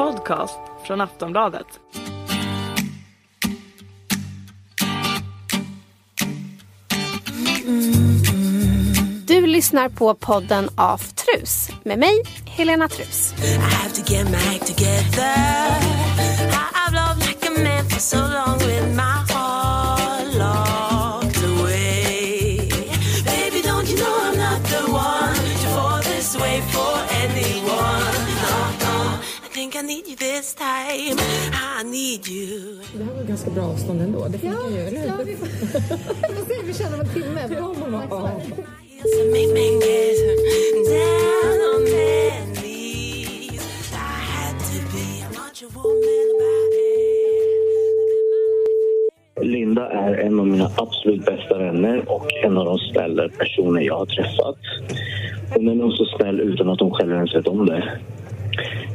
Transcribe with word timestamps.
podcast 0.00 0.58
från 0.86 1.00
Aftonbladet. 1.00 1.66
Du 9.26 9.46
lyssnar 9.46 9.88
på 9.88 10.14
podden 10.14 10.68
Aftrus 10.74 11.68
med 11.84 11.98
mig, 11.98 12.22
Helena 12.46 12.88
Trus. 12.88 13.34
I 13.44 13.58
time. 31.16 31.80
I 31.80 31.82
need 31.82 32.28
you. 32.28 32.80
Det 32.98 33.04
här 33.04 33.14
var 33.14 33.24
ganska 33.24 33.50
bra 33.50 33.64
avstånd 33.64 34.02
ändå. 34.02 34.28
Det 34.28 34.38
funkar 34.38 34.70
ju, 34.70 34.78
eller 34.78 35.00
hur? 35.00 35.24
vi 35.24 35.36
får 35.36 35.46
se, 35.46 36.62
vi 36.64 36.74
känner 36.74 36.94
om 36.94 37.00
en 37.00 37.08
timme. 37.08 37.60
Woman 37.60 37.94
about 37.94 38.48
it. 38.48 38.66
Linda 49.42 49.90
är 49.90 50.14
en 50.14 50.40
av 50.40 50.46
mina 50.46 50.70
absolut 50.76 51.24
bästa 51.24 51.58
vänner 51.58 52.04
och 52.08 52.32
en 52.44 52.58
av 52.58 52.64
de 52.64 52.78
snällare 52.78 53.28
personer 53.28 53.80
jag 53.80 53.98
har 53.98 54.06
träffat. 54.06 54.56
Hon 55.54 55.68
är 55.68 55.74
nog 55.74 55.92
så 55.92 56.04
snäll 56.04 56.40
utan 56.40 56.70
att 56.70 56.80
hon 56.80 56.90
själv 56.90 57.12
ens 57.12 57.34
vet 57.34 57.48
om 57.48 57.66
det. 57.66 57.98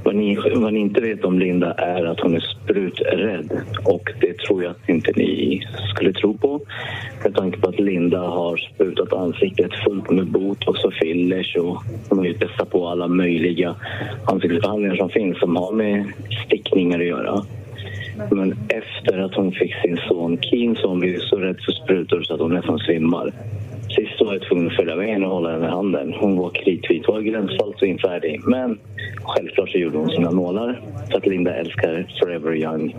Vad 0.04 0.16
ni, 0.16 0.38
vad 0.56 0.74
ni 0.74 0.80
inte 0.80 1.02
vet 1.02 1.26
om 1.26 1.40
Linda 1.40 1.74
är 1.74 2.06
att 2.06 2.20
hon 2.20 2.36
är 2.36 2.40
spruträdd 2.40 3.64
och 3.84 4.10
det 4.22 4.38
tror 4.38 4.64
jag 4.64 4.72
att 4.72 4.90
inte 4.90 5.12
ni 5.16 5.62
skulle 5.90 6.14
tro 6.14 6.38
på. 6.38 6.60
Med 7.24 7.36
tanke 7.36 7.60
på 7.60 7.70
att 7.70 7.80
Linda 7.80 8.20
har 8.20 8.58
sprutat 8.58 9.14
ansiktet 9.14 9.72
fullt 9.74 10.10
med 10.12 10.28
botox 10.28 10.84
och 10.84 10.94
fillers 10.94 11.56
och 11.56 11.84
hon 12.10 12.18
har 12.18 12.26
ju 12.26 12.34
testat 12.34 12.70
på 12.70 12.88
alla 12.88 13.08
möjliga 13.08 13.76
ansiktsbehandlingar 14.26 14.96
som 14.96 15.10
finns 15.10 15.40
som 15.40 15.56
har 15.56 15.72
med 15.72 16.12
stickningar 16.46 17.00
att 17.00 17.06
göra. 17.06 17.46
Men 18.32 18.56
efter 18.70 19.18
att 19.20 19.36
hon 19.36 19.52
fick 19.52 19.76
sin 19.76 19.98
son 20.08 20.38
Keen 20.42 20.76
så 20.76 20.88
hon 20.88 21.00
blev 21.00 21.20
så 21.20 21.36
rädd 21.36 21.60
för 21.66 21.72
sprutor 21.72 22.22
så 22.22 22.34
att 22.34 22.40
hon 22.40 22.54
nästan 22.54 22.80
svimmar. 22.80 23.34
Sist 23.96 24.22
var 24.22 24.34
jag 24.34 24.42
tvungen 24.42 24.68
att 24.68 24.76
följa 24.76 24.96
med 24.96 25.08
henne 25.08 25.26
och 25.26 25.32
hålla 25.32 25.52
henne 25.52 25.66
i 25.66 25.70
handen. 25.70 26.14
Hon 26.20 26.38
var 26.38 26.50
kritvit, 26.50 27.08
var 27.08 27.22
gränsfall 27.22 27.74
och 27.74 27.84
infärdig. 27.84 28.42
Men 28.48 28.80
självklart 29.24 29.70
så 29.70 29.78
gjorde 29.78 29.98
hon 29.98 30.10
sina 30.10 30.32
nålar. 30.32 30.82
Så 31.12 31.18
att 31.18 31.26
Linda 31.26 31.56
älskar 31.56 32.08
Forever 32.20 32.56
Young. 32.56 32.96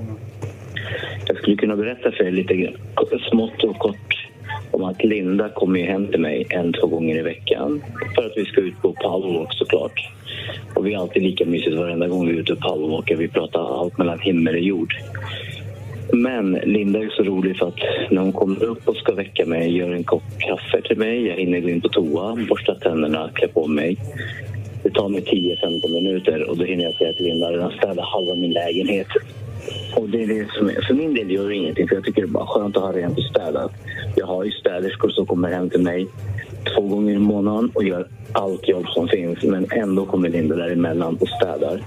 Jag 1.28 1.36
skulle 1.36 1.56
kunna 1.56 1.77
berätta 1.77 2.12
för 2.12 2.24
er 2.24 2.30
lite 2.30 2.72
smått 3.30 3.64
och 3.64 3.78
kort 3.78 4.28
om 4.70 4.84
att 4.84 5.05
Linda 5.05 5.48
kommer 5.48 5.78
ju 5.80 5.86
hem 5.86 6.06
till 6.06 6.20
mig 6.20 6.47
en, 6.50 6.72
två 6.72 6.86
gånger 6.86 7.19
i 7.19 7.22
veckan 7.22 7.83
för 8.14 8.27
att 8.27 8.33
vi 8.36 8.44
ska 8.44 8.61
ut 8.61 8.83
på 8.83 8.92
powerwalk 8.92 9.52
såklart. 9.52 10.11
Och 10.74 10.86
vi 10.86 10.94
är 10.94 10.98
alltid 10.98 11.22
lika 11.22 11.47
mysigt 11.47 11.77
varenda 11.77 12.08
gång 12.08 12.28
vi 12.28 12.34
är 12.34 12.41
ute 12.41 12.52
och 12.52 12.61
powerwalkar. 12.61 13.17
Vi 13.17 13.28
pratar 13.28 13.80
allt 13.80 13.98
mellan 13.98 14.19
himmel 14.20 14.55
och 14.55 14.61
jord. 14.61 14.94
Men 16.12 16.53
Linda 16.53 16.99
är 16.99 17.09
så 17.09 17.23
rolig 17.23 17.59
för 17.59 17.69
att 17.69 18.11
när 18.11 18.23
hon 18.23 18.33
kommer 18.33 18.65
upp 18.65 18.89
och 18.89 18.97
ska 18.97 19.15
väcka 19.15 19.47
mig, 19.47 19.77
gör 19.77 19.91
en 19.91 20.05
kopp 20.05 20.23
kaffe 20.39 20.83
till 20.83 20.98
mig, 20.98 21.27
jag 21.27 21.37
hinner 21.37 21.61
gå 21.61 21.69
in 21.69 21.81
på 21.81 21.89
toa, 21.89 22.37
borsta 22.48 22.75
tänderna, 22.75 23.31
klä 23.35 23.48
på 23.48 23.67
mig. 23.67 23.97
Det 24.83 24.91
tar 24.91 25.09
mig 25.09 25.21
10-15 25.21 25.93
minuter 25.93 26.51
och 26.51 26.57
då 26.57 26.65
hinner 26.65 26.85
jag 26.85 26.95
säga 26.95 27.13
till 27.13 27.25
Linda, 27.25 27.51
den 27.51 27.63
har 27.63 27.71
städat 27.71 28.05
halva 28.05 28.35
min 28.35 28.53
lägenhet. 28.53 29.07
Och 29.97 30.09
det 30.09 30.23
är 30.23 30.27
det 30.27 30.47
som 30.53 30.69
är, 30.69 30.87
för 30.87 30.95
min 30.95 31.15
del 31.15 31.31
gör 31.31 31.48
det 31.48 31.55
ingenting 31.55 31.89
för 31.89 31.95
jag 31.95 32.05
tycker 32.05 32.23
det 32.23 32.29
är 32.29 32.31
bara 32.31 32.47
skönt 32.47 32.77
att 32.77 32.83
ha 32.83 32.93
rent 32.93 33.19
och 33.19 33.25
städat. 33.25 33.73
Jag 34.17 34.27
har 34.27 34.45
ju 34.45 34.51
städerskor 34.51 35.09
som 35.09 35.27
kommer 35.27 35.53
hem 35.53 35.70
till 35.70 35.83
mig 35.83 36.07
två 36.75 36.83
gånger 36.83 37.14
i 37.14 37.19
månaden 37.19 37.70
och 37.75 37.85
gör 37.85 38.07
allt 38.33 38.69
jobb 38.69 38.86
som 38.89 39.09
finns 39.09 39.42
men 39.42 39.67
ändå 39.70 40.07
kommer 40.07 40.29
Linda 40.29 40.57
däremellan 40.57 41.19
och 41.20 41.29
städar. 41.29 41.83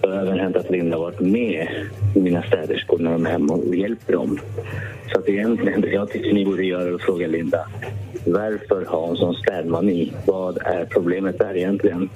Det 0.00 0.08
har 0.08 0.16
även 0.16 0.38
hänt 0.40 0.56
att 0.56 0.70
Linda 0.70 0.96
har 0.96 1.04
varit 1.04 1.20
med 1.20 1.68
mina 2.14 2.42
städerskor 2.42 2.98
när 2.98 3.10
de 3.12 3.26
är 3.26 3.30
hemma 3.30 3.52
och 3.54 3.74
hjälper 3.74 4.12
dem. 4.12 4.40
Så 5.12 5.18
att 5.18 5.28
egentligen, 5.28 5.84
jag 5.92 6.10
tycker 6.10 6.32
ni 6.32 6.44
borde 6.44 6.64
göra 6.64 6.94
att 6.94 7.02
fråga 7.02 7.26
Linda 7.26 7.66
varför 8.26 8.84
har 8.88 9.06
hon 9.06 9.16
sån 9.16 9.34
städmani? 9.34 10.12
Vad 10.26 10.58
är 10.58 10.84
problemet 10.84 11.38
där 11.38 11.56
egentligen? 11.56 12.10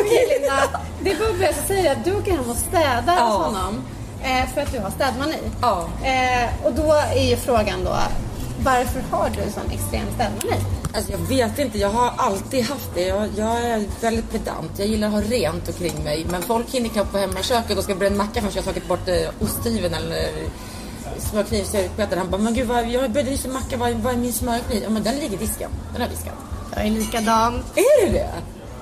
Okej 0.00 0.26
Linda, 0.38 0.80
det 1.04 1.10
är 1.10 1.16
Bubbe 1.18 1.54
som 1.54 1.66
säger 1.66 1.92
att 1.92 2.04
du 2.04 2.14
åker 2.14 2.32
hem 2.32 2.50
och 2.50 2.56
städar 2.56 3.14
Ja. 3.16 3.22
hos 3.24 3.46
honom 3.46 3.74
eh, 4.22 4.48
för 4.54 4.60
att 4.60 4.72
du 4.72 4.78
har 4.78 4.90
städmani. 4.90 5.36
Ja. 5.62 5.88
Eh, 6.04 6.66
och 6.66 6.72
då 6.72 6.92
är 7.16 7.30
ju 7.30 7.36
frågan 7.36 7.84
då, 7.84 7.96
varför 8.64 9.00
har 9.10 9.28
du 9.28 9.50
sån 9.50 9.70
extrem 9.72 10.06
städmani? 10.14 10.62
Alltså 10.94 11.12
jag 11.12 11.18
vet 11.18 11.58
inte, 11.58 11.78
jag 11.78 11.88
har 11.90 12.12
alltid 12.16 12.64
haft 12.64 12.88
det. 12.94 13.06
Jag, 13.06 13.28
jag 13.36 13.60
är 13.64 13.84
väldigt 14.00 14.30
pedant. 14.32 14.70
Jag 14.76 14.86
gillar 14.88 15.06
att 15.08 15.12
ha 15.14 15.20
rent 15.20 15.68
omkring 15.68 16.04
mig. 16.04 16.26
Men 16.30 16.42
folk 16.42 16.70
hinner 16.70 16.88
knappt 16.88 17.12
på 17.12 17.18
hemmaköket 17.18 17.78
och 17.78 17.84
ska 17.84 17.94
bränna 17.94 18.16
macka 18.16 18.40
förrän 18.40 18.52
jag 18.54 18.62
har 18.62 18.72
tagit 18.72 18.88
bort 18.88 19.08
eh, 19.08 19.28
osthyveln 19.40 19.94
eller 19.94 20.16
eh, 20.18 20.50
smörknivspetet. 21.18 22.18
Han 22.18 22.30
bara, 22.30 22.40
men 22.40 22.54
gud 22.54 22.66
vad, 22.66 22.88
jag 22.88 23.10
började 23.10 23.30
nyss 23.30 23.46
macka, 23.46 23.76
vad, 23.76 23.92
vad 23.92 24.12
är 24.12 24.16
min 24.16 24.32
smörkniv? 24.32 24.82
Ja 24.82 24.90
men 24.90 25.02
den 25.02 25.14
ligger 25.16 25.34
i 25.34 25.36
disken. 25.36 25.70
Den 25.92 26.02
har 26.02 26.08
diskat. 26.08 26.34
Jag 26.76 26.86
är 26.86 26.90
likadan. 26.90 27.54
Är 27.74 28.06
det 28.06 28.12
det? 28.12 28.30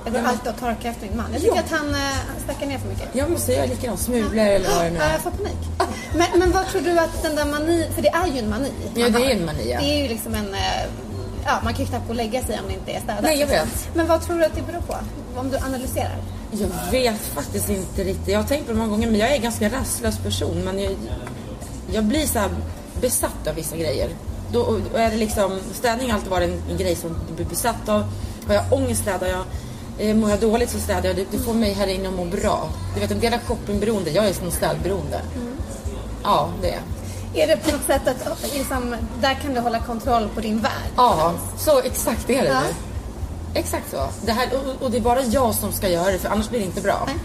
Jag 0.04 0.12
går 0.14 0.20
alltid 0.20 0.52
och 0.52 0.58
torkar 0.60 0.90
efter 0.90 1.06
min 1.06 1.16
man. 1.16 1.26
Jag 1.32 1.40
tycker 1.42 1.56
Ja. 1.56 1.62
att 1.62 1.70
han, 1.70 1.88
eh, 1.94 2.00
han 2.00 2.36
stackar 2.44 2.66
ner 2.66 2.78
för 2.78 2.88
mycket. 2.88 3.08
Ja 3.12 3.24
men 3.28 3.38
så 3.38 3.52
är 3.52 3.70
jag. 3.82 3.98
Smulor 3.98 4.36
eller 4.38 4.68
vad 4.76 4.84
det 4.84 4.90
nu 4.90 4.98
Ja, 4.98 5.04
är. 5.04 5.12
jag 5.12 5.20
får 5.20 5.30
panik. 5.30 5.56
Men, 6.14 6.38
men 6.38 6.52
vad 6.52 6.66
tror 6.66 6.82
du 6.82 6.98
att 6.98 7.22
den 7.22 7.36
där 7.36 7.44
mani, 7.46 7.86
för 7.94 8.02
det 8.02 8.08
är 8.08 8.26
ju 8.26 8.38
en 8.38 8.50
mani. 8.50 8.70
Ja, 8.94 9.08
det 9.08 9.24
är 9.24 9.30
en 9.30 9.44
mani, 9.46 9.70
ja. 9.70 9.78
Det 9.80 9.84
är 9.86 10.02
ju 10.02 10.08
liksom 10.08 10.34
en, 10.34 10.54
eh, 10.54 10.60
ja 11.46 11.60
man 11.64 11.74
kan 11.74 11.84
ju 11.84 11.88
knappt 11.88 12.06
gå 12.06 12.10
och 12.10 12.16
lägga 12.16 12.42
sig 12.42 12.60
om 12.60 12.66
det 12.68 12.74
inte 12.74 12.92
är 12.92 13.00
städat. 13.00 13.22
Nej, 13.22 13.40
jag 13.40 13.46
vet. 13.46 13.88
Men 13.94 14.06
vad 14.06 14.22
tror 14.22 14.38
du 14.38 14.44
att 14.44 14.54
det 14.54 14.62
beror 14.62 14.80
på? 14.80 14.96
Om 15.36 15.50
du 15.50 15.56
analyserar? 15.56 16.16
Jag 16.50 16.68
vet 16.90 17.20
faktiskt 17.20 17.68
inte 17.68 18.04
riktigt. 18.04 18.28
Jag 18.28 18.38
har 18.38 18.46
tänkt 18.46 18.66
på 18.66 18.72
det 18.72 18.78
många 18.78 18.90
gånger 18.90 19.10
men 19.10 19.20
jag 19.20 19.30
är 19.30 19.34
en 19.34 19.42
ganska 19.42 19.68
rastlös 19.68 20.18
person. 20.18 20.64
Men 20.64 20.78
jag, 20.78 20.96
jag 21.92 22.04
blir 22.04 22.26
så 22.26 22.40
besatt 23.00 23.46
av 23.46 23.54
vissa 23.54 23.76
grejer. 23.76 24.08
Då 24.52 24.60
och 24.60 25.00
är 25.00 25.10
det 25.10 25.16
liksom, 25.16 25.60
städning 25.72 26.10
har 26.10 26.14
alltid 26.16 26.30
varit 26.30 26.50
en, 26.50 26.62
en 26.70 26.76
grej 26.76 26.96
som 26.96 27.10
jag 27.26 27.36
blir 27.36 27.46
besatt 27.46 27.88
av. 27.88 28.04
Har 28.46 28.54
jag 28.54 28.72
ångest 28.72 29.02
städar 29.02 29.26
jag. 29.26 29.44
Eh, 29.98 30.16
mår 30.16 30.30
jag 30.30 30.40
dåligt 30.40 30.70
så 30.70 30.78
städar 30.78 31.04
jag. 31.04 31.16
Det, 31.16 31.26
det 31.30 31.38
får 31.38 31.54
mig 31.54 31.72
här 31.72 31.86
inne 31.86 32.08
att 32.08 32.14
må 32.14 32.24
bra. 32.24 32.68
Du 32.94 33.00
vet 33.00 33.10
en 33.10 33.20
del 33.20 33.32
är 33.32 33.38
shoppingberoende. 33.38 34.10
Jag 34.10 34.28
är 34.28 34.32
som 34.32 34.50
städberoende. 34.50 35.20
Ja, 36.22 36.48
det 36.62 36.70
är 36.70 36.80
Är 37.36 37.46
det 37.46 37.56
på 37.56 37.70
något 37.72 37.86
sätt 37.86 38.08
att 38.08 38.42
liksom, 38.54 38.96
där 39.20 39.34
kan 39.34 39.54
du 39.54 39.60
hålla 39.60 39.78
kontroll 39.80 40.28
på 40.34 40.40
din 40.40 40.60
värld? 40.60 40.90
Ja, 40.96 41.32
så 41.58 41.78
exakt 41.80 42.30
är 42.30 42.42
det 42.42 42.48
Ja. 42.48 42.60
nu. 42.60 42.74
Exakt 43.60 43.90
så. 43.90 44.08
Det 44.26 44.32
här, 44.32 44.48
och, 44.54 44.82
och 44.84 44.90
det 44.90 44.96
är 44.96 45.00
bara 45.00 45.22
jag 45.22 45.54
som 45.54 45.72
ska 45.72 45.88
göra 45.88 46.12
det 46.12 46.18
för 46.18 46.28
annars 46.28 46.48
blir 46.48 46.58
det 46.60 46.66
inte 46.66 46.80
bra. 46.80 47.02
Nej. 47.06 47.16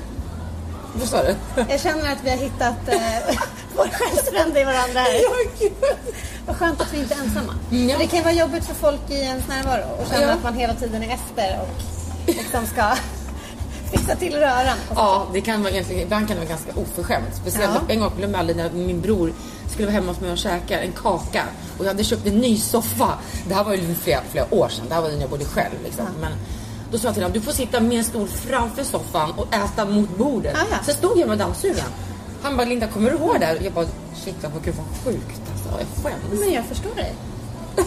Förstår 1.00 1.24
du? 1.24 1.66
Jag 1.70 1.80
känner 1.82 2.12
att 2.12 2.18
vi 2.24 2.30
har 2.30 2.38
hittat 2.38 2.88
eh, 2.88 3.36
vår 3.76 3.88
själsfrände 3.92 4.62
i 4.62 4.64
varandra 4.64 5.00
här. 5.00 5.22
Vad 6.46 6.56
skönt 6.56 6.82
att 6.82 6.94
vi 6.94 6.98
inte 7.00 7.14
är 7.14 7.20
ensamma. 7.20 7.54
Mm, 7.72 7.90
ja. 7.90 7.98
Det 8.00 8.08
kan 8.08 8.24
vara 8.24 8.34
jobbigt 8.34 8.66
för 8.66 8.74
folk 8.74 9.00
i 9.10 9.14
ens 9.14 9.48
närvaro 9.48 9.84
och 10.02 10.08
känna 10.12 10.26
Ja. 10.26 10.32
att 10.34 10.44
man 10.44 10.54
hela 10.54 10.74
tiden 10.74 11.04
är 11.04 11.14
efter 11.14 11.60
och 11.62 11.70
liksom 12.28 12.66
ska 12.66 12.84
fixa 13.92 14.16
till 14.16 14.36
röran. 14.36 14.78
Ja, 14.96 15.28
det 15.34 15.42
kan 15.42 15.64
vara 15.64 15.72
egentligen, 15.74 16.02
ibland 16.02 16.28
kan 16.28 16.38
det 16.38 16.44
vara 16.46 16.50
ganska 16.50 16.72
oförskämt. 16.82 17.36
Speciellt 17.42 17.72
Ja. 17.88 17.94
en 17.94 18.00
gång 18.00 18.12
jag 18.22 18.36
aldrig 18.36 18.58
när 18.58 18.70
min 18.70 19.02
bror 19.02 19.34
skulle 19.72 19.88
vara 19.88 19.94
hemma 19.94 20.12
hos 20.12 20.22
mig 20.22 20.32
och 20.32 20.38
käka 20.38 20.80
en 20.82 20.92
kaka. 20.92 21.44
Och 21.78 21.86
jag 21.86 21.90
hade 21.90 22.04
köpt 22.04 22.28
en 22.28 22.38
ny 22.38 22.58
soffa. 22.58 23.14
Det 23.48 23.54
här 23.54 23.64
var 23.64 23.74
ju 23.74 23.96
flera, 23.96 24.22
flera 24.32 24.54
år 24.54 24.70
sedan. 24.70 24.86
Det 24.90 24.94
här 24.96 25.02
var 25.02 25.10
när 25.10 25.22
jag 25.22 25.30
bodde 25.30 25.46
själv. 25.46 25.74
Liksom. 25.84 26.06
Men 26.22 26.32
då 26.92 26.98
sa 26.98 27.08
jag 27.08 27.14
till 27.14 27.24
honom, 27.24 27.34
du 27.34 27.42
får 27.42 27.52
sitta 27.52 27.80
med 27.80 27.98
en 27.98 28.04
stol 28.04 28.28
framför 28.28 28.84
soffan 28.84 29.32
och 29.32 29.54
äta 29.54 29.86
mot 29.86 30.18
bordet. 30.18 30.56
Ah, 30.56 30.66
ja. 30.72 30.78
Så 30.86 30.92
stod 30.92 31.18
jag 31.20 31.30
med 31.30 31.38
dammsugaren. 31.38 31.90
Han 32.42 32.58
bara, 32.58 32.68
Linda 32.68 32.88
kommer 32.88 33.12
du 33.12 33.18
ihåg 33.18 33.40
det 33.40 33.46
här? 33.46 33.58
Jag 33.64 33.74
bara, 33.74 33.86
shit 34.26 34.36
vad 34.54 34.64
gud 34.64 34.76
vad 34.76 35.14
sjukt 35.14 35.42
alltså. 35.52 35.70
Jag 35.80 36.04
skäms. 36.04 36.40
Men 36.40 36.54
jag 36.54 36.66
förstår 36.66 36.96
dig. 36.96 37.14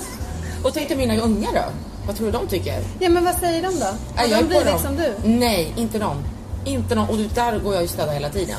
Och 0.63 0.75
tänkte 0.75 0.97
mina 0.97 1.17
ungar 1.17 1.53
då? 1.53 1.63
Vad 2.07 2.17
tror 2.17 2.27
du 2.27 2.33
de 2.33 2.47
tycker? 2.47 2.83
Ja 2.99 3.09
men 3.09 3.25
vad 3.25 3.35
säger 3.35 3.63
de 3.63 3.79
då? 3.81 3.87
Jag 4.17 4.29
de 4.29 4.35
är 4.35 4.41
på 4.41 4.47
blivit 4.47 4.67
dem. 4.67 4.79
som 4.79 4.97
du? 4.97 5.15
Nej, 5.25 5.73
inte 5.77 5.99
de. 5.99 6.17
Inte 6.65 6.95
de. 6.95 7.11
Och 7.11 7.17
där 7.17 7.59
går 7.59 7.75
jag 7.75 7.83
ju 7.83 7.89
städa 7.89 8.13
hela 8.13 8.29
tiden. 8.29 8.57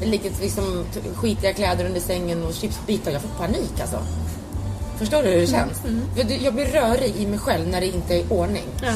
Det 0.00 0.06
ligger 0.06 0.30
liksom 0.40 0.84
skitiga 1.14 1.52
kläder 1.52 1.84
under 1.86 2.00
sängen 2.00 2.44
och 2.44 2.54
chipsbitar. 2.54 3.10
Jag 3.10 3.22
får 3.22 3.28
panik 3.46 3.80
alltså. 3.80 3.98
Förstår 4.98 5.22
du 5.22 5.28
hur 5.28 5.40
det 5.40 5.46
känns? 5.46 5.82
Jag, 6.16 6.30
jag 6.42 6.54
blir 6.54 6.66
rörig 6.66 7.16
i 7.16 7.26
mig 7.26 7.38
själv 7.38 7.68
när 7.68 7.80
det 7.80 7.86
inte 7.86 8.14
är 8.14 8.18
i 8.18 8.24
ordning. 8.28 8.64
Ja. 8.82 8.92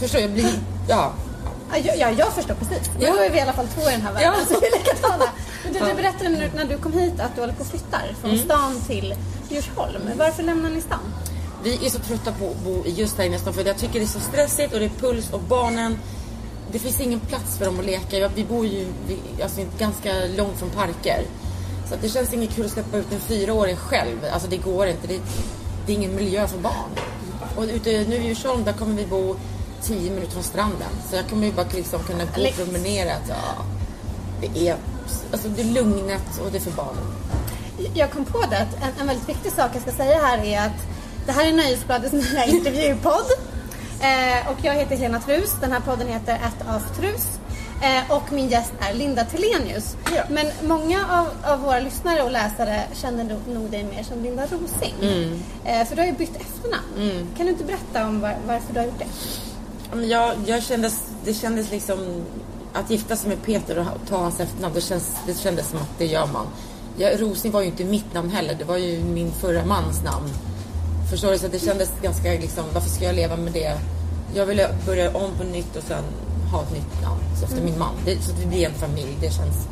Förstår 0.00 0.18
du? 0.18 0.22
Jag 0.24 0.30
blir... 0.32 0.46
Ja. 0.88 1.12
Ja, 1.72 1.76
jag, 1.84 1.98
ja, 1.98 2.10
jag 2.18 2.32
förstår 2.32 2.54
precis. 2.54 2.90
Ja. 3.00 3.12
då 3.12 3.18
är 3.22 3.30
vi 3.30 3.38
i 3.38 3.40
alla 3.40 3.52
fall 3.52 3.66
två 3.68 3.80
i 3.88 3.92
den 3.92 4.00
här 4.02 4.12
världen. 4.12 4.32
Ja. 4.38 4.54
Så 4.54 4.60
vi 4.60 4.66
är 4.66 4.78
likadana. 4.78 5.24
Men 5.64 5.72
du, 5.72 5.78
du 5.78 5.94
berättade 5.94 6.28
när, 6.30 6.50
när 6.54 6.64
du 6.64 6.78
kom 6.78 6.92
hit 6.92 7.20
att 7.20 7.34
du 7.34 7.40
håller 7.40 7.54
på 7.54 7.60
och 7.60 7.66
flyttar 7.66 8.14
från 8.20 8.30
Mm. 8.30 8.44
stan 8.44 8.80
till 8.86 9.14
Djursholm. 9.48 10.02
Varför 10.16 10.42
lämnar 10.42 10.70
ni 10.70 10.80
stan? 10.80 10.98
Vi 11.64 11.86
är 11.86 11.90
så 11.90 11.98
trötta 11.98 12.32
på 12.32 12.50
att 12.50 12.64
bo 12.64 12.84
i 12.86 12.90
just 12.90 13.18
här 13.18 13.34
i 13.34 13.38
stan 13.38 13.54
för 13.54 13.64
jag 13.66 13.78
tycker 13.78 13.94
det 14.00 14.04
är 14.04 14.06
så 14.06 14.20
stressigt 14.20 14.72
och 14.74 14.78
det 14.80 14.84
är 14.84 15.00
puls 15.00 15.30
och 15.32 15.40
barnen 15.40 15.98
det 16.72 16.78
finns 16.78 17.00
ingen 17.00 17.20
plats 17.20 17.58
för 17.58 17.64
dem 17.64 17.80
att 17.80 17.86
leka. 17.86 18.28
Vi 18.34 18.44
bor 18.44 18.66
ju 18.66 18.86
alltså, 19.42 19.60
ganska 19.78 20.12
långt 20.36 20.58
från 20.58 20.70
parker. 20.70 21.22
Så 21.88 21.94
det 22.02 22.08
känns 22.08 22.32
inget 22.32 22.54
kul 22.54 22.64
att 22.66 22.72
släppa 22.72 22.96
ut 22.96 23.12
en 23.12 23.20
fyraåring 23.20 23.76
själv. 23.76 24.16
Alltså 24.32 24.48
det 24.48 24.56
går 24.56 24.86
inte. 24.86 25.06
Det, 25.06 25.20
det 25.86 25.92
är 25.92 25.96
ingen 25.96 26.14
miljö 26.14 26.48
för 26.48 26.58
barn. 26.58 26.90
Och 27.56 27.62
ute 27.62 27.90
nu 28.08 28.16
i 28.16 28.26
Djursholm, 28.26 28.64
där 28.64 28.72
kommer 28.72 28.94
vi 28.94 29.06
bo 29.06 29.36
10 29.82 30.10
minuter 30.10 30.32
från 30.32 30.42
stranden. 30.42 30.88
Så 31.10 31.16
jag 31.16 31.28
kommer 31.28 31.46
ju 31.46 31.52
bara 31.52 31.66
liksom 31.74 32.02
kunna 32.02 32.24
gå 32.24 32.48
och 32.48 32.54
promenera. 32.54 33.12
Ja, 33.28 33.64
det 34.40 34.68
är, 34.68 34.76
alltså 35.32 35.48
det 35.48 35.62
är 35.62 35.64
lugnet 35.66 36.40
och 36.44 36.52
det 36.52 36.58
är 36.58 36.62
för 36.62 36.70
barnen. 36.70 37.04
Jag 37.94 38.10
kom 38.10 38.24
på 38.24 38.40
det 38.50 38.58
att 38.58 38.74
en, 38.82 39.00
en 39.00 39.06
väldigt 39.06 39.28
viktig 39.28 39.52
sak 39.52 39.70
jag 39.74 39.82
ska 39.82 39.92
säga 39.92 40.18
här 40.22 40.44
är 40.44 40.66
att 40.66 40.86
det 41.26 41.32
här 41.32 41.48
är 41.48 41.52
Nöjesbladets 41.52 42.12
nya 42.12 42.44
intervjupodd. 42.44 43.26
Eh, 44.00 44.50
och 44.50 44.58
jag 44.62 44.74
heter 44.74 44.96
Helena 44.96 45.20
Trus. 45.20 45.56
Den 45.60 45.72
här 45.72 45.80
podden 45.80 46.08
heter 46.08 46.34
At 46.34 46.76
of 46.76 46.98
Trus. 46.98 47.38
Eh, 47.82 48.16
och 48.16 48.32
min 48.32 48.48
gäst 48.48 48.72
är 48.80 48.94
Linda 48.94 49.24
Telenius. 49.24 49.96
Ja. 50.14 50.22
Men 50.30 50.46
många 50.62 51.06
av, 51.10 51.52
av 51.52 51.60
våra 51.60 51.80
lyssnare 51.80 52.22
och 52.22 52.30
läsare 52.30 52.82
känner 52.94 53.24
nog, 53.24 53.40
nog 53.48 53.70
dig 53.70 53.84
mer 53.84 54.02
som 54.02 54.22
Linda 54.22 54.42
Rosing. 54.42 54.94
Mm. 55.02 55.42
Eh, 55.64 55.86
för 55.86 55.96
du 55.96 56.02
har 56.02 56.06
ju 56.06 56.12
bytt 56.14 56.36
efternamn. 56.36 57.28
Kan 57.36 57.46
du 57.46 57.52
inte 57.52 57.64
berätta 57.64 58.06
om 58.06 58.20
var, 58.20 58.36
varför 58.46 58.72
du 58.72 58.78
har 58.78 58.86
gjort 58.86 58.98
det? 58.98 60.06
Jag, 60.06 60.34
jag 60.46 60.62
kändes, 60.62 61.02
det 61.24 61.34
kändes 61.34 61.70
liksom 61.70 62.24
att 62.72 62.90
gifta 62.90 63.16
sig 63.16 63.28
med 63.28 63.42
Peter 63.42 63.78
och 63.78 64.08
ta 64.08 64.16
hans 64.16 64.40
efternamn, 64.40 64.74
det, 64.74 64.80
känns, 64.80 65.16
det 65.26 65.34
kändes 65.34 65.68
som 65.68 65.78
att 65.78 65.98
det 65.98 66.06
gör 66.06 66.26
man. 66.26 66.46
Jag, 66.96 67.20
Rosing 67.22 67.52
var 67.52 67.60
ju 67.60 67.66
inte 67.66 67.84
mitt 67.84 68.14
namn 68.14 68.30
heller, 68.30 68.54
det 68.54 68.64
var 68.64 68.76
ju 68.76 69.04
min 69.04 69.32
förra 69.32 69.64
mans 69.64 70.04
namn. 70.04 70.28
Förstår 71.10 71.30
du? 71.30 71.38
Så 71.38 71.48
det 71.48 71.58
kändes 71.58 71.90
ganska 72.02 72.30
liksom, 72.30 72.64
varför 72.74 72.90
ska 72.90 73.04
jag 73.04 73.14
leva 73.14 73.36
med 73.36 73.52
det? 73.52 73.78
Jag 74.34 74.46
ville 74.46 74.68
börja 74.86 75.16
om 75.16 75.30
på 75.38 75.44
nytt 75.44 75.76
och 75.76 75.82
sen 75.82 76.04
ha 76.52 76.62
ett 76.62 76.72
nytt 76.72 77.02
namn 77.02 77.20
så 77.38 77.44
efter 77.44 77.62
min 77.62 77.78
man. 77.78 77.94
Det, 78.04 78.22
så 78.22 78.32
att 78.32 78.38
vi 78.40 78.46
blir 78.46 78.66
en 78.66 78.74
familj, 78.74 79.16
det 79.20 79.30
känns 79.30 79.68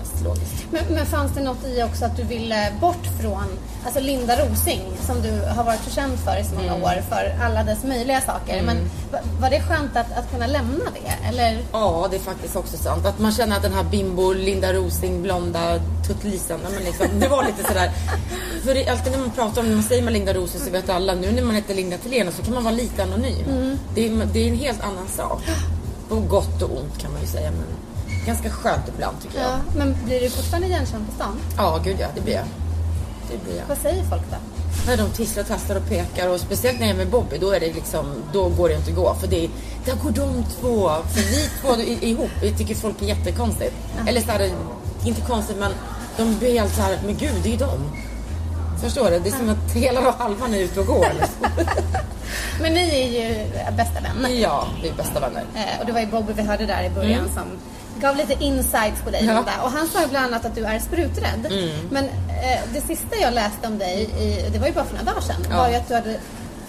mest 0.00 0.24
logiskt. 0.24 0.64
Men, 0.70 0.84
men 0.94 1.06
fanns 1.06 1.32
det 1.32 1.40
något 1.42 1.64
i 1.66 1.82
också 1.82 2.04
att 2.04 2.16
du 2.16 2.22
ville 2.22 2.72
bort 2.80 3.06
från 3.20 3.44
alltså 3.84 4.00
Linda 4.00 4.36
Rosing 4.36 4.80
som 5.06 5.22
du 5.22 5.40
har 5.56 5.64
varit 5.64 5.80
så 5.84 5.90
känd 5.90 6.18
för 6.18 6.36
i 6.40 6.44
så 6.44 6.54
många 6.54 6.70
Mm. 6.72 6.82
år 6.82 7.02
för 7.08 7.36
alla 7.42 7.62
dess 7.64 7.84
möjliga 7.84 8.20
saker. 8.20 8.62
Men 8.62 8.76
va- 9.12 9.18
var 9.40 9.50
det 9.50 9.60
skönt 9.60 9.96
att, 9.96 10.12
att 10.18 10.30
kunna 10.30 10.46
lämna 10.46 10.84
det? 10.94 11.28
Eller? 11.28 11.58
Ja, 11.72 12.08
det 12.10 12.16
är 12.16 12.20
faktiskt 12.20 12.56
också 12.56 12.76
sant. 12.76 13.06
Att 13.06 13.18
man 13.18 13.32
känner 13.32 13.56
att 13.56 13.62
den 13.62 13.72
här 13.72 13.84
bimbo, 13.84 14.32
Linda 14.32 14.72
Rosing, 14.72 15.22
blonda 15.22 15.80
men 16.74 16.82
liksom, 16.84 17.06
det 17.20 17.28
var 17.28 17.44
lite 17.44 17.64
sådär. 17.68 17.90
För 18.64 18.74
det, 18.74 18.88
alltid 18.88 19.12
när 19.12 19.18
man 19.18 19.30
pratar 19.30 19.60
om, 19.62 19.68
när 19.68 19.74
man 19.74 19.82
säger 19.84 20.02
man 20.02 20.12
Linda 20.12 20.32
Rosing 20.34 20.60
så 20.60 20.70
vet 20.70 20.88
alla, 20.90 21.14
nu 21.14 21.32
när 21.32 21.42
man 21.42 21.54
heter 21.54 21.74
Linda 21.74 21.96
Thelén 21.98 22.32
så 22.32 22.42
kan 22.42 22.54
man 22.54 22.64
vara 22.64 22.74
lite 22.74 23.02
anonym. 23.02 23.78
Det, 23.94 24.06
är, 24.06 24.26
det 24.32 24.44
är 24.44 24.48
en 24.48 24.58
helt 24.58 24.80
annan 24.80 25.08
sak. 25.08 25.42
På 26.08 26.16
gott 26.20 26.62
och 26.62 26.70
ont 26.70 26.98
kan 26.98 27.12
man 27.12 27.20
ju 27.20 27.26
säga, 27.26 27.50
men 27.50 27.64
ganska 28.26 28.50
skönt 28.50 28.88
ibland 28.94 29.16
tycker 29.22 29.38
jag. 29.38 29.50
Ja, 29.50 29.58
men 29.76 29.96
blir 30.04 30.20
du 30.20 30.30
fortfarande 30.30 30.66
igenkänd 30.66 31.06
på 31.06 31.12
stan? 31.12 31.40
Ja, 31.56 31.80
gud 31.84 31.96
ja, 32.00 32.06
det 32.14 32.20
blir 32.20 32.34
jag. 32.34 32.44
Det 33.30 33.44
blir 33.44 33.56
jag. 33.56 33.66
Vad 33.68 33.78
säger 33.78 34.04
folk 34.04 34.22
då? 34.30 34.36
När 34.86 34.96
de 34.96 35.10
tisslar, 35.10 35.44
tastar 35.44 35.76
och 35.76 35.88
pekar 35.88 36.28
och 36.28 36.40
speciellt 36.40 36.80
när 36.80 36.86
jag 36.86 36.94
är 36.94 36.98
med 36.98 37.10
Bobby 37.10 37.38
då 37.38 37.50
är 37.50 37.60
det 37.60 37.72
liksom, 37.72 38.14
då 38.32 38.48
går 38.48 38.68
det 38.68 38.74
inte 38.74 38.90
att 38.90 38.96
gå 38.96 39.14
för 39.14 39.26
det 39.26 39.44
är, 39.44 39.50
där 39.84 39.94
går 39.94 40.10
de 40.10 40.44
två, 40.60 40.90
för 41.12 41.20
vi 41.20 41.48
två 41.60 41.82
ihop, 42.06 42.30
jag 42.42 42.58
tycker 42.58 42.74
folk 42.74 43.02
är 43.02 43.06
jättekonstigt. 43.06 43.74
Eller 44.06 44.20
så 44.20 44.30
här, 44.30 44.50
inte 45.04 45.20
konstigt 45.20 45.56
men 45.58 45.72
de 46.16 46.38
blir 46.38 46.60
helt 46.60 46.74
så 46.74 46.82
här, 46.82 46.98
men 47.04 47.16
gud 47.16 47.34
det 47.42 47.48
är 47.48 47.52
ju 47.52 47.56
de. 47.56 47.90
Förstår 48.82 49.10
du? 49.10 49.18
Det 49.18 49.28
är 49.28 49.32
som 49.32 49.48
att 49.48 49.72
hela 49.72 50.10
halvan 50.10 50.54
är 50.54 50.58
ute 50.58 50.80
och 50.80 50.86
går. 50.86 51.06
Liksom. 51.20 51.66
Men 52.62 52.72
ni 52.72 52.80
är 52.80 53.08
ju 53.08 53.46
bästa 53.76 54.00
vänner. 54.00 54.28
Ja, 54.28 54.66
vi 54.82 54.88
är 54.88 54.94
bästa 54.94 55.20
vänner. 55.20 55.44
Eh, 55.54 55.80
och 55.80 55.86
det 55.86 55.92
var 55.92 56.00
ju 56.00 56.06
Bobby 56.06 56.32
vi 56.32 56.42
hörde 56.42 56.66
där 56.66 56.84
i 56.84 56.90
början 56.90 57.24
som 57.34 57.42
gav 58.02 58.16
lite 58.16 58.44
insights 58.44 59.00
på 59.04 59.10
dig 59.10 59.20
Mm. 59.22 59.34
Ja. 59.34 59.40
Mm. 59.40 59.44
Linda. 59.44 59.64
Och 59.64 59.70
han 59.70 59.86
sa 59.88 60.00
ju 60.02 60.06
bland 60.08 60.26
annat 60.26 60.44
att 60.44 60.54
du 60.54 60.64
är 60.64 60.78
spruträdd. 60.78 61.42
Men 61.90 62.04
eh, 62.04 62.60
det 62.74 62.80
sista 62.80 63.16
jag 63.20 63.34
läste 63.34 63.66
om 63.66 63.78
dig, 63.78 63.96
i, 64.24 64.50
det 64.52 64.58
var 64.58 64.66
ju 64.66 64.72
bara 64.72 64.84
för 64.84 64.94
några 64.96 65.10
dagar 65.12 65.20
sedan, 65.20 65.46
Ja. 65.50 65.56
var 65.56 65.68
ju 65.68 65.74
att 65.74 65.88
du 65.88 65.94
hade, 65.94 66.14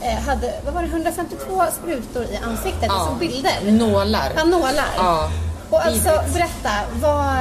eh, 0.01 0.19
hade 0.27 0.53
vad 0.65 0.73
var 0.73 0.81
det, 0.81 0.87
152 0.87 1.63
sprutor 1.81 2.23
i 2.23 2.37
ansiktet. 2.45 2.85
Ja. 2.87 2.95
Jag 2.97 3.07
såg 3.07 3.17
bilder. 3.17 3.71
Nålar. 3.71 4.31
Ja, 4.37 4.43
nålar. 4.43 4.89
Ja. 4.97 5.29
Och 5.69 5.85
alltså, 5.85 6.09
berätta, 6.33 6.71
vad, 6.93 7.35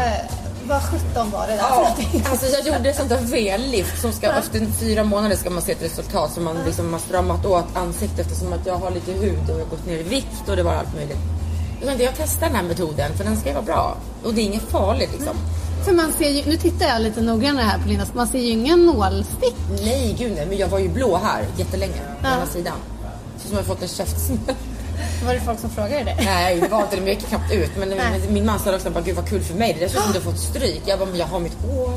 vad 0.64 0.82
17 0.82 1.30
var 1.30 1.46
det 1.46 1.52
där 1.52 1.58
Ja, 1.58 1.86
alltså 2.30 2.46
jag 2.46 2.66
gjorde 2.66 2.90
ett 2.90 2.96
sånt 2.96 3.08
där 3.08 3.18
V-lift 3.22 4.00
som 4.00 4.12
ska, 4.12 4.26
efter 4.32 4.66
fyra 4.80 5.04
månader 5.04 5.36
ska 5.36 5.50
man 5.50 5.62
se 5.62 5.72
ett 5.72 5.82
resultat. 5.82 6.32
Så 6.34 6.40
man 6.40 6.56
liksom 6.66 6.92
har 6.92 7.00
stramat 7.00 7.46
åt 7.46 7.76
ansiktet 7.76 8.20
eftersom 8.20 8.52
att 8.52 8.66
jag 8.66 8.74
har 8.76 8.90
lite 8.90 9.12
hud 9.12 9.50
och 9.50 9.60
jag 9.60 9.64
har 9.64 9.70
gått 9.70 9.86
ner 9.86 9.98
i 9.98 10.02
vikt 10.02 10.48
och 10.48 10.56
det 10.56 10.62
var 10.62 10.74
allt 10.74 10.94
möjligt. 10.94 11.18
Jag 11.84 11.88
tänkte 11.88 12.04
jag 12.04 12.14
testar 12.16 12.46
den 12.46 12.56
här 12.56 12.62
metoden 12.62 13.12
för 13.16 13.24
den 13.24 13.36
ska 13.36 13.48
ju 13.48 13.54
vara 13.54 13.64
bra. 13.64 13.96
Och 14.24 14.34
det 14.34 14.40
är 14.40 14.44
inget 14.44 14.62
farligt 14.70 15.10
liksom. 15.12 15.36
För 15.84 15.92
man 15.92 16.12
ser 16.12 16.28
ju, 16.30 16.42
nu 16.50 16.56
tittar 16.56 16.86
jag 16.86 17.02
lite 17.02 17.20
noggrannare 17.20 17.64
här 17.64 17.78
på 17.78 17.88
Linda, 17.88 18.06
man 18.14 18.26
ser 18.28 18.38
ju 18.38 18.48
ingen 18.48 18.86
nålstick. 18.86 19.54
Nej 19.84 20.14
gud 20.18 20.32
nej, 20.36 20.46
men 20.46 20.58
jag 20.58 20.68
var 20.68 20.78
ju 20.78 20.88
blå 20.88 21.16
här 21.16 21.44
jättelänge 21.56 21.92
på 21.92 22.26
Ja. 22.28 22.36
ena 22.36 22.46
sidan. 22.46 22.74
Så 23.42 23.48
som 23.48 23.56
jag 23.56 23.66
fått 23.66 23.82
en 23.82 23.88
käftsmäll. 23.88 24.38
Var 25.26 25.34
det 25.34 25.40
folk 25.40 25.60
som 25.60 25.70
frågade 25.70 26.04
det? 26.04 26.16
Nej 26.24 26.60
det 26.60 26.68
var 26.68 26.82
inte 26.82 26.96
det, 26.96 27.00
men 27.00 27.08
jag 27.10 27.16
gick 27.20 27.28
knappt 27.28 27.52
ut. 27.52 27.70
Men 27.78 27.88
Nej. 27.88 28.20
min 28.30 28.46
man 28.46 28.58
sa 28.58 28.74
också 28.74 28.90
bara 28.90 29.00
gud 29.04 29.16
vad 29.16 29.28
kul 29.28 29.42
för 29.42 29.54
mig. 29.54 29.76
Det 29.78 29.84
är 29.84 29.88
som 29.88 30.12
du 30.12 30.18
har 30.18 30.24
fått 30.32 30.38
stryk. 30.40 30.82
Jag 30.86 30.98
bara 30.98 31.08
men 31.08 31.18
jag 31.18 31.26
har 31.26 31.40
mitt 31.40 31.56
hår. 31.62 31.90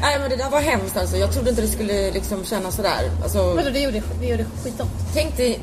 Nej 0.00 0.18
men 0.20 0.30
det 0.30 0.36
där 0.36 0.50
var 0.50 0.60
hemskt 0.60 0.96
alltså. 0.96 1.16
Jag 1.16 1.32
trodde 1.32 1.50
inte 1.50 1.62
det 1.62 1.68
skulle 1.68 2.10
liksom 2.10 2.44
kännas 2.44 2.74
sådär. 2.76 3.10
Alltså, 3.22 3.54
Vadå, 3.54 3.70
det 3.70 3.80
gjorde, 3.80 4.02
det 4.20 4.26
gjorde 4.26 4.44
skitont? 4.64 4.90
tänk 5.14 5.36
dig 5.36 5.60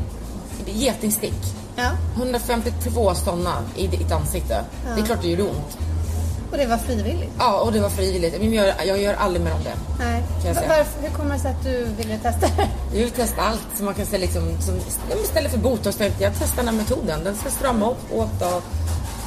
getingstick. 0.65 1.33
Ja. 1.75 1.91
152 2.17 3.13
sådana 3.15 3.53
i 3.75 3.87
ditt 3.87 4.11
ansikte. 4.11 4.63
Det 4.95 5.01
är 5.01 5.05
klart 5.05 5.21
det 5.21 5.27
gjorde 5.27 5.43
ont. 5.43 5.77
Och 6.51 6.57
det 6.57 6.65
var 6.65 6.77
frivilligt? 6.77 7.31
Ja, 7.39 7.59
och 7.59 7.71
det 7.71 7.79
var 7.79 7.89
frivilligt. 7.89 8.39
Men 8.39 8.53
jag, 8.53 8.73
jag 8.85 9.01
gör 9.01 9.13
aldrig 9.13 9.43
mer 9.45 9.53
om 9.53 9.63
det. 9.63 10.03
Nej. 10.05 10.23
Varför, 10.55 11.01
hur 11.01 11.09
kommer 11.09 11.33
det 11.35 11.39
sig 11.41 11.51
att 11.51 11.63
du 11.63 11.83
ville 11.97 12.17
testa 12.17 12.47
det? 12.57 12.67
Jag 12.91 12.99
vill 12.99 13.11
testa 13.11 13.41
allt 13.41 13.67
som 13.75 13.85
man 13.85 13.93
kan 13.95 14.05
säga 14.05 14.19
liksom, 14.19 14.43
som, 14.61 14.75
ja, 15.09 15.15
istället 15.23 15.51
för 15.51 15.57
botox 15.57 15.95
tänkte 15.97 16.23
jag 16.23 16.33
testa 16.39 16.55
den 16.55 16.67
här 16.67 16.75
metoden. 16.75 17.23
Den 17.23 17.35
ska 17.35 17.49
strama 17.49 17.91
upp 17.91 18.13
åt 18.13 18.41
och 18.41 18.63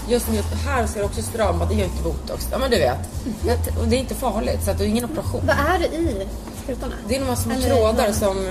just 0.08 0.28
nu 0.30 0.40
här 0.66 0.86
ska 0.86 0.98
det 1.00 1.04
också 1.06 1.22
strama, 1.22 1.64
det 1.64 1.74
gör 1.74 1.84
inte 1.84 2.02
botox. 2.02 2.48
Ja 2.52 2.58
men 2.58 2.70
du 2.70 2.76
vet. 2.78 2.98
Det- 3.42 3.80
Och 3.80 3.88
det 3.88 3.96
är 3.96 4.00
inte 4.00 4.14
farligt 4.14 4.64
så 4.64 4.70
att 4.70 4.78
det 4.78 4.84
är 4.84 4.88
ingen 4.88 5.04
operation. 5.04 5.40
Vad 5.46 5.56
är 5.74 5.78
det 5.78 5.96
i 5.96 6.26
sprutorna? 6.62 6.94
Det 7.08 7.16
är 7.16 7.20
några 7.20 7.36
små 7.36 7.52
Eller- 7.54 7.68
trådar 7.74 8.12
som, 8.12 8.48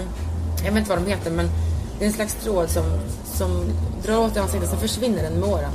jag 0.65 0.71
vet 0.71 0.77
inte 0.77 0.89
vad 0.89 0.97
de 0.99 1.11
heter 1.11 1.31
men 1.31 1.49
det 2.03 2.07
är 2.07 2.09
en 2.09 2.13
slags 2.13 2.33
tråd 2.33 2.69
som, 2.69 2.83
som 3.25 3.65
drar 4.05 4.17
åt 4.17 4.35
i 4.35 4.39
ansiktet 4.39 4.69
sen 4.69 4.79
försvinner 4.79 5.23
den 5.23 5.33
med 5.33 5.49
åren. 5.49 5.71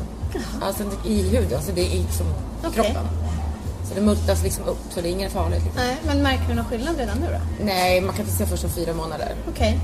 Alltså 0.63 0.83
i 1.05 1.23
huden, 1.23 1.63
så 1.63 1.73
det 1.73 1.81
är 1.81 1.95
i 1.95 2.07
som 2.11 2.27
Okej. 2.59 2.73
kroppen. 2.73 3.09
Så 3.89 3.95
det 3.95 4.01
multas 4.01 4.43
liksom 4.43 4.65
upp 4.65 4.79
så 4.91 5.01
det 5.01 5.09
är 5.09 5.11
inget 5.11 5.33
farligt. 5.33 5.63
Liksom. 5.65 5.83
Nej, 5.85 5.97
men 6.07 6.23
märker 6.23 6.49
du 6.49 6.55
någon 6.55 6.65
skillnad 6.65 6.97
redan 6.99 7.19
nu 7.19 7.27
då? 7.27 7.65
Nej, 7.65 8.01
man 8.01 8.15
kan 8.15 8.25
inte 8.25 8.37
se 8.37 8.47
först 8.47 8.65
om 8.65 8.71
fyra 8.71 8.95
månader. 8.95 9.35
Okej. 9.49 9.81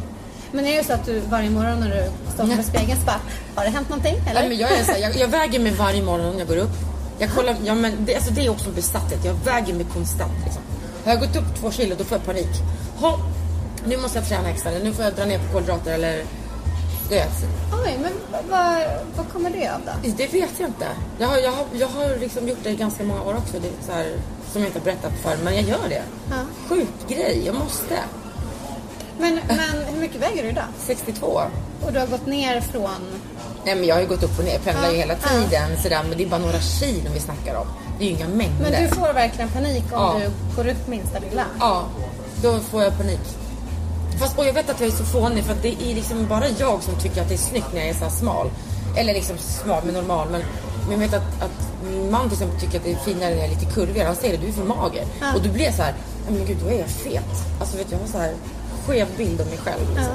Men 0.52 0.66
är 0.66 0.76
det 0.78 0.84
så 0.84 0.92
att 0.92 1.06
du 1.06 1.20
varje 1.20 1.50
morgon 1.50 1.80
när 1.80 1.88
du 1.88 2.32
står 2.34 2.46
framför 2.46 2.62
spegeln 2.62 3.00
så 3.00 3.06
bara, 3.06 3.20
har 3.54 3.64
det 3.64 3.70
hänt 3.70 3.88
någonting? 3.88 4.14
Eller? 4.14 4.40
Nej, 4.40 4.48
men 4.48 4.58
jag, 4.58 4.72
är 4.72 4.84
så 4.84 4.92
här, 4.92 4.98
jag, 4.98 5.16
jag 5.16 5.28
väger 5.28 5.60
mig 5.60 5.72
varje 5.72 6.02
morgon 6.02 6.32
när 6.32 6.38
jag 6.38 6.48
går 6.48 6.56
upp. 6.56 6.76
Jag 7.18 7.30
kollar, 7.30 7.56
ja, 7.64 7.74
men 7.74 7.92
det, 8.04 8.14
alltså 8.14 8.32
det 8.32 8.46
är 8.46 8.50
också 8.50 8.68
en 8.68 8.74
besatthet. 8.74 9.24
Jag 9.24 9.34
väger 9.34 9.74
mig 9.74 9.86
konstant. 9.92 10.44
Liksom. 10.44 10.62
Har 11.04 11.12
jag 11.12 11.20
gått 11.20 11.36
upp 11.36 11.60
två 11.60 11.70
kilo 11.70 11.94
då 11.98 12.04
får 12.04 12.18
jag 12.18 12.26
panik. 12.26 12.50
Ha, 13.00 13.18
nu 13.86 13.96
måste 13.96 14.18
jag 14.18 14.28
träna 14.28 14.50
extra. 14.50 14.70
Nu 14.84 14.92
får 14.92 15.04
jag 15.04 15.14
dra 15.14 15.24
ner 15.24 15.38
på 15.38 15.52
kolhydrater 15.52 15.92
eller... 15.92 16.24
Du 17.14 17.20
vet, 17.20 17.44
Oj, 17.86 17.98
men 18.02 18.12
vad, 18.50 18.82
vad 19.16 19.28
kommer 19.32 19.50
det 19.50 19.68
av 19.68 19.80
då? 19.86 19.92
det 20.16 20.26
vet 20.32 20.50
jag 20.60 20.68
inte. 20.68 20.86
Jag 21.18 21.28
har, 21.28 21.38
jag 21.38 21.50
har, 21.52 21.64
jag 21.72 21.86
har 21.88 22.16
liksom 22.20 22.48
gjort 22.48 22.58
det 22.62 22.70
i 22.70 22.76
ganska 22.76 23.04
många 23.04 23.22
år 23.22 23.34
också. 23.36 23.52
Det 23.60 23.68
är 23.68 23.72
så 23.86 23.92
här, 23.92 24.06
som 24.52 24.62
jag 24.62 24.68
inte 24.68 24.78
har 24.78 24.84
berättat 24.84 25.12
för 25.22 25.36
men 25.44 25.54
jag 25.54 25.62
gör 25.64 25.88
det. 25.88 26.02
Ja. 26.30 26.36
Sjuk 26.68 26.88
grej, 27.08 27.42
jag 27.46 27.54
måste. 27.54 27.98
Men, 29.18 29.40
men 29.48 29.84
hur 29.94 30.00
mycket 30.00 30.20
väger 30.22 30.42
du 30.42 30.48
idag? 30.48 30.64
62. 30.78 31.40
Och 31.86 31.92
du 31.92 31.98
har 31.98 32.06
gått 32.06 32.26
ner 32.26 32.60
från... 32.60 32.90
Nej 33.64 33.74
men 33.74 33.84
jag 33.84 33.94
har 33.94 34.02
ju 34.02 34.08
gått 34.08 34.22
upp 34.22 34.38
och 34.38 34.44
ner, 34.44 34.58
pendlar 34.58 34.88
ju 34.90 34.94
Ja, 34.96 35.00
hela 35.00 35.14
ja. 35.22 35.28
tiden 35.28 35.82
sådär, 35.82 36.00
men 36.08 36.18
det 36.18 36.24
är 36.24 36.28
bara 36.28 36.40
några 36.40 36.60
kilo 36.60 37.10
vi 37.14 37.20
snackar 37.20 37.54
om. 37.54 37.66
Det 37.98 38.04
är 38.04 38.08
ju 38.08 38.14
inga 38.16 38.28
mängder. 38.28 38.70
Men 38.70 38.82
du 38.82 38.88
får 38.88 39.12
verkligen 39.12 39.48
panik 39.50 39.84
om 39.84 39.90
Ja. 39.92 40.20
du 40.20 40.56
går 40.56 40.70
upp 40.70 40.88
minsta 40.88 41.18
lilla. 41.18 41.44
Ja, 41.60 41.84
då 42.42 42.58
får 42.60 42.82
jag 42.82 42.96
panik. 42.98 43.20
Fast, 44.18 44.38
och 44.38 44.44
jag 44.46 44.52
vet 44.52 44.70
att 44.70 44.80
jag 44.80 44.88
är 44.88 44.92
så 44.92 45.04
fånig 45.04 45.44
för 45.44 45.52
att 45.52 45.62
det 45.62 45.68
är 45.82 45.94
liksom 45.94 46.26
bara 46.28 46.48
jag 46.48 46.82
som 46.82 46.94
tycker 47.00 47.22
att 47.22 47.28
det 47.28 47.34
är 47.34 47.38
snyggt 47.38 47.72
när 47.74 47.80
jag 47.80 47.88
är 47.88 47.94
så 47.94 48.10
smal. 48.10 48.50
Eller 48.96 49.14
liksom 49.14 49.38
smal 49.38 49.82
men 49.84 49.94
normal. 49.94 50.28
Men, 50.30 50.42
men 50.82 50.92
jag 50.92 50.98
vet 50.98 51.14
att, 51.14 51.42
att 51.42 51.84
min 51.90 52.10
man 52.10 52.22
till 52.28 52.32
exempel 52.32 52.60
tycker 52.60 52.78
att 52.78 52.84
det 52.84 52.92
är 52.92 52.96
finare 52.96 53.30
när 53.30 53.36
jag 53.36 53.44
är 53.44 53.48
lite 53.48 53.74
kurvigare. 53.74 54.06
Han 54.06 54.16
säger 54.16 54.38
det, 54.38 54.42
du 54.42 54.48
är 54.48 54.52
för 54.52 54.64
mager. 54.64 55.04
Ja. 55.20 55.34
Och 55.34 55.42
då 55.42 55.48
blir 55.48 55.64
jag 55.64 55.74
så 55.74 55.82
här, 55.82 55.94
"Nej, 56.28 56.38
men 56.38 56.46
gud 56.46 56.56
då 56.64 56.68
är 56.70 56.78
jag 56.78 56.88
fet. 56.88 57.30
Alltså 57.60 57.76
vet 57.76 57.88
du, 57.88 57.94
jag 57.94 58.00
har 58.00 58.08
så 58.08 58.18
här 58.18 58.32
skev 58.86 59.08
bild 59.16 59.40
av 59.40 59.46
mig 59.46 59.58
själv. 59.58 59.80
Liksom. 59.94 60.14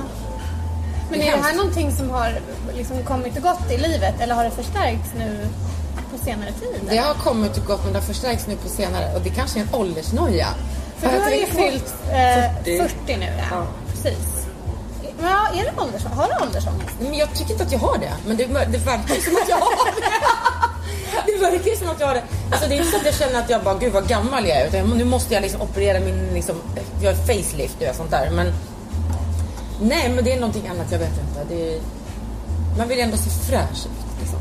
Men 1.09 1.19
Det 1.19 1.27
är 1.27 1.33
är 1.33 1.37
det 1.37 1.43
här 1.43 1.55
någonting 1.55 1.91
som 1.91 2.09
har 2.09 2.39
liksom 2.75 3.03
kommit 3.03 3.37
och 3.37 3.43
gått 3.43 3.71
i 3.71 3.77
livet 3.77 4.15
eller 4.21 4.35
har 4.35 4.43
det 4.43 4.51
förstärkts 4.51 5.09
nu 5.17 5.47
på 6.11 6.25
senare 6.25 6.51
tid? 6.51 6.81
Det 6.89 6.97
har 6.97 7.13
kommit 7.13 7.57
och 7.57 7.65
gått 7.65 7.83
men 7.83 7.93
det 7.93 7.99
har 7.99 8.05
förstärkts 8.05 8.47
nu 8.47 8.55
på 8.55 8.69
senare. 8.69 9.15
Och 9.15 9.21
det 9.21 9.29
kanske 9.29 9.59
är 9.59 9.63
en 9.63 9.69
åldersnoja. 9.73 10.47
För 10.97 11.09
du 11.09 11.17
att 11.17 11.23
har 11.23 11.31
ju 11.31 11.45
fyllt 11.45 11.93
eh, 12.11 12.53
40. 12.63 12.77
40 13.05 13.17
nu, 13.17 13.25
ja. 13.37 13.43
Ja. 13.51 13.63
Precis. 14.03 14.45
Ja, 15.21 15.47
är 15.53 15.63
det 15.63 15.81
åldersångest? 15.81 16.15
Har 16.15 16.27
du 16.27 16.45
åldersångest? 16.45 16.95
Men 16.99 17.13
jag 17.13 17.33
tycker 17.33 17.51
inte 17.51 17.63
att 17.63 17.71
jag 17.71 17.79
har 17.79 17.97
det. 17.97 18.13
Men 18.27 18.37
det, 18.37 18.45
det 18.45 18.77
verkar 18.77 19.15
ju 19.15 19.21
som 19.21 19.35
att 19.35 19.49
jag 19.49 19.57
har 19.57 19.85
det. 19.85 20.07
Det 21.25 21.37
verkar 21.41 21.71
ju 21.71 21.77
som 21.77 21.89
att 21.89 21.99
jag 21.99 22.07
har 22.07 22.13
det. 22.13 22.23
Alltså 22.51 22.69
det 22.69 22.75
är 22.75 22.77
inte 22.77 22.91
så 22.91 22.97
att 22.97 23.05
jag 23.05 23.13
känner 23.13 23.39
att 23.39 23.49
jag 23.49 23.63
bara, 23.63 23.77
gud 23.77 23.93
vad 23.93 24.07
gammal 24.07 24.47
jag 24.47 24.57
är. 24.57 24.67
Utan 24.67 24.89
nu 24.89 25.03
måste 25.03 25.33
jag 25.33 25.41
liksom 25.41 25.61
operera 25.61 25.99
min, 25.99 26.33
liksom, 26.33 26.55
jag 27.01 27.11
har 27.11 27.17
facelift 27.17 27.81
och 27.89 27.95
sånt 27.95 28.11
där. 28.11 28.29
Men 28.31 28.53
nej, 29.81 30.09
men 30.09 30.23
det 30.23 30.33
är 30.33 30.39
någonting 30.39 30.67
annat, 30.67 30.91
jag 30.91 30.99
vet 30.99 31.17
inte. 31.27 31.55
Det 31.55 31.75
är, 31.75 31.81
man 32.77 32.87
vill 32.87 32.99
ändå 32.99 33.17
se 33.17 33.29
fräsch 33.29 33.85
ut. 33.85 34.19
Liksom. 34.19 34.39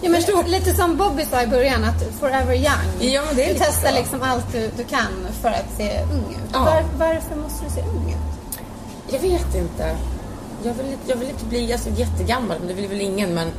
Ja, 0.00 0.10
men 0.10 0.50
lite 0.50 0.74
som 0.74 0.96
Bobby 0.96 1.24
sa 1.24 1.42
i 1.42 1.46
början, 1.46 1.84
att 1.84 2.02
forever 2.20 2.54
young. 2.54 3.12
Ja, 3.12 3.22
men 3.26 3.36
det 3.36 3.44
är 3.44 3.54
du 3.54 3.60
testar 3.60 3.92
liksom 3.92 4.22
allt 4.22 4.52
du, 4.52 4.70
du 4.76 4.84
kan 4.84 5.26
för 5.42 5.48
att 5.48 5.76
se 5.76 6.02
ung 6.12 6.30
ut. 6.30 6.50
Ja. 6.52 6.64
Var, 6.64 6.84
varför 6.98 7.36
måste 7.36 7.64
du 7.64 7.70
se 7.70 7.80
ung 7.80 8.10
ut? 8.10 8.21
Jag 9.12 9.18
vet 9.18 9.54
inte. 9.54 9.96
Jag 10.64 10.74
vill, 10.74 10.96
jag 11.06 11.16
vill 11.16 11.28
inte 11.28 11.44
bli 11.44 11.72
alltså, 11.72 11.90
jättegammal, 11.90 12.56
det 12.68 12.74
vill 12.74 12.88
väl 12.88 13.00
ingen. 13.00 13.34
Men 13.34 13.52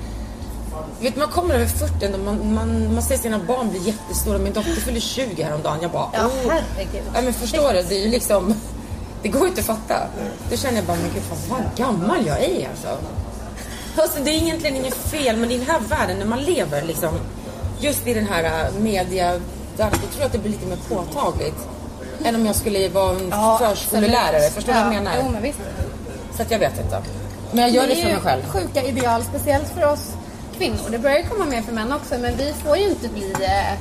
vet, 1.02 1.16
man 1.16 1.28
kommer 1.28 1.56
över 1.56 1.66
40 1.66 2.14
och 2.14 2.20
man, 2.20 2.54
man, 2.54 2.94
man 2.94 3.04
ser 3.04 3.18
sina 3.18 3.40
barn 3.40 3.70
bli 3.70 3.80
jättestora. 3.80 4.38
Min 4.38 4.54
dotter 4.54 4.72
fyller 4.72 5.00
20 5.00 5.44
häromdagen. 5.44 5.78
Jag 5.82 5.92
bara, 5.92 6.10
Ja, 6.14 6.26
oh. 6.26 6.32
herregud. 6.50 7.04
Ja, 7.14 7.22
men 7.22 7.34
förstår 7.34 7.74
du? 7.74 7.82
Det 7.82 7.96
är 7.96 8.06
ju 8.06 8.10
liksom... 8.10 8.54
Det 9.22 9.30
går 9.30 9.42
ju 9.42 9.48
inte 9.48 9.62
att 9.62 9.68
fatta. 9.68 10.08
Då 10.50 10.58
känner 10.58 10.76
jag 10.76 10.86
bara, 10.86 10.98
men 10.98 11.12
gud 11.14 11.24
fan 11.24 11.38
vad 11.50 11.78
gammal 11.78 12.28
jag 12.28 12.44
är 12.44 12.70
alltså. 12.70 12.98
Alltså 13.96 14.24
det 14.24 14.32
är 14.32 14.34
egentligen 14.34 14.76
inget 14.76 14.96
fel, 14.96 15.38
men 15.38 15.52
i 15.52 15.58
den 15.58 15.68
här 15.68 15.80
världen 15.80 16.18
när 16.20 16.26
man 16.26 16.40
lever 16.40 16.82
liksom 16.82 17.10
just 17.80 18.08
i 18.08 18.14
den 18.14 18.28
här 18.28 18.44
äh, 18.44 18.82
media 18.82 19.40
då 19.78 19.84
tror 19.84 20.00
jag 20.18 20.26
att 20.26 20.32
det 20.32 20.38
blir 20.38 20.52
lite 20.52 20.66
mer 20.66 20.78
påtagligt. 20.90 21.68
Än 22.26 22.36
om 22.36 22.46
jag 22.46 22.56
skulle 22.56 22.90
vara 22.90 23.10
en 23.10 23.32
förskolelärare. 23.60 24.36
absolut. 24.36 24.54
Förstår 24.54 24.74
du 24.74 24.80
vad 24.80 24.88
jag 24.88 24.94
Ja, 24.96 25.00
menar? 25.02 25.14
Jo, 25.24 25.30
men 25.32 25.42
visst. 25.42 25.60
Så 26.36 26.42
att 26.42 26.52
jag 26.52 26.60
vet 26.60 26.80
inte. 26.80 27.02
Men 27.52 27.62
jag 27.64 27.70
gör 27.70 27.88
det 27.88 27.96
för 27.96 28.04
mig 28.10 28.20
själv. 28.20 28.42
är 28.42 28.60
ju 28.60 28.68
sjuka 28.68 28.84
ideal, 28.84 29.24
speciellt 29.24 29.68
för 29.70 29.86
oss 29.94 30.12
kvinnor. 30.58 30.78
Det 30.92 31.00
börjar 31.00 31.18
ju 31.18 31.24
komma 31.24 31.46
mer 31.46 31.62
för 31.62 31.72
män 31.74 31.94
också, 31.94 32.16
men 32.20 32.36
vi 32.38 32.54
får 32.66 32.78
ju 32.78 32.90
inte 32.90 33.08
bli... 33.10 33.32
Eh, 33.34 33.78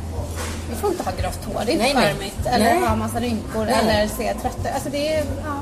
vi 0.71 0.77
får 0.77 0.91
inte 0.91 1.03
ha 1.03 1.13
grått 1.21 1.45
hår, 1.45 1.63
det 1.67 1.73
är 1.73 1.75
inte 1.75 2.01
charmigt. 2.01 2.47
Eller 2.47 2.65
Nej. 2.65 2.81
ha 2.89 2.97
massa 2.97 3.21
rynkor, 3.21 3.65
Nej. 3.65 3.75
eller 3.83 4.09
se 4.09 4.35
trötta 4.35 4.69
Alltså 4.75 4.89
det 4.91 5.15
är, 5.15 5.19
ja, 5.45 5.55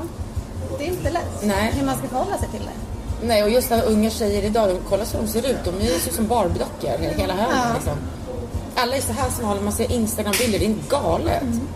det 0.77 0.83
är 0.83 0.87
inte 0.87 1.09
lätt 1.09 1.41
Nej. 1.43 1.71
hur 1.77 1.85
man 1.85 1.97
ska 1.97 2.07
förhålla 2.07 2.37
sig 2.37 2.47
till 2.49 2.59
det. 2.61 3.27
Nej, 3.27 3.43
och 3.43 3.49
just 3.49 3.69
när 3.69 3.83
unga 3.83 4.09
tjejer 4.09 4.43
idag, 4.43 4.69
de, 4.69 4.77
kolla 4.89 5.05
så 5.05 5.17
de 5.17 5.27
ser 5.27 5.49
ut. 5.49 5.57
De 5.65 5.85
ju 5.85 5.99
så 5.99 6.13
som 6.13 6.27
Barbiedockor, 6.27 6.89
hela 7.17 7.33
högen 7.33 7.55
Ja. 7.55 7.73
liksom. 7.73 7.93
Alla 8.75 8.95
är 8.95 9.01
så 9.01 9.13
här 9.13 9.29
smala, 9.29 9.61
man 9.61 9.73
ser 9.73 9.91
Instagram-bilder, 9.91 10.59
det 10.59 10.65
är 10.65 10.75
galet. 10.89 11.41
Mm. 11.41 11.67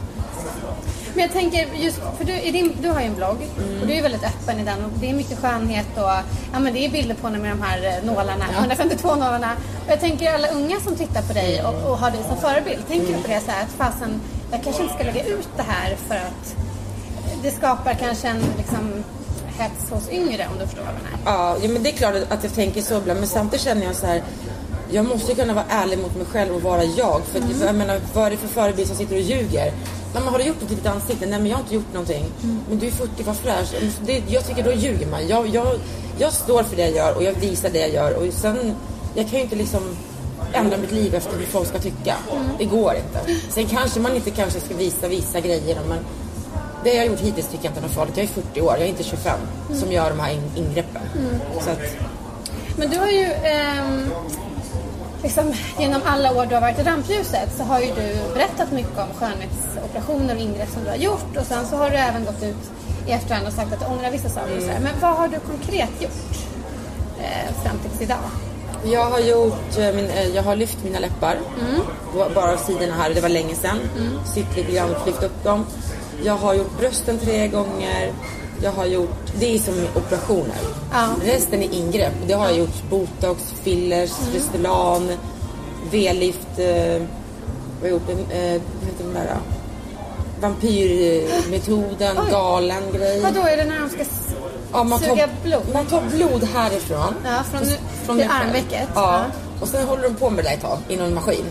Men 1.15 1.21
jag 1.23 1.31
tänker 1.31 1.67
just, 1.75 1.99
för 2.17 2.25
du, 2.25 2.33
din, 2.51 2.77
du 2.81 2.89
har 2.89 2.99
ju 3.01 3.05
en 3.07 3.15
blogg 3.15 3.37
Mm. 3.57 3.81
och 3.81 3.87
du 3.87 3.93
är 3.93 4.01
väldigt 4.01 4.23
öppen 4.23 4.59
i 4.59 4.63
den 4.63 4.85
och 4.85 4.91
det 4.99 5.09
är 5.09 5.13
mycket 5.13 5.39
skönhet 5.39 5.87
och 5.95 6.01
ja 6.53 6.59
men 6.59 6.73
det 6.73 6.85
är 6.85 6.89
bilder 6.89 7.15
på 7.15 7.29
dig 7.29 7.39
med 7.39 7.51
de 7.51 7.61
här 7.61 7.85
eh, 7.97 8.03
nålarna, 8.05 8.45
152 8.59 9.15
nålarna. 9.15 9.51
Och 9.85 9.91
jag 9.91 9.99
tänker 9.99 10.33
alla 10.33 10.47
unga 10.47 10.79
som 10.79 10.95
tittar 10.95 11.21
på 11.21 11.33
dig 11.33 11.63
och, 11.63 11.91
och 11.91 11.97
har 11.97 12.11
dig 12.11 12.19
som 12.27 12.37
förebild, 12.37 12.87
tänker 12.87 13.07
du 13.07 13.21
på 13.21 13.27
det 13.27 13.39
så 13.45 13.51
här 13.51 13.63
att 13.63 13.71
fasen, 13.71 14.21
jag 14.51 14.63
kanske 14.63 14.81
inte 14.83 14.95
ska 14.95 15.03
lägga 15.03 15.23
ut 15.25 15.47
det 15.57 15.63
här 15.67 15.95
för 16.07 16.15
att 16.15 16.55
det 17.43 17.51
skapar 17.51 17.93
kanske 17.93 18.27
en 18.27 18.43
liksom 18.57 19.03
hets 19.57 19.89
hos 19.89 20.09
yngre 20.09 20.47
om 20.51 20.59
du 20.59 20.65
förstår 20.65 20.83
vad 20.83 20.93
jag 20.93 21.03
menar. 21.25 21.39
Ja, 21.39 21.57
ja, 21.61 21.69
men 21.69 21.83
det 21.83 21.89
är 21.89 21.93
klart 21.93 22.15
att 22.29 22.43
jag 22.43 22.53
tänker 22.55 22.81
så 22.81 22.97
ibland. 22.97 23.19
Men 23.19 23.29
samtidigt 23.29 23.65
känner 23.65 23.85
jag 23.85 23.95
så 23.95 24.05
här. 24.05 24.21
Jag 24.91 25.05
måste 25.05 25.35
kunna 25.35 25.53
vara 25.53 25.65
ärlig 25.69 25.99
mot 25.99 26.15
mig 26.15 26.25
själv 26.25 26.55
och 26.55 26.61
vara 26.61 26.83
jag. 26.83 27.21
För 27.31 27.39
Mm. 27.39 27.51
att, 27.51 27.61
jag 27.65 27.75
menar, 27.75 27.99
vad 28.13 28.25
är 28.25 28.29
det 28.31 28.37
för 28.37 28.47
förebild 28.47 28.87
som 28.87 28.97
sitter 28.97 29.15
och 29.15 29.21
ljuger? 29.21 29.71
Nej, 30.15 30.23
men 30.23 30.33
har 30.33 30.39
du 30.39 30.45
gjort 30.45 30.61
något 30.61 30.71
i 30.71 30.75
ditt 30.75 30.85
ansikte? 30.85 31.25
Nej, 31.25 31.39
men 31.39 31.47
jag 31.49 31.55
har 31.57 31.61
inte 31.63 31.75
gjort 31.75 31.93
någonting. 31.93 32.25
Mm. 32.43 32.59
Men 32.69 32.79
du 32.79 32.87
är 32.87 32.91
40, 32.91 33.23
var 33.23 33.33
fräsch. 33.33 33.69
Det, 34.05 34.21
jag 34.27 34.47
tycker 34.47 34.63
då 34.63 34.71
ljuger 34.73 35.07
man. 35.07 35.27
Jag, 35.27 35.47
jag, 35.47 35.67
jag 36.17 36.33
står 36.33 36.63
för 36.63 36.75
det 36.75 36.81
jag 36.81 36.91
gör 36.95 37.15
och 37.17 37.23
jag 37.23 37.33
visar 37.33 37.69
det 37.69 37.79
jag 37.79 37.89
gör. 37.93 38.13
Och 38.13 38.33
sen, 38.33 38.75
jag 39.15 39.29
kan 39.29 39.39
ju 39.39 39.43
inte 39.43 39.55
liksom 39.55 39.81
ändra 40.53 40.77
mitt 40.77 40.91
liv 40.91 41.15
efter 41.15 41.37
hur 41.37 41.45
folk 41.45 41.67
ska 41.67 41.79
tycka. 41.79 42.15
Mm. 42.31 42.45
Det 42.57 42.65
går 42.65 42.93
inte. 42.95 43.33
Sen 43.49 43.65
kanske 43.65 43.99
man 43.99 44.15
inte 44.15 44.31
kanske 44.31 44.59
ska 44.59 44.75
visa 44.75 45.07
vissa 45.07 45.39
grejer. 45.39 45.77
Men 45.87 45.97
det 46.83 46.93
jag 46.93 47.01
har 47.03 47.05
gjort 47.09 47.19
hittills 47.19 47.47
tycker 47.47 47.63
jag 47.65 47.71
inte 47.71 47.79
är 47.79 47.83
något 47.87 47.91
farligt. 47.91 48.17
Jag 48.17 48.23
är 48.23 48.27
40 48.27 48.61
år, 48.61 48.71
jag 48.73 48.81
är 48.81 48.87
inte 48.89 49.03
25 49.03 49.39
Mm. 49.69 49.81
som 49.81 49.91
gör 49.91 50.09
de 50.09 50.19
här 50.19 50.31
in- 50.33 50.51
ingreppen. 50.65 51.01
Så 51.61 51.69
att, 51.69 51.79
Men 52.77 52.89
du 52.89 52.97
har 52.97 53.07
ju 53.07 53.23
ehm, 53.23 54.09
liksom, 55.25 55.53
genom 55.79 56.01
alla 56.05 56.31
år 56.37 56.45
du 56.45 56.53
har 56.55 56.61
varit 56.61 56.79
i 56.79 56.83
rampljuset 56.83 57.49
så 57.57 57.63
har 57.63 57.79
ju 57.79 57.87
du 57.87 58.33
berättat 58.33 58.71
mycket 58.71 58.97
om 58.97 59.07
skönhetsoperationer 59.19 60.35
och 60.35 60.41
ingrepp 60.41 60.69
som 60.69 60.83
du 60.83 60.89
har 60.89 60.97
gjort 60.97 61.37
och 61.39 61.45
sen 61.45 61.65
så 61.65 61.75
har 61.75 61.89
du 61.89 61.95
även 61.95 62.25
gått 62.25 62.43
ut 62.43 62.63
i 63.07 63.11
efterhand 63.11 63.47
och 63.47 63.53
sagt 63.53 63.73
att 63.73 63.79
du 63.79 63.85
ångrar 63.85 64.11
vissa 64.11 64.29
saker. 64.29 64.55
och 64.55 64.61
sådär. 64.61 64.79
Men 64.83 64.93
vad 65.01 65.15
har 65.15 65.27
du 65.27 65.39
konkret 65.39 65.89
gjort 65.99 66.35
eh, 67.19 67.63
fram 67.63 67.77
tills 67.79 68.01
idag? 68.01 68.25
Jag 68.83 69.05
har 69.09 69.19
gjort, 69.19 69.77
eh, 69.77 69.93
min, 69.95 70.09
eh, 70.09 70.27
jag 70.27 70.43
har 70.43 70.55
lyft 70.55 70.77
mina 70.83 70.99
läppar. 70.99 71.37
Var 72.15 72.29
bara 72.29 72.57
sidorna 72.57 72.93
här, 72.93 73.13
det 73.13 73.21
var 73.21 73.29
länge 73.29 73.55
sedan. 73.55 73.77
Sytt 74.35 74.55
lite 74.57 74.71
grann 74.71 74.95
och 74.95 75.07
lyft 75.07 75.23
upp 75.23 75.43
dem. 75.43 75.65
Jag 76.23 76.35
har 76.37 76.53
gjort 76.53 76.77
brösten 76.79 77.19
tre 77.19 77.47
gånger. 77.47 78.11
Jag 78.63 78.71
har 78.71 78.85
gjort, 78.85 79.24
det 79.39 79.55
är 79.55 79.59
som 79.59 79.73
operationer. 79.95 80.57
Ja. 80.91 81.07
Resten 81.23 81.63
är 81.63 81.73
ingrepp. 81.73 82.13
Det 82.27 82.33
har 82.33 82.45
jag 82.45 82.57
gjort 82.57 82.89
botox, 82.89 83.53
fillers, 83.63 84.11
Restylane, 84.33 85.17
V-lift. 85.91 86.59
Eh, 86.59 87.01
vad 87.81 87.89
gjort? 87.89 88.09
Eh, 88.09 88.15
heter 88.37 88.61
den 89.03 89.13
där? 89.13 89.27
då? 89.33 89.39
Vampyrmetoden, 90.41 92.17
Oj. 92.25 92.31
galen 92.31 92.83
grej. 92.93 93.21
Vad 93.21 93.33
då 93.33 93.41
är 93.41 93.57
det 93.57 93.65
när 93.65 93.79
de 93.79 93.89
ska 93.89 94.03
Ja, 94.73 94.83
man 94.83 94.99
suga 94.99 95.15
tar, 95.15 95.29
blod? 95.43 95.61
Man 95.73 95.85
tar 95.85 96.01
blod 96.01 96.43
härifrån. 96.43 97.15
Ja, 97.25 97.43
från, 97.51 97.61
Och 97.61 97.67
från 98.05 98.21
armvecket. 98.21 98.89
Ja. 98.95 99.25
Och 99.61 99.67
sen 99.67 99.87
håller 99.87 100.03
de 100.03 100.15
på 100.15 100.29
med 100.29 100.43
det 100.43 100.49
där 100.49 100.55
ett 100.55 100.61
tag 100.61 100.77
i 100.89 100.97
någon 100.97 101.13
maskin. 101.13 101.45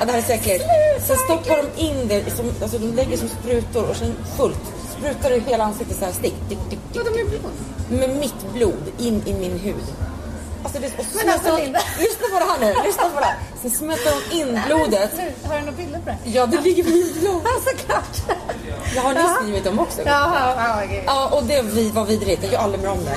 Ja, 0.00 0.04
det 0.06 0.12
här 0.12 0.18
är 0.18 0.22
säkert. 0.22 0.62
Sen 1.06 1.16
stoppar 1.16 1.56
de 1.56 1.82
in 1.82 2.08
det, 2.08 2.36
som, 2.36 2.46
alltså 2.62 2.78
de 2.78 2.86
lägger 2.94 3.16
som 3.16 3.28
sprutor 3.28 3.90
och 3.90 3.96
sen 3.96 4.12
fullt. 4.36 4.73
Sprutar 4.98 5.30
du 5.30 5.40
hela 5.40 5.64
ansiktet 5.64 5.98
så 5.98 6.04
här 6.04 6.12
stick, 6.12 6.34
dick, 6.48 6.58
dick, 6.70 6.78
Vadå 6.94 7.10
med 7.10 7.26
blod? 7.28 7.52
med 8.00 8.10
mitt 8.16 8.52
blod 8.54 8.82
in 8.98 9.22
i 9.26 9.32
min 9.34 9.58
hud. 9.58 9.74
Alltså 10.64 10.80
det, 10.80 10.86
och 10.98 11.04
Men 11.24 11.34
alltså, 11.34 11.56
Linda. 11.56 11.80
Lyssna 11.98 12.26
på 12.32 12.38
det 12.38 12.44
här 12.50 12.58
nu, 12.60 12.86
lyssna 12.86 13.02
på 13.14 13.20
det 13.20 13.26
här. 13.26 13.36
Sen 13.62 13.70
smälter 13.70 14.12
de 14.30 14.36
in 14.36 14.60
blodet. 14.66 15.10
Sluta, 15.14 15.48
Har 15.48 15.54
du 15.54 15.60
några 15.60 15.76
bilder 15.76 15.98
på 15.98 16.10
det? 16.10 16.30
Ja, 16.30 16.46
det 16.46 16.60
ligger 16.60 16.84
på 16.84 16.90
min 16.90 17.12
blod. 17.20 17.42
Ja, 17.44 17.50
såklart. 17.70 18.38
Jag 18.94 19.02
har 19.02 19.14
nyss 19.14 19.36
skrivit 19.42 19.64
dem 19.64 19.78
också. 19.78 20.02
Jaha, 20.06 20.54
ja, 20.56 20.84
okej. 20.84 21.04
Ja, 21.06 21.28
och 21.32 21.44
det 21.44 21.62
vi- 21.62 21.90
var 21.90 22.04
vidrigt. 22.04 22.42
Jag 22.42 22.52
gör 22.52 22.58
aldrig 22.60 22.82
mer 22.82 22.90
om 22.90 23.04
det. 23.04 23.16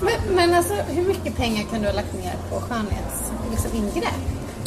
Men, 0.00 0.34
men 0.36 0.54
alltså, 0.54 0.74
hur 0.74 1.02
mycket 1.02 1.36
pengar 1.36 1.64
kan 1.70 1.80
du 1.80 1.86
ha 1.86 1.94
lagt 1.94 2.14
ner 2.14 2.34
på 2.50 2.60
skönhets, 2.60 3.22
liksom, 3.50 3.70
ingrepp? 3.74 4.14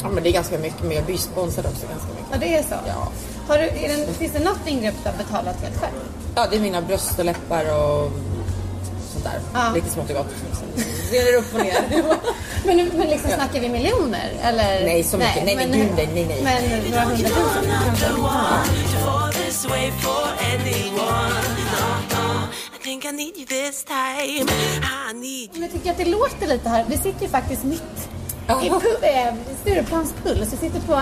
Ja, 0.02 0.08
men 0.08 0.22
det 0.22 0.28
är 0.30 0.32
ganska 0.32 0.58
mycket, 0.58 0.82
men 0.82 0.92
jag 0.96 1.04
blir 1.04 1.16
sponsrad 1.16 1.66
också 1.66 1.86
ganska 1.86 2.08
mycket. 2.08 2.26
Ja, 2.32 2.38
det 2.38 2.56
är 2.56 2.62
så? 2.62 2.74
Ja. 2.86 3.08
Har 3.48 3.58
du, 3.58 3.64
är 3.64 3.88
det, 3.96 4.12
finns 4.12 4.32
det 4.32 4.44
något 4.44 4.66
ingrepp 4.66 4.94
du 5.02 5.10
har 5.10 5.16
betalat 5.16 5.62
helt 5.62 5.80
själv? 5.80 5.94
Ja, 6.34 6.46
det 6.50 6.56
är 6.56 6.60
mina 6.60 6.82
bröst 6.82 7.18
och 7.18 7.24
läppar 7.24 7.64
och 7.64 8.10
sånt 9.12 9.24
där. 9.24 9.40
Ja. 9.54 9.72
Lite 9.74 9.90
smått 9.90 10.10
och 10.10 10.16
gott. 10.16 10.26
Det 11.10 11.36
upp 11.36 11.54
och 11.54 11.60
ner. 11.60 12.04
Men, 12.64 12.76
men 12.76 13.08
liksom 13.08 13.30
snackar 13.30 13.60
vi 13.60 13.68
miljoner? 13.68 14.32
Eller? 14.42 14.84
Nej, 14.84 15.04
så 15.04 15.16
mycket. 15.16 15.44
Nej, 15.44 15.56
nej, 15.56 15.68
men, 15.68 15.78
gud, 15.78 15.88
nej, 15.96 16.08
nej, 16.14 16.26
nej. 16.28 16.42
Men 16.42 16.90
några 16.90 17.04
hundratusen 17.04 17.64
kanske? 17.86 18.06
Think 22.82 23.04
I 23.04 23.12
need 23.12 23.36
you 23.36 23.46
this 23.46 23.84
time. 23.84 24.46
I 25.10 25.12
need 25.14 25.50
Men 25.52 25.62
jag 25.62 25.72
tycker 25.72 25.90
att 25.90 25.96
det 25.96 26.04
låter 26.04 26.46
lite 26.46 26.68
här. 26.68 26.84
Vi 26.88 26.96
sitter 26.96 27.22
ju 27.22 27.28
faktiskt 27.28 27.64
mitt. 27.64 28.08
I 28.62 28.68
eh, 29.02 29.34
Stureplans 29.62 30.14
puls. 30.24 30.52
Vi 30.52 30.56
sitter 30.56 30.80
på 30.80 30.92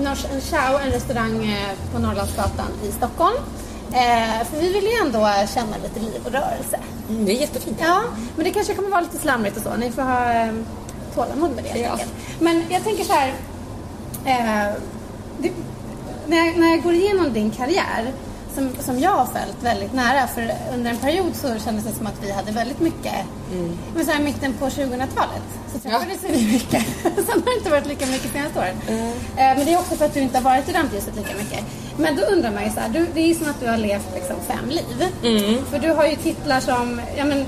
Nors- 0.00 0.26
en 0.34 0.40
Chow, 0.40 0.80
en 0.84 0.90
restaurang 0.92 1.44
eh, 1.44 1.92
på 1.92 1.98
Norrlandsgatan 1.98 2.66
i 2.88 2.92
Stockholm. 2.92 3.36
Eh, 3.92 4.46
för 4.50 4.60
vi 4.60 4.72
vill 4.72 4.84
ju 4.84 5.06
ändå 5.06 5.18
känna 5.54 5.76
lite 5.82 6.00
liv 6.00 6.20
och 6.24 6.32
rörelse. 6.32 6.78
Mm, 7.08 7.24
det 7.24 7.32
är 7.32 7.40
jättefint. 7.40 7.78
Ja, 7.80 8.02
men 8.36 8.44
det 8.44 8.50
kanske 8.50 8.74
kommer 8.74 8.88
vara 8.90 9.00
lite 9.00 9.18
slamrigt 9.18 9.56
och 9.56 9.62
så. 9.62 9.76
Ni 9.76 9.90
får 9.90 10.02
ha 10.02 10.32
eh, 10.32 10.52
tålamod 11.14 11.50
med 11.54 11.64
det 11.64 11.78
Ja. 11.80 11.98
Men 12.40 12.64
jag 12.70 12.84
tänker 12.84 13.04
så 13.04 13.12
här. 13.12 13.28
Eh, 14.24 14.74
det, 15.38 15.52
när, 16.26 16.36
jag, 16.46 16.58
när 16.58 16.70
jag 16.70 16.82
går 16.82 16.92
igenom 16.94 17.32
din 17.32 17.50
karriär, 17.50 18.12
som, 18.54 18.70
som 18.80 18.98
jag 18.98 19.10
har 19.10 19.24
följt 19.26 19.56
väldigt 19.62 19.92
nära, 19.94 20.26
för 20.26 20.54
under 20.74 20.90
en 20.90 20.96
period 20.96 21.34
så 21.34 21.48
kändes 21.64 21.84
det 21.84 21.92
som 21.94 22.06
att 22.06 22.14
vi 22.22 22.30
hade 22.32 22.52
väldigt 22.52 22.80
mycket, 22.80 23.12
men 23.94 24.04
så 24.06 24.12
här 24.12 24.20
mitten 24.22 24.52
på 24.52 24.66
2000-talet 24.66 25.42
så 25.72 25.78
träffades 25.78 26.18
vi 26.22 26.46
mycket. 26.52 26.86
Sen 27.02 27.14
har 27.28 27.44
det 27.44 27.58
inte 27.58 27.70
varit 27.70 27.86
lika 27.86 28.06
mycket 28.06 28.32
senaste 28.32 28.58
åren. 28.58 28.76
Eh, 28.88 29.56
men 29.56 29.64
det 29.66 29.72
är 29.72 29.78
också 29.78 29.96
för 29.96 30.04
att 30.04 30.14
du 30.14 30.20
inte 30.20 30.36
har 30.38 30.42
varit 30.44 30.68
i 30.68 30.72
rampljuset 30.72 31.16
lika 31.16 31.34
mycket. 31.38 31.64
Men 31.96 32.16
då 32.16 32.22
undrar 32.22 32.50
man 32.50 32.64
ju 32.64 32.70
så 32.70 32.80
här, 32.80 32.88
du, 32.88 33.06
det 33.14 33.20
är 33.20 33.26
ju 33.26 33.34
som 33.34 33.50
att 33.50 33.60
du 33.60 33.66
har 33.68 33.76
levt 33.76 34.08
liksom 34.14 34.36
fem 34.48 34.68
liv. 34.68 35.08
För 35.70 35.78
du 35.78 35.90
har 35.92 36.06
ju 36.06 36.16
titlar 36.16 36.60
som, 36.60 37.00
ja 37.16 37.24
men 37.24 37.46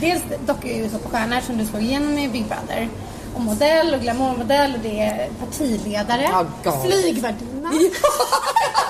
dels 0.00 0.22
dock 0.46 0.64
är 0.64 0.76
ju 0.76 0.88
så 0.90 0.98
på 0.98 1.08
stjärnor 1.08 1.40
som 1.46 1.58
du 1.58 1.66
slog 1.66 1.82
igenom 1.82 2.18
i 2.18 2.28
Big 2.28 2.44
Brother. 2.46 2.88
Och 3.34 3.40
modell 3.40 3.94
och 3.94 4.00
glamourmodell 4.00 4.74
och 4.74 4.80
det 4.82 5.00
är 5.00 5.28
partiledare, 5.46 6.22
Ja, 6.32 6.44
galet. 6.64 6.82
flygvärdinna. 6.92 7.70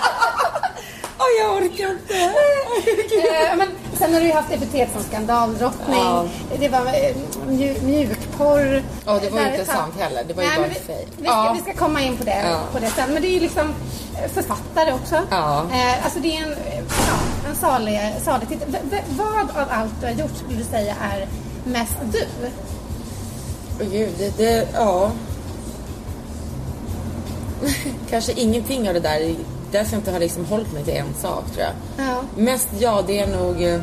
Åh, 1.22 1.26
jag 1.40 1.56
orkar 1.56 1.90
inte. 1.90 2.14
Eh, 2.14 3.56
men 3.56 3.68
sen 3.98 4.12
har 4.14 4.20
du 4.20 4.26
ju 4.26 4.32
haft 4.32 4.52
epitet 4.52 4.88
som 4.94 5.02
skandaldrottning, 5.02 5.94
Ja. 6.00 6.24
det 6.58 6.68
var 6.68 6.80
eh, 6.86 7.16
mju, 7.48 7.74
mjukporr. 7.82 8.82
Ja, 9.06 9.18
det 9.22 9.30
var 9.30 9.40
ju 9.40 9.46
inte 9.52 9.64
sant 9.64 9.94
heller. 9.98 10.24
Det 10.24 10.34
var 10.34 10.42
ju 10.42 10.48
Nej, 10.48 10.58
bara 10.58 10.66
men 10.66 10.74
vi, 10.74 10.80
fejk. 10.94 11.08
vi, 11.16 11.22
ska, 11.24 11.32
Ja. 11.32 11.56
vi 11.56 11.72
ska 11.72 11.84
komma 11.84 12.02
in 12.02 12.16
på 12.16 12.24
det, 12.24 12.42
Ja. 12.50 12.60
på 12.72 12.78
det 12.78 12.86
sen. 12.86 13.12
Men 13.12 13.22
det 13.22 13.28
är 13.28 13.32
ju 13.32 13.40
liksom 13.40 13.74
eh, 14.22 14.30
författare 14.30 14.92
också. 14.92 15.22
Ja. 15.30 15.64
Eh, 15.72 16.04
alltså 16.04 16.18
det 16.20 16.36
är 16.36 16.42
en, 16.42 16.50
ja, 16.88 17.48
en 17.50 17.56
salig, 17.56 18.00
salig 18.24 18.48
titel. 18.48 18.68
V- 18.90 19.02
vad 19.08 19.38
av 19.62 19.68
allt 19.70 19.92
du 20.00 20.06
har 20.06 20.12
gjort 20.14 20.36
skulle 20.44 20.58
du 20.58 20.64
säga 20.64 20.94
är 21.12 21.26
mest 21.64 21.96
du? 22.12 22.24
Åh 23.80 23.86
gud, 23.90 24.10
det, 24.18 24.36
det, 24.36 24.68
ja. 24.74 25.10
Kanske 28.10 28.32
ingenting 28.32 28.88
av 28.88 28.94
det 28.94 29.00
där. 29.00 29.34
Därför 29.72 29.92
jag 29.92 29.98
inte 30.00 30.10
har 30.12 30.18
liksom 30.18 30.44
hållit 30.44 30.72
mig 30.72 30.84
till 30.84 30.94
en 30.94 31.14
sak 31.14 31.44
tror 31.54 31.64
jag. 31.66 32.06
Ja. 32.06 32.22
Mest 32.36 32.68
ja, 32.78 33.02
det 33.06 33.18
är 33.20 33.26
nog 33.26 33.62
eh, 33.62 33.80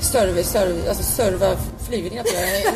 serva, 0.00 0.88
alltså 0.88 1.02
serva 1.02 1.56
flygningar 1.88 2.22
tror 2.24 2.40
jag. 2.40 2.74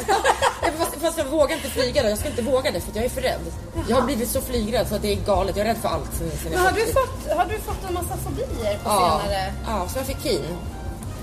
Ja, 0.62 0.71
fast, 0.79 0.95
fast 1.00 1.19
jag 1.19 1.25
vågar 1.25 1.57
inte 1.57 1.69
flyga 1.69 2.03
då. 2.03 2.09
Jag 2.09 2.19
ska 2.19 2.29
inte 2.29 2.43
våga 2.43 2.71
det 2.71 2.81
för 2.81 2.91
jag 2.97 3.05
är 3.05 3.09
för 3.09 3.21
rädd. 3.21 3.41
Jag 3.88 3.97
har 3.97 4.03
blivit 4.03 4.29
så 4.31 4.41
flygrädd 4.41 4.88
så 4.88 4.95
att 4.95 5.03
det 5.03 5.12
är 5.12 5.17
galet. 5.17 5.57
Jag 5.57 5.67
är 5.67 5.75
rädd 5.75 5.81
för 5.83 5.88
allt. 5.88 6.11
Sen, 6.19 6.31
sen 6.43 6.53
jag 6.53 6.59
Men 6.59 6.61
har, 6.61 6.73
du 6.73 6.81
föddes. 6.81 6.95
fått, 6.95 7.37
har 7.37 7.45
du 7.45 7.59
fått 7.59 7.88
en 7.88 7.95
massa 7.95 8.17
fobier 8.17 8.75
på 8.85 8.91
ja, 8.91 9.21
senare? 9.25 9.53
ja, 9.67 9.87
så 9.88 9.99
jag 9.99 10.07
fick 10.07 10.19
kin. 10.23 10.41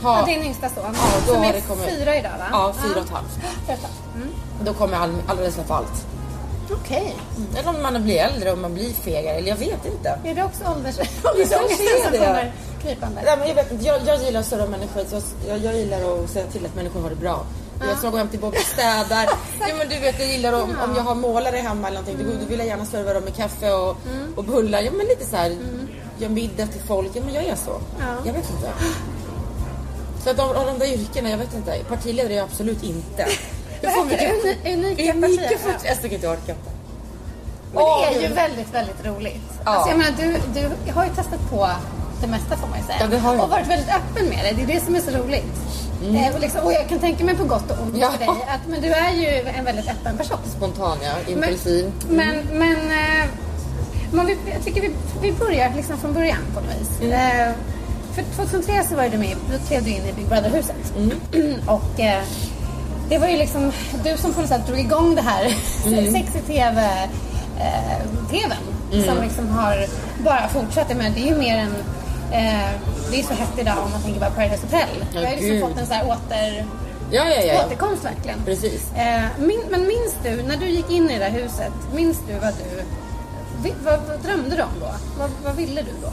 Ja, 0.03 0.09
Ha, 0.09 0.25
din 0.25 0.43
yngsta 0.43 0.69
son. 0.69 0.83
Ja, 0.83 0.91
då 1.27 1.33
som 1.33 1.41
har 1.41 1.49
är 1.49 1.53
det 1.53 1.61
kommit- 1.61 1.89
fyra 1.89 2.15
idag 2.17 2.31
va? 2.39 2.45
ja, 2.51 2.73
fyra 2.83 2.99
och 2.99 3.05
ett 3.05 3.11
halvt. 3.11 3.39
Mm. 4.15 4.27
Då 4.65 4.73
kommer 4.73 4.97
all, 4.97 5.13
all 5.27 5.37
rädsla 5.37 5.63
för 5.63 5.73
allt. 5.75 6.05
Okej. 6.73 7.15
Eller 7.57 7.69
om 7.69 7.81
man 7.81 8.03
blir 8.03 8.17
äldre 8.17 8.51
och 8.51 8.57
man 8.57 8.73
blir 8.73 8.93
fegare. 8.93 9.35
Eller 9.35 9.47
jag 9.49 9.55
vet 9.57 9.85
inte. 9.85 10.19
Är 10.25 10.35
det 10.35 10.43
också 10.43 10.63
åldersångesten 10.75 11.77
som 12.03 12.11
det. 12.11 12.17
kommer 12.17 12.51
krypande? 12.83 13.21
Nej, 13.25 13.37
men 13.37 13.47
jag, 13.47 13.55
vet 13.55 13.71
inte, 13.71 13.85
jag, 13.85 14.01
jag 14.05 14.23
gillar 14.23 14.41
större 14.41 14.67
människor. 14.67 15.05
Så 15.07 15.21
jag, 15.47 15.57
jag 15.57 15.75
gillar 15.75 16.23
att 16.23 16.29
säga 16.29 16.45
till 16.47 16.65
att 16.65 16.75
människor 16.75 17.01
har 17.01 17.09
det 17.09 17.15
bra. 17.15 17.45
Jag 17.89 17.97
ska 17.97 18.09
gå 18.09 18.17
hem 18.17 18.27
till 18.29 18.39
Bobby 18.39 18.57
och 18.57 18.61
städar. 18.61 19.25
ja, 19.59 19.75
men 19.77 19.89
du 19.89 19.99
vet, 19.99 20.19
jag 20.19 20.27
gillar 20.27 20.53
om, 20.53 20.69
om 20.83 20.93
jag 20.95 21.03
har 21.03 21.15
målare 21.15 21.57
hemma 21.57 21.87
eller 21.87 22.01
någonting. 22.01 22.25
Då, 22.27 22.33
då 22.41 22.45
vill 22.45 22.59
jag 22.59 22.67
gärna 22.67 22.85
serva 22.85 23.13
dem 23.13 23.23
med 23.23 23.35
kaffe 23.35 23.71
och, 23.73 23.97
Mm. 24.13 24.33
och 24.35 24.43
bullar. 24.43 24.81
Ja, 24.81 24.91
men 24.91 25.05
lite 25.07 25.25
så 25.25 25.35
här. 25.35 25.57
Gör 26.19 26.29
middag 26.29 26.67
till 26.67 26.81
folk. 26.81 27.09
Ja, 27.13 27.21
men 27.25 27.33
jag 27.33 27.43
är 27.43 27.55
så. 27.55 27.81
Ja. 27.99 28.05
Jag 28.25 28.33
vet 28.33 28.49
inte. 28.49 28.71
Så 30.23 30.29
att 30.29 30.39
av, 30.39 30.57
av 30.57 30.65
de 30.65 30.79
där 30.79 30.85
yrkena, 30.93 31.29
jag 31.29 31.37
vet 31.37 31.53
inte. 31.53 31.71
Partiledare 31.89 32.33
är 32.33 32.37
jag 32.37 32.43
absolut 32.45 32.83
inte. 32.83 33.25
Unika 33.83 35.13
Unika 35.13 35.13
partier. 35.13 35.77
Jag 35.83 36.01
tycker 36.01 36.15
inte 36.15 36.27
jag 36.27 36.33
orkar 36.33 36.53
inte. 36.53 36.71
Men 37.73 37.83
det 37.83 38.17
är 38.17 38.29
ju 38.29 38.35
väldigt, 38.35 38.73
väldigt 38.73 39.05
roligt. 39.05 39.41
Ja. 39.65 39.71
Alltså 39.71 39.89
jag 39.89 39.97
menar, 39.97 40.11
du, 40.53 40.69
du 40.85 40.91
har 40.91 41.03
ju 41.05 41.09
testat 41.09 41.49
på 41.49 41.69
det 42.21 42.27
mesta 42.27 42.57
får 42.57 42.67
man 42.67 42.77
ju 42.79 42.85
säga. 42.85 42.97
Ja, 42.99 43.07
det 43.07 43.17
har 43.17 43.35
jag. 43.35 43.43
Och 43.43 43.49
varit 43.49 43.67
väldigt 43.67 43.89
öppen 43.89 44.25
med 44.29 44.39
det. 44.45 44.51
Det 44.55 44.73
är 44.73 44.75
det 44.75 44.85
som 44.85 44.95
är 44.95 44.99
så 44.99 45.11
roligt. 45.11 45.45
Eh, 46.03 46.35
och, 46.35 46.41
liksom, 46.41 46.61
och 46.65 46.73
jag 46.73 46.89
kan 46.89 46.99
tänka 46.99 47.23
mig 47.25 47.35
på 47.35 47.43
gott 47.43 47.71
och 47.71 47.81
ont 47.81 47.97
Ja. 47.97 48.11
för 48.11 48.19
dig. 48.19 48.27
Att, 48.47 48.67
men 48.67 48.81
du 48.81 48.87
är 48.87 49.11
ju 49.11 49.27
en 49.57 49.65
väldigt 49.65 49.89
öppen 49.89 50.17
person. 50.17 50.37
Spontan, 50.57 50.97
ja. 51.03 51.31
Impulsiv. 51.31 51.91
Men, 52.09 52.35
men 52.51 52.91
eh, 52.91 53.25
men 54.13 54.25
vi, 54.25 54.37
jag 54.53 54.63
tycker 54.63 54.81
vi, 54.81 54.91
vi 55.21 55.31
börjar 55.31 55.73
liksom 55.75 55.97
från 55.97 56.13
början 56.13 56.37
på 56.53 56.59
något 56.59 56.81
vis. 56.81 57.01
Mm. 57.01 57.47
Eh, 57.49 57.53
för 58.13 58.23
2003 58.23 58.83
så 58.89 58.95
var 58.95 59.09
du 59.09 59.17
med, 59.17 59.35
då 59.51 59.67
klev 59.67 59.83
du 59.83 59.89
in 59.89 60.05
i 60.05 60.13
Big 60.13 60.27
Brother-huset. 60.27 60.93
Mm. 60.97 61.59
och 61.67 61.99
eh, 61.99 62.23
det 63.11 63.17
var 63.17 63.27
ju 63.27 63.37
liksom 63.37 63.71
du 64.03 64.17
som 64.17 64.33
på 64.33 64.39
något 64.41 64.49
sätt 64.49 64.67
drog 64.67 64.79
igång 64.79 65.15
det 65.15 65.21
här 65.21 65.43
Mm. 65.87 66.11
sexy-tv 66.13 66.81
eh, 67.59 68.01
TVn 68.29 69.05
som 69.05 69.23
liksom 69.23 69.49
har 69.49 69.85
bara 70.23 70.47
fortsatt. 70.47 70.97
Men 70.97 71.13
det 71.13 71.19
är 71.19 71.25
ju 71.27 71.35
mer 71.37 71.57
än 71.57 71.73
eh, 72.31 72.69
det 73.11 73.19
är 73.19 73.23
så 73.23 73.33
hett 73.33 73.59
idag 73.59 73.77
om 73.85 73.91
man 73.91 74.01
tänker 74.01 74.19
bara 74.19 74.29
Paradise 74.29 74.61
Hotel. 74.65 74.87
Vi 75.13 75.17
har 75.17 75.23
ju 75.25 75.29
liksom 75.35 75.49
gud. 75.49 75.61
fått 75.61 75.77
en 75.77 75.87
så 75.87 75.93
här 75.93 76.05
åter, 76.07 76.65
Ja, 77.11 77.23
ja, 77.29 77.41
ja. 77.41 77.65
återkomst 77.65 78.05
verkligen. 78.05 78.39
Precis. 78.45 78.81
Eh, 78.95 79.23
min, 79.39 79.61
men 79.69 79.81
minns 79.87 80.15
du, 80.23 80.43
när 80.43 80.57
du 80.57 80.69
gick 80.69 80.89
in 80.89 81.09
i 81.09 81.13
det 81.13 81.19
där 81.19 81.29
huset, 81.31 81.73
minns 81.93 82.17
du 82.27 82.33
vad 82.33 82.53
du... 82.53 82.83
Vad, 83.85 83.99
vad 84.07 84.19
drömde 84.19 84.55
du 84.55 84.61
om 84.61 84.69
då? 84.79 84.87
Vad, 85.19 85.29
vad 85.45 85.55
ville 85.55 85.81
du 85.81 85.91
då? 86.03 86.09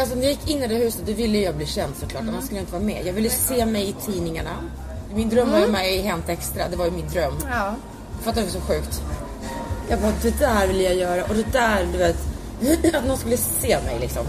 Alltså 0.00 0.14
när 0.14 0.22
jag 0.22 0.30
gick 0.30 0.50
in 0.50 0.62
i 0.62 0.66
det 0.66 0.74
huset 0.74 1.00
då 1.06 1.12
ville 1.12 1.38
jag 1.38 1.54
bli 1.54 1.66
känd 1.66 1.92
såklart. 2.00 2.22
Annars 2.28 2.44
skulle 2.44 2.58
jag 2.58 2.62
inte 2.62 2.72
vara 2.72 2.82
med. 2.82 3.02
Jag 3.06 3.12
ville 3.12 3.30
se 3.30 3.66
mig 3.66 3.88
i 3.88 3.92
tidningarna. 4.06 4.50
Min 5.14 5.28
dröm 5.28 5.52
var 5.52 5.58
ju 5.58 5.66
med 5.66 5.94
i 5.94 6.00
Hänt 6.00 6.28
Extra. 6.28 6.68
Det 6.68 6.76
var 6.76 6.84
ju 6.84 6.90
min 6.90 7.08
dröm. 7.08 7.34
Ja. 7.50 7.74
Fattar 8.22 8.40
du 8.40 8.46
hur 8.46 8.52
så 8.52 8.60
sjukt? 8.60 9.02
Jag 9.88 9.98
bara, 10.00 10.12
det 10.22 10.38
där 10.38 10.66
vill 10.66 10.80
jag 10.80 10.94
göra. 10.94 11.24
Och 11.24 11.34
det 11.34 11.52
där, 11.52 11.88
du 11.92 11.98
vet. 11.98 12.16
Att 12.94 13.06
någon 13.06 13.16
skulle 13.18 13.36
se 13.36 13.78
mig 13.86 13.98
liksom. 14.00 14.26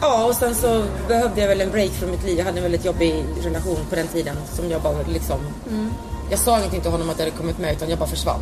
Ja, 0.00 0.24
och 0.24 0.34
sen 0.34 0.54
så 0.54 0.84
behövde 1.08 1.40
jag 1.40 1.48
väl 1.48 1.60
en 1.60 1.70
break 1.70 1.90
från 1.90 2.10
mitt 2.10 2.24
liv. 2.24 2.38
Jag 2.38 2.44
hade 2.44 2.56
en 2.58 2.62
väldigt 2.62 2.84
jobbig 2.84 3.24
relation 3.42 3.78
på 3.90 3.96
den 3.96 4.06
tiden. 4.06 4.36
Som 4.52 4.70
jag 4.70 4.82
bara 4.82 5.02
liksom... 5.08 5.38
Jag 6.30 6.38
sa 6.38 6.58
ingenting 6.58 6.80
till 6.80 6.90
honom 6.90 7.10
att 7.10 7.18
jag 7.18 7.24
hade 7.26 7.36
kommit 7.36 7.58
med 7.58 7.72
utan 7.72 7.90
jag 7.90 7.98
bara 7.98 8.08
försvann. 8.08 8.40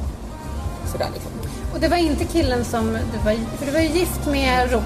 Sådär 0.93 1.09
liksom. 1.15 1.31
Och 1.75 1.81
det 1.81 1.89
var 1.89 1.97
inte 1.97 2.25
killen 2.25 2.65
som 2.65 2.93
du 2.93 3.19
var... 3.25 3.37
För 3.59 3.67
du 3.67 3.73
var 3.73 3.81
ju 3.81 3.89
gift 3.89 4.27
med 4.27 4.73
Ros... 4.73 4.83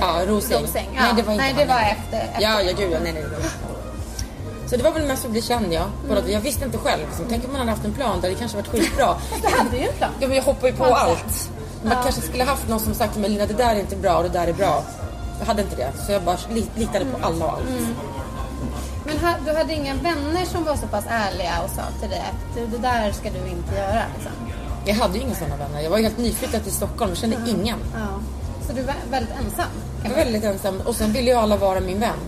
Ja, 0.00 0.20
Roseng. 0.26 0.62
Roseng. 0.62 0.88
Ja. 0.94 1.00
Nej, 1.02 1.12
det 1.16 1.22
var 1.22 1.32
inte 1.32 1.44
Nej, 1.44 1.54
det 1.58 1.64
var 1.64 1.80
efter. 1.80 2.28
efter. 2.28 2.42
Ja, 2.42 2.62
ja 2.62 2.72
gud 2.78 2.92
ja, 2.92 2.98
nej, 3.02 3.12
nej, 3.12 3.24
nej. 3.40 3.50
Så 4.66 4.76
det 4.76 4.82
var 4.82 4.90
väl 4.92 5.06
mest 5.06 5.24
att 5.24 5.30
bli 5.30 5.42
känd 5.42 5.72
ja. 5.72 5.84
Vis. 6.08 6.32
Jag 6.32 6.40
visste 6.40 6.64
inte 6.64 6.78
själv. 6.78 7.00
Liksom. 7.08 7.24
Tänk 7.28 7.44
om 7.44 7.50
man 7.52 7.58
hade 7.58 7.70
haft 7.70 7.84
en 7.84 7.92
plan 7.92 8.20
där 8.20 8.28
det 8.28 8.34
kanske 8.34 8.56
varit 8.56 8.68
skitbra. 8.68 9.14
Du 9.42 9.48
hade 9.48 9.76
ju 9.76 9.82
en 9.88 9.94
plan. 9.96 10.10
Ja 10.20 10.26
men 10.28 10.36
jag 10.36 10.44
hoppar 10.44 10.66
ju 10.68 10.72
på 10.74 10.84
På 10.84 10.94
allt. 10.94 11.50
Man 11.84 12.02
kanske 12.02 12.20
skulle 12.20 12.44
haft 12.44 12.68
någon 12.68 12.80
som 12.80 12.94
sagt 12.94 13.12
till 13.12 13.20
mig 13.22 13.30
Lina 13.30 13.46
det 13.46 13.54
där 13.54 13.74
är 13.76 13.80
inte 13.80 13.96
bra 13.96 14.16
och 14.16 14.22
det 14.22 14.28
där 14.28 14.46
är 14.46 14.52
bra. 14.52 14.84
Jag 15.38 15.46
hade 15.46 15.62
inte 15.62 15.76
det. 15.76 15.92
Så 16.06 16.12
jag 16.12 16.22
bara 16.22 16.36
li- 16.50 16.70
litade 16.76 17.04
på 17.04 17.26
alla 17.26 17.44
och 17.44 17.52
allt. 17.52 17.64
Men 19.06 19.18
ha, 19.18 19.34
du 19.46 19.52
hade 19.58 19.72
inga 19.74 19.94
vänner 19.94 20.44
som 20.44 20.64
var 20.64 20.76
så 20.76 20.86
pass 20.86 21.04
ärliga 21.08 21.52
och 21.64 21.70
sa 21.70 21.82
till 22.00 22.10
dig 22.10 22.18
att 22.30 22.70
det 22.72 22.78
där 22.78 23.12
ska 23.12 23.30
du 23.30 23.38
inte 23.50 23.74
göra. 23.76 24.02
Liksom. 24.14 24.32
Jag 24.84 24.94
hade 24.94 25.14
ju 25.18 25.24
inga 25.24 25.34
sådana 25.34 25.56
vänner. 25.56 25.80
Jag 25.80 25.90
var 25.90 25.98
helt 25.98 26.18
nyflyttad 26.18 26.62
till 26.62 26.72
Stockholm 26.72 27.10
och 27.10 27.16
kände 27.16 27.36
ingen. 27.46 27.78
Ja. 27.94 28.06
Så 28.66 28.72
du 28.72 28.82
var 28.82 28.94
väldigt 29.10 29.34
ensam. 29.44 29.66
Jag 30.02 30.10
var 30.10 30.16
väldigt 30.16 30.44
ensam. 30.44 30.80
Och 30.80 30.94
sen 30.96 31.12
ville 31.12 31.30
ju 31.30 31.36
alla 31.36 31.56
vara 31.56 31.80
min 31.80 32.00
vän. 32.00 32.18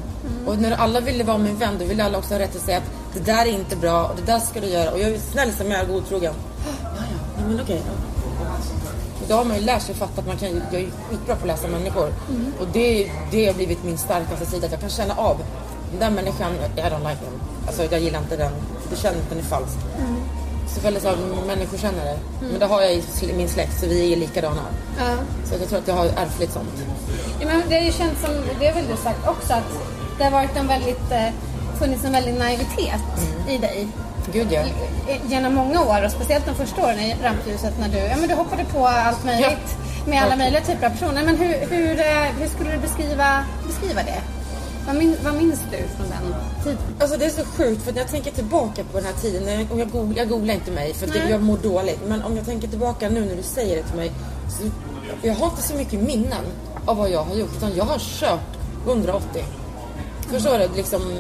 Och 0.47 0.59
när 0.59 0.71
alla 0.73 1.01
ville 1.01 1.25
vara 1.25 1.39
min 1.39 1.57
vän 1.57 1.75
då 1.79 1.85
ville 1.85 2.05
alla 2.05 2.19
också 2.19 2.35
ha 2.35 2.39
rätt 2.39 2.57
att 2.57 2.63
säga 2.63 2.79
att 2.79 2.91
det 3.15 3.21
där 3.21 3.47
är 3.47 3.53
inte 3.53 3.77
bra 3.77 4.07
och 4.07 4.17
det 4.17 4.33
där 4.33 4.39
ska 4.39 4.61
du 4.61 4.67
göra. 4.67 4.91
Och 4.91 4.99
jag 4.99 5.11
är 5.11 5.19
snäll 5.19 5.53
som 5.53 5.71
jag 5.71 5.81
är 5.81 5.87
godtrogen. 5.87 6.35
Ja, 6.67 7.03
ja, 7.37 7.43
men 7.49 7.61
okej. 7.61 7.83
Då 9.29 9.35
har 9.35 9.45
man 9.45 9.57
ju 9.57 9.63
lärt 9.63 9.83
sig 9.83 9.95
fatta 9.95 10.21
att 10.21 10.27
man 10.27 10.37
kan, 10.37 10.49
jag 10.49 10.81
är 10.81 10.91
skitbra 11.11 11.35
på 11.37 11.41
att 11.41 11.47
läsa 11.47 11.69
människor. 11.69 12.13
Och 12.61 12.67
det, 12.73 13.11
det 13.31 13.47
har 13.47 13.55
blivit 13.55 13.85
min 13.85 13.99
starkaste 13.99 14.47
sida. 14.47 14.67
Att 14.67 14.73
jag 14.73 14.81
kan 14.81 14.91
känna 14.91 15.15
av 15.15 15.37
den 15.91 16.01
där 16.01 16.11
människan, 16.11 16.53
I 16.77 16.81
don't 16.81 17.09
like 17.09 17.21
them. 17.25 17.41
Alltså 17.67 17.83
jag 17.91 18.01
gillar 18.01 18.19
inte 18.19 18.37
den. 18.37 18.53
Det 18.91 18.97
känner 18.97 19.19
att 19.19 19.31
den 19.31 19.39
är 19.39 19.43
falsk. 19.43 19.79
Så 20.75 20.81
väldigt 20.81 21.03
så 21.03 21.15
människokännare. 21.47 22.19
Men 22.41 22.59
det 22.59 22.67
har 22.67 22.83
jag 22.83 22.93
i 22.93 23.03
min 23.37 23.49
släkt 23.49 23.81
så 23.81 23.87
vi 23.87 24.13
är 24.13 24.17
likadana. 24.17 24.63
Ja. 24.99 25.17
Så 25.45 25.55
jag 25.55 25.69
tror 25.69 25.79
att 25.79 25.89
jag 25.89 25.95
har 25.95 26.07
ärftligt 26.07 26.53
sånt. 26.53 26.85
Ja, 27.41 27.47
men 27.47 27.63
det 27.69 27.79
är 27.79 27.85
ju 27.85 27.93
känt 27.93 28.19
som, 28.21 28.31
det 28.61 28.67
har 28.67 28.75
väl 28.75 28.87
du 28.89 28.97
sagt 28.97 29.29
också, 29.29 29.53
att 29.53 29.98
det 30.19 30.25
har 30.25 30.31
varit 30.31 30.57
en 30.57 30.67
väldigt, 30.67 31.11
eh, 31.11 31.29
funnits 31.79 32.05
en 32.05 32.13
väldig 32.13 32.35
naivitet 32.35 33.03
i 33.49 33.59
dig 33.59 33.89
Gud 34.33 34.47
ja. 34.51 34.63
genom 35.27 35.55
många 35.55 35.81
år 35.83 36.05
och 36.05 36.11
speciellt 36.11 36.47
de 36.47 36.55
första 36.55 36.83
åren 36.83 37.01
i 37.01 37.17
rampljuset 37.23 37.79
när 37.81 37.89
du, 37.89 37.99
ja, 37.99 38.17
men 38.17 38.29
du 38.29 38.35
hoppade 38.35 38.65
på 38.65 38.87
allt 38.87 39.25
möjligt 39.25 39.79
med 40.07 40.23
alla 40.23 40.37
möjliga 40.37 40.61
typer 40.61 40.87
av 40.87 40.91
personer. 40.91 41.25
Men 41.25 41.37
hur, 41.37 41.55
hur, 41.71 42.01
eh, 42.01 42.23
hur 42.39 42.49
skulle 42.49 42.73
du 42.73 42.79
beskriva, 42.79 43.45
beskriva 43.67 44.03
det? 44.03 44.21
Vad, 44.87 44.97
min, 44.97 45.17
vad 45.25 45.35
minns 45.35 45.61
du 45.71 45.77
från 45.97 46.09
den 46.09 46.35
tiden? 46.65 46.79
Alltså 47.01 47.17
det 47.17 47.25
är 47.25 47.31
så 47.31 47.45
sjukt 47.45 47.83
för 47.83 47.93
när 47.93 47.99
jag 47.99 48.09
tänker 48.09 48.31
tillbaka 48.31 48.85
på 48.85 48.99
den 48.99 49.07
här 49.07 49.13
tiden, 49.13 49.67
och 49.71 49.79
jag, 49.81 49.91
googlar, 49.91 50.19
jag 50.19 50.29
googlar 50.29 50.55
inte 50.55 50.71
mig 50.71 50.95
för 50.95 51.07
det, 51.07 51.31
jag 51.31 51.43
mår 51.43 51.59
dåligt. 51.59 52.01
Men 52.07 52.23
om 52.23 52.37
jag 52.37 52.47
tänker 52.47 52.69
tillbaka 52.69 53.09
nu 53.09 53.25
när 53.25 53.37
du 53.37 53.43
säger 53.43 53.77
det 53.77 53.83
till 53.83 53.97
mig. 53.97 54.13
Så, 54.49 54.63
jag 55.23 55.35
har 55.35 55.47
inte 55.47 55.63
så 55.63 55.75
mycket 55.75 56.01
minnen 56.01 56.45
av 56.87 56.97
vad 56.97 57.11
jag 57.11 57.25
har 57.25 57.35
gjort 57.35 57.57
utan 57.57 57.77
jag 57.77 57.85
har 57.85 57.99
kört 57.99 58.59
180. 58.87 59.45
Förstår 60.31 60.59
du? 60.59 60.69
Liksom, 60.77 61.19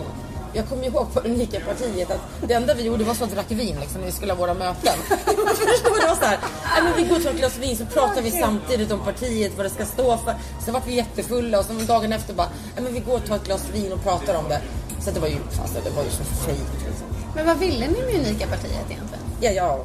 jag 0.52 0.68
kommer 0.68 0.84
ihåg 0.86 1.12
på 1.14 1.20
Unika 1.20 1.60
partiet 1.60 2.10
att 2.10 2.20
det 2.48 2.54
enda 2.54 2.74
vi 2.74 2.82
gjorde 2.82 3.04
var 3.04 3.14
så 3.14 3.24
att 3.24 3.30
drack 3.34 3.50
vin 3.50 3.76
liksom, 3.80 4.00
när 4.00 4.06
vi 4.06 4.12
skulle 4.12 4.32
ha 4.32 4.38
våra 4.40 4.54
möten. 4.54 4.98
Förstår 5.06 5.94
du? 5.94 6.00
Det 6.00 6.06
var 6.08 6.14
så 6.14 6.24
här, 6.24 6.38
"Ja, 6.76 6.82
men 6.84 6.96
vi 6.96 7.02
går 7.02 7.16
och 7.16 7.22
tar 7.22 7.30
ett 7.30 7.36
glas 7.36 7.58
vin 7.58 7.76
så 7.76 7.84
pratar 7.86 8.22
vi 8.22 8.30
samtidigt 8.30 8.92
om 8.92 9.00
partiet, 9.00 9.52
vad 9.56 9.66
det 9.66 9.70
ska 9.70 9.84
stå 9.86 10.16
för. 10.16 10.34
Sen 10.64 10.74
var 10.74 10.82
vi 10.86 10.94
jättefulla 10.94 11.58
och 11.58 11.64
sen 11.64 11.86
dagen 11.86 12.12
efter 12.12 12.34
bara, 12.34 12.48
"Ja, 12.76 12.82
men 12.82 12.94
vi 12.94 13.00
går 13.00 13.14
och 13.14 13.26
tar 13.26 13.36
ett 13.36 13.44
glas 13.44 13.64
vin 13.74 13.92
och 13.92 14.02
pratar 14.02 14.34
om 14.34 14.48
det. 14.48 14.60
Så 15.04 15.10
det 15.10 15.20
var 15.20 15.28
ju, 15.28 15.36
alltså, 15.62 15.78
det 15.84 15.90
var 15.90 16.02
ju 16.02 16.10
så 16.10 16.24
fejk. 16.24 16.58
Liksom. 16.86 17.06
Men 17.34 17.46
vad 17.46 17.58
ville 17.58 17.86
ni 17.86 18.00
med 18.06 18.14
Unika 18.14 18.46
partiet 18.46 18.86
egentligen? 18.90 19.24
Ja, 19.40 19.50
ja. 19.50 19.78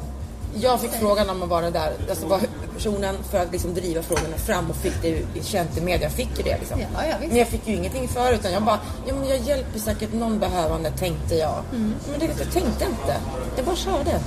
Jag 0.60 0.80
fick 0.80 0.92
frågan 0.92 1.30
om 1.30 1.42
att 1.42 1.48
vara 1.48 1.70
där, 1.70 1.92
alltså 2.10 2.40
personen 2.74 3.16
för 3.30 3.38
att 3.38 3.52
liksom 3.52 3.74
driva 3.74 4.02
frågorna 4.02 4.36
fram 4.36 4.70
och 4.70 4.76
fick 4.76 5.02
det 5.02 5.08
i 5.08 5.80
media. 5.80 6.02
Jag 6.02 6.12
fick 6.12 6.38
ju 6.38 6.42
det 6.44 6.58
liksom. 6.58 6.80
Ja, 6.80 7.06
ja. 7.10 7.16
Men 7.20 7.36
jag 7.36 7.48
fick 7.48 7.68
ju 7.68 7.74
ingenting 7.74 8.08
för 8.08 8.32
utan 8.32 8.52
jag 8.52 8.62
bara, 8.62 8.80
ja 9.06 9.14
men 9.14 9.28
jag 9.28 9.38
hjälper 9.38 9.78
säkert 9.78 10.12
någon 10.12 10.38
behövande 10.38 10.90
tänkte 10.90 11.34
jag. 11.34 11.62
Mm. 11.72 11.94
Men 12.10 12.20
det, 12.20 12.26
jag 12.26 12.52
tänkte 12.52 12.84
inte. 12.84 13.16
Jag 13.56 13.66
bara 13.66 13.76
körde. 13.76 14.20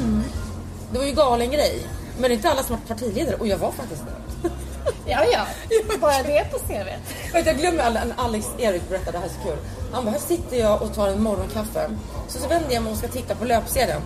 Det 0.92 1.00
var 1.00 1.06
ju 1.06 1.14
galen 1.14 1.52
grej. 1.52 1.88
Men 2.20 2.30
det 2.30 2.34
är 2.34 2.36
inte 2.36 2.50
alla 2.50 2.64
som 2.64 2.76
har 2.76 2.96
partiledare 2.96 3.36
och 3.36 3.48
jag 3.48 3.58
var 3.58 3.72
faktiskt 3.72 4.04
det. 4.06 4.50
Ja, 5.10 5.26
ja. 5.34 5.46
Bara 6.02 6.24
det 6.24 6.52
på 6.52 6.60
CV. 6.60 6.90
Vet, 7.34 7.46
jag 7.46 7.58
glömmer 7.58 7.92
när 7.92 8.14
Alex 8.18 8.46
Erik 8.58 8.90
berättade, 8.90 9.12
det 9.12 9.18
här 9.18 9.26
är 9.26 9.30
så 9.30 9.50
kul. 9.50 9.58
Han 9.92 10.06
bara, 10.06 10.12
här 10.12 10.20
sitter 10.20 10.58
jag 10.58 10.82
och 10.82 10.94
tar 10.94 11.08
en 11.08 11.24
morgonkaffe. 11.24 11.90
Så, 12.28 12.40
så 12.40 12.48
vänder 12.48 12.74
jag 12.74 12.84
mig 12.84 12.92
och 12.92 12.98
ska 12.98 13.08
titta 13.08 13.36
på 13.36 13.46
löpsedeln. 13.46 14.02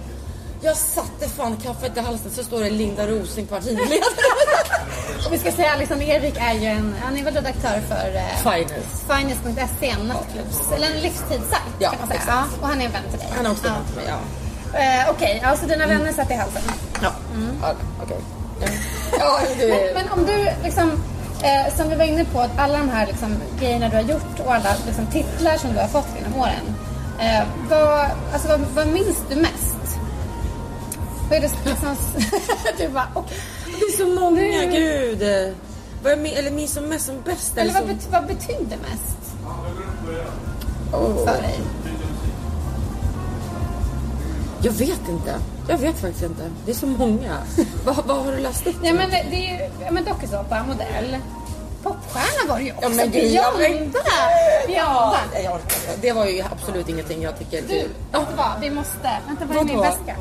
Jag 0.64 0.78
satte 0.78 1.30
fan 1.30 1.58
kaffet 1.58 1.98
i 1.98 2.00
halsen 2.00 2.32
så 2.32 2.44
står 2.44 2.64
det 2.64 2.70
Linda 2.70 3.08
Rosing 3.08 3.48
partiledare. 3.48 4.00
Och 5.26 5.34
vi 5.34 5.38
ska 5.38 5.52
säga 5.52 5.72
Alexander 5.72 6.06
Erik 6.06 6.38
är 6.38 6.54
ju 6.54 6.66
en, 6.66 6.96
han 7.04 7.18
är 7.18 7.24
väl 7.24 7.34
redaktör 7.34 7.82
för 7.88 8.16
eh, 8.16 8.52
Finest. 8.52 9.06
Finest.se, 9.08 9.90
en 9.90 10.08
nattklubbs, 10.08 10.72
eller 10.76 10.88
en 10.88 11.02
livstidssajt 11.02 11.76
Ja, 11.80 11.90
kan 11.90 12.00
man 12.00 12.08
säga. 12.08 12.22
Ja, 12.28 12.44
och 12.62 12.68
han 12.68 12.82
är 12.82 12.86
en 12.86 12.92
vän 12.92 13.04
till 13.10 13.20
dig. 13.20 13.28
Han 13.36 13.46
är 13.46 13.52
också 13.52 13.68
ja. 13.68 13.74
mig, 13.96 14.06
ja. 14.08 14.20
Eh, 14.80 15.10
Okej, 15.10 15.42
alltså 15.46 15.66
dina 15.66 15.88
vänner 15.88 16.14
satt 16.14 16.32
i 16.32 16.34
halsen. 16.34 16.62
Ja, 17.02 17.12
ja 17.62 17.74
okej. 18.04 18.18
Ja. 18.62 18.68
Ja, 19.20 19.40
du 19.60 19.68
Men, 19.68 19.80
men 19.94 20.12
om 20.12 20.26
du 20.26 20.50
liksom, 20.64 21.04
eh, 21.44 21.76
som 21.76 21.90
vi 21.90 21.96
var 21.96 22.06
inne 22.06 22.26
på, 22.26 22.40
att 22.40 22.60
alla 22.60 22.78
de 22.78 22.90
här 22.90 23.08
liksom, 23.08 23.36
grejerna 23.60 23.90
du 23.90 23.96
har 23.96 24.04
gjort 24.04 24.40
och 24.46 24.54
alla 24.54 24.76
liksom, 24.86 25.06
titlar 25.06 25.58
som 25.58 25.74
du 25.74 25.80
har 25.80 25.88
fått 25.88 26.08
genom 26.16 26.40
åren. 26.40 26.76
Eh, 27.20 27.44
vad, 27.70 28.10
alltså, 28.34 28.48
vad, 28.48 28.60
vad 28.60 28.88
minns 28.88 29.18
du 29.30 29.36
mest? 29.36 29.71
Vad 31.32 31.38
är 31.38 31.42
det 31.42 31.70
liksom... 31.70 31.96
du 32.78 32.88
bara, 32.88 33.08
okej. 33.14 33.38
Det 33.66 33.86
är 33.86 33.98
så 33.98 34.22
många, 34.22 34.42
Nu- 34.42 34.72
gud. 34.72 35.56
Vad 36.04 36.12
jag 36.12 36.28
eller 36.28 36.52
minns 36.52 36.74
som 36.74 36.84
mest 36.84 37.06
som 37.06 37.22
bäst. 37.26 37.58
Eller 37.58 37.74
vad, 37.74 37.82
som... 37.82 37.88
bet, 37.88 38.08
vad 38.12 38.28
betydde 38.28 38.78
mest 38.78 39.36
Åh. 40.94 41.26
för 41.26 41.42
dig? 41.42 41.60
Jag 44.62 44.72
vet 44.72 45.10
inte. 45.10 45.36
Jag 45.70 45.78
vet 45.78 46.00
faktiskt 46.00 46.24
inte. 46.24 46.44
Det 46.66 46.72
är 46.72 46.76
så 46.76 46.88
många. 46.88 47.38
vad, 47.86 48.06
vad 48.06 48.26
har 48.26 48.32
du 48.32 48.38
läst 48.38 48.68
upp? 48.68 48.76
Ja 48.84 48.94
men 48.94 49.10
det 49.10 49.26
det 49.30 49.36
är 49.36 49.58
ju 49.58 49.70
ja, 49.86 49.92
men 49.92 50.04
dokusåpa, 50.04 50.64
modell. 50.64 51.18
Popstjärna 51.84 52.54
var 52.54 52.58
det 52.58 52.64
ju 52.64 52.72
också. 52.72 52.84
Ja, 52.84 52.96
men 52.96 53.12
gud, 53.12 53.32
ja! 53.32 53.54
Ja, 54.70 55.16
jag 55.44 55.56
orkar 55.56 55.76
inte. 55.76 55.98
Det 56.02 56.12
var 56.12 56.26
ju 56.26 56.42
absolut 56.52 56.90
ingenting 56.90 57.22
jag 57.22 57.40
tycker... 57.40 57.62
Du, 57.62 57.74
vet 57.78 57.88
du 58.12 58.36
vad? 58.36 58.62
Vi 58.62 58.70
måste... 58.70 59.18
Vänta, 59.28 59.46
var 59.46 59.56
är 59.56 59.64
min 59.64 59.82
väska? 59.82 60.16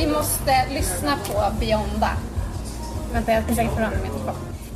Vi 0.00 0.06
måste 0.06 0.66
lyssna 0.70 1.16
på 1.26 1.52
Beyonda. 1.60 2.10
Vänta, 3.12 3.32
jag 3.32 3.44
ska 3.44 3.54
säkert 3.54 3.70
få 3.72 3.76
fram. 3.76 3.92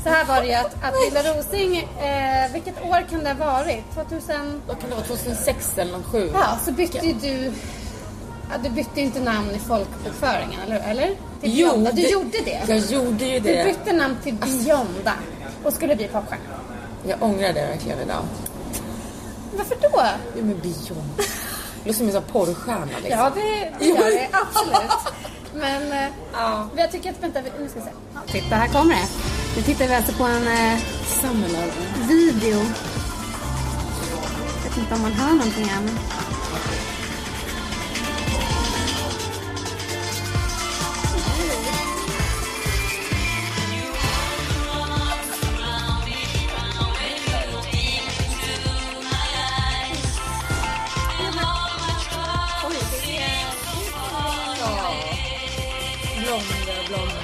Så 0.02 0.08
här 0.10 0.24
var 0.24 0.40
det 0.40 0.46
ju 0.46 0.54
att, 0.54 0.74
att 0.82 0.94
Linda 1.04 1.22
Rosing, 1.32 1.76
eh, 1.78 2.52
vilket 2.52 2.82
år 2.82 3.06
kan 3.10 3.24
det 3.24 3.32
ha 3.44 3.52
varit? 3.52 3.84
2000? 3.94 4.62
Vad 4.66 4.80
kan 4.80 4.90
det 4.90 4.96
vara? 4.96 5.06
2006 5.06 5.78
eller 5.78 5.92
2007? 5.92 6.30
Ja, 6.34 6.58
så 6.64 6.72
bytte 6.72 7.06
ju 7.06 7.12
du... 7.12 7.52
Ja, 8.50 8.58
du 8.64 8.70
bytte 8.70 9.00
ju 9.00 9.06
inte 9.06 9.20
namn 9.20 9.50
i 9.50 9.58
folkbokföringen, 9.58 10.60
eller 10.66 10.80
eller? 10.90 11.06
Till 11.40 11.58
Jo. 11.58 11.76
Du 11.76 11.92
det- 11.92 12.10
gjorde 12.10 12.38
det. 12.44 12.62
Jag 12.68 12.78
gjorde 12.78 13.24
ju 13.24 13.40
Du 13.40 13.48
det. 13.54 13.64
bytte 13.64 13.92
namn 13.92 14.16
till 14.22 14.34
Beyonda 14.34 15.12
och 15.64 15.72
skulle 15.72 15.96
bli 15.96 16.08
popstjärna. 16.08 16.42
Jag 17.08 17.22
ångrar 17.22 17.52
det 17.52 17.66
verkligen 17.66 17.98
idag. 18.00 18.22
Varför 19.56 19.76
då? 19.82 20.02
Jo 20.36 20.44
men 20.44 20.58
Beyond. 20.60 21.10
Låter 21.84 21.98
som 21.98 22.06
en 22.06 22.12
sån 22.12 22.22
porrstjärna 22.22 22.86
liksom. 23.02 23.10
Ja, 23.18 23.30
det, 23.78 23.84
gör 23.86 23.96
det 24.10 24.28
absolut. 24.32 24.90
Men 25.54 25.92
eh, 25.92 26.08
Ja. 26.32 26.68
jag 26.76 26.92
tycker 26.92 27.10
att, 27.10 27.22
vänta, 27.22 27.40
nu 27.40 27.68
ska 27.68 27.78
vi 27.78 27.84
se. 27.84 27.90
Ja, 28.14 28.20
titta, 28.26 28.56
här 28.56 28.68
kommer 28.68 28.94
det. 28.94 29.08
Nu 29.56 29.62
tittar 29.62 29.88
vi 29.88 29.94
alltså 29.94 30.12
på 30.12 30.24
en 30.24 30.46
eh, 30.46 30.78
video. 32.08 32.58
Jag 34.56 34.70
vet 34.70 34.78
inte 34.78 34.94
om 34.94 35.02
man 35.02 35.12
hör 35.12 35.34
någonting 35.34 35.68
än. 35.76 35.98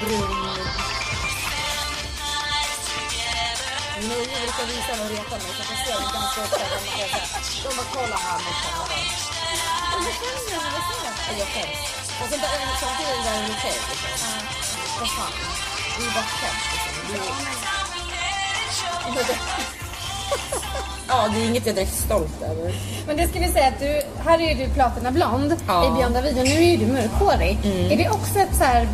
Brun. 0.01 0.31
Ungar 4.01 4.41
brukar 4.45 4.65
visa 4.71 4.91
mig 4.97 5.05
och 5.05 5.11
reta 5.11 5.35
mig 5.43 5.51
så 5.57 5.61
att 5.61 5.69
jag 5.73 5.79
ser 5.85 5.93
dem 5.93 6.09
ganska 6.13 6.41
ofta. 6.41 6.63
De 7.63 7.69
bara, 7.77 7.85
de 7.93 8.09
bara 8.09 8.19
här 8.27 8.39
morsan. 8.45 8.73
Ja, 11.27 11.37
Jag 11.39 11.47
skäms. 11.47 11.79
Och 12.21 12.27
sen 12.29 12.39
samtidigt 12.81 13.25
är 13.27 13.41
det 13.41 13.53
okej. 13.57 13.77
Vad 14.99 15.09
fan. 15.09 15.33
Det 15.97 16.01
är 16.01 16.05
ju 16.07 16.11
bara 16.17 16.29
skämt 16.39 16.63
liksom. 16.73 16.93
Det 19.15 19.35
Ja, 21.07 21.27
det 21.33 21.39
är 21.41 21.45
inget 21.45 21.65
jag 21.65 21.71
är 21.71 21.75
direkt 21.75 21.97
stolt 21.97 22.41
över. 22.41 22.75
Men 23.07 23.17
det 23.17 23.27
ska 23.27 23.39
vi 23.39 23.47
säga 23.51 23.67
att 23.67 23.79
du, 23.79 24.01
här 24.25 24.39
är 24.41 24.55
ju 24.55 24.65
du 24.65 24.73
platina 24.73 25.11
blond 25.11 25.55
Ja. 25.67 25.85
i 25.87 25.89
Beyonda-videon. 25.91 26.43
Nu 26.43 26.55
är 26.55 26.71
ju 26.71 26.77
du 26.77 26.85
mörkhårig. 26.93 27.57
Är 27.91 27.97
det 27.97 28.09
också 28.09 28.39
ett 28.39 28.55
så 28.57 28.63
här, 28.63 28.87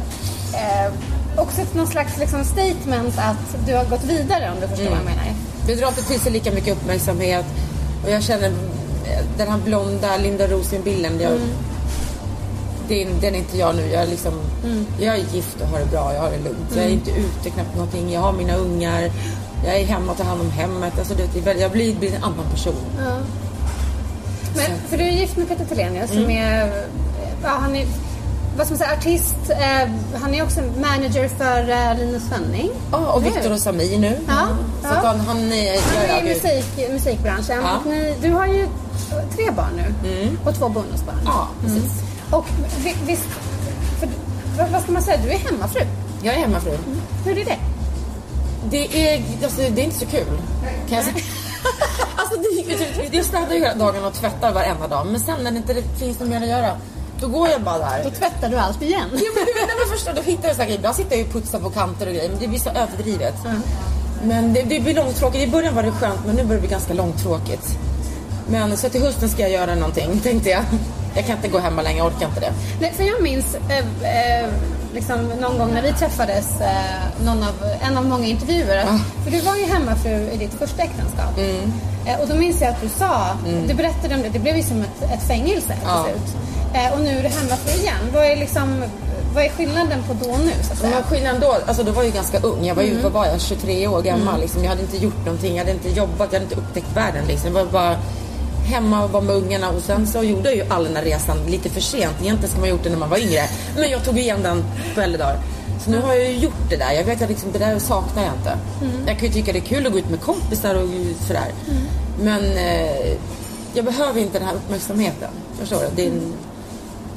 eh, 0.53 0.93
också 1.35 1.61
ett 1.61 1.73
någon 1.73 1.87
slags 1.87 2.17
liksom 2.17 2.43
statement 2.43 3.17
att 3.17 3.65
du 3.67 3.75
har 3.75 3.85
gått 3.85 4.03
vidare 4.03 4.51
om 4.51 4.61
du 4.61 4.67
förstår 4.67 4.89
vad 4.89 4.97
jag 4.97 5.05
menar? 5.05 5.33
Det 5.67 5.75
drar 5.75 6.19
sig 6.19 6.31
lika 6.31 6.51
mycket 6.51 6.77
uppmärksamhet. 6.77 7.45
Och 8.03 8.11
jag 8.11 8.23
känner 8.23 8.47
eh, 8.47 9.23
den 9.37 9.47
här 9.47 9.57
blonda 9.57 10.17
Linda 10.17 10.47
Rosing-bilden. 10.47 11.19
Jag, 11.19 11.31
det 12.87 13.03
är, 13.03 13.07
den 13.21 13.35
är 13.35 13.39
inte 13.39 13.57
jag 13.57 13.75
nu. 13.75 13.87
Jag 13.87 14.03
är, 14.03 14.07
liksom, 14.07 14.33
jag 14.99 15.15
är 15.15 15.23
gift 15.33 15.61
och 15.61 15.67
har 15.67 15.79
det 15.79 15.85
bra. 15.85 16.13
Jag 16.13 16.21
har 16.21 16.31
det 16.31 16.37
lugnt. 16.37 16.75
Jag 16.75 16.85
är 16.85 16.89
inte 16.89 17.11
ute 17.11 17.49
knappt 17.49 17.75
någonting. 17.75 18.11
Jag 18.11 18.21
har 18.21 18.33
mina 18.33 18.55
ungar. 18.55 19.11
Jag 19.65 19.75
är 19.75 19.85
hemma 19.85 20.11
och 20.11 20.17
tar 20.17 20.25
hand 20.25 20.41
om 20.41 20.51
hemmet. 20.51 20.99
Alltså, 20.99 21.13
det 21.13 21.23
är 21.23 21.43
väldigt, 21.43 21.61
jag 21.61 21.71
blir, 21.71 21.95
blir 21.95 22.15
en 22.15 22.23
annan 22.23 22.45
person. 22.51 22.75
Men, 24.55 24.79
för 24.89 24.97
du 24.97 25.03
är 25.03 25.11
gift 25.11 25.37
med 25.37 25.47
Peter 25.47 25.65
Thelenius 25.65 26.09
som 26.09 26.29
är, 26.29 26.71
ja, 27.43 27.49
han 27.49 27.75
är, 27.75 27.87
vad 28.57 28.65
ska 28.67 28.73
man 28.73 28.77
säga, 28.77 28.93
artist. 28.97 29.35
Eh, 29.49 29.89
han 30.21 30.33
är 30.33 30.43
också 30.43 30.61
manager 30.61 31.27
för 31.27 31.69
eh, 31.69 31.97
Linus 31.99 32.23
Svenning. 32.27 32.69
Ja, 32.91 32.97
och 33.11 33.21
Eller 33.21 33.31
Viktor 33.31 33.51
och 33.53 33.59
Samir 33.59 33.99
nu. 33.99 34.19
Ja, 34.27 34.47
Så 34.81 34.87
ja. 34.87 34.89
att 34.89 35.05
han, 35.05 35.19
han 35.19 35.37
är... 35.37 35.79
Han 35.97 36.17
är 36.17 36.21
i 36.25 36.33
musik, 36.33 36.89
musikbranschen. 36.91 37.57
Ja. 37.63 37.77
Och 37.77 37.85
ni, 37.85 38.15
du 38.21 38.31
har 38.31 38.45
ju 38.47 38.67
tre 39.35 39.51
barn 39.51 39.81
nu 40.03 40.37
och 40.45 40.55
två 40.55 40.69
bonusbarn. 40.69 41.19
Ja, 41.25 41.47
precis. 41.61 41.91
Och 42.31 42.45
vi- 42.83 42.95
visst, 43.05 43.23
för, 43.99 44.09
vad, 44.71 44.81
ska 44.83 44.91
man 44.91 45.01
säga, 45.01 45.17
du 45.23 45.29
är 45.31 45.37
hemmafru. 45.37 45.81
Jag 46.23 46.35
är 46.35 46.39
hemmafru. 46.39 46.77
Hur 47.25 47.37
är 47.37 47.45
det? 47.45 47.57
Det 48.69 49.09
är, 49.13 49.23
alltså, 49.43 49.61
det 49.61 49.81
är 49.81 49.85
inte 49.85 49.99
så 49.99 50.05
kul. 50.05 50.27
Kan 50.89 50.97
jag 50.97 51.05
säga. 51.05 51.15
alltså, 52.15 52.39
det, 53.09 53.15
jag 53.17 53.25
städar 53.25 53.53
ju 53.53 53.59
hela 53.59 53.75
dagen 53.75 54.05
och 54.05 54.13
tvättar 54.13 54.53
varenda 54.53 54.87
dag. 54.87 55.07
Men 55.07 55.19
sen 55.19 55.43
när 55.43 55.51
det 55.51 55.57
inte 55.57 55.75
finns 55.99 56.19
något 56.19 56.29
mer 56.29 56.41
att 56.41 56.47
göra, 56.47 56.77
då 57.21 57.27
går 57.27 57.47
jag 57.49 57.61
bara 57.61 57.77
där. 57.77 58.03
Då 58.03 58.09
tvättar 58.09 58.49
du 58.49 58.57
allt 58.57 58.81
igen. 58.81 59.09
Jo, 59.11 59.31
men, 59.35 59.45
nej, 59.55 59.75
men 59.79 59.97
förstå, 59.97 60.11
då 60.15 60.21
hittar 60.21 60.47
jag 60.47 60.57
grejer. 60.57 60.75
Ibland 60.75 60.95
sitter 60.95 61.11
jag 61.11 61.19
ju 61.19 61.25
och 61.25 61.31
putsar 61.33 61.59
på 61.59 61.69
kanter 61.69 62.07
och 62.07 62.13
grejer, 62.13 62.29
men 62.29 62.39
det 62.39 62.47
blir 62.47 62.59
så 62.59 62.69
överdrivet. 62.69 63.35
Men 64.23 64.53
det, 64.53 64.61
det 64.61 64.79
blir 64.79 64.93
långtråkigt. 64.93 65.43
I 65.47 65.51
början 65.51 65.75
var 65.75 65.83
det 65.83 65.91
skönt, 65.91 66.19
men 66.25 66.35
nu 66.35 66.43
börjar 66.43 66.55
det 66.61 66.67
bli 66.67 66.69
ganska 66.69 66.93
långtråkigt. 66.93 67.77
Men 68.49 68.77
så 68.77 68.89
till 68.89 69.01
hösten 69.01 69.29
ska 69.29 69.41
jag 69.41 69.51
göra 69.51 69.75
någonting, 69.75 70.19
tänkte 70.23 70.49
jag. 70.49 70.63
Jag 71.15 71.25
kan 71.25 71.35
inte 71.35 71.47
gå 71.47 71.59
hemma 71.59 71.81
längre, 71.81 71.97
jag 71.97 72.07
orkar 72.07 72.27
inte 72.27 72.39
det. 72.39 72.53
Nej, 72.81 72.93
för 72.97 73.03
jag 73.03 73.21
minns 73.21 73.55
eh, 73.55 73.77
eh, 74.41 74.49
liksom, 74.93 75.17
någon 75.41 75.57
gång 75.57 75.73
när 75.73 75.81
vi 75.81 75.93
träffades, 75.93 76.61
eh, 76.61 77.29
av, 77.29 77.55
en 77.81 77.97
av 77.97 78.05
många 78.05 78.25
intervjuer. 78.25 78.77
Att, 78.77 78.89
Ah. 78.89 78.99
För 79.23 79.31
du 79.31 79.39
var 79.39 79.55
ju 79.55 79.65
hemmafru 79.65 80.29
i 80.31 80.37
ditt 80.37 80.53
första 80.53 80.81
äktenskap. 80.83 81.37
Mm. 81.37 81.73
Eh, 82.05 82.19
och 82.21 82.27
då 82.27 82.35
minns 82.35 82.61
jag 82.61 82.69
att 82.69 82.81
du 82.81 82.89
sa, 82.89 83.27
du 83.67 83.73
berättade 83.73 84.15
om 84.15 84.21
det, 84.21 84.29
det 84.29 84.39
blev 84.39 84.57
ju 84.57 84.63
som 84.63 84.81
ett, 84.81 85.11
ett 85.13 85.27
fängelse 85.27 85.67
till 85.67 85.77
Ja. 85.85 86.05
slut. 86.05 86.35
Eh, 86.77 86.93
och 86.93 86.99
nu 86.99 87.09
är 87.09 87.23
du 87.23 87.29
hemmafru 87.29 87.81
igen. 87.81 88.11
Vad 88.13 88.25
är, 88.25 88.35
liksom, 88.35 88.83
vad 89.33 89.45
är 89.45 89.49
skillnaden 89.49 90.03
på 90.07 90.13
då 90.13 90.31
och 90.31 90.39
nu 90.39 90.51
så 90.61 90.73
att 90.73 90.79
säga? 90.79 90.93
Men 90.95 91.03
skillnaden 91.03 91.41
då, 91.41 91.57
alltså 91.67 91.83
då 91.83 91.91
var 91.91 92.01
jag 92.01 92.09
ju 92.09 92.15
ganska 92.15 92.39
ung. 92.39 92.65
Jag 92.65 92.75
var 92.75 92.83
ju, 92.83 93.01
vad 93.01 93.11
var 93.11 93.25
jag, 93.25 93.41
23 93.41 93.87
år 93.87 94.01
gammal. 94.01 94.39
Liksom. 94.39 94.63
Jag 94.63 94.69
hade 94.69 94.81
inte 94.81 94.97
gjort 94.97 95.25
någonting, 95.25 95.51
jag 95.55 95.59
hade 95.59 95.71
inte 95.71 95.89
jobbat, 95.89 96.33
jag 96.33 96.39
hade 96.39 96.43
inte 96.43 96.55
upptäckt 96.55 96.95
världen. 96.95 97.25
Liksom. 97.27 97.55
Jag 97.55 97.63
var 97.63 97.71
bara 97.71 97.95
hemma 98.65 99.03
och 99.03 99.11
var 99.11 99.21
med 99.21 99.35
ungarna. 99.35 99.69
Och 99.69 99.81
sen 99.81 100.07
så 100.07 100.23
gjorde 100.23 100.49
jag 100.49 100.55
ju 100.55 100.73
all 100.73 100.83
den 100.83 100.95
här 100.95 101.03
resan 101.03 101.37
lite 101.47 101.69
för 101.69 101.81
sent. 101.81 102.15
Egentligen 102.21 102.49
ska 102.49 102.59
man 102.59 102.69
ha 102.69 102.75
gjort 102.75 102.83
det 102.83 102.89
när 102.89 102.97
man 102.97 103.09
var 103.09 103.17
yngre. 103.17 103.41
Men 103.75 103.89
jag 103.89 104.03
tog 104.03 104.19
igen 104.19 104.43
den 104.43 104.63
på 104.95 105.01
äldre 105.01 105.17
dagar. 105.17 105.39
Så 105.85 105.91
nu 105.91 105.99
har 105.99 106.13
jag 106.13 106.31
ju 106.31 106.37
gjort 106.37 106.69
det 106.69 106.75
där. 106.77 106.91
Jag 106.91 107.03
vet 107.03 107.21
att 107.21 107.29
liksom, 107.29 107.51
det 107.51 107.59
där 107.59 107.79
saknar 107.79 108.23
jag 108.23 108.33
inte. 108.33 108.57
Jag 109.07 109.19
kan 109.19 109.27
ju 109.27 109.33
tycka 109.33 109.51
det 109.53 109.59
är 109.59 109.61
kul 109.61 109.85
att 109.87 109.91
gå 109.91 109.99
ut 109.99 110.09
med 110.09 110.21
kompisar 110.21 110.75
och 110.75 110.89
sådär. 111.27 111.51
Men 112.19 112.43
eh, 112.57 113.17
jag 113.73 113.85
behöver 113.85 114.21
inte 114.21 114.39
den 114.39 114.47
här 114.47 114.55
uppmärksamheten. 114.55 115.29
Förstår 115.59 115.79
du? 115.79 115.87
Det 115.95 116.07
är 116.07 116.11
en, 116.11 116.33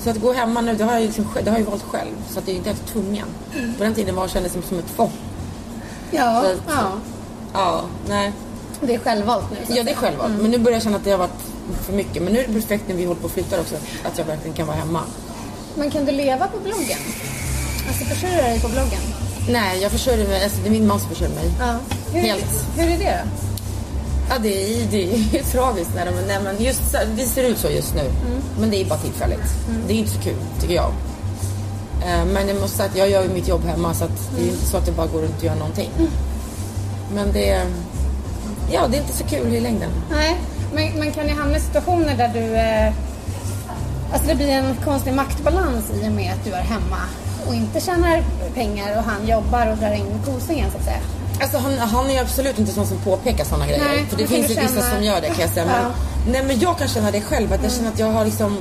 så 0.04 0.10
att 0.10 0.20
gå 0.20 0.32
hemma 0.32 0.60
nu, 0.60 0.74
det 0.74 0.84
har 0.84 0.92
jag, 0.92 1.02
liksom, 1.02 1.24
sj- 1.24 1.42
det 1.44 1.50
har 1.50 1.58
jag 1.58 1.64
valt 1.66 1.82
själv. 1.82 2.10
Så 2.32 2.38
att 2.38 2.46
det 2.46 2.52
är 2.52 2.56
inte 2.56 2.68
helt 2.68 2.86
tvungen. 2.86 3.26
På 3.78 3.84
den 3.84 3.94
tiden 3.94 4.14
var 4.14 4.28
kändes 4.28 4.52
det 4.52 4.62
som 4.62 4.78
ett 4.78 4.96
tvång. 4.96 5.12
Ja, 6.10 6.42
Så- 6.44 6.72
ja, 6.72 6.92
Ja, 7.52 7.82
nej. 8.08 8.32
det 8.80 8.94
är 8.94 8.98
självvalt 8.98 9.44
nu. 9.50 9.56
att 9.62 9.76
Ja, 9.76 9.82
det 9.82 9.90
är 9.90 9.94
självvalt. 9.96 10.32
Men 10.42 10.50
nu 10.50 10.58
börjar 10.58 10.76
jag 10.76 10.82
känna 10.82 10.96
att 10.96 11.04
det 11.04 11.10
har 11.10 11.18
varit 11.18 11.40
för 11.86 11.92
mycket. 11.92 12.22
Men 12.22 12.32
nu 12.32 12.38
är 12.40 12.46
det 12.48 12.52
perfekt 12.54 12.84
när 12.88 12.94
vi 12.94 13.04
håller 13.04 13.20
på 13.20 13.26
och 13.26 13.30
flyttar 13.32 13.60
också. 13.60 13.74
Att 14.04 14.18
jag 14.18 14.24
verkligen 14.24 14.56
kan 14.56 14.66
vara 14.66 14.76
hemma. 14.76 15.00
Men 15.74 15.90
kan 15.90 16.04
du 16.04 16.12
leva 16.12 16.46
på 16.46 16.58
bloggen? 16.60 16.98
Alltså 17.88 18.04
försörjer 18.04 18.42
dig 18.42 18.60
på 18.60 18.68
bloggen? 18.68 19.00
Nej, 19.48 19.82
jag 19.82 19.92
försörjer 19.92 20.28
mig, 20.28 20.44
alltså 20.44 20.58
det 20.62 20.68
är 20.68 20.70
min 20.70 20.86
man 20.86 21.00
som 21.00 21.08
försörjer 21.08 21.34
mig. 21.34 21.50
Ja. 21.60 21.74
Hur, 22.12 22.20
Helt. 22.20 22.44
Hur 22.76 22.84
är 22.90 22.98
det 22.98 23.04
då? 23.24 23.49
Ja, 24.30 24.38
det 24.42 24.82
är, 24.82 24.86
det 24.90 25.02
är 25.38 25.42
tragiskt. 25.52 25.90
När 25.94 26.06
de, 26.06 26.10
nej, 26.26 26.38
men 26.44 26.64
just, 26.64 26.96
det 27.16 27.26
ser 27.26 27.44
ut 27.44 27.58
så 27.58 27.68
just 27.70 27.94
nu. 27.94 28.10
Men 28.60 28.70
det 28.70 28.80
är 28.80 28.84
bara 28.84 28.98
tillfälligt. 28.98 29.54
Det 29.88 29.92
är 29.94 29.96
inte 29.98 30.10
så 30.10 30.20
kul, 30.20 30.36
tycker 30.60 30.74
jag. 30.74 30.90
Eh, 32.06 32.24
Men 32.24 32.48
jag 32.48 32.60
måste 32.60 32.76
säga 32.76 32.88
att 32.90 32.96
jag 32.96 33.10
gör 33.10 33.28
mitt 33.28 33.48
jobb 33.48 33.64
hemma 33.64 33.94
så 33.94 34.04
att 34.04 34.30
det 34.36 34.42
är 34.42 34.46
inte 34.50 34.66
så 34.66 34.76
att 34.76 34.86
det 34.86 34.92
bara 34.92 35.06
går 35.06 35.20
runt 35.20 35.38
och 35.38 35.44
gör 35.44 35.54
någonting. 35.54 35.90
Men 37.14 37.32
det 37.32 37.50
är, 37.50 37.66
ja, 38.72 38.86
det 38.90 38.96
är 38.96 39.00
inte 39.00 39.12
så 39.16 39.24
kul 39.24 39.54
i 39.54 39.60
längden. 39.60 39.90
Nej, 40.10 40.36
men 40.74 40.98
man 40.98 41.12
kan 41.12 41.28
ju 41.28 41.34
hamna 41.34 41.56
i 41.56 41.60
situationer 41.60 42.16
där 42.16 42.28
du... 42.34 42.54
Eh, 42.56 42.92
alltså 44.12 44.28
det 44.28 44.34
blir 44.34 44.48
en 44.48 44.76
konstig 44.84 45.12
maktbalans 45.14 45.84
i 46.02 46.08
och 46.08 46.12
med 46.12 46.32
att 46.32 46.44
du 46.44 46.52
är 46.52 46.62
hemma 46.62 47.00
och 47.48 47.54
inte 47.54 47.80
tjänar 47.80 48.22
pengar 48.54 48.96
och 48.98 49.02
han 49.04 49.26
jobbar 49.28 49.66
och 49.72 49.76
drar 49.76 49.92
in 49.92 50.06
kosingen 50.26 50.70
så 50.70 50.78
att 50.78 50.84
säga. 50.84 51.00
Alltså 51.40 51.58
han, 51.58 51.78
han 51.78 52.10
är 52.10 52.20
absolut 52.20 52.58
inte 52.58 52.72
sån 52.72 52.86
som 52.86 52.98
påpekar 52.98 53.44
såna 53.44 53.66
grejer. 53.66 53.84
Nej, 53.84 54.06
för 54.10 54.16
det 54.16 54.26
finns 54.26 54.50
ju 54.50 54.54
vissa 54.60 54.90
som 54.90 55.02
gör 55.02 55.20
det 55.20 55.26
kan 55.26 55.40
jag 55.40 55.50
säga. 55.50 55.66
Men, 55.66 55.74
Ja. 55.82 55.90
Nej 56.32 56.44
men 56.44 56.58
jag 56.60 56.78
kan 56.78 56.88
känna 56.88 57.10
det 57.10 57.20
själv. 57.20 57.52
Att 57.52 57.62
jag 57.62 57.72
känner 57.72 57.88
att 57.88 57.98
jag 57.98 58.06
har 58.12 58.24
liksom... 58.24 58.56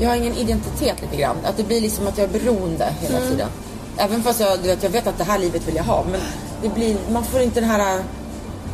Jag 0.00 0.08
har 0.08 0.16
ingen 0.16 0.34
identitet 0.36 1.02
lite 1.02 1.16
grann. 1.16 1.36
Att 1.44 1.56
det 1.56 1.62
blir 1.64 1.80
liksom 1.80 2.06
att 2.06 2.18
jag 2.18 2.24
är 2.34 2.38
beroende 2.38 2.88
hela 3.00 3.16
Mm. 3.18 3.30
tiden. 3.30 3.48
Även 3.96 4.22
fast 4.22 4.40
jag, 4.40 4.58
du 4.62 4.68
vet, 4.68 4.82
jag 4.82 4.90
vet 4.90 5.06
att 5.06 5.18
det 5.18 5.24
här 5.24 5.38
livet 5.38 5.68
vill 5.68 5.76
jag 5.76 5.84
ha. 5.84 6.04
Men 6.10 6.20
det 6.62 6.68
blir, 6.68 6.96
man 7.12 7.24
får 7.24 7.40
inte 7.40 7.60
den 7.60 7.68
här 7.70 7.96
äh, 7.96 8.02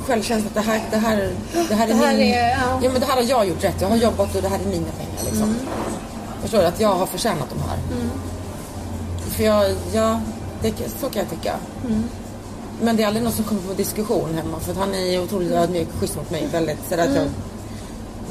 självkänslan 0.06 0.48
att 0.48 0.54
det 0.64 0.70
här, 0.70 0.80
det 0.90 0.96
här, 0.96 1.32
det 1.68 1.74
här 1.74 1.84
är 1.84 1.88
Det 1.88 1.94
här 1.94 2.16
min... 2.16 2.34
är- 2.34 2.48
ja. 2.50 2.80
ja 2.82 2.90
men 2.92 3.00
det 3.00 3.06
här 3.06 3.14
har 3.14 3.22
jag 3.22 3.48
gjort 3.48 3.64
rätt. 3.64 3.74
Jag 3.80 3.88
har 3.88 3.96
jobbat 3.96 4.34
och 4.36 4.42
det 4.42 4.48
här 4.48 4.58
är 4.58 4.64
mina 4.64 4.86
pengar 4.98 5.24
liksom. 5.24 5.42
Mm. 5.42 5.56
Förstår 6.42 6.58
du? 6.58 6.64
Att 6.66 6.80
jag 6.80 6.94
har 6.94 7.06
förtjänat 7.06 7.46
de 7.50 7.60
här. 7.68 7.78
För 9.30 9.44
jag, 9.44 9.74
ja, 9.92 10.20
det, 10.62 10.72
så 11.00 11.08
kan 11.10 11.22
jag 11.22 11.30
tycka. 11.30 11.54
Men 12.82 12.96
det 12.96 13.02
är 13.02 13.06
aldrig 13.06 13.24
någon 13.24 13.32
som 13.32 13.44
kommer 13.44 13.60
på 13.62 13.72
diskussion 13.74 14.34
hemma 14.34 14.60
för 14.60 14.72
att 14.72 14.78
han 14.78 14.94
är 14.94 15.22
otroligt 15.22 15.52
ödmjuk 15.52 15.88
och 15.94 16.00
schysst 16.00 16.16
mot 16.16 16.30
mig. 16.30 16.48
Väldigt 16.52 16.78
sådär 16.88 17.08
jag, 17.14 17.26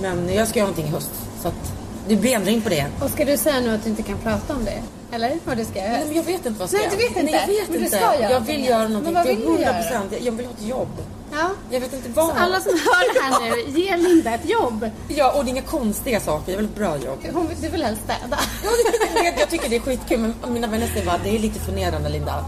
men 0.01 0.33
jag 0.33 0.47
ska 0.47 0.59
göra 0.59 0.67
någonting 0.69 0.87
i 0.91 0.95
höst. 0.95 1.11
Så 1.41 1.47
att 1.47 1.73
det 2.07 2.15
blir 2.15 2.31
ändring 2.35 2.61
på 2.61 2.69
det. 2.69 2.85
Och 3.01 3.09
ska 3.09 3.25
du 3.25 3.37
säga 3.37 3.59
nu 3.59 3.75
att 3.75 3.83
du 3.83 3.89
inte 3.89 4.03
kan 4.03 4.17
prata 4.17 4.53
om 4.53 4.65
det? 4.65 4.81
Eller 5.11 5.39
vad 5.45 5.57
du 5.57 5.65
ska 5.65 5.79
göra? 5.79 5.91
Nej, 5.91 6.03
men 6.07 6.15
jag 6.15 6.23
vet 6.23 6.45
inte 6.45 6.49
vad 6.49 6.61
jag 6.61 6.69
ska 6.69 6.77
Nej, 6.77 6.85
göra. 6.87 6.95
du 6.97 7.07
vet 7.07 7.17
inte. 7.17 7.31
Nej, 7.31 7.41
jag 7.47 7.61
vet 7.61 7.69
Men 7.69 7.81
du 7.83 7.87
ska 7.87 7.97
göra 7.99 8.31
jag 8.31 8.39
vill 8.39 8.59
någonting. 8.59 8.65
göra 8.65 8.83
Men 8.83 8.91
någonting 8.91 9.13
vad 9.13 9.25
till 9.25 9.35
vill 9.35 9.45
du 9.45 9.51
100 9.51 9.63
göra? 9.63 10.03
Jag 10.19 10.31
vill 10.31 10.45
ha 10.45 10.53
ett 10.53 10.67
jobb. 10.67 10.89
Ja. 11.31 11.49
Jag 11.69 11.79
vet 11.79 11.93
inte 11.93 12.09
vad. 12.09 12.29
Så 12.29 12.35
alla 12.35 12.59
som 12.59 12.71
hör 12.71 13.13
det 13.13 13.19
här 13.35 13.55
nu, 13.73 13.79
ge 13.81 13.97
Linda 13.97 14.33
ett 14.33 14.49
jobb. 14.49 14.89
Ja, 15.07 15.31
och 15.31 15.43
det 15.45 15.49
är 15.49 15.51
inga 15.51 15.61
konstiga 15.61 16.19
saker. 16.19 16.51
Jag 16.51 16.57
vill 16.57 16.65
ha 16.65 16.71
ett 16.71 16.77
bra 16.77 16.97
jobb. 17.09 17.19
Hon, 17.33 17.47
du 17.61 17.69
vill 17.69 17.83
helst 17.83 18.01
städa. 18.03 18.39
Ja, 18.63 19.33
jag 19.39 19.49
tycker 19.49 19.69
det 19.69 19.75
är 19.75 19.79
skitkul 19.79 20.19
men 20.19 20.53
mina 20.53 20.67
vänner 20.67 20.87
säger 20.87 21.05
bara 21.05 21.19
det 21.23 21.35
är 21.35 21.39
lite 21.39 21.59
förnedrande 21.59 22.09
Linda. 22.09 22.45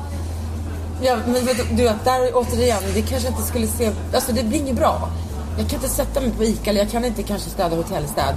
Ja, 1.02 1.18
men 1.26 1.46
vet 1.46 1.58
du, 1.58 1.64
du 1.76 1.84
vet, 1.84 2.06
där 2.06 2.32
återigen, 2.34 2.84
det 2.94 3.02
kanske 3.02 3.28
inte 3.28 3.42
skulle 3.42 3.68
se, 3.68 3.92
alltså 4.14 4.32
det 4.32 4.44
blir 4.44 4.60
inget 4.60 4.76
bra. 4.76 5.10
Jag 5.58 5.70
kan 5.70 5.76
inte 5.84 5.90
sätta 5.96 6.22
mig 6.22 6.32
på 6.32 6.44
ICA 6.44 6.70
eller 6.70 6.82
jag 6.82 6.92
kan 6.92 7.06
inte 7.06 7.24
kanske 7.24 7.50
städa 7.50 7.76
hotellstäd. 7.76 8.36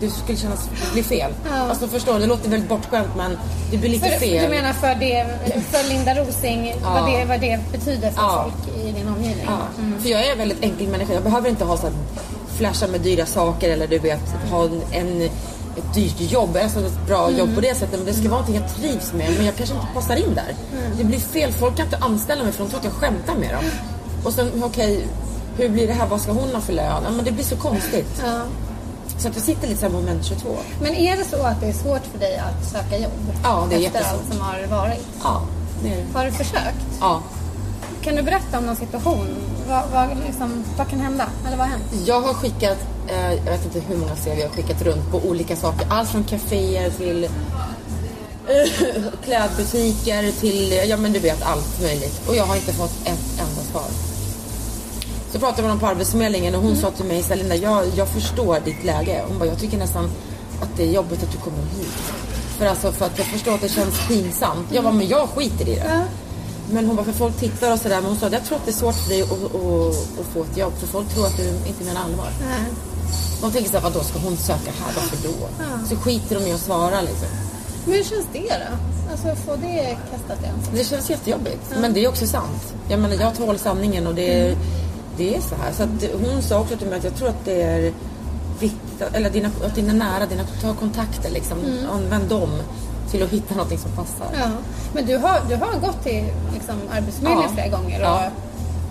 Det 0.00 0.10
skulle 0.10 0.38
kännas, 0.38 0.68
blir 0.92 1.02
fel. 1.02 1.32
Ja. 1.50 1.56
Alltså 1.56 1.88
förstår 1.88 2.14
du, 2.14 2.18
det 2.20 2.26
låter 2.26 2.50
väldigt 2.50 2.68
bortskämt 2.68 3.08
men 3.16 3.38
det 3.70 3.76
blir 3.76 3.90
lite 3.90 4.08
För, 4.08 4.16
fel. 4.18 4.44
du 4.44 4.56
menar 4.56 4.72
för, 4.72 4.94
det, 4.94 5.26
för 5.70 5.88
Linda 5.88 6.14
Rosing, 6.14 6.74
Ja. 6.82 6.90
vad, 6.92 7.10
det, 7.12 7.24
vad 7.24 7.40
det 7.40 7.58
betyder 7.72 8.10
för 8.10 8.22
Ja. 8.22 8.44
folk 8.64 8.76
i 8.86 8.92
din 8.92 9.08
omgivning? 9.08 9.46
Ja, 9.46 9.58
för 10.02 10.08
jag 10.08 10.26
är 10.26 10.32
en 10.32 10.38
väldigt 10.38 10.62
enkel 10.62 10.88
människa. 10.88 11.12
Jag 11.12 11.22
behöver 11.22 11.48
inte 11.48 11.64
ha 11.64 11.76
så 11.76 11.82
här, 11.86 11.96
flasha 12.58 12.86
med 12.86 13.00
dyra 13.00 13.26
saker 13.26 13.70
eller 13.70 13.86
du 13.86 13.98
vet 13.98 14.20
ha 14.50 14.68
en 14.92 15.28
ett 15.78 15.94
dyrt 15.94 16.20
jobb, 16.20 16.56
alltså 16.62 16.80
ett 16.86 17.06
bra 17.06 17.30
jobb 17.30 17.54
på 17.54 17.60
det 17.60 17.74
sättet. 17.74 17.98
Men 17.98 18.04
det 18.06 18.12
ska 18.12 18.22
vara 18.22 18.30
någonting 18.40 18.54
jag 18.54 18.74
trivs 18.76 19.12
med. 19.12 19.30
Men 19.36 19.46
jag 19.46 19.56
kanske 19.56 19.74
inte 19.74 19.86
passar 19.94 20.16
in 20.16 20.34
där. 20.34 20.54
Det 20.98 21.04
blir 21.04 21.18
fel. 21.18 21.52
Folk 21.52 21.76
kan 21.76 21.84
inte 21.86 21.96
anställa 21.96 22.42
mig 22.44 22.52
för 22.52 22.64
de 22.64 22.70
tror 22.70 22.78
att 22.78 22.84
jag 22.84 22.92
skämtar 22.94 23.34
med 23.34 23.54
dem. 23.54 23.64
Och 24.24 24.32
sen, 24.32 24.62
okej, 24.64 25.06
hur 25.56 25.68
blir 25.68 25.86
det 25.86 25.92
här? 25.92 26.06
Vad 26.06 26.20
ska 26.20 26.32
hon 26.32 26.54
ha 26.54 26.60
för 26.60 26.72
lön? 26.72 27.02
Ja, 27.04 27.10
men 27.10 27.24
det 27.24 27.32
blir 27.32 27.44
så 27.44 27.56
konstigt. 27.56 28.22
Ja. 28.24 28.40
Så 29.18 29.28
att 29.28 29.34
jag 29.34 29.44
sitter 29.44 29.68
lite 29.68 29.80
så 29.80 29.86
här 29.86 29.92
på 29.92 29.98
moment 30.00 30.24
22. 30.24 30.56
Men 30.80 30.94
är 30.94 31.16
det 31.16 31.24
så 31.24 31.42
att 31.42 31.60
det 31.60 31.66
är 31.66 31.72
svårt 31.72 32.02
för 32.12 32.18
dig 32.18 32.36
att 32.38 32.64
söka 32.72 32.98
jobb? 32.98 33.12
Ja, 33.42 33.66
det 33.70 33.74
är 33.76 33.86
Efter 33.86 33.98
jättesvårt. 33.98 34.20
allt 34.20 34.32
som 34.32 34.40
har 34.40 34.80
varit? 34.80 35.06
Ja, 35.22 35.42
det 35.82 35.88
är 35.88 35.96
det. 35.96 36.18
Har 36.18 36.24
du 36.24 36.32
försökt? 36.32 36.86
Ja. 37.00 37.20
Kan 38.06 38.16
du 38.16 38.22
berätta 38.22 38.58
om 38.58 38.66
någon 38.66 38.76
situation? 38.76 39.26
Vad, 39.68 39.82
vad, 39.92 40.08
liksom, 40.26 40.64
vad 40.78 40.88
kan 40.88 41.00
hända? 41.00 41.28
Eller 41.46 41.56
vad 41.56 41.66
har 41.66 41.72
hänt? 41.72 41.84
Jag 42.06 42.20
har 42.20 42.34
skickat, 42.34 42.78
eh, 43.08 43.32
jag 43.32 43.52
vet 43.52 43.64
inte 43.64 43.80
hur 43.80 43.96
många 43.96 44.16
CV 44.16 44.28
jag 44.28 44.48
har 44.48 44.54
skickat 44.54 44.82
runt 44.82 45.10
på 45.10 45.18
olika 45.18 45.56
saker. 45.56 45.86
Allt 45.90 46.08
från 46.08 46.24
kaféer 46.24 46.90
till 46.90 47.24
eh, 47.24 47.30
klädbutiker 49.24 50.40
till, 50.40 50.72
ja 50.88 50.96
men 50.96 51.12
du 51.12 51.18
vet 51.18 51.42
allt 51.42 51.82
möjligt. 51.82 52.28
Och 52.28 52.36
jag 52.36 52.44
har 52.44 52.56
inte 52.56 52.72
fått 52.72 53.06
ett 53.06 53.40
enda 53.40 53.62
svar. 53.72 53.88
Så 55.32 55.38
pratade 55.38 55.62
man 55.62 55.70
om 55.70 55.80
på 55.80 55.86
Arbetsförmedlingen 55.86 56.54
och 56.54 56.62
hon 56.62 56.76
sa 56.76 56.90
till 56.90 57.04
mig, 57.04 57.24
Linda, 57.34 57.56
jag, 57.56 57.84
jag 57.96 58.08
förstår 58.08 58.60
ditt 58.64 58.84
läge. 58.84 59.24
Hon 59.28 59.38
bara, 59.38 59.48
jag 59.48 59.58
tycker 59.58 59.78
nästan 59.78 60.04
att 60.62 60.76
det 60.76 60.82
är 60.82 60.92
jobbigt 60.92 61.22
att 61.22 61.32
du 61.32 61.38
kommer 61.38 61.62
hit. 61.62 62.12
För, 62.58 62.66
alltså, 62.66 62.92
för 62.92 63.06
att 63.06 63.18
jag 63.18 63.26
förstår 63.26 63.54
att 63.54 63.60
det 63.60 63.68
känns 63.68 64.08
pinsamt. 64.08 64.66
Jag 64.72 64.84
bara, 64.84 64.94
men 64.94 65.08
jag 65.08 65.28
skiter 65.28 65.68
i 65.68 65.74
det. 65.74 66.04
Men 66.70 66.86
hon 66.86 66.96
bara, 66.96 67.04
för 67.06 67.12
folk 67.12 67.36
tittar 67.36 67.72
och 67.72 67.78
sådär. 67.78 67.96
Men 68.00 68.04
hon 68.04 68.16
sa, 68.16 68.28
jag 68.28 68.44
tror 68.44 68.58
att 68.58 68.64
det 68.64 68.70
är 68.70 68.80
svårt 68.82 68.94
för 68.94 69.08
dig 69.08 69.22
att, 69.22 69.30
att, 69.32 70.20
att 70.20 70.26
få 70.34 70.42
ett 70.42 70.56
jobb. 70.56 70.72
För 70.78 70.86
folk 70.86 71.08
tror 71.08 71.26
att 71.26 71.36
du 71.36 71.48
inte 71.66 71.84
menar 71.84 72.00
allvar. 72.04 72.28
De 73.40 73.52
tänker 73.52 73.70
såhär, 73.70 73.82
vadå 73.90 74.00
ska 74.02 74.18
hon 74.18 74.36
söka 74.36 74.70
här? 74.80 74.92
Varför 74.96 75.28
då? 75.28 75.48
Så 75.88 75.96
skiter 75.96 76.40
de 76.40 76.46
i 76.46 76.52
att 76.52 76.60
svara 76.60 77.00
liksom. 77.00 77.28
Men 77.84 77.94
hur 77.94 78.02
känns 78.04 78.26
det 78.32 78.40
då? 78.48 78.76
Alltså 79.12 79.42
få 79.46 79.56
det 79.56 79.96
kastat 80.10 80.44
i 80.44 80.46
ansiktet? 80.46 80.74
Det 80.78 80.84
känns 80.84 81.10
jättejobbigt. 81.10 81.60
Men 81.80 81.92
det 81.92 82.04
är 82.04 82.08
också 82.08 82.26
sant. 82.26 82.74
Jag 82.88 83.00
menar, 83.00 83.14
jag 83.16 83.34
tål 83.36 83.58
sanningen 83.58 84.06
och 84.06 84.14
det, 84.14 84.40
är- 84.40 84.56
det 85.16 85.36
är 85.36 85.40
så 85.40 85.54
här. 85.54 85.72
Så 85.72 85.82
att 85.82 86.20
hon 86.30 86.42
sa 86.42 86.58
också 86.60 86.76
till 86.76 86.86
mig 86.86 86.98
att 86.98 87.04
jag 87.04 87.14
tror 87.16 87.28
att 87.28 87.44
det 87.44 87.62
är 87.62 87.92
viktigt, 88.60 89.02
att- 89.02 89.14
eller 89.14 89.30
dina, 89.30 89.50
att 89.66 89.74
dina 89.74 89.92
nära, 89.92 90.26
dina, 90.26 90.44
ta 90.62 90.74
kontakter 90.74 91.30
liksom. 91.30 91.58
Använd 91.92 92.28
dem 92.28 92.50
till 93.10 93.22
att 93.22 93.30
hitta 93.30 93.54
någonting 93.54 93.78
som 93.78 93.90
passar. 93.90 94.26
Ja. 94.40 94.46
Men 94.94 95.06
du 95.06 95.16
har, 95.16 95.40
du 95.48 95.56
har 95.56 95.72
gått 95.80 96.02
till 96.02 96.24
liksom, 96.54 96.74
Arbetsförmedlingen 96.92 97.50
Ja. 97.56 97.62
flera 97.62 97.68
gånger 97.68 98.00
och 98.00 98.06
Ja. 98.06 98.22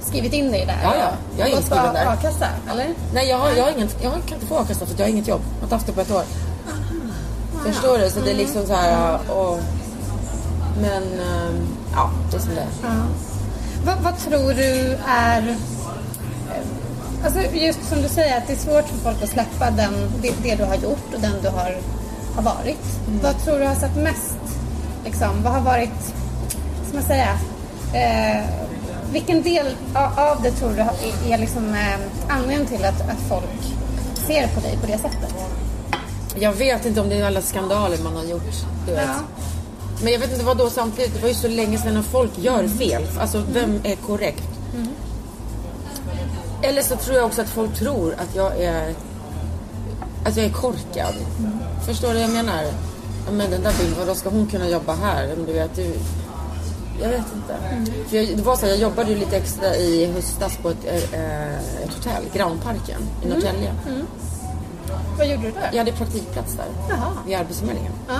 skrivit 0.01 0.34
in 0.34 0.51
dig 0.51 0.65
där? 0.65 0.80
Ja, 0.84 0.93
ja. 0.99 1.08
Jag 1.38 1.47
är 1.49 1.58
inskriven 1.58 1.93
där. 1.93 2.06
a-kassa, 2.06 2.47
eller? 2.71 2.88
Nej, 3.13 3.30
jag, 3.30 3.38
har, 3.38 3.49
jag, 3.51 3.63
har 3.63 3.71
ingen, 3.71 3.89
jag 4.01 4.12
kan 4.12 4.34
inte 4.34 4.45
få 4.45 4.58
a-kassa 4.58 4.86
för 4.86 4.93
att 4.93 4.99
jag 4.99 5.06
har 5.06 5.12
inget 5.12 5.28
jobb. 5.28 5.41
Jag 5.54 5.58
har 5.60 5.63
inte 5.63 5.75
haft 5.75 5.88
det 5.88 5.93
på 5.93 6.01
ett 6.01 6.12
år. 6.12 6.23
Förstår 7.65 7.97
du? 7.97 8.10
Så 8.10 8.19
det 8.19 8.32
är 8.32 8.36
liksom 8.36 8.65
så 8.65 8.73
här... 8.73 9.19
Och, 9.32 9.60
men, 10.82 11.04
eh, 11.04 11.56
ja, 11.93 12.10
det 12.32 12.38
är 12.38 12.41
som 12.41 12.56
det 12.56 12.62
är. 12.62 12.67
Ja. 12.84 12.89
Vad, 13.86 13.97
vad 13.97 14.17
tror 14.17 14.54
du 14.54 14.97
är... 15.08 15.47
eh, 15.49 17.25
Alltså 17.25 17.39
just 17.54 17.80
som 17.89 18.01
du 18.01 18.08
säger 18.10 18.38
att 18.38 18.47
det 18.47 18.54
är 18.54 18.58
svårt 18.58 18.86
för 18.89 18.97
folk 18.97 19.23
att 19.23 19.30
släppa 19.30 19.71
den, 19.71 19.93
det, 20.21 20.32
det 20.43 20.56
du 20.56 20.63
har 20.63 20.75
gjort 20.75 21.13
och 21.15 21.21
den 21.21 21.34
du 21.41 21.49
har, 21.49 21.78
har 22.35 22.43
varit. 22.43 23.07
Mm. 23.07 23.19
Vad 23.23 23.43
tror 23.43 23.59
du 23.59 23.65
har 23.65 23.75
satt 23.75 23.95
mest? 23.95 24.37
Liksom, 25.05 25.43
vad 25.43 25.53
har 25.53 25.61
varit, 25.61 26.13
ska 26.87 26.93
man 26.93 27.03
säga, 27.03 27.39
eh, 27.93 28.45
vilken 29.11 29.41
del 29.41 29.67
av, 30.17 30.41
det 30.43 30.51
tror 30.51 30.69
du 30.69 30.81
är, 30.81 31.33
är 31.33 31.37
liksom, 31.37 31.73
eh, 31.73 31.99
anledningen 32.27 32.65
till 32.65 32.85
att, 32.85 33.01
att 33.01 33.19
folk 33.29 33.75
ser 34.27 34.47
på 34.47 34.59
dig 34.59 34.77
på 34.81 34.87
det 34.87 34.97
sättet? 34.97 35.35
Jag 36.39 36.53
vet 36.53 36.85
inte 36.85 37.01
om 37.01 37.09
det 37.09 37.19
är 37.19 37.25
alla 37.25 37.41
skandaler 37.41 37.97
man 38.03 38.15
har 38.15 38.23
gjort. 38.23 38.65
Du 38.87 38.91
vet. 38.91 39.03
Ja. 39.07 39.15
Men 40.03 40.13
jag 40.13 40.19
vet 40.19 40.31
inte 40.31 40.45
vad 40.45 40.57
då 40.57 40.69
samtidigt. 40.69 41.13
Det 41.13 41.21
var 41.21 41.27
ju 41.27 41.33
så 41.33 41.47
länge 41.47 41.77
sedan 41.77 41.97
och 41.97 42.05
folk 42.05 42.31
gör 42.37 42.67
fel. 42.67 43.03
Alltså 43.19 43.43
vem 43.53 43.79
är 43.83 43.95
korrekt? 43.95 44.43
Eller 46.61 46.81
så 46.81 46.95
tror 46.95 47.17
jag 47.17 47.25
också 47.25 47.41
att 47.41 47.49
folk 47.49 47.75
tror 47.75 48.13
att 48.13 48.35
jag 48.35 48.61
är 48.61 48.93
att 50.25 50.38
jag 50.38 50.45
är 50.45 50.49
korkad. 50.49 51.15
Förstår 51.85 52.07
du 52.07 52.13
vad 52.13 52.23
jag 52.23 52.29
menar? 52.31 52.63
Men 53.31 53.51
den 53.51 53.61
där 53.63 53.73
bilden, 53.79 53.99
vadå 53.99 54.15
ska 54.15 54.29
hon 54.29 54.47
kunna 54.47 54.69
jobba 54.69 54.93
här? 54.95 55.27
Men 55.38 55.45
Du 55.45 55.53
vet, 55.53 55.75
du, 55.75 55.93
jag 57.01 57.09
vet 57.09 57.25
inte. 57.35 57.55
För 58.09 58.17
jag, 58.17 58.38
det 58.38 58.43
var 58.43 58.55
så 58.55 58.61
här, 58.61 58.69
jag 58.69 58.79
jobbade 58.79 59.09
ju 59.11 59.17
lite 59.17 59.38
extra 59.38 59.75
i 59.75 60.05
höstas 60.05 60.57
på 60.61 60.69
ett, 60.69 60.85
eh, 61.13 61.55
ett 61.83 61.93
hotell, 61.95 62.23
Granparken 62.33 63.01
i 63.23 63.27
Norrtälje. 63.27 63.73
Vad 65.17 65.27
gjorde 65.27 65.43
du 65.43 65.51
där? 65.51 65.69
Jag 65.71 65.77
hade 65.77 65.91
praktikplats 65.91 66.53
där, 66.55 66.65
Jaha. 66.89 67.11
vid 67.27 67.38
Arbetsförmedlingen. 67.38 67.91
Ja. 68.07 68.19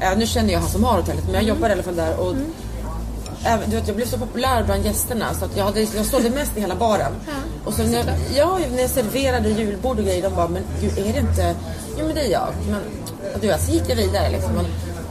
Ja, 0.00 0.14
nu 0.16 0.26
känner 0.26 0.52
jag 0.52 0.60
han 0.60 0.68
som 0.68 0.84
har 0.84 0.96
hotellet, 0.96 1.24
men 1.24 1.34
jag 1.34 1.42
jobbar 1.42 1.68
i 1.68 1.72
alla 1.72 1.82
fall 1.82 1.96
där. 1.96 2.20
Och 2.20 2.30
även, 2.30 2.52
du 3.66 3.76
vet, 3.76 3.86
jag 3.86 3.96
blev 3.96 4.06
så 4.06 4.18
populär 4.18 4.62
bland 4.64 4.84
gästerna 4.84 5.34
så 5.34 5.44
att 5.44 5.56
jag, 5.56 5.64
hade, 5.64 5.80
jag 5.80 6.06
sålde 6.06 6.30
mest 6.30 6.56
i 6.56 6.60
hela 6.60 6.74
baren. 6.74 7.12
och 7.64 7.74
så 7.74 7.82
när, 7.82 8.04
ja, 8.36 8.58
när 8.72 8.80
jag 8.80 8.90
serverade 8.90 9.48
julbord 9.48 9.98
och 9.98 10.04
grejer, 10.04 10.22
de 10.22 10.34
bara, 10.34 10.48
men 10.48 10.62
gud, 10.80 10.98
är 10.98 11.12
det 11.12 11.18
inte... 11.18 11.54
Jo, 11.98 12.06
men 12.06 12.14
det 12.14 12.20
är 12.20 12.30
jag. 12.32 12.48
Men 12.70 12.80
och 13.34 13.40
du 13.40 13.46
vet, 13.46 13.62
så 13.62 13.72
gick 13.72 13.82
jag 13.88 13.96
vidare 13.96 14.30
liksom. 14.30 14.52
Men 14.52 14.66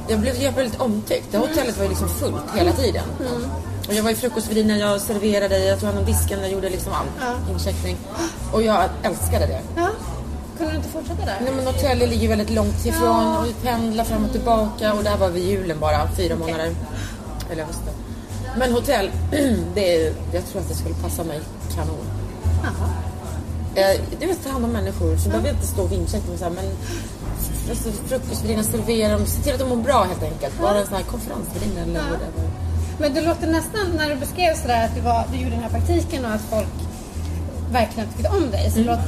jag 0.08 0.20
blev, 0.20 0.36
jag 0.36 0.54
blev 0.54 0.66
lite 0.66 0.84
omtyckt. 0.84 1.32
Det 1.32 1.38
hotellet 1.38 1.78
var 1.78 1.84
ju 1.84 1.90
liksom 1.90 2.10
fullt 2.10 2.44
hela 2.56 2.72
tiden. 2.72 3.04
Och 3.88 3.94
jag 3.94 4.04
var 4.04 4.10
ju 4.10 4.16
frukostvärdinna, 4.16 4.78
jag 4.78 5.02
serverade, 5.02 5.60
jag 5.66 5.80
tog 5.80 5.88
hand 5.88 6.00
om 6.00 6.06
disken, 6.06 6.40
jag 6.42 6.52
gjorde 6.52 6.70
liksom 6.70 6.94
allt. 6.94 7.40
Incheckning. 7.52 7.98
Och 8.54 8.64
jag 8.64 8.84
älskade 9.04 9.46
det. 9.46 9.62
Ja. 9.76 9.90
kunde 10.58 10.72
du 10.72 10.78
inte 10.78 10.90
fortsätta 10.90 11.26
där? 11.26 11.38
Nej 11.44 11.54
men 11.56 11.66
Norrtälje 11.66 12.08
ligger 12.08 12.28
väldigt 12.30 12.50
långt 12.50 12.86
ifrån 12.86 13.08
Ja. 13.08 13.40
och 13.40 13.46
vi 13.46 13.54
pendlar 13.54 14.04
fram 14.04 14.26
och 14.26 14.32
tillbaka 14.32 14.94
och 14.94 15.04
där 15.04 15.18
var 15.18 15.30
vi 15.30 15.40
julen 15.50 15.80
bara, 15.80 16.10
fyra 16.18 16.36
månader. 16.36 16.76
Eller 17.52 17.64
hösten. 17.64 17.94
Men 18.58 18.72
hotell, 18.74 19.12
det 19.76 19.96
är, 19.96 20.14
jag 20.34 20.46
tror 20.46 20.62
att 20.62 20.70
det 20.70 20.76
skulle 20.76 20.96
passa 20.96 21.24
mig 21.24 21.40
kanon. 21.76 22.06
Jaha. 22.64 22.90
Eh, 23.76 24.02
du 24.20 24.26
vet, 24.28 24.44
ta 24.44 24.50
hand 24.50 24.66
om 24.66 24.72
människor 24.72 25.18
så 25.18 25.30
behöver 25.30 25.48
jag 25.48 25.56
inte 25.56 25.68
stå 25.68 25.82
och 25.84 25.92
vinchecka 25.92 26.24
men, 26.30 26.38
så 26.38 26.44
här, 26.44 26.52
men 26.52 26.66
alltså, 27.70 27.90
frukostvärdinna 28.08 28.64
servera 28.64 29.12
dem, 29.18 29.26
se 29.26 29.42
till 29.42 29.54
att 29.54 29.60
de 29.60 29.70
mår 29.70 29.76
bra 29.78 30.04
helt 30.04 30.24
enkelt. 30.24 30.60
Vara 30.62 30.80
en 30.80 30.86
sån 30.86 30.96
här 30.96 31.04
konferensvärdinna 31.04 31.82
eller 31.82 31.96
Ja. 31.96 32.02
whatever. 32.02 32.50
Men 33.00 33.14
det 33.14 33.22
låter 33.22 33.48
nästan, 33.48 33.86
när 33.98 34.10
du 34.10 34.16
beskrev 34.16 34.56
sådär 34.62 34.86
att 34.86 34.96
du, 34.96 35.02
var, 35.02 35.24
du 35.32 35.38
gjorde 35.38 35.52
den 35.56 35.64
här 35.64 35.70
praktiken 35.70 36.26
och 36.26 36.32
att 36.32 36.42
folk 36.50 36.68
verkligen 37.72 38.10
tyckte 38.10 38.30
om 38.30 38.52
dig, 38.52 38.62
Mm. 38.62 38.72
så, 38.74 38.80
låt, 38.92 39.00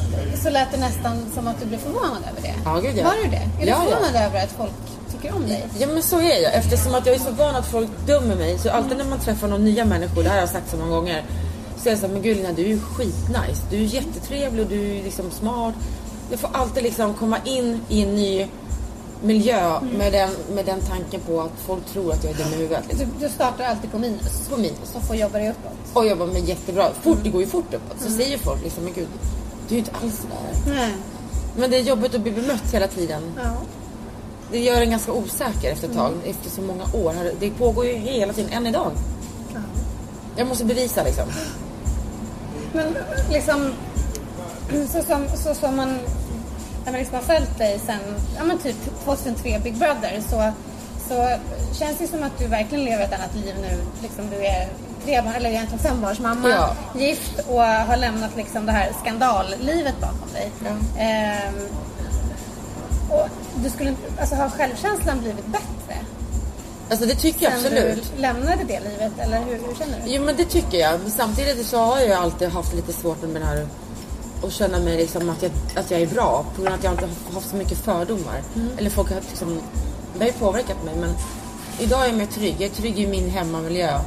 så 0.44 0.50
lät 0.50 0.72
det 0.72 0.78
nästan 0.78 1.26
som 1.36 1.48
att 1.48 1.60
du 1.60 1.66
blev 1.66 1.78
förvånad 1.78 2.24
över 2.32 2.42
det. 2.42 2.54
Ja, 2.66 2.80
gud, 2.80 2.98
ja. 2.98 3.04
Var 3.04 3.16
du 3.24 3.30
det? 3.30 3.36
Är 3.38 3.50
Ja, 3.60 3.60
du 3.66 3.70
ja. 3.70 3.78
förvånad 3.98 4.16
över 4.26 4.44
att 4.44 4.52
folk 4.52 4.72
tycker 5.12 5.36
om 5.36 5.48
dig? 5.48 5.66
Ja 5.80 5.88
men 5.88 6.04
så 6.04 6.20
är 6.20 6.42
jag. 6.44 6.54
Eftersom 6.56 6.96
att 6.96 7.06
jag 7.06 7.16
är 7.16 7.20
så 7.20 7.32
van 7.32 7.56
att 7.56 7.66
folk 7.68 7.90
dömer 8.06 8.36
mig. 8.36 8.60
Så 8.60 8.70
alltid 8.70 8.98
när 8.98 9.06
man 9.06 9.20
träffar 9.20 9.48
några 9.48 9.64
nya 9.64 9.86
människor, 9.86 10.24
det 10.24 10.30
här 10.30 10.36
har 10.36 10.42
jag 10.42 10.50
sagt 10.50 10.70
så 10.72 10.78
många 10.78 10.92
gånger. 10.96 11.24
Så 11.84 11.90
är 11.90 11.92
jag 11.92 12.00
såhär, 12.00 12.14
men 12.14 12.22
gud 12.22 12.38
Lina, 12.38 12.52
du 12.52 12.62
är 12.62 12.68
ju 12.68 12.80
skitnice. 12.80 13.62
Du 13.70 13.76
är 13.78 13.82
jättetrevlig 13.82 14.64
och 14.66 14.70
du 14.70 14.98
är 15.00 15.04
liksom 15.04 15.32
smart. 15.32 15.74
Jag 16.32 16.40
får 16.40 16.50
alltid 16.54 16.84
liksom 16.84 17.14
komma 17.14 17.38
in 17.46 17.82
i 17.90 18.02
en 18.04 18.16
ny 18.16 18.48
miljö 19.24 19.80
med, 19.98 20.14
den, 20.14 20.30
med 20.56 20.66
den 20.66 20.82
tanken 20.82 21.22
på 21.22 21.42
att 21.42 21.52
folk 21.66 21.86
tror 21.86 22.12
att 22.14 22.24
jag 22.24 22.34
är 22.34 22.38
dum 22.38 22.54
i 22.54 22.56
huvudet. 22.56 22.84
Du, 22.90 22.98
Liksom. 22.98 23.14
du 23.20 23.30
startar 23.30 23.64
alltid 23.66 23.92
på 23.92 24.00
minus 24.00 24.48
På 24.50 24.58
minus. 24.58 24.96
och 24.96 25.04
får 25.04 25.16
jobba 25.16 25.38
dig 25.38 25.50
uppåt. 25.50 25.72
Och 25.94 26.06
jobbar 26.08 26.26
med 26.26 26.50
jättebra. 26.50 26.90
Fort, 27.02 27.18
det 27.24 27.30
går 27.30 27.42
ju 27.42 27.48
fort 27.48 27.74
uppåt. 27.74 28.02
Så 28.02 28.10
säger 28.12 28.38
folk 28.38 28.64
liksom, 28.64 28.84
men 28.84 28.94
gud, 28.94 29.08
du 29.68 29.76
är 29.76 29.80
ju 29.80 29.80
inte 29.80 29.92
alls 30.04 30.22
sådär. 30.22 30.76
Nej. 30.76 30.94
Men 31.58 31.72
det 31.72 31.78
är 31.78 31.82
jobbigt 31.82 32.16
att 32.16 32.22
bli 32.22 32.32
bemött 32.32 32.74
hela 32.74 32.88
tiden. 32.88 33.22
Ja. 33.44 33.52
Det 34.52 34.60
gör 34.60 34.82
en 34.82 34.90
ganska 34.92 35.12
osäker 35.12 35.72
efter 35.72 35.88
ett 35.88 35.96
tag. 35.96 36.14
Efter 36.26 36.50
så 36.50 36.62
många 36.62 36.84
år. 36.94 37.14
Det 37.40 37.50
pågår 37.50 37.86
ju 37.86 37.94
hela 37.94 38.34
tiden, 38.34 38.52
än 38.54 38.68
idag. 38.68 38.92
Ja. 39.54 39.60
Jag 40.36 40.48
måste 40.48 40.66
bevisa 40.66 41.04
liksom. 41.04 41.26
Men 42.74 42.98
liksom, 43.32 43.74
så 44.94 45.02
som, 45.04 45.26
så 45.36 45.56
som 45.56 45.76
man, 45.76 45.90
när 46.86 46.92
man 46.92 47.00
liksom 47.00 47.16
har 47.16 47.22
följt 47.24 47.58
dig 47.58 47.80
sen, 47.86 48.00
ja 48.38 48.44
men 48.44 48.58
typ 48.58 48.76
2003 49.06 49.60
Big 49.64 49.76
Brother 49.78 50.22
så, 50.30 50.52
så 51.10 51.38
känns 51.80 51.98
det 51.98 52.08
som 52.08 52.24
att 52.24 52.38
du 52.40 52.48
verkligen 52.48 52.86
lever 52.86 53.04
ett 53.04 53.14
annat 53.14 53.36
liv 53.36 53.56
nu. 53.62 53.78
Liksom 54.02 54.30
du 54.30 54.46
är 54.46 54.68
trebarn, 55.06 55.34
eller 55.36 55.50
egentligen 55.50 55.80
fembarnsmamma, 55.84 56.50
Ja. 56.50 56.76
gift 57.00 57.40
och 57.48 57.62
har 57.62 57.98
lämnat 57.98 58.36
liksom 58.38 58.66
det 58.66 58.72
här 58.72 58.92
skandallivet 59.02 59.96
bakom 60.02 60.30
dig. 60.34 60.52
Ja. 60.66 61.02
Ehm, 61.02 61.54
och 63.10 63.28
du 63.64 63.70
skulle, 63.70 63.96
alltså 64.20 64.36
har 64.36 64.50
självkänslan 64.50 65.20
blivit 65.20 65.46
bättre 65.46 65.80
Alltså 66.90 67.06
det 67.06 67.16
tycker 67.16 67.44
jag 67.44 67.54
sen 67.54 67.66
absolut. 67.66 68.12
du 68.16 68.22
lämnade 68.22 68.64
det 68.64 68.80
livet? 68.80 69.12
Eller 69.20 69.40
hur, 69.40 69.54
hur 69.54 69.76
känner 69.76 69.98
du? 70.06 70.12
Jo 70.12 70.24
men 70.24 70.36
det 70.36 70.46
tycker 70.46 70.78
jag. 70.78 71.00
Men 71.02 71.12
samtidigt 71.12 71.66
så 71.66 71.78
har 71.78 72.00
jag 72.00 72.12
alltid 72.12 72.50
haft 72.50 72.74
lite 72.74 72.94
svårt 72.94 73.22
med 73.22 73.30
den 73.30 73.44
här 73.44 73.68
att 74.44 74.54
känna 74.54 74.80
mig 74.80 74.98
liksom 74.98 75.30
att 75.30 75.44
jag, 75.44 75.52
att 75.76 75.92
jag 75.92 76.02
är 76.02 76.08
bra 76.08 76.46
på 76.56 76.62
grund 76.62 76.74
av 76.74 76.80
att 76.80 76.84
jag 76.84 76.94
inte 76.94 77.06
har 77.06 77.34
haft 77.34 77.50
så 77.50 77.56
mycket 77.56 77.78
fördomar. 77.78 78.42
Eller 78.78 78.90
folk 78.90 79.10
har 79.10 79.22
liksom, 79.30 79.60
det 80.14 80.20
har 80.20 80.26
ju 80.26 80.34
påverkat 80.34 80.84
mig 80.86 80.96
men 80.96 81.10
idag 81.80 82.04
är 82.04 82.08
jag 82.08 82.18
mer 82.18 82.26
trygg. 82.26 82.56
Jag 82.60 82.70
är 82.70 82.76
trygg 82.76 83.00
i 83.00 83.08
min 83.08 83.30
hemmamiljö. 83.30 84.00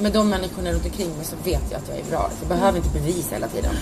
Med 0.00 0.12
de 0.12 0.28
människorna 0.28 0.72
runt 0.72 0.84
omkring 0.84 1.16
mig 1.16 1.24
så 1.24 1.36
vet 1.44 1.62
jag 1.70 1.78
att 1.78 1.88
jag 1.88 1.98
är 1.98 2.04
bra. 2.04 2.30
Jag 2.40 2.48
behöver 2.48 2.78
inte 2.78 2.90
bevisa 2.90 3.34
hela 3.34 3.48
tiden. 3.48 3.74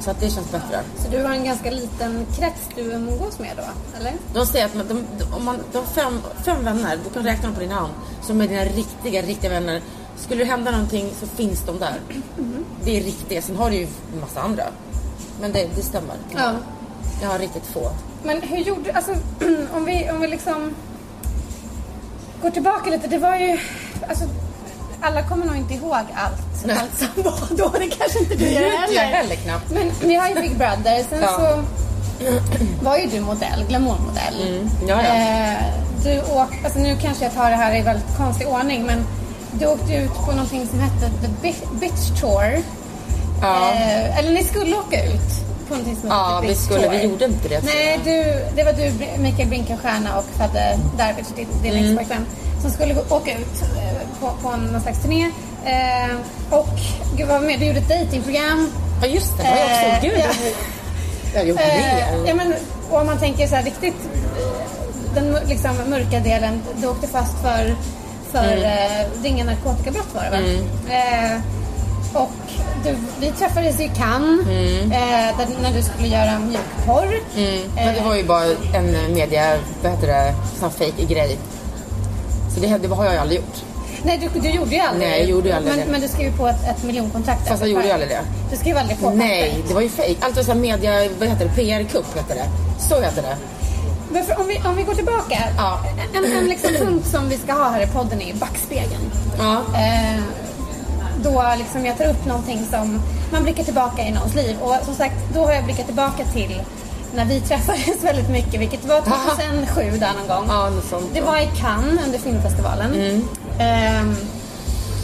Så 0.00 0.10
att 0.10 0.20
det 0.20 0.30
känns 0.30 0.52
bättre. 0.52 0.80
Så 0.96 1.10
du 1.10 1.22
har 1.22 1.30
en 1.30 1.44
ganska 1.44 1.70
liten 1.70 2.26
krets 2.36 2.68
du 2.74 2.82
umgås 2.82 3.38
med 3.38 3.56
då, 3.56 3.62
eller? 4.00 4.12
De 4.34 4.46
säger 4.46 4.64
att 4.66 4.74
man, 4.74 4.86
de, 4.88 5.24
om 5.36 5.44
man, 5.44 5.58
de 5.72 5.86
fem, 5.86 6.20
fem 6.44 6.64
vänner, 6.64 6.98
du 7.04 7.10
kan 7.10 7.24
räkna 7.24 7.42
dem 7.42 7.54
på 7.54 7.60
din 7.60 7.70
hand, 7.70 7.92
som 8.22 8.40
är 8.40 8.48
dina 8.48 8.64
riktiga, 8.64 9.22
riktiga 9.22 9.50
vänner. 9.50 9.80
Skulle 10.16 10.44
det 10.44 10.50
hända 10.50 10.70
någonting 10.70 11.10
så 11.20 11.26
finns 11.26 11.62
de 11.62 11.78
där. 11.78 12.00
Det 12.84 12.96
är 12.98 13.02
riktiga. 13.04 13.42
Sen 13.42 13.56
har 13.56 13.70
du 13.70 13.76
ju 13.76 13.88
en 14.14 14.20
massa 14.20 14.40
andra. 14.40 14.64
Men 15.40 15.52
det, 15.52 15.68
det 15.76 15.82
stämmer. 15.82 16.14
Ja. 16.36 16.52
Jag 17.22 17.28
har 17.28 17.38
riktigt 17.38 17.66
få. 17.66 17.90
Men 18.22 18.42
hur 18.42 18.58
gjorde, 18.58 18.92
alltså 18.92 19.12
om 19.74 19.84
vi, 19.84 20.10
om 20.10 20.20
vi 20.20 20.28
liksom 20.28 20.74
går 22.42 22.50
tillbaka 22.50 22.90
lite, 22.90 23.08
det 23.08 23.18
var 23.18 23.36
ju, 23.36 23.58
alltså 24.08 24.24
alla 25.02 25.22
kommer 25.22 25.46
nog 25.46 25.56
inte 25.56 25.74
ihåg 25.74 25.94
allt, 26.14 26.64
Nej. 26.64 26.76
allt 26.80 26.98
som 26.98 27.22
var 27.22 27.56
då, 27.58 27.78
det 27.78 27.86
kanske 27.98 28.18
inte 28.18 28.34
du 28.34 28.44
gör 28.48 28.60
Inte 28.62 28.94
jag 28.94 29.02
heller. 29.02 29.16
heller 29.16 29.34
knappt. 29.36 29.70
Men 29.70 29.90
vi 30.08 30.14
har 30.14 30.28
ju 30.28 30.34
Big 30.34 30.56
Brother, 30.56 31.04
sen 31.10 31.18
Ja. 31.22 31.28
så 31.38 31.62
var 32.84 32.96
ju 32.96 33.06
du 33.06 33.20
modell, 33.20 33.64
glamourmodell. 33.68 34.42
Mm, 34.48 34.70
ja, 34.88 34.98
ja. 35.02 35.14
Eh, 35.14 35.56
du 36.04 36.20
åk, 36.20 36.48
alltså 36.64 36.78
nu 36.78 36.96
kanske 37.02 37.24
jag 37.24 37.34
tar 37.34 37.50
det 37.50 37.56
här 37.56 37.76
i 37.76 37.82
väldigt 37.82 38.16
konstig 38.16 38.48
ordning, 38.48 38.86
men 38.86 39.06
du 39.52 39.66
åkte 39.66 39.94
ut 39.94 40.14
på 40.14 40.32
någonting 40.32 40.66
som 40.70 40.80
hette 40.80 41.10
The 41.22 41.28
Bi- 41.42 41.80
Bitch 41.80 42.20
Tour. 42.20 42.58
Ja. 43.42 43.72
Eh, 43.74 44.18
eller 44.18 44.30
ni 44.30 44.44
skulle 44.44 44.76
åka 44.76 45.04
ut 45.04 45.30
på 45.68 45.74
någonting 45.74 45.96
som 46.00 46.10
hette 46.10 46.20
Ja, 46.22 46.40
The 46.40 46.46
vi 46.46 46.52
Bitch 46.52 46.64
skulle. 46.64 46.80
Tour. 46.82 46.90
Vi 46.90 47.02
gjorde 47.02 47.24
inte 47.24 47.48
det. 47.48 47.60
Nej, 47.64 48.00
du, 48.04 48.22
det 48.56 48.64
var 48.64 48.72
du, 48.72 48.92
Mikael 49.22 49.48
Brinkenstierna 49.48 50.18
och 50.18 50.24
Fadde 50.38 50.78
Darwich, 50.98 51.26
din, 51.36 51.48
din 51.62 51.72
Mm. 51.72 51.84
expojkvän, 51.84 52.26
som 52.62 52.70
skulle 52.70 52.94
åka 53.08 53.30
ut 53.32 53.62
eh, 53.62 54.20
på, 54.20 54.30
på 54.42 54.56
någon 54.56 54.80
slags 54.80 55.02
turné. 55.02 55.30
Eh, 55.64 56.16
och 56.50 56.68
gud 57.16 57.28
vad 57.28 57.40
var 57.40 57.46
med, 57.46 57.60
du 57.60 57.66
gjorde 57.66 57.78
ett 57.78 57.88
datingprogram. 57.88 58.70
Ja, 59.02 59.06
just 59.08 59.36
det. 59.38 59.42
Det 59.42 59.48
var 59.50 59.56
jag 59.58 59.66
också. 59.66 59.86
Eh, 59.86 60.02
Gud, 60.02 60.18
ja. 60.18 60.50
jag 61.34 61.48
gjorde 61.48 61.62
Eh, 61.62 61.98
ja, 61.98 62.06
det. 62.26 62.34
men, 62.34 62.54
och 62.90 63.00
om 63.00 63.06
man 63.06 63.18
tänker 63.18 63.46
så 63.46 63.54
här 63.54 63.62
riktigt, 63.62 63.94
eh, 64.38 65.14
den 65.14 65.36
liksom, 65.48 65.70
mörka 65.88 66.20
delen, 66.20 66.62
du 66.80 66.86
åkte 66.88 67.06
fast 67.06 67.42
för, 67.42 67.74
för 68.32 68.52
Mm. 68.52 68.62
eh, 68.62 69.22
ringa 69.22 69.44
narkotikabrott 69.44 70.14
var 70.14 70.22
det 70.22 70.30
va? 70.30 70.36
Eh, 70.94 71.40
och 72.12 72.30
du, 72.84 72.96
vi 73.20 73.30
träffades 73.30 73.80
i 73.80 73.88
Cannes, 73.96 74.40
eh, 74.48 75.38
där, 75.38 75.46
när 75.62 75.72
du 75.72 75.82
skulle 75.82 76.08
göra 76.08 76.38
mjukporr. 76.38 77.14
Mm. 77.36 77.62
Men 77.74 77.94
det 77.94 78.00
var 78.00 78.14
ju 78.14 78.24
bara 78.24 78.44
en 78.74 79.14
media, 79.14 79.56
vad 79.82 79.92
heter 79.92 80.06
det, 80.06 80.34
sån 80.60 80.70
fake 80.70 81.04
grej. 81.08 81.38
Så 82.54 82.60
det, 82.60 82.78
det 82.78 82.88
har 82.88 83.04
jag 83.04 83.16
aldrig 83.16 83.40
gjort. 83.40 83.64
Nej, 84.02 84.18
du, 84.18 84.40
du 84.40 84.50
gjorde 84.50 84.74
ju 84.74 84.80
aldrig 84.80 85.08
Nej, 85.08 85.20
jag 85.20 85.28
gjorde 85.28 85.56
aldrig 85.56 85.76
men, 85.76 85.86
det. 85.86 85.92
men 85.92 86.00
du 86.00 86.08
skrev 86.08 86.30
ju 86.30 86.36
på 86.36 86.46
ett, 86.48 86.68
ett 86.68 86.84
miljonkontrakt. 86.84 87.48
Fast 87.48 87.60
jag 87.62 87.70
gjorde 87.70 87.86
ju 87.86 87.92
aldrig 87.92 88.10
det. 88.10 88.20
Du 88.50 88.56
skrev 88.56 88.76
aldrig 88.76 89.00
på 89.00 89.10
Nej, 89.10 89.64
det 89.68 89.74
var 89.74 89.80
ju 89.80 89.88
fake. 89.88 90.16
Allt 90.20 90.36
var 90.36 90.44
här 90.44 90.54
media, 90.54 91.08
vad 91.18 91.28
heter 91.28 91.44
det, 91.44 91.62
PR-kupp 91.62 92.16
heter 92.16 92.34
det. 92.34 92.46
Så 92.78 93.00
heter 93.00 93.22
det. 93.22 93.36
Men 94.12 94.24
för, 94.24 94.40
om, 94.40 94.46
vi, 94.46 94.60
om 94.64 94.76
vi 94.76 94.82
går 94.82 94.94
tillbaka. 94.94 95.38
Ja. 95.56 95.80
En, 96.14 96.24
en 96.24 96.44
liksom 96.44 96.70
punkt 96.74 97.06
som 97.06 97.28
vi 97.28 97.36
ska 97.36 97.52
ha 97.52 97.70
här 97.70 97.82
i 97.82 97.86
podden 97.86 98.22
är 98.22 98.34
backspegeln. 98.34 99.10
Ja. 99.38 99.52
Eh, 99.74 100.22
då 101.22 101.44
liksom 101.58 101.86
jag 101.86 101.98
tar 101.98 102.10
upp 102.10 102.26
någonting 102.26 102.66
som 102.70 103.02
man 103.32 103.42
blickar 103.42 103.64
tillbaka 103.64 104.02
i 104.02 104.10
någons 104.10 104.34
liv. 104.34 104.56
Och 104.60 104.74
som 104.84 104.94
sagt, 104.94 105.14
då 105.34 105.40
har 105.40 105.52
jag 105.52 105.64
blickat 105.64 105.86
tillbaka 105.86 106.24
till 106.24 106.62
när 107.14 107.24
vi 107.24 107.40
träffades 107.40 108.02
väldigt 108.04 108.28
mycket, 108.30 108.60
vilket 108.60 108.84
var 108.84 109.00
2007 109.36 109.98
där 109.98 110.12
någon 110.18 110.28
gång. 110.28 110.46
Ja, 110.48 110.70
sånt. 110.90 111.10
Det 111.14 111.20
var 111.20 111.38
i 111.38 111.48
Cannes 111.60 112.06
under 112.06 112.18
filmfestivalen. 112.18 113.22
Ehm, 113.58 114.16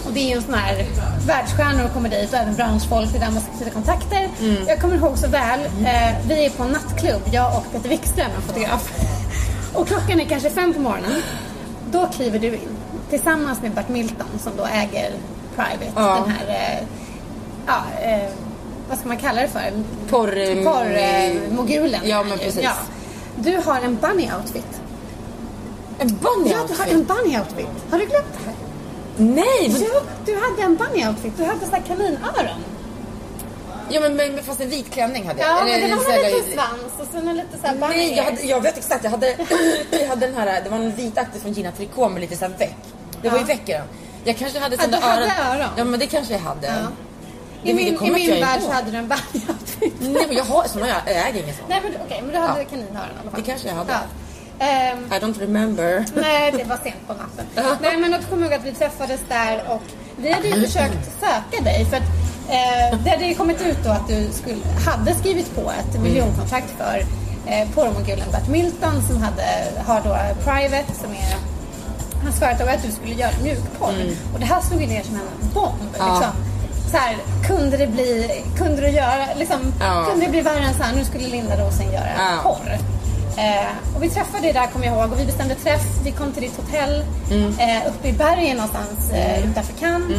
och 0.07 0.13
det 0.13 0.21
är 0.21 0.29
ju 0.29 0.33
en 0.37 0.43
sån 0.43 0.55
här 0.55 0.85
världsstjärnor 1.27 1.89
kommer 1.95 2.09
dit 2.09 2.33
och 2.33 2.39
även 2.39 2.55
branschfolk, 2.55 3.09
det 3.13 3.19
är 3.19 3.21
där 3.21 3.31
man 3.31 3.43
ska 3.43 3.53
knyta 3.57 3.71
kontakter. 3.71 4.29
Jag 4.67 4.81
kommer 4.81 4.95
ihåg 4.97 5.19
så 5.19 5.29
väl, 5.29 5.61
eh, 5.61 6.17
vi 6.29 6.47
är 6.47 6.51
på 6.51 6.63
en 6.63 6.69
nattklubb, 6.71 7.23
jag 7.33 7.57
och 7.57 7.73
Peter 7.73 7.89
Wikström, 7.89 8.31
en 8.37 8.43
fotograf. 8.43 8.93
Och 9.75 9.89
klockan 9.89 10.21
är 10.21 10.25
kanske 10.25 10.51
fem 10.51 10.75
på 10.75 10.81
morgonen. 10.81 11.23
Då 11.91 12.07
kliver 12.07 12.39
du 12.39 12.47
in 12.47 12.69
tillsammans 13.11 13.63
med 13.63 13.73
Bert 13.73 13.89
Milton 13.89 14.27
som 14.43 14.53
då 14.57 14.65
äger 14.67 15.11
Private, 15.57 15.93
Ja. 15.97 16.15
den 16.27 16.31
här, 16.35 16.49
eh, 16.49 16.85
ja, 17.67 17.83
eh, 18.03 18.31
vad 18.89 18.99
ska 18.99 19.09
man 19.09 19.17
kalla 19.17 19.41
det 19.43 19.49
för? 19.49 19.73
Porr... 20.11 20.65
Porrmogulen. 20.65 22.01
Ja, 22.05 22.23
men 22.23 22.39
precis. 22.39 22.69
Du 23.39 23.57
har 23.65 23.81
en 23.81 23.99
bunny-outfit. 23.99 24.81
En 25.99 26.09
bunny 26.09 26.51
Ja, 26.51 26.59
du 26.69 26.75
har 26.75 26.87
en 26.87 27.05
bunny-outfit. 27.07 27.67
Har 27.91 27.99
du 27.99 28.07
glömt 28.07 28.27
det 28.33 28.45
här? 28.47 28.55
Nej! 29.35 29.69
men- 29.73 29.81
Du, 29.81 29.91
du 30.27 30.35
hade 30.41 30.63
en 30.63 30.77
bunny-outfit. 30.79 31.33
Du 31.37 31.45
hade 31.45 31.61
sådana 31.61 31.79
kaninöron. 31.87 32.61
Ja, 33.91 34.01
men, 34.01 34.17
men 34.17 34.43
fast 34.43 34.61
en 34.61 34.71
vit 34.71 34.91
klänning 34.91 35.27
hade 35.27 35.41
jag. 35.41 35.49
Ja, 35.51 35.61
Eller 35.61 35.71
men 35.71 35.81
det 35.81 35.87
en 35.87 35.97
var 35.97 36.05
sån 36.05 36.13
med 36.15 36.25
här- 36.25 36.31
lite 36.37 36.53
svans 36.53 36.93
och 36.99 37.07
sen 37.13 37.29
en 37.29 37.37
lite 37.37 37.59
så 37.61 37.67
här 37.67 37.75
bunny 37.75 37.89
Nej, 37.97 38.17
jag, 38.17 38.25
hade, 38.25 38.43
jag 38.43 38.61
vet 38.61 38.79
exakt. 38.79 39.05
Jag 39.05 39.11
hade, 39.11 39.37
jag 39.91 40.09
hade 40.09 40.27
den 40.27 40.35
här, 40.37 40.61
det 40.65 40.71
var 40.71 40.77
en 40.77 40.95
vitaktig 40.97 41.43
från 41.43 41.53
Gina 41.53 41.71
Tricot 41.73 42.13
med 42.13 42.21
lite 42.21 42.37
sån 42.37 42.51
här 42.53 42.59
väck. 42.59 42.77
Det 43.23 43.29
var 43.29 43.37
ju 43.39 43.43
Ja. 43.43 43.47
väck 43.47 43.69
i 43.69 43.73
den. 43.73 43.87
Jag 44.25 44.37
kanske 44.37 44.59
hade 44.59 44.77
Ja, 44.77 44.83
såna 44.83 44.97
du 44.97 45.03
hade 45.07 45.23
öron. 45.23 45.61
öron. 45.61 45.69
Ja, 45.77 45.85
men 45.85 46.01
det 46.01 46.07
kanske 46.07 46.33
jag 46.35 46.41
hade. 46.41 46.67
Ja. 46.67 46.75
I 47.71 47.75
min, 47.75 47.89
i 48.05 48.11
min 48.11 48.41
värld 48.41 48.61
så 48.63 48.73
hade 48.73 48.91
du 48.91 48.97
en 48.97 49.09
bunny-outfit. 49.09 49.93
Nej, 50.01 50.25
men 50.29 50.37
jag 50.37 50.45
har 50.45 50.65
såna, 50.69 50.87
jag 50.89 51.29
äger 51.29 51.43
inga 51.43 51.53
såna. 51.53 51.69
Nej, 51.69 51.81
men 51.85 51.93
okej, 52.05 52.23
men 52.23 52.33
du 52.33 52.39
hade 52.39 52.61
Ja. 52.63 52.69
kaninöron 52.71 52.95
i 52.95 52.99
alla 53.23 53.31
fall. 53.31 53.41
Det 53.41 53.51
kanske 53.51 53.69
jag 53.69 53.75
hade. 53.75 53.93
Ja. 53.93 54.67
Ehm, 54.67 55.13
I 55.13 55.19
don't 55.25 55.41
remember. 55.41 56.05
Nej, 56.15 56.53
det 56.53 56.65
var 56.65 56.77
sent 56.77 57.07
på 57.07 57.13
natten. 57.13 57.47
Nej, 57.81 57.97
men 57.97 58.13
jag 58.13 58.21
kommer 58.31 58.43
ihåg 58.45 58.55
att 58.55 58.65
vi 58.65 58.73
träffades 58.73 59.21
där 59.29 59.63
och 59.69 59.83
vi 60.17 60.33
hade 60.33 60.49
ju 60.49 60.67
försökt 60.67 61.21
söka 61.21 61.65
dig 61.65 61.85
för 61.85 61.97
att 61.97 62.03
Eh, 62.49 62.99
det 63.05 63.11
hade 63.11 63.25
ju 63.27 63.35
kommit 63.35 63.61
ut 63.61 63.79
då 63.85 63.91
att 63.91 64.09
du 64.09 64.29
skulle, 64.33 64.57
hade 64.87 65.15
skrivit 65.15 65.55
på 65.55 65.71
ett 65.81 66.01
miljonkontrakt 66.01 66.71
för 66.79 66.99
eh, 67.47 67.69
porrmogulen 67.75 68.31
Bert 68.33 68.49
Milton 68.49 69.03
som 69.09 69.23
hade, 69.23 69.45
har 69.87 70.01
då 70.01 70.17
Private 70.45 70.93
som 71.03 71.11
är 71.11 71.37
hans 72.23 72.39
företag 72.39 72.67
och 72.67 72.73
att 72.73 72.83
du 72.83 72.91
skulle 72.93 73.15
göra 73.15 73.31
mjukporr. 73.43 73.95
Och 74.35 74.41
det 74.41 74.47
här 74.47 74.61
slog 74.61 74.81
ju 74.81 74.87
ner 74.87 75.03
som 75.03 75.15
en 75.15 75.51
bomb. 75.55 75.75
Mm. 75.81 75.95
Ja. 75.99 76.15
Liksom. 76.15 76.33
Så 76.91 76.97
här, 76.97 77.17
kunde 77.47 77.77
det 77.77 77.87
bli, 77.87 78.43
kunde 78.59 78.81
du 78.83 78.89
göra, 78.89 79.27
liksom, 79.37 79.73
Ja. 79.81 80.05
kunde 80.11 80.25
det 80.27 80.31
bli 80.31 80.41
värre 80.41 80.65
än 80.65 80.75
så 80.75 80.83
här, 80.83 80.95
nu 80.97 81.05
skulle 81.05 81.29
Linda 81.29 81.57
Rosen 81.57 81.93
göra 81.93 82.09
Ja. 82.19 82.39
porr. 82.43 82.79
Eh, 83.39 83.97
och 83.97 84.03
vi 84.03 84.09
träffade 84.11 84.53
där 84.53 84.67
kommer 84.67 84.87
jag 84.87 84.97
ihåg 84.97 85.13
och 85.13 85.21
vi 85.21 85.27
bestämde 85.27 85.55
träff. 85.55 85.83
Vi 86.05 86.13
kom 86.13 86.33
till 86.33 86.43
ditt 86.43 86.57
hotell 86.57 87.05
Mm. 87.31 87.59
eh, 87.59 87.89
uppe 87.89 88.09
i 88.09 88.13
bergen 88.13 88.57
någonstans 88.57 89.11
eh, 89.13 89.51
utanför 89.51 89.73
Cannes. 89.81 90.19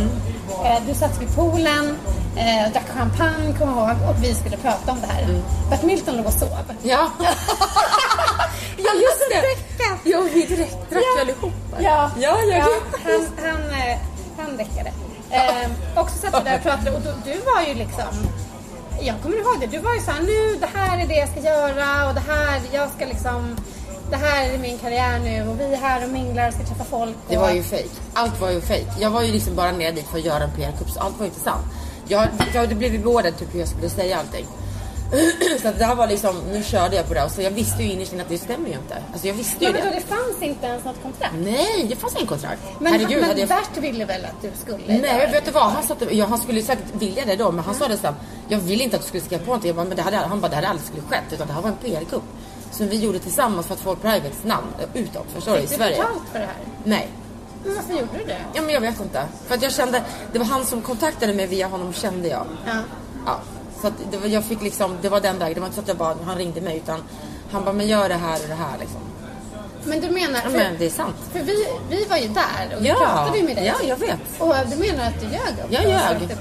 Eh, 0.66 0.78
du 0.88 0.94
satt 0.94 1.22
vid 1.22 1.36
poolen, 1.36 1.98
eh, 2.36 2.72
drack 2.74 2.90
champagne 2.98 3.54
kommer 3.60 3.74
jag 3.82 3.92
ihåg 3.98 4.10
och 4.10 4.24
vi 4.24 4.34
skulle 4.36 4.58
prata 4.58 4.92
om 4.92 5.02
det 5.02 5.08
här. 5.14 5.24
Mm. 5.24 5.42
Bert 5.70 5.84
Milton 5.84 6.18
låg 6.18 6.26
och 6.26 6.34
sov. 6.34 6.50
Ja. 6.84 7.08
ja, 8.78 8.92
just 8.94 9.30
det. 9.30 9.42
däckat. 9.42 10.00
Ja, 10.04 10.22
vi 10.34 10.46
direkt 10.46 10.90
drack 10.90 11.04
Ja. 11.16 11.22
allihopa. 11.22 11.78
Ja, 11.80 12.12
Ja, 12.20 12.38
jag 12.42 12.48
vet. 12.48 12.64
han, 13.04 13.28
han, 13.46 13.70
eh, 13.70 13.98
han 14.38 14.58
däckade. 14.58 14.92
Eh, 15.32 15.70
också 15.96 16.18
satt 16.18 16.42
vi 16.42 16.50
där 16.50 16.56
och 16.58 16.64
pratade 16.64 16.92
och 16.92 17.02
då, 17.02 17.10
du 17.26 17.40
var 17.40 17.62
ju 17.68 17.74
liksom 17.74 18.14
jag 19.02 19.16
kommer 19.22 19.38
ihåg 19.38 19.60
det. 19.60 19.68
Du 19.68 19.80
var 19.80 19.94
ju 19.94 20.02
såhär, 20.02 20.22
nu 20.22 20.60
det 20.60 20.70
här 20.78 21.04
är 21.04 21.08
det 21.08 21.16
jag 21.16 21.30
ska 21.30 21.40
göra 21.40 22.08
och 22.08 22.14
det 22.14 22.24
här, 22.28 22.62
jag 22.72 22.90
ska 22.96 23.06
liksom 23.06 23.56
det 24.10 24.16
här 24.16 24.50
är 24.50 24.58
min 24.58 24.78
karriär 24.78 25.20
nu 25.20 25.48
och 25.50 25.60
vi 25.60 25.74
är 25.74 25.78
här 25.78 26.04
och 26.04 26.10
minglar 26.10 26.48
och 26.48 26.54
ska 26.54 26.64
träffa 26.64 26.84
folk. 26.84 27.16
Och, 27.26 27.32
Det 27.32 27.38
var 27.38 27.52
ju 27.52 27.64
fake. 27.64 27.90
Allt 28.14 28.42
var 28.42 28.50
ju 28.52 28.62
fake. 28.62 28.86
Jag 29.00 29.10
var 29.10 29.22
ju 29.22 29.32
liksom 29.32 29.56
bara 29.56 29.72
nere 29.72 29.92
dit 29.92 30.08
för 30.08 30.18
att 30.18 30.26
göra 30.26 30.44
en 30.44 30.52
PR-kupp 30.52 30.90
så 30.90 31.00
allt 31.00 31.18
var 31.18 31.26
ju 31.26 31.30
inte 31.32 31.40
sant. 31.44 31.66
Jag, 32.08 32.28
jag 32.54 32.62
hade 32.62 32.76
blivit 32.76 33.04
beordrad 33.04 33.38
typ 33.38 33.54
hur 33.54 33.60
jag 33.60 33.70
skulle 33.70 33.90
säga 33.90 34.18
allting. 34.18 34.46
så 35.62 35.68
att 35.68 35.80
det 35.80 35.86
här 35.86 35.96
var 35.96 36.08
liksom, 36.08 36.36
nu 36.52 36.64
körde 36.64 36.96
jag 36.96 37.08
på 37.08 37.14
det 37.14 37.24
och 37.24 37.32
så 37.32 37.42
jag 37.42 37.52
visste 37.52 37.84
ju 37.84 37.92
innerst 37.92 38.14
inne 38.14 38.24
att 38.24 38.30
det 38.30 38.38
stämmer 38.38 38.68
ju 38.70 38.74
inte. 38.74 38.98
Alltså 39.12 39.28
jag 39.28 39.34
visste 39.34 39.66
ju 39.66 39.72
Men 39.72 39.82
då, 39.84 39.90
det. 39.90 39.96
det 39.96 40.02
fanns 40.02 40.42
inte 40.42 40.66
ens 40.68 40.86
något 40.86 41.02
kontrakt. 41.04 41.34
Nej, 41.38 41.86
det 41.90 41.96
fanns 41.96 42.16
ingen 42.16 42.28
kontrakt. 42.28 42.62
Men, 42.80 42.94
Herregud, 42.94 43.20
men 43.20 43.30
hade 43.30 43.40
jag... 43.40 43.50
Bert 43.50 43.78
ville 43.78 44.06
väl 44.06 44.26
att 44.26 44.42
du 44.42 44.52
skulle 44.64 44.84
Nej, 44.88 45.02
men 45.02 45.32
vet 45.32 45.46
du 45.46 45.52
vad? 45.52 45.72
Han, 45.72 45.84
satt, 45.84 45.98
ja, 46.12 46.26
han 46.26 46.38
skulle 46.38 46.62
säkert 46.62 46.96
vilja 47.00 47.26
det 47.26 47.36
då, 47.36 47.52
men 47.52 47.66
han 47.66 47.76
sa 47.76 47.88
det 47.88 47.98
sen. 47.98 48.14
Jag 48.50 48.60
vill 48.60 48.82
inte 48.82 48.96
att 48.96 49.02
du 49.02 49.08
skulle 49.08 49.24
skriva 49.24 49.40
på 49.40 49.46
någonting. 49.46 49.68
Jag 49.68 49.76
bara, 49.76 49.86
men 49.86 49.96
det 49.98 50.02
hade, 50.04 50.18
han 50.18 50.42
bara, 50.42 50.50
det 50.50 50.56
hade 50.56 50.68
aldrig 50.68 50.88
skulle 50.88 51.04
skett. 51.04 51.34
Utan 51.34 51.48
det 51.48 51.54
här 51.54 51.62
var 51.62 51.70
en 51.70 51.76
PR-kupp. 51.76 52.24
Som 52.72 52.88
vi 52.88 52.96
gjorde 52.98 53.20
tillsammans 53.20 53.68
för 53.68 53.74
att 53.74 53.80
få 53.80 53.96
Privates 53.96 54.44
namn 54.44 54.68
utåt, 54.94 55.26
förstår 55.34 55.52
du? 55.54 55.58
I 55.58 55.62
Fick 55.62 55.70
du 55.70 55.76
Sverige. 55.76 55.96
betalt 55.98 56.22
för 56.32 56.40
det 56.40 56.46
här? 56.46 56.56
Nej. 56.84 57.08
Men 57.66 57.76
varför 57.76 57.94
gjorde 57.94 58.18
du 58.18 58.26
det? 58.26 58.38
Ja, 58.54 58.62
men 58.62 58.74
jag 58.74 58.82
vet 58.82 59.00
inte. 59.02 59.24
För 59.48 59.56
att 59.56 59.62
jag 59.62 59.72
kände, 59.72 60.02
det 60.32 60.40
var 60.40 60.46
han 60.46 60.66
som 60.66 60.82
kontaktade 60.82 61.34
mig 61.34 61.48
via 61.48 61.68
honom 61.68 61.94
kände 61.94 62.28
jag. 62.28 62.46
Ja. 62.66 62.74
Ja. 63.26 63.40
Så 63.82 63.92
det 64.12 64.18
var, 64.18 64.28
jag 64.28 64.44
fick 64.44 64.62
liksom, 64.62 64.98
det 65.02 65.10
var 65.10 65.22
den 65.22 65.40
vägen. 65.40 65.54
Det 65.54 65.60
var 65.60 65.68
inte 65.68 65.76
så 65.76 65.82
att 65.82 65.88
jag 65.88 65.98
bara, 65.98 66.16
han 66.26 66.38
ringde 66.38 66.62
mig 66.62 66.78
utan 66.78 67.04
han 67.52 67.64
bara, 67.64 67.74
men 67.74 67.88
gör 67.88 68.10
det 68.10 68.16
här 68.16 68.34
och 68.44 68.48
det 68.48 68.56
här 68.56 68.78
liksom. 68.80 69.00
Men 69.84 70.02
du 70.02 70.10
menar, 70.10 70.40
för, 70.40 70.50
men 70.50 70.78
det 70.80 70.86
är 70.86 70.90
sant. 70.90 71.16
för 71.34 71.40
vi, 71.40 71.68
vi 71.90 72.06
var 72.06 72.18
ju 72.18 72.28
där 72.28 72.76
och 72.78 72.84
vi 72.86 72.88
Ja. 72.90 72.96
pratade 72.96 73.38
ju 73.38 73.44
med 73.44 73.56
dig. 73.56 73.66
Ja, 73.66 73.88
jag 73.88 73.96
vet. 73.98 74.20
Och 74.40 74.54
du 74.70 74.76
menar 74.76 75.06
att 75.08 75.20
du 75.22 75.26
ljög 75.28 75.42
också? 75.64 75.74
Jag 75.74 75.84
ljög. 75.84 76.38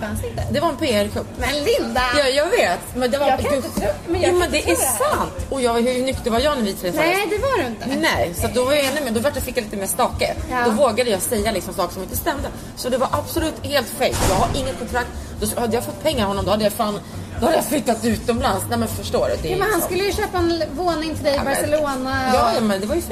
Det 0.52 0.60
var 0.60 0.68
en 0.68 0.76
PR-kupp. 0.76 1.26
Men 1.38 1.50
Linda! 1.64 2.02
Ja, 2.18 2.24
jag 2.28 2.46
vet. 2.50 2.80
Men 2.94 3.10
det 3.10 3.18
var... 3.18 3.26
Jag 3.28 3.40
kan 3.40 3.50
du, 3.50 3.56
inte 3.56 3.68
tro- 3.80 3.88
men 4.08 4.20
jag 4.20 4.30
jo, 4.32 4.38
men 4.38 4.50
det 4.50 4.62
är 4.62 4.66
det 4.66 4.76
sant. 4.76 5.32
Och 5.50 5.60
jag, 5.62 5.74
hur 5.74 6.02
nykter 6.04 6.30
var 6.30 6.40
jag 6.40 6.56
när 6.58 6.64
vi 6.64 6.72
träffades? 6.72 7.06
Nej, 7.06 7.26
det 7.30 7.38
var 7.38 7.58
du 7.62 7.66
inte. 7.66 7.86
Nej, 8.00 8.34
så 8.34 8.48
då 8.54 8.64
var 8.64 8.72
jag 8.72 8.84
ännu 8.84 9.00
mer, 9.04 9.10
då 9.10 9.20
vart 9.20 9.34
jag, 9.34 9.44
fick 9.44 9.56
jag 9.56 9.64
lite 9.64 9.76
mer 9.76 9.86
stake. 9.86 10.34
Ja. 10.50 10.56
Då 10.64 10.70
vågade 10.70 11.10
jag 11.10 11.22
säga 11.22 11.52
liksom 11.52 11.74
saker 11.74 11.94
som 11.94 12.02
inte 12.02 12.16
stämde. 12.16 12.48
Så 12.76 12.88
det 12.88 12.98
var 12.98 13.08
absolut 13.12 13.54
helt 13.66 13.88
fake. 13.88 14.14
Jag 14.28 14.36
har 14.36 14.48
inget 14.56 14.78
kontrakt. 14.78 15.08
Då 15.40 15.60
hade 15.60 15.74
jag 15.74 15.84
fått 15.84 16.02
pengar 16.02 16.22
av 16.22 16.28
honom, 16.28 16.44
då 16.44 16.50
hade 16.50 16.64
jag 16.64 16.72
fan, 16.72 17.00
då 17.40 17.46
hade 17.46 17.56
jag 17.56 17.64
flyttat 17.64 18.04
utomlands. 18.04 18.64
Nej 18.68 18.78
men 18.78 18.88
förstår 18.88 19.28
du? 19.28 19.36
Det 19.42 19.48
Ja, 19.48 19.56
men 19.56 19.60
han 19.60 19.70
liksom- 19.70 19.82
skulle 19.90 20.04
ju 20.04 20.12
köpa 20.12 20.38
en 20.38 20.62
våning 20.76 21.14
till 21.14 21.24
dig 21.24 21.32
i 21.34 21.36
Ja, 21.36 21.44
Barcelona. 21.44 22.30
Ja, 22.34 22.52
ja, 22.54 22.60
men 22.60 22.80
det 22.80 22.86
var 22.86 22.94
ju. 22.94 23.02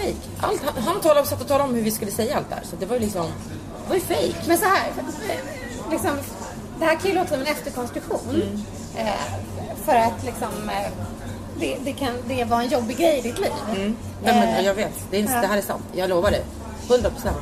Allt, 0.41 0.61
han, 0.64 0.83
han 0.83 1.01
talade, 1.01 1.27
satt 1.27 1.41
och 1.41 1.47
talade 1.49 1.64
om 1.68 1.75
hur 1.75 1.83
vi 1.83 1.91
skulle 1.91 2.11
säga 2.11 2.37
allt 2.37 2.51
där. 2.51 2.61
Så 2.70 2.77
det 2.77 2.87
var 2.87 2.97
ju 2.97 3.01
liksom, 3.03 3.27
det 3.27 3.89
var 3.89 3.95
ju 3.97 4.01
fake. 4.01 4.35
Men 4.49 4.59
så 4.59 4.64
här, 4.64 4.93
liksom, 5.91 6.11
det 6.79 6.85
här 6.85 6.97
kan 6.97 7.11
ju 7.11 7.16
låta 7.16 7.29
som 7.29 7.41
en 7.41 7.47
efterkonstruktion. 7.47 8.20
Mm. 8.35 9.07
Eh, 9.07 9.12
för 9.85 9.95
att 9.95 10.25
liksom, 10.25 10.68
eh, 10.68 10.91
det, 11.61 11.77
det, 11.85 11.93
kan, 11.93 12.14
det 12.29 12.45
var 12.45 12.61
en 12.62 12.68
jobbig 12.68 12.97
grej 12.97 13.18
i 13.18 13.22
ditt 13.22 13.39
liv. 13.39 13.51
Nej, 13.77 13.95
men 14.22 14.49
Eh, 14.49 14.61
jag 14.66 14.75
vet, 14.75 14.93
det, 15.11 15.18
är, 15.18 15.22
ja. 15.22 15.41
det 15.41 15.47
här 15.47 15.57
är 15.59 15.62
sant. 15.62 15.83
Jag 15.93 16.11
lovar 16.11 16.31
det. 16.31 16.43
100 16.89 17.11
procent. 17.11 17.37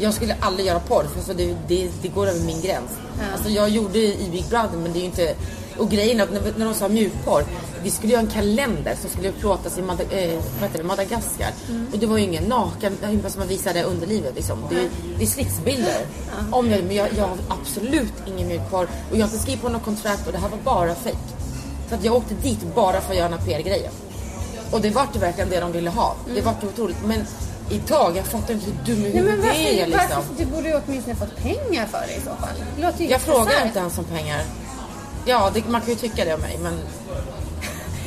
Jag 0.00 0.14
skulle 0.14 0.36
aldrig 0.40 0.66
göra 0.66 0.80
porr 0.80 1.04
för 1.14 1.20
så 1.20 1.32
det, 1.32 1.56
det, 1.68 1.88
det 2.02 2.08
går 2.08 2.26
över 2.26 2.40
min 2.40 2.60
gräns. 2.60 2.90
Alltså 3.32 3.48
jag 3.50 3.68
gjorde 3.68 3.98
i 3.98 4.28
Big 4.32 4.44
Brother 4.48 4.76
men 4.82 4.92
det 4.92 4.98
är 4.98 5.00
ju 5.00 5.06
inte... 5.06 5.34
Och 5.78 5.90
grejen 5.90 6.20
är 6.20 6.24
att 6.24 6.32
när, 6.32 6.52
när 6.56 6.64
de 6.64 6.74
sa 6.74 6.88
mjukporr, 6.88 7.44
vi 7.82 7.90
skulle 7.90 8.12
göra 8.12 8.22
en 8.22 8.30
kalender 8.30 8.94
som 9.00 9.10
skulle 9.10 9.32
plåtas 9.32 9.78
i 9.78 9.82
Mad 9.82 10.00
eh, 10.00 10.40
det, 10.72 10.82
Madagaskar. 10.82 11.52
Och 11.92 11.98
det 11.98 12.06
var 12.06 12.18
ju 12.18 12.24
ingen 12.24 12.44
naken, 12.44 12.96
som 13.28 13.38
man 13.38 13.48
visade 13.48 13.82
underlivet 13.82 14.34
liksom. 14.34 14.58
Det, 14.70 14.88
det 15.18 15.24
är 15.24 15.26
slitsbilder. 15.26 16.06
Om 16.50 16.70
jag, 16.70 16.84
men 16.84 16.96
jag, 16.96 17.08
jag 17.16 17.24
har 17.24 17.36
absolut 17.48 18.12
ingen 18.26 18.48
mjukporr 18.48 18.88
och 19.10 19.16
jag 19.16 19.20
har 19.20 19.24
inte 19.24 19.38
skrivit 19.38 19.62
på 19.62 19.68
något 19.68 19.84
kontrakt 19.84 20.26
och 20.26 20.32
det 20.32 20.38
här 20.38 20.48
var 20.48 20.58
bara 20.64 20.94
fake. 20.94 21.16
Så 21.88 21.94
att 21.94 22.04
jag 22.04 22.14
åkte 22.14 22.34
dit 22.34 22.74
bara 22.74 23.00
för 23.00 23.10
att 23.10 23.16
göra 23.16 23.28
den 23.28 23.38
här 23.38 23.46
PR-grejen. 23.46 23.92
Och 24.70 24.80
det 24.80 24.90
vart 24.90 25.16
verkligen 25.16 25.50
det 25.50 25.60
de 25.60 25.72
ville 25.72 25.90
ha. 25.90 26.16
Det 26.34 26.40
vart 26.40 26.62
ju 26.62 26.68
otroligt. 26.68 26.96
Men 27.06 27.20
idag, 27.70 28.16
jag 28.16 28.26
fattar 28.26 28.54
inte 28.54 28.66
hur 28.66 28.94
dum 28.94 29.06
i 29.06 29.10
huvudet 29.10 29.42
det 29.42 29.80
är 29.80 29.86
liksom. 29.86 30.08
varför, 30.14 30.34
du 30.38 30.44
borde 30.46 30.68
ju 30.68 30.80
åtminstone 30.86 31.16
fått 31.16 31.36
pengar 31.36 31.86
för 31.86 32.04
det 32.06 32.14
i 32.14 32.20
så 32.20 32.30
fall. 32.30 32.56
Det 32.76 32.82
låter 32.82 33.04
ju 33.04 33.10
Jag 33.10 33.20
frågar 33.20 33.66
inte 33.66 33.78
ens 33.78 33.98
om 33.98 34.04
pengar. 34.04 34.42
Ja, 35.28 35.50
det, 35.54 35.68
man 35.68 35.80
kan 35.80 35.90
ju 35.90 35.96
tycka 35.96 36.24
det 36.24 36.34
om 36.34 36.40
mig, 36.40 36.58
men 36.62 36.78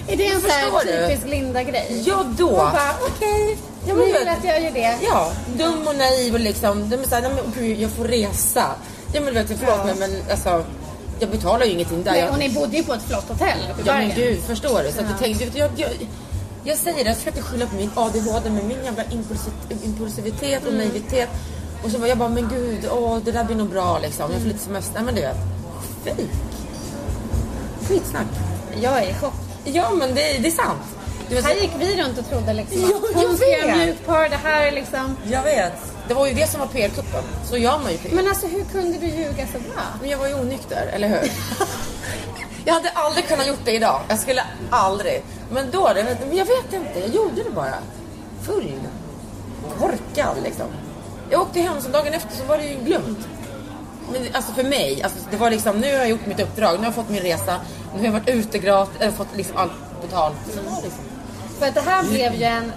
Är 0.07 0.17
det 0.17 0.27
en 0.27 0.41
sån 0.41 0.49
här 0.49 1.07
typisk 1.09 1.27
Linda-grej? 1.27 2.03
ja 2.07 2.25
då. 2.37 2.47
Och 2.47 2.55
bara, 2.55 2.93
okej, 3.01 3.57
Ja, 3.87 3.93
ni 3.93 3.93
men 3.93 4.05
vill 4.05 4.13
vet- 4.13 4.37
att 4.37 4.43
jag 4.43 4.61
gör 4.63 4.71
det. 4.71 4.97
Ja, 5.01 5.31
dum 5.57 5.87
och 5.87 5.95
naiv 5.95 6.33
och 6.33 6.39
liksom. 6.39 6.89
De 6.89 6.95
är 6.95 7.07
såhär, 7.07 7.21
nej 7.21 7.31
men 7.35 7.53
gud, 7.57 7.79
jag 7.79 7.91
får 7.91 8.05
resa. 8.05 8.65
Ja 9.13 9.21
men 9.21 9.33
vet 9.33 9.47
du, 9.47 9.55
förlåt 9.57 9.75
Ja. 9.79 9.85
mig 9.85 9.95
men 9.99 10.11
alltså. 10.31 10.63
Jag 11.19 11.29
betalar 11.29 11.65
ju 11.65 11.71
ingenting 11.71 12.03
där. 12.03 12.11
Nej, 12.11 12.19
jag, 12.21 12.31
och 12.31 12.39
ni 12.39 12.49
bodde 12.49 12.77
ju 12.77 12.83
på 12.83 12.93
ett 12.93 13.01
flott 13.07 13.27
hotell 13.29 13.57
uppe 13.71 13.81
i 13.81 13.83
Ja 13.87 13.93
men 13.93 14.11
gud, 14.15 14.39
förstår 14.47 14.83
du? 14.83 14.91
Så 14.91 14.99
att 15.01 15.09
jag 15.09 15.19
tänkte, 15.19 15.59
jag, 15.59 15.69
jag, 15.75 15.89
jag 16.63 16.77
säger 16.77 17.03
det, 17.03 17.09
jag 17.09 17.17
försöker 17.17 17.41
skylla 17.41 17.65
på 17.65 17.75
min 17.75 17.91
ADHD 17.95 18.49
med 18.49 18.63
min 18.65 18.77
jävla 18.85 19.03
impulsi- 19.03 19.83
impulsivitet 19.85 20.65
och 20.67 20.73
naivitet. 20.73 21.29
Och 21.83 21.91
så 21.91 21.97
var 21.97 22.07
jag 22.07 22.17
bara, 22.17 22.29
men 22.29 22.49
gud, 22.49 22.87
åh, 22.91 23.17
det 23.25 23.31
där 23.31 23.43
blir 23.43 23.55
nog 23.55 23.69
bra 23.69 23.99
liksom. 23.99 24.31
Jag 24.31 24.41
får 24.41 24.47
lite 24.47 24.59
semester. 24.59 24.93
Nej, 24.95 25.03
men 25.03 25.15
du 25.15 25.21
vet, 25.21 25.37
fejk. 26.03 26.17
Skitsnack. 27.91 28.27
Jag 28.81 29.03
är 29.03 29.09
i 29.09 29.13
chock. 29.13 29.33
Ja 29.63 29.91
men 29.91 30.15
det, 30.15 30.37
det 30.39 30.47
är 30.47 30.51
sant. 30.51 30.81
Du 31.29 31.41
Här 31.41 31.55
gick 31.55 31.71
vi 31.79 32.03
runt 32.03 32.17
och 32.17 32.29
trodde 32.29 32.53
liksom 32.53 32.81
Ja, 32.81 32.87
att 32.87 33.25
hon 33.25 33.37
ska 33.37 33.47
göra 33.47 33.75
mjukporr, 33.75 34.29
det 34.29 34.39
här 34.43 34.67
är 34.67 34.71
liksom... 34.71 35.17
jag 35.31 35.43
vet. 35.43 35.73
Det 36.07 36.13
var 36.13 36.27
ju 36.27 36.33
det 36.33 36.49
som 36.49 36.59
var 36.59 36.67
PR-kuppen. 36.67 37.23
Så 37.43 37.57
gör 37.57 37.79
man 37.79 37.91
ju 37.91 37.97
PR. 37.97 38.15
Men 38.15 38.27
alltså 38.27 38.47
hur 38.47 38.63
kunde 38.63 38.97
du 38.97 39.05
ljuga 39.07 39.47
så 39.47 39.59
bra? 39.59 39.83
Men 40.01 40.09
jag 40.09 40.17
var 40.17 40.27
ju 40.27 40.33
onykter, 40.33 40.89
eller 40.93 41.07
hur? 41.07 41.19
jag 42.65 42.73
hade 42.73 42.89
aldrig 42.89 43.27
kunnat 43.27 43.47
gjort 43.47 43.65
det 43.65 43.71
idag. 43.71 44.01
Jag 44.07 44.19
skulle 44.19 44.43
aldrig. 44.69 45.23
Men 45.51 45.71
då, 45.71 45.91
det, 45.95 46.03
men 46.27 46.37
jag 46.37 46.45
vet 46.45 46.73
inte. 46.73 46.99
Jag 46.99 47.09
gjorde 47.09 47.43
det 47.43 47.51
bara. 47.51 47.75
Full. 48.41 48.73
Korkad 49.79 50.35
liksom. 50.43 50.67
Jag 51.29 51.41
åkte 51.41 51.61
hem, 51.61 51.81
så 51.81 51.89
dagen 51.89 52.13
efter 52.13 52.35
så 52.37 52.43
var 52.43 52.57
det 52.57 52.63
ju 52.63 52.77
glömt. 52.85 53.27
Men 54.11 54.21
alltså 54.33 54.53
för 54.53 54.63
mig, 54.63 55.03
alltså 55.03 55.19
det 55.31 55.37
var 55.37 55.49
liksom, 55.49 55.77
nu 55.77 55.91
har 55.91 55.99
jag 55.99 56.09
gjort 56.09 56.25
mitt 56.25 56.39
uppdrag, 56.39 56.71
nu 56.73 56.77
har 56.77 56.85
jag 56.85 56.95
fått 56.95 57.09
min 57.09 57.21
resa, 57.21 57.55
nu 57.93 57.99
har 57.99 58.05
jag 58.05 58.11
varit 58.11 58.29
ute 58.29 58.57
gratis, 58.59 58.95
eller 58.99 59.11
fått 59.11 59.35
liksom 59.35 59.57
allt 59.57 59.71
betalt. 60.01 60.35
Så 60.53 60.59
liksom. 60.83 61.03
För 61.59 61.67
att 61.67 61.73
det 61.75 61.81
här 61.81 62.03
blev 62.03 62.33
ju 62.33 62.43
en... 62.43 62.71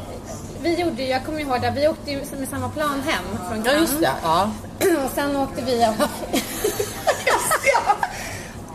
Vi 0.62 0.74
gjorde 0.80 1.02
jag 1.02 1.24
kommer 1.24 1.40
ihåg 1.40 1.60
det, 1.60 1.70
vi 1.76 1.88
åkte 1.88 2.10
ju 2.10 2.16
med 2.38 2.48
samma 2.50 2.68
plan 2.68 3.02
hem 3.06 3.24
från 3.48 3.58
Ja 3.58 3.64
Cannes. 3.64 3.80
just 3.90 4.00
det, 4.00 4.10
ja. 4.22 4.50
Och 5.04 5.10
sen 5.14 5.36
åkte 5.36 5.62
vi 5.62 5.86
och... 5.88 6.08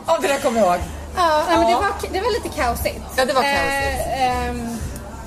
Ja 0.08 0.18
det 0.22 0.28
där 0.28 0.40
kommer 0.40 0.60
jag 0.60 0.68
ihåg. 0.76 0.80
Ja, 1.16 1.44
nej, 1.48 1.58
men 1.58 1.66
det, 1.66 1.72
Ja. 1.72 1.80
var, 1.80 2.10
det 2.14 2.22
var 2.22 2.32
lite 2.44 2.50
kaosigt. 2.62 3.02
Ja, 3.16 3.26
det 3.26 3.34
var 3.34 3.42
kaosigt. 3.42 4.08
Eh, 4.08 4.48
ehm, 4.50 4.78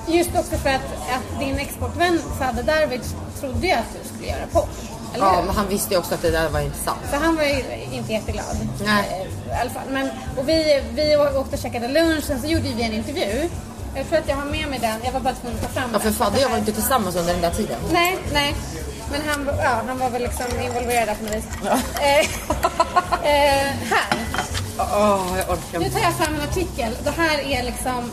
just 0.06 0.30
också 0.36 0.56
för 0.56 0.68
att, 0.70 0.82
att 1.14 1.40
din 1.40 1.58
exportvän 1.58 2.20
Fadde 2.38 2.62
Darwich 2.62 3.06
trodde 3.40 3.66
ju 3.66 3.72
att 3.72 3.84
du 4.02 4.08
skulle 4.08 4.28
göra 4.30 4.46
porr. 4.52 4.68
Eller 5.14 5.26
Ja 5.26 5.32
hur? 5.36 5.42
men 5.46 5.56
han 5.56 5.68
visste 5.68 5.94
ju 5.94 5.98
också 6.00 6.14
att 6.14 6.22
det 6.22 6.30
där 6.30 6.48
var 6.48 6.60
inte 6.60 6.78
sant. 6.78 6.98
För 7.10 7.16
han 7.16 7.36
var 7.36 7.42
ju 7.44 7.62
inte 7.92 8.12
jätteglad. 8.12 8.56
Nej. 8.84 9.28
I 9.53 9.61
alla 9.61 9.70
fall. 9.70 9.88
Men, 9.90 10.09
och 10.36 10.48
vi, 10.48 10.82
vi 10.94 11.16
åkte 11.16 11.57
och 11.57 11.62
käkade 11.62 11.88
lunch, 11.88 12.24
sen 12.24 12.40
så 12.40 12.46
gjorde 12.46 12.68
vi 12.76 12.82
en 12.82 12.92
intervju. 12.92 13.48
Jag 13.94 14.09
tror 14.09 14.18
att 14.18 14.28
jag 14.28 14.36
har 14.36 14.44
med 14.44 14.68
mig 14.68 14.78
den. 14.78 15.00
Jag 15.05 15.12
var 15.12 15.20
bara 15.20 15.34
tvungen 15.34 15.59
att 15.59 15.62
ta 15.62 15.80
fram 15.80 15.90
Ja 15.92 15.98
för 15.98 16.05
den. 16.05 16.14
Fadde 16.14 16.36
och 16.36 16.42
jag 16.42 16.48
var 16.48 16.59
inte 16.59 16.72
tillsammans 16.72 17.16
under 17.16 17.32
den 17.32 17.42
där 17.42 17.50
tiden. 17.50 17.76
Nej, 17.92 18.18
nej. 18.32 18.55
Men 19.11 19.20
han, 19.28 19.57
ja, 19.59 19.82
han 19.86 19.98
var 19.98 20.11
väl 20.11 20.22
liksom 20.22 20.46
involverad 20.64 21.09
där 21.09 21.14
på 21.14 21.24
något 21.24 21.34
vis. 21.34 21.44
Ja. 21.64 21.78
Eh, 22.03 22.18
eh, 23.22 23.72
här. 23.90 24.18
Åh, 24.78 25.38
jag 25.38 25.50
orkar 25.50 25.78
Nu 25.78 25.90
tar 25.90 26.00
jag 26.00 26.14
fram 26.14 26.34
en 26.34 26.40
artikel. 26.40 26.96
Det 27.05 27.11
här 27.11 27.38
är 27.38 27.62
liksom... 27.62 28.11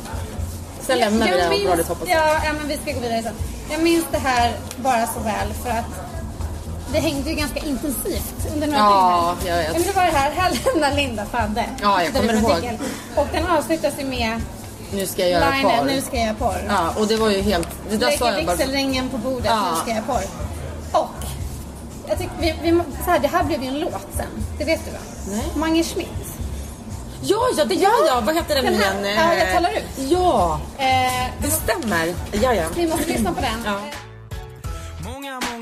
Sen 0.81 0.97
lämnar 0.99 1.27
vi 1.27 1.33
det 1.33 1.41
här 1.41 1.49
minns, 1.49 1.89
ja, 2.05 2.41
ja, 2.43 2.53
men 2.53 2.67
vi 2.67 2.77
ska 2.77 2.91
gå 2.91 2.99
vidare 2.99 3.23
sen. 3.23 3.35
Jag 3.71 3.83
minns 3.83 4.05
det 4.11 4.17
här 4.17 4.53
bara 4.75 5.07
så 5.07 5.19
väl 5.19 5.53
för 5.63 5.69
att 5.69 6.08
vi 6.93 6.99
hängde 6.99 7.29
ju 7.29 7.35
ganska 7.35 7.59
intensivt 7.59 8.35
under 8.53 8.67
några 8.67 8.79
Ja, 8.79 9.35
dygn. 9.39 9.51
jag 9.55 9.57
vet. 9.63 9.73
Men 9.73 9.83
det 9.83 9.91
var 9.95 10.03
det 10.05 10.11
här, 10.11 10.31
här 10.31 10.59
lämnar 10.65 10.93
Linda 10.95 11.25
Fadde. 11.25 11.65
Ja, 11.81 12.03
jag 12.03 12.13
kommer 12.13 12.33
det 12.33 12.39
ihåg. 12.39 12.79
Och 13.15 13.27
den 13.33 13.47
avslutas 13.47 13.93
ju 13.99 14.05
med 14.05 14.41
Nu 14.93 15.05
ska 15.07 15.21
jag 15.21 15.31
göra 15.31 15.49
linen, 15.51 15.77
par. 15.77 15.85
nu 15.85 16.01
ska 16.01 16.15
jag 16.17 16.25
göra 16.25 16.35
porr. 16.35 16.63
Ja, 16.69 16.93
och 16.97 17.07
det 17.07 17.15
var 17.17 17.29
ju 17.29 17.41
helt... 17.41 17.67
Det 17.89 17.97
där 17.97 18.11
sa 18.11 18.31
jag 18.31 18.45
bara... 18.45 18.55
vigselringen 18.55 19.09
på 19.09 19.17
bordet, 19.17 19.45
Ja. 19.45 19.61
nu 19.71 19.77
ska 19.81 19.91
jag 19.95 20.05
porr. 20.07 20.23
Och 21.01 21.09
jag 22.07 22.17
tycker, 22.17 22.31
vi, 22.39 22.55
vi, 22.63 22.81
så 23.05 23.11
här, 23.11 23.19
det 23.19 23.27
här 23.27 23.43
blev 23.43 23.63
ju 23.63 23.67
en 23.69 23.79
låt 23.79 24.07
sen. 24.17 24.45
Det 24.57 24.65
vet 24.65 24.85
du 24.85 24.91
va? 24.91 24.97
Nej. 25.31 25.43
Mange 25.55 25.83
Schmidt. 25.83 26.07
Ja, 27.21 27.37
ja, 27.57 27.65
det 27.65 27.75
gör 27.75 28.05
jag. 28.07 28.21
Vad 28.21 28.35
heter 28.35 28.55
den, 28.55 28.65
Den 28.65 28.73
igen? 28.73 29.15
ja, 29.17 29.33
jag 29.35 29.53
talar 29.55 29.69
ut. 29.71 30.09
Ja, 30.11 30.59
Eh, 30.77 31.25
det 31.41 31.51
stämmer. 31.51 32.13
Ja, 32.31 32.53
ja. 32.53 32.63
vi 32.75 32.87
måste 32.87 33.05
lyssna 33.11 33.33
på 33.33 33.41
den. 33.41 33.63
Ja. 33.65 33.79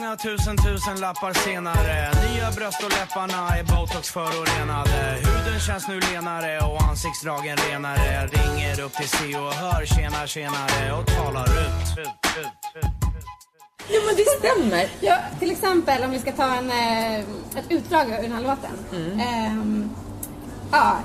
Många, 0.07 0.17
tusen 0.17 0.57
tusen 0.57 0.99
lappar 0.99 1.33
senare 1.33 2.11
Nya 2.23 2.51
bröst 2.51 2.83
och 2.83 2.91
läpparna 2.91 3.57
är 3.57 3.63
botox 3.63 4.09
förorenade 4.11 5.17
Huden 5.25 5.59
känns 5.59 5.87
nu 5.87 5.99
lenare 5.99 6.59
och 6.59 6.83
ansiktsdragen 6.83 7.57
renare 7.57 8.27
Ringer 8.27 8.81
upp 8.81 8.93
till 8.93 9.09
C 9.09 9.17
och 9.37 9.53
hör 9.53 9.85
tjena 9.85 10.27
tjenare 10.27 10.93
och 10.99 11.07
talar 11.07 11.43
ut, 11.43 11.99
ut, 11.99 12.07
ut, 12.39 12.83
ut. 12.83 12.91
Jo, 13.89 14.01
men 14.05 14.15
det 14.15 14.25
stämmer. 14.39 14.89
Ja, 15.01 15.17
till 15.39 15.51
exempel 15.51 16.03
om 16.03 16.11
vi 16.11 16.19
ska 16.19 16.31
ta 16.31 16.55
en, 16.55 16.69
eh, 16.71 17.19
ett 17.59 17.69
utdrag 17.69 18.09
ur 18.09 18.21
den 18.21 18.31
här 18.31 18.41
låten. 18.41 18.71
Mm. 18.91 19.19
Ehm, 19.19 19.89
ja, 20.71 20.97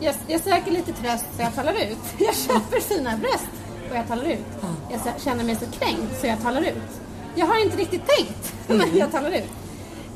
jag, 0.00 0.14
jag 0.26 0.40
söker 0.40 0.70
lite 0.70 0.92
tröst 0.92 1.26
så 1.36 1.42
jag 1.42 1.54
talar 1.54 1.72
ut. 1.72 1.98
Jag 2.18 2.34
köper 2.34 2.80
fina 2.80 3.16
bröst 3.16 3.50
och 3.90 3.96
jag 3.96 4.08
talar 4.08 4.24
ut. 4.24 4.46
Jag 4.90 5.20
känner 5.20 5.44
mig 5.44 5.56
så 5.56 5.66
kränkt 5.78 6.20
så 6.20 6.26
jag 6.26 6.42
talar 6.42 6.62
ut. 6.62 6.99
Jag 7.34 7.46
har 7.46 7.62
inte 7.64 7.76
riktigt 7.76 8.02
tänkt, 8.06 8.52
Mm. 8.68 8.88
men 8.88 8.98
jag 8.98 9.12
talar 9.12 9.30
ut. 9.30 9.48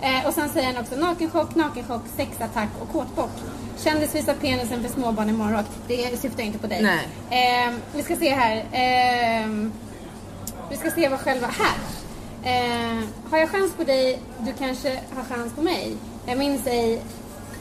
Eh, 0.02 0.26
och 0.26 0.34
sen 0.34 0.48
säger 0.48 0.66
han 0.72 0.82
också 0.82 0.96
nakenchock, 0.96 1.54
nakenchock, 1.54 2.02
sexattack 2.16 2.68
och 2.82 2.92
kåtbock. 2.92 3.30
Kändis 3.84 4.14
visar 4.14 4.34
penisen 4.34 4.82
för 4.82 4.88
småbarn 4.88 5.28
i 5.28 5.32
morgonrock. 5.32 5.66
Det 5.88 6.20
syftar 6.20 6.42
inte 6.42 6.58
på 6.58 6.66
dig. 6.66 6.82
Nej. 6.82 7.08
Ehm, 7.30 7.80
vi 7.96 8.02
ska 8.02 8.16
se 8.16 8.30
här. 8.34 8.64
Ehm, 8.72 9.72
vi 10.70 10.76
ska 10.76 10.90
se 10.90 11.08
vad 11.08 11.20
själva 11.20 11.46
här. 11.46 11.76
Eh, 12.42 13.04
har 13.30 13.38
jag 13.38 13.50
chans 13.50 13.72
på 13.76 13.84
dig, 13.84 14.18
du 14.38 14.52
kanske 14.52 15.00
har 15.16 15.36
chans 15.36 15.52
på 15.54 15.62
mig. 15.62 15.96
Jag 16.26 16.38
minns 16.38 16.66
ej 16.66 17.02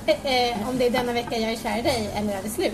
eh, 0.05 0.25
eh, 0.51 0.69
om 0.69 0.77
det 0.77 0.85
är 0.85 0.89
denna 0.89 1.13
vecka 1.13 1.37
jag 1.37 1.51
är 1.51 1.57
kär 1.57 1.79
i 1.79 1.81
dig 1.81 2.09
eller 2.15 2.33
är 2.37 2.43
det 2.43 2.49
slut. 2.49 2.73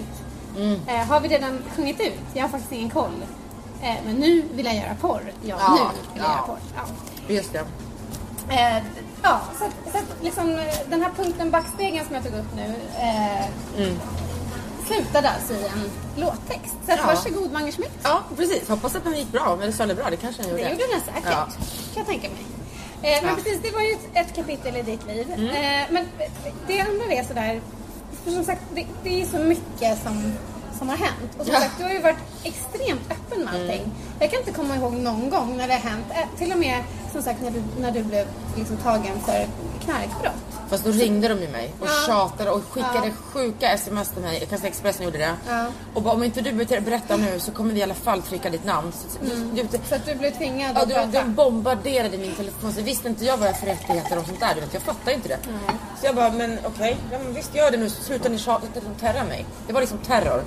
Mm. 0.57 0.79
Eh, 0.87 0.95
har 1.07 1.19
vi 1.21 1.27
redan 1.27 1.59
sjungit 1.75 1.99
ut? 2.01 2.13
Jag 2.33 2.41
har 2.41 2.49
faktiskt 2.49 2.71
ingen 2.73 2.89
koll. 2.89 3.11
Eh, 3.81 3.95
men 4.05 4.15
nu 4.15 4.43
vill 4.53 4.65
jag 4.65 4.75
göra 4.75 4.95
porr. 5.01 5.21
Ja, 5.41 5.55
Ja, 5.59 5.91
nu 5.93 6.13
vill 6.13 6.21
jag 6.21 6.25
ja. 6.25 6.31
göra 6.31 6.41
porr. 6.41 6.59
Ja. 6.75 7.33
Just 7.33 7.53
det. 7.53 7.59
Eh, 8.49 8.83
ja, 9.23 9.41
så, 9.59 9.65
att, 9.65 9.91
så 9.91 9.97
att 9.97 10.23
liksom, 10.23 10.49
eh, 10.49 10.65
den 10.89 11.01
här 11.01 11.11
punkten 11.17 11.51
backspegeln 11.51 12.05
som 12.05 12.15
jag 12.15 12.23
tog 12.23 12.33
upp 12.33 12.55
nu 12.55 12.75
eh, 12.99 13.45
slutade 14.87 15.29
alltså 15.29 15.53
i 15.53 15.63
en 15.65 15.89
låttext. 16.21 16.75
Så 16.85 16.91
att, 16.91 16.99
Mm. 16.99 17.09
Ja. 17.09 17.15
varsågod 17.15 17.51
Mange 17.51 17.71
Schmidt. 17.71 17.91
Ja, 18.03 18.19
precis. 18.37 18.69
Hoppas 18.69 18.95
att 18.95 19.03
den 19.03 19.13
gick 19.17 19.31
bra. 19.31 19.57
Eller 19.61 19.71
sålde 19.71 19.95
bra. 19.95 20.09
Det 20.09 20.17
kanske 20.17 20.41
den 20.41 20.51
gjorde. 20.51 20.63
Det 20.63 20.69
gjorde 20.69 20.83
den 20.93 21.01
säkert, 21.01 21.31
Ja. 21.31 21.45
kan 21.45 21.55
jag 21.95 22.05
tänka 22.07 22.27
mig. 22.29 22.45
Eh, 23.01 23.23
men 23.25 23.35
precis, 23.35 23.59
det 23.63 23.71
var 23.71 23.81
ju 23.81 23.91
ett, 23.91 24.09
ett 24.13 24.35
kapitel 24.35 24.75
i 24.77 24.81
ditt 24.81 25.07
liv. 25.07 25.33
Mm. 25.33 25.49
Eh, 25.49 25.87
men 25.91 26.05
det 26.67 26.79
andra 26.81 27.05
är 27.05 27.23
sådär, 27.23 27.61
för 28.23 28.31
som 28.31 28.43
sagt, 28.43 28.61
det, 28.75 28.85
det 29.03 29.21
är 29.21 29.25
så 29.25 29.37
mycket 29.37 30.03
som, 30.03 30.33
som 30.79 30.89
har 30.89 30.97
hänt. 30.97 31.31
Och 31.37 31.45
som 31.45 31.53
Ja. 31.53 31.59
sagt, 31.59 31.77
du 31.77 31.83
har 31.83 31.91
ju 31.91 32.01
varit 32.01 32.17
extremt 32.43 33.01
öppen 33.11 33.39
med 33.45 33.53
allting. 33.53 33.79
Mm. 33.83 33.91
Jag 34.19 34.31
kan 34.31 34.39
inte 34.39 34.51
komma 34.51 34.75
ihåg 34.75 34.93
någon 34.93 35.29
gång 35.29 35.57
när 35.57 35.67
det 35.67 35.73
har 35.73 35.79
hänt, 35.89 36.05
eh, 36.09 36.37
till 36.37 36.51
och 36.51 36.57
med 36.59 36.83
som 37.11 37.21
sagt 37.21 37.41
när 37.41 37.51
du, 37.51 37.63
när 37.81 37.91
du 37.91 38.03
blev 38.03 38.27
liksom 38.57 38.77
tagen 38.77 39.19
för 39.25 39.47
knarkbrott. 39.85 40.33
Fast 40.69 40.83
då 40.83 40.91
ringde 40.91 41.27
de 41.27 41.41
ju 41.41 41.47
mig 41.49 41.73
och 41.79 41.87
Ja. 41.87 41.91
tjatade 42.07 42.51
och 42.51 42.63
skickade 42.69 43.07
Ja. 43.07 43.11
sjuka 43.33 43.71
sms 43.71 44.09
till 44.09 44.21
mig. 44.21 44.47
Kanske 44.49 44.67
Expressen 44.67 45.05
gjorde 45.05 45.17
det. 45.17 45.33
Ja. 45.49 45.65
Och 45.93 46.01
bara, 46.01 46.13
om 46.13 46.23
inte 46.23 46.41
du 46.41 46.51
ber- 46.51 46.79
berättar 46.81 47.17
nu 47.17 47.39
så 47.39 47.51
kommer 47.51 47.73
vi 47.73 47.79
i 47.79 47.83
alla 47.83 47.93
fall 47.93 48.21
trycka 48.21 48.49
ditt 48.49 48.65
namn. 48.65 48.91
Så, 48.91 49.25
du, 49.25 49.61
du, 49.61 49.67
Så 49.89 49.95
att 49.95 50.05
du 50.05 50.15
blev 50.15 50.31
tvingad 50.37 50.71
Ja, 50.75 50.81
att 50.81 50.87
du, 50.89 50.93
prata. 50.93 51.07
de 51.11 51.33
bombarderade 51.33 52.17
min 52.17 52.35
telefon. 52.35 52.73
Så 52.73 52.81
visste 52.81 53.07
inte 53.07 53.25
jag 53.25 53.37
vad 53.37 53.47
jag 53.47 53.57
för 53.59 53.65
rättigheter 53.65 54.17
och 54.19 54.25
sånt 54.25 54.39
där. 54.39 54.55
Du 54.55 54.61
vet, 54.61 54.73
jag 54.73 54.83
fattar 54.83 55.11
inte 55.11 55.27
det. 55.27 55.37
Så 55.99 56.05
jag 56.05 56.15
bara, 56.15 56.31
men 56.31 56.59
okej, 56.65 56.97
ja, 57.11 57.17
men 57.23 57.33
visst 57.33 57.55
gör 57.55 57.71
det 57.71 57.77
nu. 57.77 57.89
Sluta 57.89 58.29
ni 58.29 58.37
tjata 58.37 58.67
och 58.75 58.99
terra 59.01 59.23
mig. 59.23 59.45
Det 59.67 59.73
var 59.73 59.81
liksom 59.81 59.97
terror. 59.97 60.43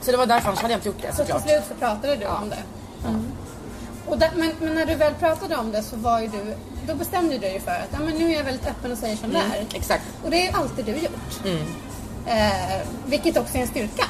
Så 0.00 0.10
det 0.10 0.16
var 0.16 0.26
därför, 0.26 0.48
annars 0.48 0.60
hade 0.62 0.72
jag 0.74 0.78
inte 0.78 0.88
gjort 0.88 1.02
det 1.02 1.08
Så 1.10 1.16
till 1.16 1.26
såklart. 1.34 1.42
slut 1.42 1.62
så 1.68 1.74
pratade 1.74 2.16
du 2.16 2.26
om 2.26 2.48
det. 2.50 2.62
Och 4.06 4.18
där, 4.18 4.30
men, 4.36 4.52
men 4.60 4.74
när 4.74 4.86
du 4.86 4.94
väl 4.94 5.14
pratade 5.14 5.56
om 5.56 5.72
det 5.72 5.82
så 5.82 5.96
var 5.96 6.20
ju 6.20 6.26
du, 6.28 6.54
då 6.86 6.94
bestämde 6.94 7.32
du 7.34 7.38
dig 7.38 7.60
för 7.60 7.70
att 7.70 7.88
ja, 7.92 7.98
men 7.98 8.14
nu 8.14 8.32
är 8.32 8.36
jag 8.36 8.44
väldigt 8.44 8.66
öppen 8.68 8.92
och 8.92 8.98
säger 8.98 9.16
som 9.16 9.30
det 9.32 9.38
är. 9.38 9.66
Exakt. 9.74 10.02
Och 10.24 10.30
det 10.30 10.36
är 10.46 10.50
ju 10.50 10.56
alltid 10.58 10.84
du 10.84 10.92
gjort. 10.92 11.44
Mm. 11.44 11.66
Eh, 12.26 12.86
vilket 13.06 13.36
också 13.36 13.56
är 13.56 13.60
en 13.62 13.66
styrka. 13.68 14.04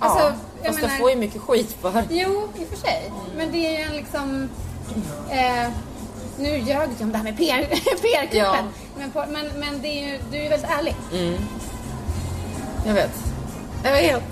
Ja, 0.00 0.06
Alltså, 0.06 0.18
jag 0.24 0.32
fast 0.66 0.78
jag 0.82 0.88
menar- 0.88 0.98
får 0.98 1.10
ju 1.10 1.16
mycket 1.16 1.40
skit 1.42 1.76
för. 1.80 2.04
Jo, 2.10 2.48
i 2.58 2.64
och 2.64 2.68
för 2.68 2.76
sig. 2.76 3.12
Men 3.36 3.52
det 3.52 3.66
är 3.66 3.70
ju 3.78 3.84
en 3.84 3.92
liksom... 3.96 4.48
Eh, 5.30 5.68
nu 6.38 6.48
ljög 6.58 6.68
jag 6.68 6.88
om 7.00 7.12
det 7.12 7.16
här 7.18 7.24
med 7.24 7.36
PR 7.36 7.64
PR-kuppen. 8.02 8.38
Ja. 8.38 8.56
Men, 8.98 9.32
men, 9.32 9.46
men 9.60 9.82
det 9.82 9.88
är 9.88 10.08
ju, 10.12 10.18
du 10.30 10.38
är 10.38 10.42
ju 10.42 10.48
väldigt 10.48 10.70
ärlig. 10.70 10.96
Jag 12.86 12.94
vet. 12.94 13.10
Jag 13.84 13.92
vet. 13.92 14.22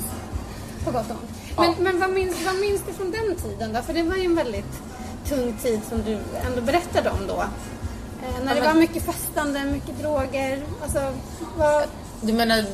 På 0.88 0.92
gott 0.92 1.10
och 1.10 1.16
ont. 1.16 1.30
Ja. 1.56 1.62
Men, 1.62 1.84
men 1.84 2.00
vad, 2.00 2.10
minns, 2.10 2.36
vad 2.44 2.56
minns 2.60 2.82
du 2.86 2.92
från 2.92 3.10
den 3.10 3.36
tiden 3.36 3.72
då? 3.72 3.82
För 3.82 3.92
det 3.92 4.02
var 4.02 4.16
ju 4.16 4.24
en 4.24 4.34
väldigt 4.34 4.82
tung 5.28 5.52
tid 5.62 5.80
som 5.88 6.02
du 6.02 6.18
ändå 6.46 6.60
berättade 6.62 7.10
om 7.10 7.26
då. 7.26 7.34
Eh, 7.34 8.44
när 8.44 8.54
det 8.54 8.60
men- 8.60 8.74
var 8.74 8.80
mycket 8.80 9.02
festande, 9.02 9.64
mycket 9.64 9.98
droger. 9.98 10.62
Alltså, 10.82 11.12
vad... 11.58 11.84
Du 12.20 12.32
menar, 12.32 12.64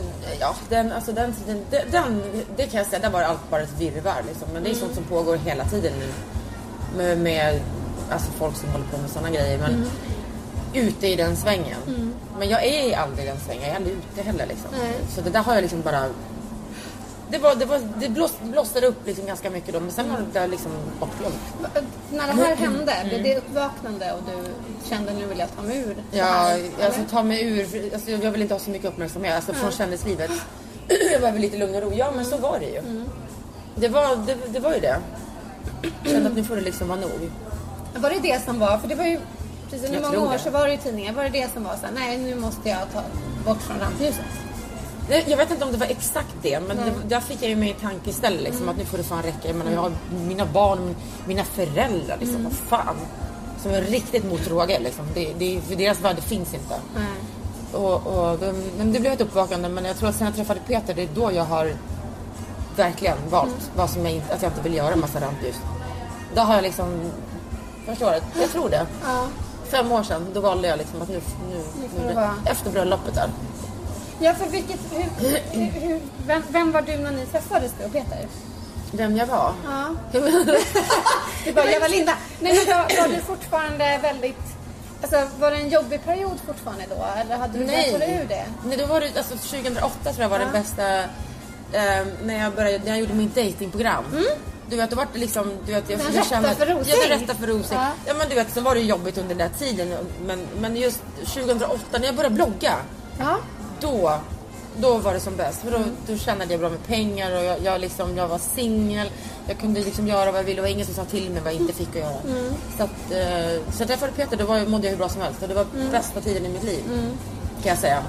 ja, 0.40 0.54
den, 0.68 0.92
alltså 0.92 1.12
den 1.12 1.32
tiden, 1.32 1.64
den, 1.90 2.22
det 2.56 2.66
kan 2.66 2.78
jag 2.78 2.86
säga, 2.86 3.02
där 3.02 3.10
var 3.10 3.22
allt 3.22 3.50
bara 3.50 3.62
ett 3.62 3.80
virrvarr 3.80 4.22
liksom. 4.26 4.48
Men 4.52 4.64
det 4.64 4.70
är 4.70 4.74
sånt 4.74 4.94
som 4.94 5.04
pågår 5.04 5.36
hela 5.36 5.64
tiden 5.64 5.92
nu. 5.98 6.08
Med, 6.96 7.18
med 7.18 7.60
alltså 8.10 8.30
folk 8.30 8.56
som 8.56 8.68
håller 8.68 8.86
på 8.86 8.98
med 8.98 9.10
sådana 9.10 9.30
grejer. 9.30 9.58
Men 9.58 9.90
ute 10.74 11.06
i 11.06 11.16
den 11.16 11.36
svängen. 11.36 12.14
Men 12.38 12.48
jag 12.48 12.64
är 12.64 12.98
aldrig 12.98 13.24
i 13.24 13.28
den 13.28 13.40
svängen, 13.40 13.62
jag 13.62 13.72
är 13.72 13.76
aldrig 13.76 13.96
ute 13.96 14.22
heller 14.22 14.46
liksom. 14.46 14.70
Så 15.14 15.20
det 15.20 15.30
där 15.30 15.40
har 15.42 15.54
jag 15.54 15.62
liksom 15.62 15.82
bara... 15.82 16.06
Det, 17.34 17.38
var, 17.40 17.54
det, 17.54 17.64
var, 17.64 17.80
det 18.00 18.08
blås, 18.08 18.32
blossade 18.42 18.86
upp 18.86 19.06
liksom 19.06 19.26
ganska 19.26 19.50
mycket 19.50 19.74
då, 19.74 19.80
men 19.80 19.90
sen 19.90 20.10
var 20.10 20.18
det 20.40 20.46
liksom 20.46 20.70
bortglömt. 21.00 21.34
va- 21.62 21.68
När 22.12 22.26
det 22.26 22.32
här 22.32 22.56
hände, 22.56 22.92
blev 23.08 23.22
det 23.22 23.36
uppvaknande 23.38 24.12
och 24.12 24.20
du 24.26 24.48
kände 24.88 25.12
nu 25.12 25.26
vill 25.26 25.38
jag 25.38 25.48
ta 25.56 25.62
mig 25.62 25.78
ur 25.78 25.96
det 26.10 26.18
Ja, 26.18 26.24
här? 26.24 26.58
jag 26.78 26.86
alltså, 26.86 27.00
ta 27.10 27.22
mig 27.22 27.42
ur, 27.48 27.94
alltså, 27.94 28.10
jag 28.10 28.30
vill 28.30 28.42
inte 28.42 28.54
ha 28.54 28.58
så 28.58 28.70
mycket 28.70 28.88
uppmärksamhet 28.88 29.34
alltså, 29.34 29.52
från 29.52 29.72
kändislivet. 29.72 30.30
jag 31.12 31.20
behöver 31.20 31.38
lite 31.38 31.56
lugn 31.58 31.74
och 31.74 31.82
ro. 31.82 31.92
Ja, 31.94 32.12
men 32.16 32.24
så 32.24 32.36
var 32.36 32.58
det 32.58 32.66
ju. 32.66 33.04
Det, 33.74 33.88
var, 33.88 34.16
det, 34.26 34.36
det 34.52 34.60
var 34.60 34.74
ju 34.74 34.80
det. 34.80 34.96
Jag 36.02 36.12
kände 36.12 36.28
att 36.30 36.36
nu 36.36 36.44
får 36.44 36.56
det 36.56 36.62
liksom 36.62 36.88
vara 36.88 37.00
nog. 37.00 37.30
Var 37.96 38.10
det 38.10 38.18
det 38.22 38.44
som 38.44 38.58
var, 38.58 38.78
för 38.78 38.88
det 38.88 38.94
var 38.94 39.04
ju 39.04 39.18
precis 39.70 39.90
Jag 39.90 40.02
många 40.02 40.18
år 40.28 40.32
det. 40.32 40.38
så 40.38 40.50
var 40.50 40.66
det 40.66 40.72
i 40.74 40.78
tidningar, 40.78 41.12
var 41.12 41.22
det 41.24 41.28
det 41.30 41.48
som 41.52 41.64
var 41.64 41.76
så 41.80 41.86
här, 41.86 41.92
nej 41.94 42.18
nu 42.18 42.34
måste 42.34 42.68
jag 42.68 42.78
ta 42.92 43.02
bort 43.46 43.62
från 43.62 43.78
rampljuset? 43.80 44.24
Det- 45.08 45.24
Jag 45.28 45.36
vet 45.36 45.50
inte 45.50 45.64
om 45.64 45.72
det 45.72 45.78
var 45.78 45.86
exakt 45.86 46.34
det, 46.42 46.60
men 46.60 46.76
det, 46.76 46.92
där 47.08 47.20
fick 47.20 47.42
jag 47.42 47.50
ju 47.50 47.56
mig 47.56 47.70
i 47.70 47.74
tankeställe 47.74 48.40
liksom, 48.40 48.68
att 48.68 48.76
nu 48.76 48.84
får 48.84 48.98
det 48.98 49.04
fan 49.04 49.22
räcka. 49.22 49.48
Jag 49.48 49.56
menar, 49.56 49.72
jag 49.72 49.80
har 49.80 49.92
mina 50.26 50.46
barn, 50.46 50.94
mina 51.26 51.44
föräldrar 51.44 52.16
liksom, 52.20 52.44
vad 52.44 52.52
fan. 52.52 52.96
Som 53.62 53.70
är 53.74 53.80
riktigt 53.82 54.24
mot 54.24 54.44
droger 54.44 54.80
liksom. 54.80 55.04
Det, 55.14 55.32
det, 55.38 55.60
för 55.68 55.76
deras 55.76 56.00
värde 56.00 56.20
finns 56.20 56.54
inte. 56.54 56.74
Nej. 56.96 57.04
Och, 57.82 58.06
och, 58.06 58.38
de- 58.38 58.70
men 58.78 58.92
det 58.92 59.00
blev 59.00 59.12
ett 59.12 59.20
uppvaknande 59.20 59.68
men 59.68 59.84
jag 59.84 59.96
tror 59.96 60.08
att 60.08 60.14
sen 60.14 60.26
jag 60.26 60.36
träffade 60.36 60.60
Peter 60.66 60.94
det 60.94 61.02
är 61.02 61.08
då 61.14 61.30
jag 61.32 61.44
har 61.44 61.72
verkligen 62.76 63.16
valt 63.30 63.70
vad 63.76 63.90
som 63.90 64.06
jag 64.06 64.22
att 64.32 64.42
jag 64.42 64.50
inte 64.50 64.62
vill 64.62 64.74
göra 64.74 64.92
en 64.92 65.00
massa 65.00 65.20
rampljus. 65.20 65.56
Då 66.34 66.40
har 66.40 66.54
jag 66.54 66.62
liksom, 66.62 67.00
förstår 67.86 68.10
du? 68.10 68.40
Jag 68.40 68.50
tror 68.50 68.68
det. 68.70 68.86
Ja. 69.04 69.26
Fem 69.70 69.92
år 69.92 70.02
sedan 70.02 70.26
då 70.34 70.40
valde 70.40 70.68
jag 70.68 70.78
liksom 70.78 71.02
att 71.02 71.08
nu, 71.08 71.20
nu, 71.50 71.58
Nu 72.06 72.14
det 72.14 72.50
efter 72.50 72.70
bröllopet 72.70 73.14
där. 73.14 73.28
Ja, 74.20 74.34
för 74.34 74.46
vilket, 74.46 74.80
hur, 74.92 75.40
hur, 75.60 75.70
hur, 75.80 76.00
vem, 76.26 76.42
vem 76.48 76.72
var 76.72 76.82
du 76.82 76.96
när 76.96 77.10
ni 77.12 77.26
träffades 77.26 77.72
och 77.84 77.92
Peter? 77.92 78.26
Vem 78.92 79.16
jag 79.16 79.26
var? 79.26 79.52
Ja. 79.64 79.88
Du 81.44 81.52
bara, 81.52 81.70
jag 81.70 81.80
var 81.80 81.88
Linda. 81.88 82.12
Nej, 82.40 82.54
men 82.66 82.76
var, 82.76 83.00
var 83.08 83.08
du 83.16 83.20
fortfarande 83.22 83.98
väldigt... 84.02 84.36
Alltså, 85.02 85.28
var 85.40 85.50
det 85.50 85.56
en 85.56 85.68
jobbig 85.68 86.04
period 86.04 86.38
fortfarande 86.46 86.84
då? 86.88 87.06
Eller 87.20 87.36
hade 87.36 87.58
du 87.58 87.64
dig 87.64 88.20
ur 88.24 88.28
det? 88.28 88.44
Nej, 88.64 88.76
då 88.78 88.86
var 88.86 89.00
det, 89.00 89.18
alltså 89.18 89.34
2008 89.36 89.94
tror 90.02 90.22
jag 90.22 90.28
var 90.28 90.38
Ja. 90.38 90.44
den 90.44 90.52
bästa, 90.52 90.98
eh, 91.72 92.06
när, 92.24 92.38
jag 92.42 92.52
började, 92.54 92.78
när 92.84 92.90
jag 92.90 92.98
gjorde 93.00 93.14
mitt 93.14 93.34
datingprogram. 93.34 94.04
Du 94.70 94.76
vet, 94.76 94.90
då 94.90 94.96
var 94.96 95.06
det 95.12 95.18
liksom, 95.18 95.52
du 95.66 95.72
vet, 95.72 95.90
jag, 95.90 96.00
Mm. 96.00 96.06
Den 96.06 96.14
jag 96.14 96.20
rätta 96.20 96.28
kände- 96.34 96.54
för 96.54 96.66
Rosing. 96.66 96.94
Ja, 97.02 97.08
den 97.08 97.20
rätta 97.20 97.34
för 97.34 97.46
Rosing. 97.46 97.78
Ja. 97.78 97.88
Ja. 98.06 98.14
men 98.14 98.28
du 98.28 98.34
vet, 98.34 98.54
så 98.54 98.60
var 98.60 98.74
det 98.74 98.80
jobbigt 98.80 99.18
under 99.18 99.34
den 99.34 99.50
där 99.50 99.58
tiden. 99.58 99.94
Men, 100.26 100.46
men 100.60 100.76
just 100.76 101.00
2008 101.26 101.78
när 101.98 102.04
jag 102.06 102.14
började 102.14 102.34
blogga, 102.34 102.74
Ja. 103.18 103.36
Då 103.80 104.18
Då 104.76 104.98
var 104.98 105.14
det 105.14 105.20
som 105.20 105.36
bäst. 105.36 105.60
För 105.60 105.70
då, 105.70 105.78
då 106.08 106.16
tjänade 106.18 106.50
jag 106.52 106.60
bra 106.60 106.68
med 106.70 106.86
pengar 106.86 107.36
och 107.38 107.44
jag, 107.44 107.62
jag, 107.62 107.80
liksom, 107.80 108.16
jag 108.16 108.28
var 108.28 108.38
singel. 108.38 109.10
Jag 109.48 109.58
kunde 109.58 109.80
liksom 109.80 110.08
göra 110.08 110.30
vad 110.32 110.38
jag 110.40 110.44
ville 110.44 110.62
och 110.62 110.68
ingen 110.68 110.86
som 110.86 110.94
sa 110.94 111.04
till 111.04 111.30
mig 111.30 111.42
vad 111.42 111.52
jag 111.52 111.60
inte 111.60 111.72
fick 111.72 111.88
att 111.88 111.94
göra. 111.94 112.16
Så, 112.76 112.82
att, 112.82 112.90
eh, 113.10 113.72
så 113.72 113.80
jag 113.82 113.88
träffade 113.88 114.12
Peter, 114.12 114.36
då 114.36 114.44
var, 114.46 114.56
jag- 114.58 114.68
mådde 114.68 114.84
jag 114.84 114.90
hur 114.90 114.98
bra 114.98 115.08
som 115.08 115.20
helst. 115.22 115.42
Och 115.42 115.48
det 115.48 115.54
var 115.54 115.66
bästa 115.92 116.20
tiden 116.20 116.46
i 116.46 116.48
mitt 116.48 116.62
liv. 116.64 116.82
Kan 117.62 117.68
jag 117.68 117.78
säga. 117.78 118.02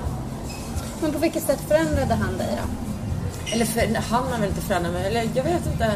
Men 1.02 1.12
på 1.12 1.20
vilket 1.20 1.44
sätt 1.44 1.60
förändrade 1.68 2.14
han 2.14 2.38
dig 2.38 2.48
då? 2.58 3.54
Eller 3.56 3.66
för, 3.66 3.96
han 3.96 4.24
har 4.24 4.40
väl 4.40 4.50
inte 4.50 4.62
förändrat 4.62 4.94
mig. 4.94 5.06
Eller 5.08 5.30
jag 5.34 5.44
vet 5.44 5.66
inte. 5.74 5.92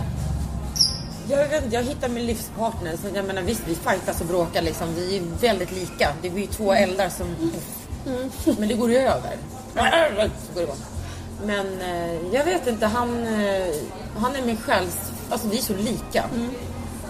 Jag, 1.29 1.47
vet, 1.47 1.73
jag 1.73 1.83
hittade 1.83 2.13
min 2.13 2.25
livspartner. 2.25 2.91
Så 3.01 3.07
jag 3.15 3.25
menar, 3.25 3.41
visst, 3.41 3.61
vi 3.65 3.75
fightas 3.75 4.21
och 4.21 4.27
bråkar 4.27 4.61
liksom. 4.61 4.95
Vi 4.95 5.17
är 5.17 5.21
väldigt 5.41 5.71
lika. 5.71 6.13
Det 6.21 6.29
blir 6.29 6.41
ju 6.41 6.47
två 6.47 6.73
eldar 6.73 7.09
som... 7.09 7.35
Men 8.59 8.67
det 8.67 8.73
går 8.73 8.91
ju 8.91 8.97
över. 8.97 9.35
Men 11.45 11.81
eh, 11.81 12.33
jag 12.33 12.45
vet 12.45 12.67
inte. 12.67 12.85
Han, 12.85 13.23
eh, 13.27 13.75
han 14.17 14.35
är 14.35 14.41
min 14.45 14.57
själs... 14.57 14.97
Alltså 15.29 15.47
vi 15.47 15.57
är 15.57 15.61
så 15.61 15.73
lika. 15.73 16.25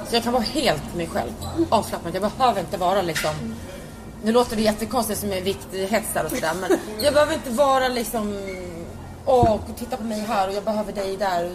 Så 0.09 0.15
jag 0.15 0.23
kan 0.23 0.33
vara 0.33 0.43
helt 0.43 0.95
mig 0.95 1.07
själv. 1.07 1.31
Avslappnad. 1.69 2.15
Jag 2.15 2.21
behöver 2.37 2.59
inte 2.59 2.77
vara 2.77 3.01
liksom... 3.01 3.31
Nu 4.23 4.31
låter 4.31 4.55
det 4.55 4.61
jättekonstigt 4.61 5.19
som 5.19 5.31
en 5.31 5.43
vikthetsare 5.43 6.25
och 6.25 6.31
sådär. 6.31 6.53
Men 6.61 6.79
jag 7.01 7.13
behöver 7.13 7.33
inte 7.33 7.49
vara 7.49 7.87
liksom... 7.87 8.37
Åh, 9.25 9.59
titta 9.77 9.97
på 9.97 10.03
mig 10.03 10.19
här 10.19 10.47
och 10.47 10.53
jag 10.53 10.63
behöver 10.63 10.93
dig 10.93 11.17
där. 11.17 11.51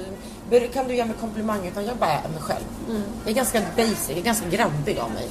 Kan 0.72 0.88
du 0.88 0.94
ge 0.96 1.04
mig 1.04 1.14
komplimanger? 1.20 1.70
Utan 1.70 1.86
jag 1.86 1.96
bara 1.96 2.10
är 2.10 2.28
mig 2.28 2.40
själv. 2.40 2.64
Jag 3.24 3.30
är 3.30 3.34
ganska 3.34 3.60
basic, 3.76 4.08
jag 4.08 4.18
är 4.18 4.22
ganska 4.22 4.48
grabbig 4.48 4.98
av 4.98 5.10
mig. 5.10 5.28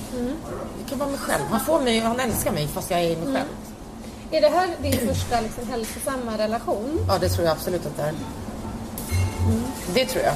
Jag 0.79 0.89
kan 0.89 0.99
vara 0.99 1.09
mig 1.09 1.19
själv. 1.19 1.43
Han 1.51 1.59
får 1.59 1.79
mig, 1.81 1.99
han 1.99 2.19
älskar 2.19 2.51
mig 2.51 2.67
fast 2.67 2.91
jag 2.91 2.99
är 2.99 3.17
mig 3.17 3.25
själv. 3.35 3.47
Är 4.33 4.41
det 4.41 4.49
här 4.49 4.69
din 4.81 5.07
första 5.07 5.41
liksom, 5.41 5.69
hälsosamma 5.71 6.37
relation? 6.37 7.05
Ja, 7.07 7.17
det 7.17 7.29
tror 7.29 7.45
jag 7.47 7.51
absolut 7.51 7.85
att 7.85 7.97
det 7.97 8.03
är. 8.03 8.13
Det 9.93 10.05
tror 10.05 10.23
jag. 10.23 10.33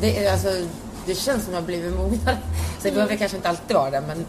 Det, 0.00 0.24
är, 0.26 0.32
alltså, 0.32 0.48
det 1.06 1.14
känns 1.14 1.44
som 1.44 1.52
jag 1.52 1.60
har 1.60 1.66
blivit 1.66 1.96
mognare. 1.96 2.38
Så 2.78 2.88
det 2.88 2.92
behöver 2.92 3.16
kanske 3.16 3.36
inte 3.36 3.48
alltid 3.48 3.76
vara 3.76 3.90
det, 3.90 4.00
men 4.00 4.26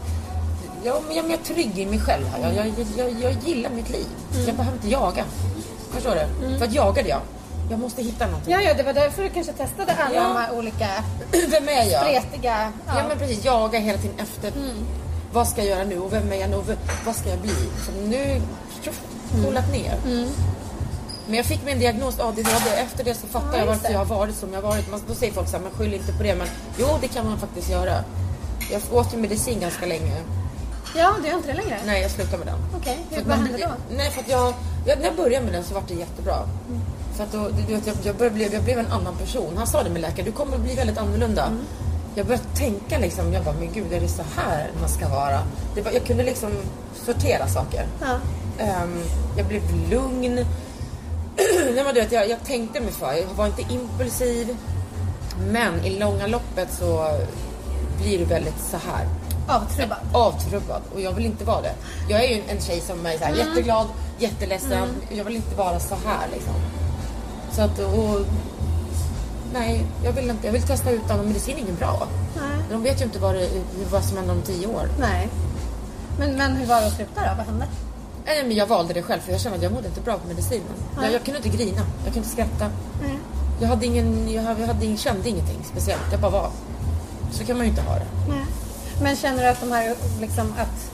jag, 0.84 0.96
jag, 1.08 1.16
jag 1.16 1.30
är 1.32 1.36
trygg 1.36 1.78
i 1.78 1.86
mig 1.86 2.00
själv. 2.00 2.26
här. 2.26 2.52
Jag, 2.54 2.66
jag, 2.66 2.86
jag, 2.96 3.20
jag 3.20 3.32
gillar 3.46 3.70
mitt 3.70 3.90
liv. 3.90 4.06
Jag 4.46 4.56
behöver 4.56 4.76
inte 4.76 4.88
jaga. 4.88 5.24
Förstår 5.90 6.14
du? 6.14 6.58
För 6.58 6.64
att 6.64 6.72
jaga 6.74 7.02
det 7.02 7.08
jag. 7.08 7.20
Jag 7.70 7.78
måste 7.78 8.02
hitta 8.02 8.26
någonting. 8.26 8.52
Ja, 8.52 8.60
ja, 8.60 8.74
det 8.74 8.82
var 8.82 8.92
därför 8.92 9.22
du 9.22 9.28
kanske 9.28 9.52
testade 9.52 9.92
alla 9.92 10.14
Ja. 10.14 10.22
de 10.22 10.36
här 10.36 10.58
olika 10.58 10.88
Vem 11.50 11.68
är 11.68 11.90
jag? 11.90 12.02
spretiga... 12.02 12.72
Ja. 12.86 12.94
men 13.08 13.18
precis, 13.18 13.44
jaga 13.44 13.78
hela 13.78 13.98
tiden 13.98 14.16
efter. 14.18 14.52
Vad 15.32 15.48
ska 15.48 15.60
jag 15.64 15.68
göra 15.76 15.84
nu 15.84 15.98
och 15.98 16.12
vem 16.12 16.32
är 16.32 16.36
jag 16.36 16.50
nu 16.50 16.56
och 16.56 16.64
vad 17.06 17.16
ska 17.16 17.28
jag 17.30 17.38
bli? 17.38 17.54
Så 17.86 17.92
nu 18.08 18.40
tjoff, 18.82 19.00
coolat 19.44 19.72
ner. 19.72 19.96
Men 21.26 21.36
jag 21.36 21.46
fick 21.46 21.64
min 21.64 21.78
diagnos 21.78 22.20
ADHD. 22.20 22.70
Efter 22.76 23.04
det 23.04 23.14
så 23.14 23.26
fattar 23.26 23.52
Ja, 23.52 23.58
jag 23.58 23.66
varför 23.66 23.90
jag 23.92 23.98
har 23.98 24.04
varit 24.04 24.34
som 24.34 24.52
jag 24.52 24.62
har 24.62 24.68
varit. 24.68 24.90
Man, 24.90 25.00
då 25.08 25.14
säger 25.14 25.32
folk 25.32 25.48
så 25.48 25.56
här, 25.56 25.64
men 25.64 25.72
skyll 25.72 25.94
inte 25.94 26.12
på 26.12 26.22
det. 26.22 26.34
Men 26.34 26.46
jo, 26.78 26.86
det 27.00 27.08
kan 27.08 27.26
man 27.26 27.38
faktiskt 27.38 27.70
göra. 27.70 28.04
Jag 28.72 28.82
åt 28.92 29.14
ju 29.14 29.18
medicin 29.18 29.60
ganska 29.60 29.86
länge. 29.86 30.16
ja, 30.96 31.14
du 31.22 31.30
har 31.30 31.36
inte 31.36 31.48
det 31.48 31.54
längre? 31.54 31.78
Nej, 31.86 32.02
jag 32.02 32.10
slutade 32.10 32.38
med 32.38 32.46
den. 32.46 32.58
Okej, 32.76 32.98
att 33.18 33.26
vad 33.26 33.36
hände 33.36 33.58
då? 33.58 33.96
Nej, 33.96 34.10
för 34.10 34.20
att 34.20 34.28
jag, 34.28 34.54
jag, 34.86 34.98
när 34.98 35.04
jag 35.04 35.16
började 35.16 35.44
med 35.44 35.54
den 35.54 35.64
så 35.64 35.74
var 35.74 35.82
det 35.88 35.94
jättebra. 35.94 36.36
För 37.16 37.24
att 37.24 37.32
då, 37.32 37.48
du 37.48 37.74
vet, 37.74 37.86
jag, 37.86 37.96
jag, 38.02 38.16
började 38.16 38.34
bli, 38.34 38.48
jag 38.52 38.62
blev 38.62 38.78
en 38.78 38.92
annan 38.92 39.16
person. 39.16 39.52
Han 39.56 39.66
sa 39.66 39.82
det 39.82 39.90
med 39.90 40.02
läkare, 40.02 40.26
du 40.26 40.32
kommer 40.32 40.56
att 40.56 40.62
bli 40.62 40.74
väldigt 40.74 40.98
annorlunda. 40.98 41.46
Mm. 41.46 41.60
Jag 42.14 42.26
började 42.26 42.44
tänka 42.54 42.98
liksom, 42.98 43.32
jag 43.32 43.44
bara, 43.44 43.54
men 43.54 43.72
gud 43.72 43.92
är 43.92 44.00
det 44.00 44.08
så 44.08 44.22
här 44.36 44.70
man 44.80 44.88
ska 44.88 45.08
vara? 45.08 45.40
Det 45.74 45.82
var, 45.82 45.92
jag 45.92 46.04
kunde 46.04 46.22
liksom 46.24 46.50
sortera 47.06 47.48
saker. 47.48 47.86
Ja. 48.00 48.16
Ehm, 48.58 49.02
jag 49.36 49.46
blev 49.46 49.62
lugn. 49.90 50.34
Nej, 51.74 51.84
men 51.84 51.94
du 51.94 52.00
vet, 52.00 52.12
jag, 52.12 52.28
jag 52.30 52.44
tänkte 52.44 52.80
mig 52.80 52.92
för, 52.92 53.12
jag 53.12 53.26
var 53.36 53.46
inte 53.46 53.62
impulsiv. 53.62 54.56
Men 55.52 55.84
i 55.84 55.98
långa 55.98 56.26
loppet 56.26 56.68
så 56.72 57.18
blir 58.02 58.18
du 58.18 58.24
väldigt 58.24 58.60
så 58.70 58.76
här 58.76 59.08
Avtrubbad. 59.48 59.98
avtrubbad 60.12 60.82
och 60.94 61.00
jag 61.00 61.12
vill 61.12 61.26
inte 61.26 61.44
vara 61.44 61.60
det. 61.62 61.74
Jag 62.08 62.24
är 62.24 62.28
ju 62.28 62.42
en 62.48 62.60
tjej 62.60 62.80
som 62.80 63.06
är 63.06 63.18
så 63.18 63.24
här, 63.24 63.34
jätteglad, 63.34 63.86
jätteledsen. 64.18 64.88
Jag 65.10 65.24
vill 65.24 65.36
inte 65.36 65.54
vara 65.54 65.80
så 65.80 65.94
här 65.94 66.28
liksom. 66.32 66.54
Så 67.52 67.62
att, 67.62 67.78
och, 67.78 68.20
nej, 69.52 69.86
jag 70.04 70.12
vill 70.12 70.30
inte. 70.30 70.46
Jag 70.46 70.52
vill 70.52 70.62
testa 70.62 70.90
ut 70.90 71.10
och 71.10 71.24
medicin 71.26 71.56
är 71.56 71.60
inget 71.60 71.78
bra. 71.78 72.08
Nej. 72.36 72.64
De 72.70 72.82
vet 72.82 73.00
ju 73.00 73.04
inte 73.04 73.18
vad, 73.18 73.34
det, 73.34 73.48
vad 73.92 74.04
som 74.04 74.16
händer 74.16 74.34
om 74.34 74.42
tio 74.42 74.66
år. 74.66 74.88
Nej. 75.00 75.28
Men, 76.18 76.36
men 76.36 76.56
hur 76.56 76.66
var 76.66 76.80
det 76.80 76.86
att 76.86 76.96
sluta 76.96 77.20
då? 77.20 77.30
Vad 77.36 77.46
hände? 77.46 77.66
Nej, 78.26 78.44
men 78.44 78.56
jag 78.56 78.66
valde 78.66 78.94
det 78.94 79.02
själv 79.02 79.20
för 79.20 79.32
jag 79.32 79.40
kände 79.40 79.56
att 79.56 79.62
jag 79.62 79.72
mådde 79.72 79.88
inte 79.88 80.00
bra 80.00 80.18
på 80.18 80.28
medicinen. 80.28 80.66
Jag, 81.02 81.12
jag 81.12 81.24
kunde 81.24 81.38
inte 81.46 81.56
grina, 81.58 81.80
jag 82.04 82.12
kunde 82.14 82.18
inte 82.18 82.28
skratta. 82.28 82.70
Nej. 83.02 83.18
Jag, 83.60 83.68
hade 83.68 83.86
ingen, 83.86 84.32
jag, 84.32 84.42
hade, 84.42 84.60
jag 84.60 84.66
hade, 84.68 84.84
ingen- 84.84 84.98
kände 84.98 85.28
ingenting 85.28 85.58
speciellt, 85.70 86.02
jag 86.12 86.20
bara 86.20 86.30
var. 86.30 86.50
Så 87.32 87.44
kan 87.44 87.56
man 87.56 87.66
ju 87.66 87.70
inte 87.70 87.82
ha 87.82 87.94
det. 87.94 88.06
Nej. 88.28 88.44
Men 89.02 89.16
känner 89.16 89.42
du 89.42 89.48
att 89.48 89.60
de 89.60 89.72
här, 89.72 89.94
liksom 90.20 90.54
att 90.58 90.90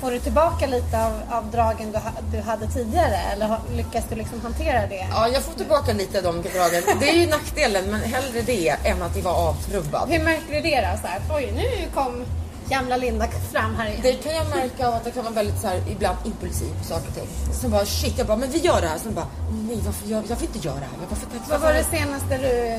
Får 0.00 0.10
du 0.10 0.18
tillbaka 0.18 0.66
lite 0.66 1.04
av, 1.06 1.12
av 1.30 1.50
dragen 1.50 1.92
du, 1.92 1.98
ha, 1.98 2.10
du 2.32 2.40
hade 2.40 2.66
tidigare 2.66 3.16
eller 3.32 3.46
har, 3.46 3.58
lyckas 3.76 4.04
du 4.08 4.14
liksom 4.14 4.40
hantera 4.40 4.86
det? 4.86 5.06
Ja, 5.10 5.28
jag 5.28 5.42
får 5.42 5.52
tillbaka 5.52 5.92
lite 5.92 6.18
av 6.18 6.24
de 6.24 6.42
dragen. 6.42 6.82
Det 7.00 7.10
är 7.10 7.14
ju 7.14 7.26
nackdelen, 7.26 7.84
men 7.90 8.00
hellre 8.00 8.42
det 8.46 8.68
än 8.84 9.02
att 9.02 9.16
jag 9.16 9.22
var 9.22 9.32
avtrubbad. 9.48 10.08
Hur 10.10 10.24
märker 10.24 10.54
du 10.54 10.60
det 10.60 10.80
då? 10.92 10.98
Så 11.02 11.06
här, 11.06 11.20
Oj, 11.36 11.52
nu 11.56 11.88
kom 11.94 12.24
gamla 12.70 12.96
Linda 12.96 13.26
fram 13.52 13.74
här 13.74 13.86
igen. 13.88 14.00
Det 14.02 14.12
kan 14.12 14.34
jag 14.34 14.48
märka 14.48 14.88
av 14.88 14.94
att 14.94 15.04
jag 15.04 15.14
kan 15.14 15.24
vara 15.24 15.34
väldigt 15.34 15.60
så 15.60 15.66
här, 15.66 15.82
ibland 15.90 16.18
impulsiv 16.24 16.72
på 16.78 16.84
saker 16.84 17.08
och 17.08 17.14
ting. 17.14 17.28
Sen 17.60 17.70
bara 17.70 17.84
shit, 17.84 18.18
jag 18.18 18.26
bara 18.26 18.36
men 18.36 18.50
vi 18.50 18.58
gör 18.58 18.80
det 18.80 18.88
här. 18.88 18.98
Sen 18.98 19.14
bara 19.14 19.26
nej 19.68 19.78
varför 19.86 20.08
gör 20.08 20.22
jag 20.28 20.36
vill 20.36 20.48
inte 20.54 20.66
göra 20.68 20.74
det 20.74 20.80
här. 20.80 21.06
Varför, 21.10 21.26
varför, 21.32 21.50
Vad 21.50 21.60
var 21.60 21.72
det 21.72 21.84
senaste 21.84 22.38
du 22.38 22.78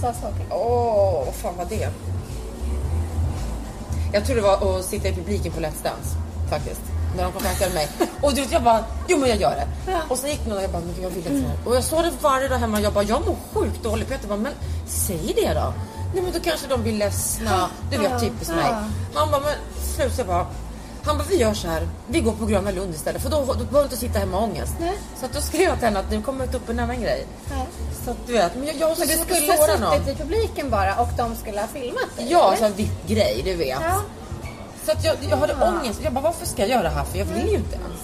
sa 0.00 0.12
saker? 0.12 0.46
Åh, 0.50 1.24
vad 1.26 1.34
fan 1.34 1.56
var 1.56 1.64
det? 1.64 1.88
Jag 4.12 4.24
tror 4.24 4.36
det 4.36 4.42
var 4.42 4.78
att 4.78 4.84
sitta 4.84 5.08
i 5.08 5.12
publiken 5.12 5.52
på 5.52 5.60
Let's 5.60 5.82
Dance 5.82 6.16
faktiskt. 6.50 6.80
När 7.16 7.22
de 7.22 7.32
kontaktade 7.32 7.74
mig. 7.74 7.88
Och 8.22 8.34
du 8.34 8.40
vet, 8.40 8.52
jag 8.52 8.62
bara, 8.62 8.84
jo 9.08 9.18
men 9.18 9.28
jag 9.28 9.40
gör 9.40 9.50
det. 9.50 9.92
Ja. 9.92 10.00
Och 10.08 10.18
så 10.18 10.26
gick 10.26 10.46
någon 10.46 10.56
och 10.56 10.62
jag 10.62 10.70
bara, 10.70 10.82
men 10.82 11.02
jag 11.02 11.10
vill 11.10 11.26
inte. 11.26 11.50
Och 11.64 11.76
jag 11.76 11.84
sa 11.84 12.02
det 12.02 12.12
varje 12.20 12.48
dag 12.48 12.58
hemma. 12.58 12.80
Jag 12.80 12.92
bara, 12.92 13.04
jag 13.04 13.26
mår 13.26 13.36
sjukt 13.52 13.82
dåligt. 13.82 14.08
Peter 14.08 14.28
bara, 14.28 14.38
men 14.38 14.52
säg 14.86 15.32
det 15.36 15.54
då. 15.54 15.74
Nej 16.14 16.22
men 16.22 16.32
då 16.32 16.40
kanske 16.40 16.66
de 16.66 16.82
blir 16.82 16.92
ledsna. 16.92 17.70
Du 17.90 17.98
vet, 17.98 18.20
typiskt 18.20 18.54
mig. 18.54 18.74
Han 19.14 19.30
bara, 19.30 19.40
men 19.40 19.52
slut. 19.96 20.12
Jag 20.18 20.26
bara, 20.26 20.46
han 21.04 21.18
bara, 21.18 21.24
vi 21.30 21.36
gör 21.36 21.54
så 21.54 21.68
här. 21.68 21.88
Vi 22.06 22.20
går 22.20 22.32
på 22.32 22.46
Gröna 22.46 22.70
Lund 22.70 22.94
istället. 22.94 23.22
För 23.22 23.30
då, 23.30 23.36
då 23.40 23.44
behöver 23.54 23.78
du 23.78 23.82
inte 23.84 23.96
sitta 23.96 24.18
hemma 24.18 24.36
och 24.36 24.42
ångest. 24.42 24.72
Nej. 24.80 24.98
Så 25.20 25.26
att 25.26 25.32
då 25.32 25.40
skrev 25.40 25.62
jag 25.62 25.74
till 25.78 25.84
henne 25.84 26.00
att 26.00 26.10
det 26.10 26.22
kommer 26.22 26.54
upp 26.56 26.68
en 26.68 26.80
annan 26.80 27.00
grej. 27.00 27.26
Ja. 27.50 27.66
Så 28.04 28.10
att 28.10 28.16
du 28.26 28.32
vet, 28.32 28.54
men 28.56 28.66
jag, 28.66 28.76
jag 28.76 28.98
Men 28.98 29.08
du 29.08 29.14
skulle 29.14 29.78
någon. 29.78 29.94
suttit 30.04 30.14
i 30.20 30.22
publiken 30.22 30.70
bara 30.70 30.94
och 31.00 31.08
de 31.16 31.36
skulle 31.36 31.60
ha 31.60 31.68
filmat 31.68 32.16
dig? 32.16 32.26
Ja, 32.30 32.48
eller? 32.48 32.56
så 32.56 32.64
en 32.64 32.72
VIP-grej, 32.74 33.42
du 33.44 33.54
vet. 33.54 33.68
Ja. 33.82 34.00
Så 34.86 34.92
att 34.92 35.04
jag, 35.04 35.16
jag 35.30 35.36
hade 35.36 35.54
Ja. 35.60 35.68
ångest. 35.68 36.00
Jag 36.02 36.12
bara, 36.12 36.20
varför 36.20 36.46
ska 36.46 36.62
jag 36.62 36.68
göra 36.68 36.82
det 36.82 36.88
här? 36.88 37.04
För 37.04 37.18
jag 37.18 37.26
vill 37.26 37.48
ju 37.48 37.56
inte 37.56 37.74
ens. 37.76 38.00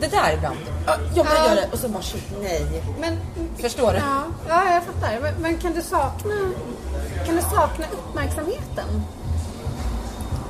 Det 0.00 0.06
där 0.06 0.32
ibland. 0.32 0.56
Ja, 0.86 0.96
Jag 1.14 1.24
vill 1.24 1.32
Ja. 1.36 1.46
göra 1.46 1.54
det 1.54 1.68
och 1.72 1.78
så 1.78 1.88
bara 1.88 2.02
shit, 2.02 2.24
nej. 2.42 2.82
Men, 3.00 3.18
Förstår 3.60 3.92
du? 3.92 3.98
ja, 3.98 4.22
ja, 4.48 4.72
jag 4.72 4.82
fattar. 4.82 5.20
Men, 5.22 5.34
men 5.34 5.58
kan 5.58 5.72
du 5.72 5.82
sakna 5.82 6.34
kan 7.26 7.36
du 7.36 7.42
sakna 7.42 7.84
uppmärksamheten? 7.92 9.02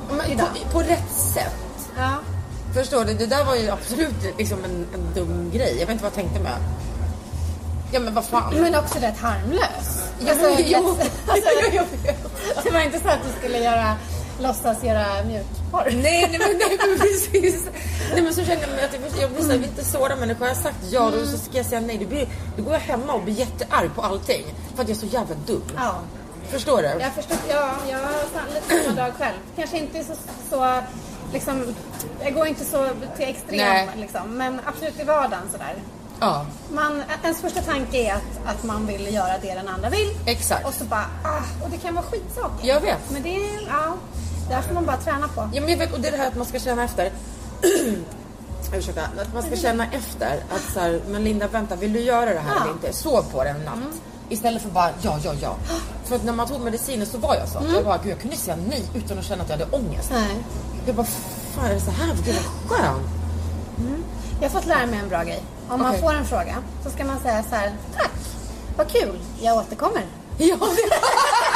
Men 0.09 0.37
på, 0.37 0.45
på 0.71 0.79
rätt 0.79 1.11
sätt. 1.11 1.89
Ja. 1.97 2.09
Förstår 2.73 3.05
du? 3.05 3.13
Det 3.13 3.25
där 3.25 3.43
var 3.45 3.55
ju 3.55 3.69
absolut 3.69 4.37
liksom 4.37 4.63
en, 4.63 4.87
en 4.93 5.13
dum 5.15 5.51
grej. 5.53 5.71
Jag 5.79 5.85
vet 5.87 5.89
inte 5.89 6.03
vad 6.03 6.11
jag 6.11 6.15
tänkte 6.15 6.39
med. 6.39 6.57
Ja 7.91 7.99
men 7.99 8.13
vad 8.13 8.25
fan. 8.25 8.53
Men 8.61 8.75
också 8.75 8.99
rätt 8.99 9.17
harmlös. 9.19 10.03
Ja, 10.19 10.33
men, 10.41 10.55
jo. 10.65 10.97
alltså, 11.27 11.49
det 12.63 12.71
var 12.71 12.79
inte 12.79 12.99
så 12.99 13.07
att 13.09 13.19
du 13.23 13.39
skulle 13.39 13.57
göra, 13.63 13.95
låtsas 14.39 14.83
göra 14.83 15.05
mjukporr. 15.71 16.01
Nej, 16.03 16.27
nej, 16.31 16.39
men, 16.39 16.57
nej 16.57 16.77
men 16.87 16.99
precis. 16.99 17.69
Nej 18.13 18.21
men 18.21 18.33
så 18.33 18.43
känner 18.43 18.61
jag 18.77 18.85
att 18.85 18.93
jag, 18.93 19.21
jag 19.21 19.31
blir 19.31 19.41
så 19.41 19.47
här, 19.47 19.55
jag 19.55 19.63
inte 19.63 19.85
såra 19.85 20.15
människor. 20.15 20.47
Jag 20.47 20.55
har 20.55 20.61
sagt 20.61 20.77
ja 20.91 21.11
då 21.11 21.25
så 21.25 21.37
ska 21.37 21.57
jag 21.57 21.65
säga 21.65 21.81
nej. 21.81 21.97
Då, 21.97 22.05
blir, 22.05 22.27
då 22.57 22.63
går 22.63 22.73
jag 22.73 22.79
hemma 22.79 23.13
och 23.13 23.23
blir 23.23 23.33
jättearg 23.33 23.95
på 23.95 24.01
allting. 24.01 24.45
För 24.75 24.83
att 24.83 24.89
jag 24.89 24.95
är 24.97 24.99
så 24.99 25.05
jävla 25.05 25.35
dum. 25.47 25.61
Ja. 25.75 25.95
Förstår 26.49 26.77
du? 26.81 26.87
Jag 26.87 27.13
förstår, 27.13 27.37
ja, 27.49 27.71
jag 27.89 27.97
har 27.97 28.13
lite 28.53 28.83
samma 28.83 28.95
drag 28.95 29.13
själv. 29.19 29.37
Kanske 29.55 29.77
inte 29.77 30.03
så, 30.03 30.13
så 30.49 30.81
liksom, 31.33 31.75
jag 32.23 32.33
går 32.33 32.47
inte 32.47 32.65
så 32.65 32.87
till 33.17 33.29
extrem 33.29 33.87
liksom, 33.95 34.37
men 34.37 34.59
absolut 34.65 34.99
i 34.99 35.03
vardagen 35.03 35.49
sådär. 35.51 35.75
Ja, 36.19 36.45
Man, 36.71 37.03
ens 37.23 37.41
första 37.41 37.61
tanke 37.61 37.97
är 37.97 38.13
att, 38.13 38.39
att 38.55 38.63
man 38.63 38.87
vill 38.87 39.13
göra 39.13 39.37
det 39.41 39.53
den 39.53 39.67
andra 39.67 39.89
vill. 39.89 40.09
exakt. 40.25 40.67
Och 40.67 40.73
så 40.73 40.83
bara, 40.83 41.05
ah, 41.23 41.63
och 41.63 41.69
det 41.69 41.77
kan 41.77 41.95
vara 41.95 42.05
skitsaker. 42.05 42.67
Jag 42.67 42.81
vet. 42.81 43.11
Men 43.11 43.23
det 43.23 43.35
är, 43.35 43.59
ja, 44.49 44.55
där 44.55 44.61
får 44.61 44.73
man 44.73 44.85
bara 44.85 44.97
träna 44.97 45.27
på. 45.27 45.49
Ja, 45.53 45.61
men 45.61 45.69
jag 45.69 45.77
vet, 45.77 45.93
och 45.93 45.99
det 45.99 46.07
är 46.07 46.11
det 46.11 46.17
här 46.17 46.27
att 46.27 46.35
man 46.35 46.45
ska 46.45 46.59
känna 46.59 46.83
efter. 46.83 47.11
Ursäkta, 48.73 49.01
att 49.01 49.33
man 49.33 49.43
ska 49.43 49.55
känna 49.55 49.85
efter 49.91 50.43
att 50.55 50.73
så 50.73 50.79
här, 50.79 51.01
men 51.07 51.23
Linda 51.23 51.47
vänta, 51.47 51.75
vill 51.75 51.93
du 51.93 51.99
göra 51.99 52.33
det 52.33 52.39
här 52.39 52.49
Ja. 52.49 52.55
Mm. 52.55 52.63
eller 52.63 52.71
inte? 52.73 52.93
Sov 52.93 53.25
på 53.31 53.43
det 53.43 53.49
en 53.49 53.61
natt. 53.65 53.77
Istället 54.29 54.61
för 54.61 54.69
bara 54.69 54.89
ja, 55.01 55.19
ja, 55.23 55.33
ja. 55.41 55.55
För 56.05 56.15
att 56.15 56.23
när 56.23 56.33
man 56.33 56.47
tog 56.47 56.61
mediciner 56.61 57.05
så 57.05 57.17
var 57.17 57.35
jag 57.35 57.47
så. 57.49 57.59
Jag 57.73 57.85
bara, 57.85 57.97
gud 57.97 58.11
jag 58.11 58.19
kunde 58.19 58.37
säga 58.37 58.57
nej 58.69 58.83
utan 58.95 59.19
att 59.19 59.25
känna 59.25 59.43
att 59.43 59.49
jag 59.49 59.57
hade 59.57 59.71
ångest. 59.71 60.11
Mm. 60.11 60.23
Nej. 60.23 60.37
Jag 60.85 60.95
bara, 60.95 61.05
fan 61.55 61.65
är 61.65 61.73
det 61.73 61.79
så 61.79 61.91
här? 61.91 62.15
Gud 62.25 62.35
vad 62.69 62.79
skönt. 62.79 63.01
Jag 64.41 64.49
har 64.49 64.59
fått 64.59 64.65
lära 64.65 64.85
mig 64.85 64.99
en 64.99 65.09
bra 65.09 65.23
grej. 65.23 65.43
Om 65.69 65.81
man 65.81 65.97
får 65.97 66.13
en 66.13 66.25
fråga 66.25 66.55
så 66.83 66.89
ska 66.89 67.05
man 67.05 67.19
säga 67.19 67.43
så 67.49 67.55
här, 67.55 67.71
tack, 67.97 68.11
vad 68.77 68.87
kul, 68.87 69.19
jag 69.41 69.57
återkommer. 69.57 70.01
Ja, 70.37 70.55
det... 70.59 70.67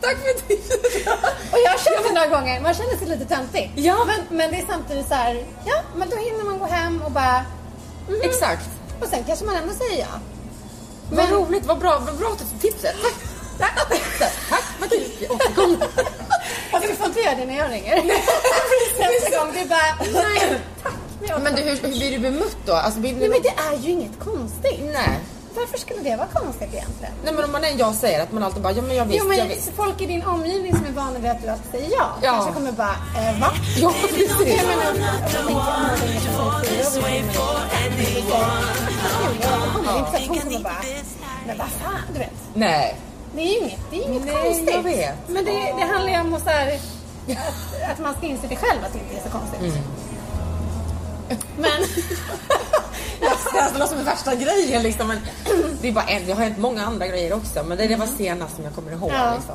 Tack 0.00 0.16
för 0.24 0.48
tipset! 0.48 1.08
Och 1.52 1.58
jag 1.64 1.70
har 1.70 1.78
kört 1.78 2.08
det 2.08 2.14
några 2.14 2.26
gånger, 2.26 2.60
man 2.60 2.74
känner 2.74 2.96
sig 2.96 3.08
lite 3.08 3.24
töntig. 3.24 3.72
Ja. 3.76 3.96
Men, 4.06 4.38
men 4.38 4.50
det 4.50 4.56
är 4.56 4.66
samtidigt 4.66 5.08
så 5.08 5.14
här, 5.14 5.44
ja, 5.64 5.82
men 5.96 6.10
då 6.10 6.16
hinner 6.16 6.44
man 6.44 6.58
gå 6.58 6.66
hem 6.66 7.02
och 7.02 7.10
bara, 7.10 7.44
mhm. 8.08 8.20
Exakt. 8.22 8.68
och 9.00 9.08
sen 9.08 9.24
kanske 9.26 9.44
man 9.44 9.56
ändå 9.56 9.74
säger 9.74 9.98
ja. 9.98 10.14
Vad 11.10 11.30
roligt, 11.30 11.66
vad 11.66 11.78
bra, 11.78 12.02
vad 12.06 12.16
bra 12.18 12.36
tipset. 12.60 12.96
Tack. 13.02 13.14
Tack, 13.58 13.76
Tack, 14.48 14.90
kul. 15.54 15.76
Jag 16.72 16.82
du 16.82 16.94
får 16.94 17.06
inte 17.06 17.20
göra 17.20 17.34
det 17.34 17.44
när 17.44 17.58
jag 17.58 17.70
ringer. 17.70 18.02
Nästa 18.98 19.44
gång, 19.44 19.54
du 19.54 19.68
bara, 19.68 20.22
nej, 20.22 20.60
tack. 20.82 20.92
Men 21.20 21.28
du, 21.28 21.34
återkommer." 21.34 21.62
hur, 21.62 21.76
hur 21.82 21.88
blir 21.88 22.10
du 22.10 22.18
bemött 22.18 22.56
då? 22.66 22.72
Alltså, 22.72 23.00
blir 23.00 23.14
Nej 23.14 23.28
men 23.28 23.42
det 23.42 23.54
är 23.70 23.78
ju 23.78 23.90
inget 23.90 24.18
konstigt. 24.18 24.80
Nej. 24.92 25.18
Varför 25.56 25.78
skulle 25.78 26.00
det 26.00 26.16
vara 26.16 26.28
konstigt 26.28 26.68
egentligen? 26.74 27.12
Nej 27.24 27.34
men 27.34 27.44
om 27.44 27.52
man 27.52 27.64
är 27.64 27.68
en 27.68 27.78
ja-sägare, 27.78 28.22
att 28.22 28.32
man 28.32 28.42
alltid 28.42 28.62
bara, 28.62 28.72
ja 28.72 28.82
men 28.82 28.96
jag 28.96 29.04
visst, 29.04 29.18
Jo 29.22 29.28
men 29.28 29.38
jag 29.38 29.46
visst. 29.46 29.70
folk 29.76 30.00
i 30.00 30.06
din 30.06 30.22
omgivning 30.24 30.76
som 30.76 30.84
är 30.86 30.90
vana 30.92 31.18
vid 31.18 31.30
att 31.30 31.42
du 31.42 31.48
alltid 31.48 31.70
säger 31.70 31.90
ja, 31.90 32.08
Ja. 32.22 32.30
kanske 32.32 32.52
kommer 32.52 32.72
bara, 32.72 32.96
eh, 33.16 33.40
va? 33.40 33.50
Ja, 33.76 33.92
precis. 34.02 34.30
Jag 34.38 34.66
menar, 34.66 34.92
tänker 34.92 35.48
om 35.48 35.80
ringer 36.02 36.20
fyra 36.20 36.42
och 39.74 39.84
jag 39.86 39.98
inte 39.98 40.28
hon 40.28 40.38
kommer 40.40 40.60
bara, 40.60 40.82
men 41.46 41.58
vad 41.58 41.68
fan, 41.68 42.00
du 42.12 42.18
vet. 42.18 42.30
Nej. 42.54 42.96
Det 43.34 43.40
är 43.42 43.46
ju 43.46 43.58
inget, 43.58 43.80
det 43.90 43.96
är 43.96 44.08
inget 44.08 44.24
Nej, 44.24 44.34
konstigt. 44.44 44.70
jag 44.74 44.82
vet. 44.82 45.14
Men 45.28 45.44
det, 45.44 45.50
det 45.78 45.84
handlar 45.92 46.12
ju 46.12 46.20
om 46.20 46.34
att, 46.34 46.42
så 46.42 46.48
här, 46.50 46.74
att, 47.28 47.90
att 47.92 47.98
man 47.98 48.14
ska 48.14 48.26
inse 48.26 48.46
det 48.46 48.56
själv 48.56 48.80
att 48.86 48.92
det 48.92 48.98
inte 48.98 49.16
är 49.16 49.22
så 49.22 49.38
konstigt. 49.38 49.60
Mm. 49.60 49.82
Men, 51.58 51.72
Det 53.52 53.78
låter 53.78 53.86
som 53.86 53.96
den 53.96 54.06
värsta 54.06 54.34
grejen 54.34 54.82
liksom. 54.82 55.08
Men 55.08 55.18
det, 55.80 55.88
är 55.88 55.92
bara 55.92 56.04
en, 56.04 56.26
det 56.26 56.32
har 56.32 56.42
hänt 56.42 56.58
många 56.58 56.84
andra 56.86 57.06
grejer 57.06 57.32
också. 57.32 57.62
Men 57.64 57.78
det, 57.78 57.86
det 57.86 57.96
var 57.96 58.06
senast 58.06 58.54
som 58.56 58.64
jag 58.64 58.74
kommer 58.74 58.92
ihåg. 58.92 59.10
Ja. 59.14 59.34
Liksom. 59.34 59.54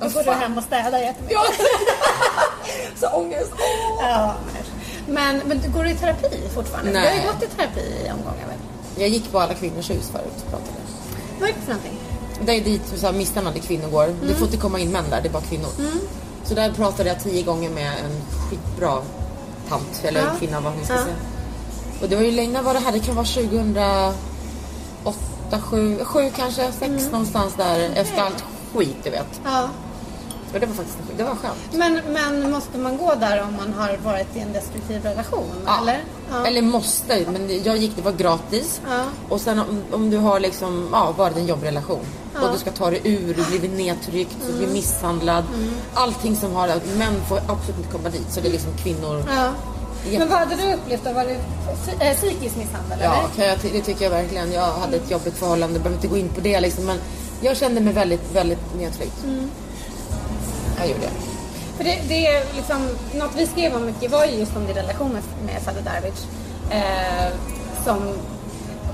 då 0.00 0.10
får 0.10 0.22
du 0.24 0.30
hem 0.30 0.58
och 0.58 0.64
städa 0.64 1.00
jättemycket. 1.00 1.38
Ja. 1.58 1.64
Så 3.00 3.06
ångest. 3.16 3.52
Ja, 4.00 4.34
men, 5.08 5.42
men 5.46 5.58
du 5.60 5.68
går 5.70 5.84
du 5.84 5.90
i 5.90 5.94
terapi 5.94 6.40
fortfarande? 6.54 6.90
Nej. 6.92 7.02
Du 7.02 7.08
har 7.08 7.26
ju 7.26 7.32
gått 7.32 7.42
i 7.42 7.56
terapi 7.56 7.80
i 8.06 8.10
omgångar 8.10 8.46
väl? 8.48 8.58
Jag 8.96 9.08
gick 9.08 9.32
på 9.32 9.38
alla 9.40 9.54
kvinnors 9.54 9.90
hus 9.90 10.10
förut 10.12 10.32
och 10.44 10.50
pratade. 10.50 10.70
Vad 11.40 11.48
är 11.48 11.52
det 11.52 11.60
för 11.60 11.68
någonting? 11.72 11.98
Det 12.44 12.52
är 12.52 12.60
dit 12.64 12.82
så 12.96 13.06
här, 13.06 13.12
misshandlade 13.12 13.58
kvinnor 13.58 13.88
går. 13.88 14.14
Det 14.28 14.34
får 14.34 14.46
inte 14.46 14.56
komma 14.58 14.78
in 14.78 14.92
män 14.92 15.04
där, 15.10 15.20
det 15.22 15.28
är 15.28 15.32
bara 15.32 15.42
kvinnor. 15.42 15.68
Så 16.44 16.54
där 16.54 16.70
pratade 16.72 17.08
jag 17.08 17.22
tio 17.22 17.42
gånger 17.42 17.70
med 17.70 17.86
en 18.04 18.22
skitbra 18.50 19.02
tant, 19.68 20.00
eller 20.04 20.20
Ja. 20.20 20.26
kvinna 20.38 20.60
vad 20.60 20.76
man 20.76 20.84
ska 20.84 20.94
Ja. 20.94 21.02
säga. 21.02 21.14
Och 22.02 22.08
det 22.08 22.16
var 22.16 22.22
ju 22.22 22.30
länge 22.30 22.62
var 22.62 22.74
det 22.74 22.80
här, 22.80 22.92
det 22.92 22.98
kan 23.00 23.14
vara 23.14 23.26
2008, 23.26 24.14
7, 25.60 25.98
7 26.04 26.30
kanske, 26.36 26.72
6 26.72 27.12
någonstans 27.12 27.54
där 27.56 27.90
efter 27.94 28.22
allt 28.22 28.44
skit 28.74 28.96
du 29.04 29.10
vet. 29.10 29.40
Ja. 29.44 29.68
Och 30.54 30.60
det 30.60 30.66
var 30.66 30.74
faktiskt 30.74 30.98
det 31.16 31.24
var 31.24 31.34
skönt. 31.34 31.58
Men, 31.72 32.00
men 32.12 32.50
måste 32.50 32.78
man 32.78 32.96
gå 32.96 33.14
där 33.14 33.42
om 33.42 33.56
man 33.56 33.72
har 33.72 33.96
varit 34.04 34.36
i 34.36 34.40
en 34.40 34.52
destruktiv 34.52 35.02
relation? 35.02 35.50
Ja. 35.66 35.78
Eller? 35.82 36.04
Ja. 36.30 36.46
Eller 36.46 36.62
måste, 36.62 37.26
men 37.32 37.62
jag 37.64 37.76
gick, 37.76 37.96
det 37.96 38.02
var 38.02 38.12
gratis. 38.12 38.80
Ja. 38.88 39.04
Och 39.28 39.40
sen 39.40 39.58
om, 39.58 39.82
om 39.92 40.10
du 40.10 40.16
har 40.16 40.40
liksom, 40.40 40.88
ja, 40.92 41.14
varit 41.16 41.36
i 41.36 41.40
en 41.40 41.46
jobbrelation 41.46 42.00
Ja. 42.32 42.38
Mm. 42.38 42.50
och 42.50 42.54
du 42.56 42.60
ska 42.60 42.70
ta 42.70 42.90
dig 42.90 43.00
ur, 43.04 43.34
du 43.34 43.44
blivit 43.44 43.72
nedtryckt, 43.76 44.36
du 44.46 44.58
blir 44.58 44.68
misshandlad. 44.68 45.44
Allting 45.94 46.36
som 46.36 46.52
har, 46.52 46.68
män 46.98 47.14
får 47.28 47.36
absolut 47.38 47.78
inte 47.78 47.92
komma 47.92 48.08
dit. 48.08 48.26
Så 48.32 48.40
det 48.40 48.48
är 48.48 48.52
liksom 48.52 48.72
kvinnor. 48.82 49.24
Men 50.18 50.28
vad 50.28 50.38
hade 50.38 50.54
du 50.54 50.72
upplevt 50.74 51.04
då? 51.04 51.12
Var 51.12 51.24
det 51.24 51.36
psy- 51.84 52.10
äh, 52.10 52.16
psykisk 52.16 52.56
misshandel? 52.56 52.98
Ja, 53.02 53.28
eller? 53.36 53.48
jag, 53.48 53.58
det 53.72 53.80
tycker 53.80 54.04
jag 54.04 54.10
verkligen. 54.10 54.52
Jag 54.52 54.72
hade 54.72 54.96
ett 54.96 55.10
jobbigt 55.10 55.34
förhållande, 55.34 55.78
behöver 55.78 55.96
inte 55.96 56.08
gå 56.08 56.16
in 56.16 56.28
på 56.28 56.40
det 56.40 56.60
liksom. 56.60 56.84
Men 56.84 56.98
jag 57.40 57.56
kände 57.56 57.80
mig 57.80 57.92
väldigt, 57.92 58.32
väldigt 58.32 58.74
nedtryckt. 58.78 59.24
Mm. 59.24 59.50
Jag 60.78 60.88
gjorde 60.88 61.00
det. 61.00 61.10
För 61.76 61.84
det, 61.84 61.98
det 62.08 62.26
är 62.26 62.44
liksom, 62.56 62.88
något 63.14 63.30
vi 63.36 63.46
skrev 63.46 63.74
om 63.76 63.86
mycket 63.86 64.10
var 64.12 64.24
ju 64.24 64.32
just 64.38 64.56
om 64.56 64.66
din 64.66 64.74
relation 64.74 65.12
med, 65.12 65.22
med 65.46 65.84
Darvic. 65.84 66.26
Eh, 66.70 67.32
som 67.84 67.98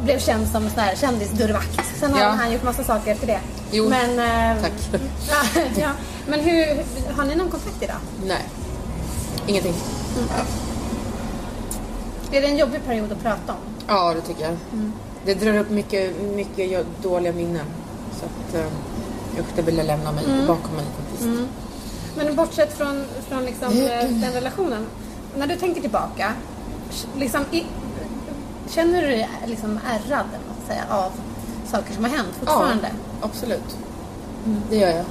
blev 0.05 0.19
känd 0.19 0.49
som 0.49 0.71
sån 0.71 0.79
här 0.81 0.97
kändisdörrvakt. 0.97 1.81
Sen 2.01 2.13
har 2.13 2.21
Ja. 2.21 2.27
han 2.29 2.53
gjort 2.53 2.63
massa 2.63 2.85
saker 2.85 3.13
efter 3.13 3.27
det. 3.27 3.41
Jo, 3.71 3.89
Men, 3.89 4.19
eh, 4.19 4.63
tack. 4.63 4.73
ja, 5.29 5.61
ja. 5.77 5.91
Men 6.27 6.41
hur, 6.41 6.67
har 7.17 7.25
ni 7.25 7.35
någon 7.35 7.51
kontakt 7.51 7.83
idag? 7.83 7.97
Nej, 8.27 8.43
ingenting. 9.47 9.75
Är 12.35 12.41
det 12.41 12.47
en 12.47 12.57
jobbig 12.59 12.85
period 12.85 13.13
att 13.13 13.23
prata 13.23 13.53
om? 13.53 13.59
Ja, 13.87 14.15
det 14.15 14.21
tycker 14.21 14.43
jag. 14.43 14.57
Mm. 14.73 14.93
Det 15.25 15.35
drar 15.35 15.59
upp 15.59 15.71
mycket, 15.71 16.21
mycket 16.23 16.87
dåliga 17.03 17.33
minnen. 17.33 17.67
Så 18.21 18.25
att, 18.27 18.65
usch, 19.41 19.47
det 19.57 19.63
vill 19.63 19.77
jag 19.77 19.87
lämna 19.87 20.13
mig 20.13 20.25
Mm. 20.25 20.47
bakom 20.47 20.77
mig 20.77 20.85
faktiskt. 20.99 21.29
Men 22.17 22.37
bortsett 22.37 22.73
från, 22.79 23.05
från 23.29 23.45
liksom, 23.45 23.69
eh, 23.73 24.09
den 24.11 24.33
relationen. 24.33 24.87
När 25.37 25.47
du 25.47 25.57
tänker 25.57 25.81
tillbaka, 25.81 26.33
liksom, 27.17 27.41
i, 27.51 27.65
känner 28.71 29.03
du 29.03 29.09
dig 29.09 29.29
liksom 29.47 29.79
ärrad 29.91 30.27
säga, 30.69 30.85
av 30.91 31.13
saker 31.71 31.95
som 31.95 32.05
har 32.05 32.11
hänt 32.11 32.29
fortfarande? 32.39 32.89
Ja, 33.21 33.27
absolut. 33.29 33.77
Det 34.71 34.77
gör 34.77 34.91
jag. 34.91 35.05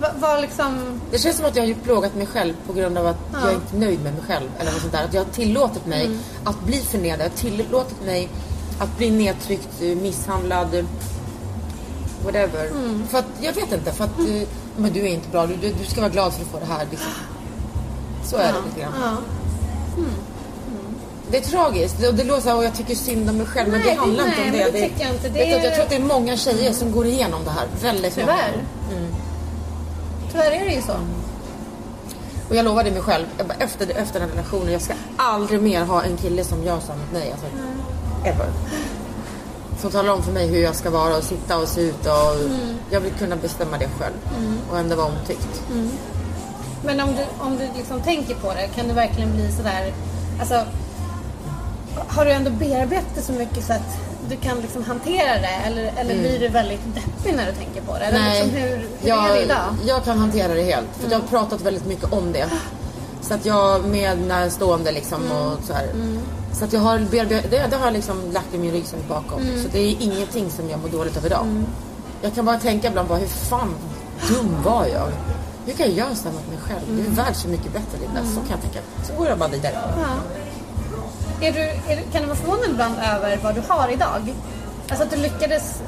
Va- 0.00 0.12
Vad 0.18 0.40
liksom... 0.40 1.00
Det 1.10 1.18
känns 1.18 1.36
som 1.36 1.46
att 1.46 1.56
jag 1.56 1.66
har 1.66 1.74
plågat 1.74 2.14
mig 2.14 2.26
själv 2.26 2.54
på 2.66 2.72
grund 2.72 2.98
av 2.98 3.06
att 3.06 3.16
Ja. 3.32 3.38
jag 3.42 3.50
är 3.50 3.54
inte 3.54 3.76
är 3.76 3.80
nöjd 3.80 4.00
med 4.02 4.12
mig 4.14 4.22
själv. 4.26 4.48
Eller 4.58 4.72
något 4.72 4.80
sånt 4.80 4.92
där. 4.92 5.04
Att 5.04 5.14
jag 5.14 5.24
har 5.24 5.30
tillåtit 5.32 5.86
mig 5.86 6.04
Mm. 6.06 6.18
att 6.44 6.60
bli 6.64 6.78
förnedrad. 6.80 7.20
Jag 7.20 7.30
har 7.30 7.36
tillåtit 7.60 8.04
mig 8.06 8.28
att 8.80 8.96
bli 8.96 9.10
nedtryckt, 9.10 9.80
misshandlad. 9.80 10.86
Whatever. 12.24 12.66
Mm. 12.66 13.02
För 13.08 13.18
att, 13.18 13.24
jag 13.40 13.52
vet 13.52 13.72
inte. 13.72 13.92
För 13.92 14.04
att 14.04 14.18
eh, 14.18 14.48
men 14.76 14.92
du 14.92 15.00
är 15.00 15.06
inte 15.14 15.28
bra. 15.28 15.46
Du, 15.46 15.56
du, 15.56 15.84
ska 15.84 16.00
vara 16.00 16.10
glad 16.10 16.32
för 16.34 16.42
att 16.42 16.48
få 16.48 16.58
det 16.58 16.66
här. 16.66 16.86
Liksom. 16.90 17.10
Så 18.24 18.36
är 18.36 18.52
det 18.52 18.58
lite 18.68 18.80
grann. 18.80 18.92
Ja. 19.02 19.16
Det 21.30 21.36
är 21.36 21.40
tragiskt. 21.42 22.06
Och 22.08 22.14
det 22.14 22.24
låter 22.24 22.42
så 22.42 22.48
här, 22.48 22.56
och 22.56 22.64
jag 22.64 22.74
tycker 22.74 22.94
synd 22.94 23.30
om 23.30 23.36
mig 23.36 23.46
själv. 23.46 23.68
men 23.70 23.80
Nej, 23.80 23.90
det 23.94 24.00
handlar 24.00 24.24
det- 24.24 24.30
inte 24.30 24.42
om 24.42 24.48
nej, 24.50 24.58
det. 24.58 24.64
men 24.72 24.80
det 24.82 24.88
tycker 24.88 25.04
jag 25.06 25.14
inte. 25.14 25.28
Det 25.28 25.52
är- 25.52 25.64
Jag 25.64 25.74
tror 25.74 25.84
att 25.84 25.90
det 25.90 25.96
är 25.96 26.00
många 26.00 26.36
tjejer 26.36 26.72
som 26.72 26.92
går 26.92 27.06
igenom 27.06 27.44
det 27.44 27.50
här. 27.50 27.66
Väldigt 27.82 28.16
många. 28.16 28.26
Tyvärr. 28.32 28.64
Tyvärr 30.32 30.50
är 30.50 30.64
det 30.64 30.74
ju 30.74 30.82
så. 30.82 30.92
Och 32.48 32.56
jag 32.56 32.64
lovade 32.64 32.90
mig 32.90 33.00
själv, 33.00 33.26
jag 33.38 33.62
efter, 33.62 33.90
efter 33.90 34.20
den 34.20 34.28
relationen, 34.28 34.72
jag 34.72 34.82
ska 34.82 34.94
aldrig 35.16 35.62
mer 35.62 35.84
ha 35.84 36.02
en 36.02 36.16
kille 36.16 36.44
som 36.44 36.62
gör 36.62 36.80
så 36.80 36.92
mot 36.92 37.12
mig. 37.12 37.32
Alltså, 37.32 37.46
ever. 38.24 38.46
Som 39.80 39.90
talar 39.90 40.12
om 40.12 40.22
för 40.22 40.32
mig 40.32 40.46
hur 40.46 40.62
jag 40.62 40.76
ska 40.76 40.90
vara 40.90 41.16
och 41.16 41.24
sitta 41.24 41.58
och 41.58 41.68
se 41.68 41.80
ut. 41.80 42.06
Och 42.06 42.50
Jag 42.90 43.00
vill 43.00 43.12
kunna 43.12 43.36
bestämma 43.36 43.78
det 43.78 43.88
själv. 43.98 44.14
Och 44.70 44.78
ändå 44.78 44.96
vara 44.96 45.06
omtyckt. 45.06 45.62
Men 46.84 47.00
om 47.00 47.08
du, 47.16 47.44
om 47.44 47.58
du 47.58 47.68
liksom 47.76 48.00
tänker 48.00 48.34
på 48.34 48.52
det, 48.52 48.68
kan 48.74 48.88
du 48.88 48.94
verkligen 48.94 49.32
bli 49.32 49.52
sådär... 49.52 49.92
Alltså, 50.40 50.64
har 52.08 52.24
du 52.24 52.30
ändå 52.30 52.50
bearbetat 52.50 53.14
det 53.14 53.22
så 53.22 53.32
mycket 53.32 53.64
så 53.64 53.72
att 53.72 53.98
du 54.30 54.36
kan 54.36 54.60
liksom 54.60 54.84
hantera 54.84 55.34
det? 55.40 55.58
Eller, 55.66 55.92
eller 55.96 56.18
blir 56.18 56.38
du 56.40 56.48
väldigt 56.48 56.80
deppig 56.94 57.34
när 57.36 57.46
du 57.46 57.52
tänker 57.52 57.80
på 57.80 57.92
det? 57.98 58.04
Eller 58.04 58.18
Nej, 58.18 58.44
liksom, 58.44 58.60
hur, 58.60 58.76
hur 58.76 59.08
jag, 59.08 59.30
är 59.30 59.34
det 59.34 59.42
idag? 59.42 59.68
Mm. 59.72 59.86
jag 59.86 60.04
kan 60.04 60.18
hantera 60.18 60.54
det 60.54 60.62
helt. 60.62 60.86
För 61.00 61.10
jag 61.10 61.18
har 61.18 61.26
pratat 61.26 61.60
väldigt 61.60 61.86
mycket 61.86 62.12
om 62.12 62.32
det. 62.32 62.46
Så 63.22 63.34
att 63.34 63.46
jag 63.46 63.84
med 63.84 64.18
närstående 64.18 64.92
liksom 64.92 65.22
Mm. 65.24 65.36
och 65.36 65.52
så 65.66 65.72
här. 65.72 65.86
Så 66.52 66.64
att 66.64 66.72
jag 66.72 66.80
har 66.80 66.98
det, 67.10 67.24
det 67.50 67.76
har 67.76 67.84
jag 67.84 67.92
liksom 67.92 68.16
lagt 68.32 68.54
i 68.54 68.58
min 68.58 68.72
ryggsäck 68.72 69.08
bakom. 69.08 69.42
Mm. 69.42 69.62
Så 69.62 69.68
det 69.72 69.78
är 69.78 69.96
ingenting 70.00 70.50
som 70.50 70.70
jag 70.70 70.80
mår 70.80 70.88
dåligt 70.88 71.16
av 71.16 71.26
idag. 71.26 71.46
Jag 72.22 72.34
kan 72.34 72.44
bara 72.44 72.58
tänka 72.58 72.88
ibland 72.88 73.08
bara 73.08 73.18
hur 73.18 73.26
fan 73.26 73.74
dum 74.28 74.62
var 74.64 74.86
jag? 74.86 75.08
Hur 75.66 75.72
kan 75.72 75.86
jag 75.86 75.96
göra 75.96 76.14
så 76.14 76.28
här 76.28 76.34
mot 76.34 76.48
mig 76.48 76.58
själv? 76.58 76.96
Du 76.96 77.06
är 77.06 77.24
värd 77.24 77.34
så 77.36 77.48
mycket 77.48 77.72
bättre 77.72 77.98
Linda. 78.00 78.20
Så 78.34 78.40
kan 78.40 78.50
jag 78.50 78.60
tänka. 78.60 78.78
Så 79.06 79.12
går 79.14 79.28
jag 79.28 79.38
bara 79.38 79.48
vidare. 79.48 79.74
Ja. 79.96 80.06
Är 81.42 81.52
du, 81.52 81.92
är, 81.92 82.02
kan 82.12 82.22
du 82.22 82.28
vara 82.28 82.36
förvånad 82.36 82.70
ibland 82.70 82.94
över 82.98 83.38
vad 83.42 83.54
du 83.54 83.62
har 83.68 83.88
idag? 83.88 84.34
Alltså 84.88 85.04
att 85.04 85.10
du 85.10 85.16
lyckades 85.16 85.80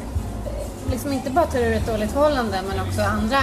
eh, 0.46 0.90
liksom 0.90 1.12
inte 1.12 1.30
bara 1.30 1.46
ta 1.46 1.59
ur 1.59 1.72
ett 1.72 1.86
dåligt 1.86 2.12
förhållande 2.12 2.62
men 2.68 2.80
också 2.80 3.00
andra 3.03 3.38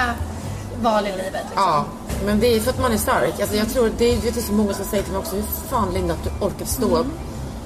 val 0.82 1.07
i 1.07 1.12
livet. 1.12 1.34
Liksom. 1.34 1.51
Ja, 1.55 1.86
men 2.26 2.39
det 2.39 2.47
är 2.55 2.60
för 2.60 2.70
att 2.70 2.82
man 2.82 2.91
är 2.91 2.97
stark. 2.97 3.39
Alltså 3.39 3.55
jag 3.55 3.70
tror, 3.70 3.91
det 3.97 4.05
är, 4.05 4.28
är 4.28 4.41
så 4.41 4.53
många 4.53 4.74
som 4.74 4.86
säger 4.86 5.03
till 5.03 5.14
mig 5.14 5.20
också, 5.20 5.36
hur 5.36 5.43
fan 5.70 5.93
Linda 5.93 6.14
att 6.14 6.24
du 6.24 6.45
orkar 6.45 6.66
stå 6.66 6.97
upp. 6.97 7.07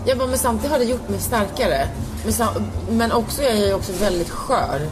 Jag 0.05 0.17
bara, 0.17 0.27
men 0.27 0.37
samtidigt 0.37 0.71
har 0.71 0.79
det 0.79 0.85
gjort 0.85 1.09
mig 1.09 1.19
starkare. 1.19 1.87
Men, 2.25 2.47
men 2.89 3.11
också 3.11 3.43
jag 3.43 3.51
är 3.51 3.67
jag 3.67 3.77
också 3.79 3.91
väldigt 3.91 4.29
skör. 4.29 4.89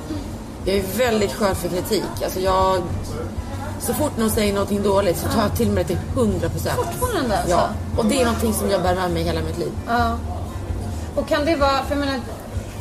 Jag 0.65 0.75
är 0.75 0.83
väldigt 0.97 1.33
skör 1.33 1.53
för 1.53 1.69
kritik. 1.69 2.23
Alltså 2.23 2.39
jag, 2.39 2.81
så 3.81 3.93
fort 3.93 4.17
någon 4.17 4.29
säger 4.29 4.53
någonting 4.53 4.83
dåligt 4.83 5.17
så 5.17 5.27
tar 5.27 5.41
jag 5.41 5.55
till 5.55 5.71
mig 5.71 5.83
det 5.83 5.87
till 5.87 5.97
100 6.15 6.49
procent. 6.49 6.75
Fortfarande 6.75 7.37
alltså? 7.37 7.51
Ja, 7.51 7.69
och 7.97 8.05
det 8.05 8.21
är 8.21 8.25
någonting 8.25 8.53
som 8.53 8.69
jag 8.69 8.81
bär 8.81 8.95
med 8.95 9.11
mig 9.11 9.23
hela 9.23 9.41
mitt 9.41 9.57
liv. 9.57 9.71
Ja. 9.87 10.17
Och 11.15 11.27
kan 11.27 11.45
det 11.45 11.55
vara, 11.55 11.83
för 11.83 11.95
jag 11.95 11.99
menar, 11.99 12.19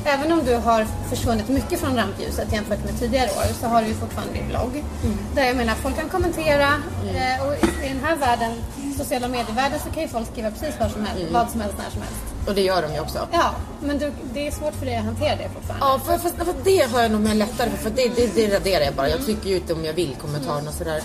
även 0.04 0.32
om 0.32 0.44
du 0.44 0.56
har 0.56 0.86
försvunnit 1.08 1.48
mycket 1.48 1.80
från 1.80 1.96
rampljuset 1.96 2.52
jämfört 2.52 2.84
med 2.84 2.98
tidigare 2.98 3.26
år 3.30 3.54
så 3.60 3.66
har 3.66 3.82
du 3.82 3.88
ju 3.88 3.94
fortfarande 3.94 4.34
din 4.34 4.48
blogg. 4.48 4.84
Där 5.34 5.44
jag 5.44 5.56
menar, 5.56 5.74
folk 5.74 5.96
kan 5.96 6.08
kommentera 6.08 6.68
eh, 7.14 7.46
och 7.46 7.54
i 7.84 7.88
den 7.88 8.00
här 8.04 8.16
världen 8.16 8.52
sociala 9.00 9.28
medievärlden 9.28 9.78
så 9.78 9.90
kan 9.90 10.02
ju 10.02 10.08
folk 10.08 10.26
skriva 10.32 10.50
precis 10.50 10.74
vad 10.80 10.90
som 10.90 11.04
helst, 11.04 11.32
vad 11.32 11.50
som 11.50 11.60
helst 11.60 11.76
när 11.78 11.90
som 11.90 12.02
helst. 12.02 12.29
Och 12.46 12.54
det 12.54 12.62
gör 12.62 12.82
de 12.82 12.94
ju 12.94 13.00
också. 13.00 13.28
Ja, 13.32 13.54
men 13.80 13.98
du, 13.98 14.12
det 14.34 14.46
är 14.46 14.50
svårt 14.50 14.74
för 14.74 14.86
dig 14.86 14.96
att 14.96 15.04
hantera 15.04 15.36
det 15.36 15.48
fortfarande. 15.54 15.86
Ja, 15.86 16.00
för, 16.04 16.18
för, 16.18 16.44
för 16.44 16.54
det 16.64 16.92
har 16.92 17.02
jag 17.02 17.10
nog 17.10 17.20
mer 17.20 17.34
lättare 17.34 17.70
för. 17.70 17.76
för 17.76 17.90
det, 17.90 18.08
det, 18.16 18.34
det 18.34 18.56
raderar 18.56 18.84
jag 18.84 18.94
bara. 18.94 19.08
Jag 19.08 19.24
trycker 19.24 19.48
ju 19.48 19.56
ut 19.56 19.70
om 19.70 19.84
jag 19.84 19.92
vill 19.92 20.16
kommentarerna 20.20 20.68
och 20.68 20.74
sådär. 20.74 21.02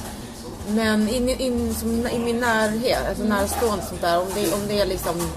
Men 0.68 1.10
in, 1.10 1.30
in, 1.30 1.76
som, 1.76 2.08
i 2.08 2.20
min 2.20 2.40
närhet, 2.40 3.00
alltså 3.10 3.24
närstående 3.24 3.86
sånt 3.86 4.02
där, 4.02 4.20
om 4.20 4.28
det, 4.36 4.54
om 4.54 4.60
det 4.68 4.82
är 4.82 4.86
liksom 4.86 5.30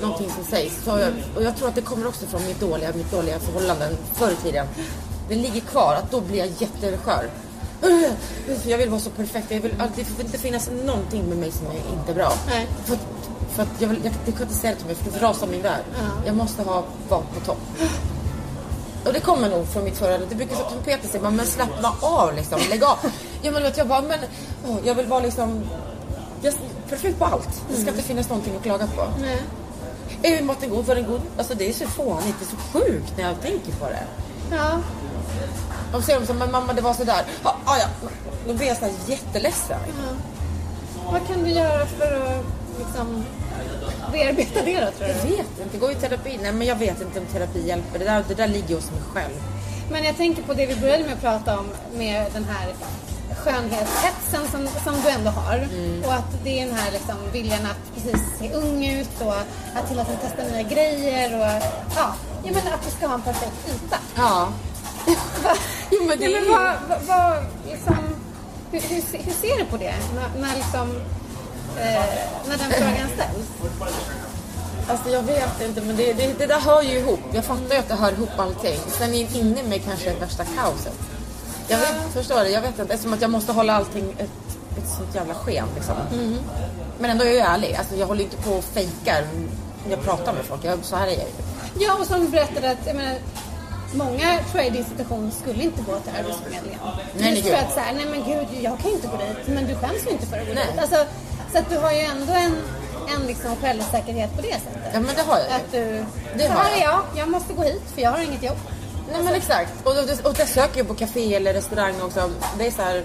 någonting 0.00 0.30
som 0.30 0.44
sägs. 0.44 0.84
Så 0.84 0.90
jag, 0.90 1.12
och 1.36 1.42
jag 1.42 1.56
tror 1.56 1.68
att 1.68 1.74
det 1.74 1.80
kommer 1.82 2.06
också 2.06 2.26
från 2.26 2.44
mitt 2.46 2.60
dåliga, 2.60 2.92
mitt 2.94 3.10
dåliga 3.10 3.38
förhållanden 3.38 3.96
förr 4.14 4.30
i 4.30 4.36
tiden. 4.36 4.66
Det 5.28 5.34
ligger 5.34 5.60
kvar, 5.60 5.94
att 5.94 6.10
då 6.10 6.20
blir 6.20 6.38
jag 6.38 6.48
jätteskör. 6.58 7.30
Jag 8.66 8.78
vill 8.78 8.90
vara 8.90 9.00
så 9.00 9.10
perfekt. 9.10 9.50
Jag 9.50 9.60
vill, 9.60 9.74
det 9.96 10.04
får 10.04 10.24
inte 10.24 10.38
finnas 10.38 10.70
någonting 10.84 11.28
med 11.28 11.38
mig 11.38 11.52
som 11.52 11.66
är 11.66 11.98
inte 12.00 12.14
bra. 12.14 12.32
Nej. 12.48 12.66
För, 12.84 12.98
för 13.56 13.62
att 13.62 13.80
jag, 13.80 13.88
vill, 13.88 14.00
jag, 14.04 14.12
jag 14.24 14.34
kan 14.34 14.42
inte 14.42 14.54
säga 14.54 14.72
det 14.72 14.78
till 14.78 14.86
mig 14.86 14.94
för 14.94 15.10
det 15.10 15.26
rasar 15.26 15.46
min 15.46 15.62
värld. 15.62 15.84
Jag 16.26 16.36
måste 16.36 16.62
ha 16.62 16.84
vara 17.08 17.22
på 17.34 17.40
topp. 17.40 17.58
Och 19.04 19.12
det 19.12 19.20
kommer 19.20 19.50
nog 19.50 19.68
från 19.68 19.84
mitt 19.84 19.96
förra. 19.96 20.18
Det 20.18 20.34
brukar 20.34 20.56
som 20.56 20.82
Peter 20.84 21.08
säger, 21.08 21.30
men 21.30 21.46
slappna 21.46 21.92
av 22.00 22.34
liksom. 22.34 22.60
Lägg 22.70 22.84
av. 22.84 22.98
Ja 23.42 23.50
men 23.50 23.62
vet 23.62 23.76
jag 23.76 23.88
bara, 23.88 24.02
men 24.02 24.18
åh, 24.68 24.76
jag 24.84 24.94
vill 24.94 25.06
vara 25.06 25.20
liksom 25.20 25.64
jag, 26.42 26.54
perfekt 26.88 27.18
på 27.18 27.24
allt. 27.24 27.62
Det 27.70 27.76
ska 27.76 27.90
inte 27.90 28.02
finnas 28.02 28.28
någonting 28.28 28.56
att 28.56 28.62
klaga 28.62 28.86
på. 28.86 29.04
Nej. 29.20 29.42
Är 30.22 30.42
maten 30.42 30.70
god? 30.70 30.84
Var 30.86 30.94
den 30.94 31.06
god? 31.06 31.20
Alltså 31.38 31.54
det 31.54 31.68
är 31.68 31.72
så 31.72 31.86
fånigt, 31.86 32.34
det 32.38 32.44
är 32.44 32.50
så 32.50 32.78
sjukt 32.78 33.12
när 33.16 33.24
jag 33.24 33.40
tänker 33.40 33.72
på 33.72 33.86
det. 33.86 34.06
Ja. 34.56 34.80
Och 35.92 36.00
så 36.00 36.02
säger 36.02 36.20
de 36.20 36.26
så, 36.26 36.34
men 36.34 36.50
mamma 36.50 36.72
det 36.72 36.82
var 36.82 36.94
sådär. 36.94 37.24
Ja, 37.42 37.56
ah, 37.64 37.76
ja. 37.78 38.08
Då 38.46 38.54
blir 38.54 38.66
jag 38.66 38.76
så 38.76 38.84
här 38.84 38.92
jätteledsen. 39.06 39.80
Vad 41.12 41.26
kan 41.26 41.44
du 41.44 41.50
göra 41.50 41.86
för 41.86 42.12
att 42.12 42.44
liksom 42.78 43.24
bearbeta 44.12 44.62
det 44.64 44.80
då 44.80 44.90
tror 44.90 45.08
Jag 45.08 45.16
du? 45.22 45.36
vet 45.36 45.46
inte, 45.62 45.78
går 45.78 45.92
i 45.92 45.94
terapi? 45.94 46.38
Nej 46.42 46.52
men 46.52 46.66
jag 46.66 46.76
vet 46.76 47.00
inte 47.00 47.20
om 47.20 47.26
terapi 47.26 47.66
hjälper. 47.68 47.98
Det 47.98 48.04
där, 48.04 48.24
det 48.28 48.34
där 48.34 48.48
ligger 48.48 48.74
hos 48.74 48.90
mig 48.90 49.00
själv. 49.14 49.34
Men 49.90 50.04
jag 50.04 50.16
tänker 50.16 50.42
på 50.42 50.54
det 50.54 50.66
vi 50.66 50.76
började 50.76 51.04
med 51.04 51.12
att 51.12 51.20
prata 51.20 51.58
om 51.58 51.66
med 51.98 52.26
den 52.32 52.44
här 52.44 52.68
skönhetshetsen 53.44 54.48
som, 54.50 54.68
som 54.84 55.02
du 55.02 55.08
ändå 55.10 55.30
har. 55.30 55.54
Mm. 55.56 56.02
Och 56.04 56.14
att 56.14 56.44
det 56.44 56.60
är 56.60 56.66
den 56.66 56.74
här 56.74 56.92
liksom 56.92 57.14
viljan 57.32 57.66
att 57.66 57.94
precis 57.94 58.38
se 58.38 58.52
ung 58.52 58.86
ut 58.86 59.20
och 59.20 59.34
att 59.74 59.90
hela 59.90 60.04
tiden 60.04 60.20
testa 60.20 60.42
nya 60.44 60.62
grejer 60.62 61.34
och 61.34 61.62
ja, 61.96 62.14
jag 62.44 62.54
menar 62.54 62.72
att 62.72 62.84
du 62.84 62.90
ska 62.90 63.06
ha 63.06 63.14
en 63.14 63.22
perfekt 63.22 63.68
yta. 63.74 63.96
Ja. 64.16 64.48
jo 65.90 66.04
men 66.08 66.18
det 66.18 66.24
Ja, 66.24 66.30
är 66.30 66.40
men 66.40 66.44
ju... 66.44 66.50
vad, 66.50 66.74
vad, 66.88 67.02
vad 67.06 67.44
liksom, 67.70 67.96
hur, 68.70 68.80
hur, 68.80 69.18
hur 69.24 69.32
ser 69.32 69.58
du 69.58 69.64
på 69.64 69.76
det 69.76 69.94
när, 70.14 70.40
när, 70.40 70.56
liksom, 70.56 71.00
eh, 71.76 72.04
när 72.48 72.58
den 72.58 72.70
frågan 72.70 73.08
ställs? 73.14 73.46
Alltså 74.88 75.10
jag 75.10 75.22
vet 75.22 75.60
inte 75.60 75.80
men 75.80 75.96
det, 75.96 76.12
det, 76.12 76.38
det 76.38 76.46
där 76.46 76.60
hör 76.60 76.82
ju 76.82 76.98
ihop. 76.98 77.20
Jag 77.32 77.44
fattar 77.44 77.74
ju 77.74 77.80
att 77.80 77.88
det 77.88 77.94
hör 77.94 78.12
ihop 78.12 78.38
allting. 78.38 78.78
Sen 78.86 79.14
är 79.14 79.36
inne 79.36 79.62
mig 79.62 79.78
kanske 79.78 80.10
det 80.10 80.20
värsta 80.20 80.44
kaoset. 80.44 80.94
Jag 81.68 81.78
vet, 81.78 82.12
förstår 82.12 82.44
du? 82.44 82.48
Jag 82.50 82.60
vet 82.60 82.70
inte. 82.70 82.84
Det 82.84 82.94
är 82.94 82.98
som 82.98 83.12
att 83.12 83.20
jag 83.20 83.30
måste 83.30 83.52
hålla 83.52 83.72
allting 83.72 84.14
ett, 84.18 84.30
ett 84.78 84.88
sånt 84.98 85.14
jävla 85.14 85.34
sken 85.34 85.66
liksom. 85.74 85.94
Men 86.98 87.10
ändå 87.10 87.24
är 87.24 87.28
jag 87.28 87.34
ju 87.34 87.40
ärlig. 87.40 87.74
Alltså 87.74 87.96
jag 87.96 88.06
håller 88.06 88.24
inte 88.24 88.36
på 88.36 88.50
och 88.50 88.64
fejkar 88.64 89.24
jag 89.90 90.02
pratar 90.02 90.32
med 90.32 90.44
folk. 90.44 90.64
Jag, 90.64 90.78
så 90.82 90.96
här 90.96 91.06
är 91.06 91.10
jag 91.10 91.18
ju. 91.18 91.84
Ja, 91.84 91.96
och 92.00 92.06
som 92.06 92.20
du 92.20 92.28
berättade 92.28 92.70
att 92.70 92.86
jag 92.86 92.96
menar, 92.96 93.18
många 93.94 94.38
tror 94.50 94.62
jag 94.62 94.66
i 94.66 94.70
din 94.70 94.84
situation 94.84 95.30
skulle 95.30 95.62
inte 95.62 95.82
gå 95.82 95.98
till 95.98 96.12
Arbetsförmedlingen. 96.18 96.80
Nej, 97.18 97.34
Just 97.34 97.48
för 97.48 97.56
att 97.56 97.72
så 97.72 97.80
här, 97.80 97.94
nej 97.94 98.06
men 98.06 98.24
gud, 98.24 98.62
jag 98.62 98.78
kan 98.78 98.90
inte 98.90 99.06
gå 99.06 99.16
dit. 99.16 99.48
Men 99.48 99.66
du 99.66 99.74
skäms 99.74 100.06
ju 100.06 100.10
inte 100.10 100.26
för 100.26 100.38
att 100.38 100.46
gå 100.46 100.54
Nej. 100.54 100.66
dit. 100.72 100.80
Alltså, 100.80 100.96
så 101.52 101.58
att 101.58 101.70
du 101.70 101.78
har 101.78 101.92
ju 101.92 102.00
ändå 102.00 102.32
en, 102.32 102.56
en 103.14 103.26
liksom 103.26 103.56
självsäkerhet 103.56 104.36
på 104.36 104.42
det 104.42 104.52
sättet. 104.52 104.90
Ja 104.92 105.00
men 105.00 105.14
det 105.16 105.22
har 105.22 105.38
jag 105.38 105.48
ju. 105.48 105.54
Att 105.54 105.72
du, 105.72 106.04
Det 106.36 106.46
så 106.46 106.52
har 106.52 106.64
här 106.64 106.76
är 106.76 106.82
jag, 106.82 107.00
jag 107.16 107.28
måste 107.28 107.52
gå 107.52 107.62
hit 107.62 107.82
för 107.94 108.02
jag 108.02 108.10
har 108.10 108.18
inget 108.18 108.42
jobb. 108.42 108.58
Nej 109.12 109.22
men 109.22 109.34
exakt. 109.34 109.72
Och, 109.84 109.92
och, 109.92 110.26
och 110.30 110.34
det 110.34 110.46
söker 110.46 110.78
jag 110.78 110.88
på 110.88 110.94
café 110.94 111.34
eller 111.34 111.52
restaurang 111.54 111.94
också. 112.02 112.30
Det 112.58 112.66
är 112.66 112.70
så 112.70 112.82
här. 112.82 113.04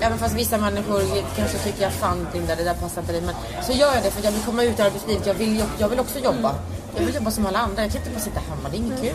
Även 0.00 0.18
fast 0.18 0.34
vissa 0.34 0.58
människor 0.58 1.02
kanske 1.36 1.58
tycker 1.58 1.82
jag 1.82 1.92
fan 1.92 2.26
Linda, 2.34 2.54
det 2.54 2.64
där 2.64 2.74
passar 2.74 3.00
inte 3.00 3.12
dig. 3.12 3.22
Men 3.22 3.34
så 3.62 3.72
gör 3.72 3.94
jag 3.94 4.02
det 4.02 4.10
för 4.10 4.24
jag 4.24 4.32
vill 4.32 4.42
komma 4.42 4.62
ut 4.62 4.78
i 4.78 4.82
arbetslivet. 4.82 5.26
Jag 5.26 5.34
vill, 5.34 5.64
jag 5.78 5.88
vill 5.88 6.00
också 6.00 6.18
jobba. 6.18 6.54
Jag 6.96 7.04
vill 7.06 7.14
jobba 7.14 7.30
som 7.30 7.46
alla 7.46 7.58
andra. 7.58 7.82
Jag 7.82 7.92
kan 7.92 8.00
inte 8.00 8.12
bara 8.12 8.20
sitta 8.20 8.40
hemma. 8.40 8.68
Det 8.70 8.76
är 8.76 8.78
inget 8.78 9.00
kul. 9.00 9.14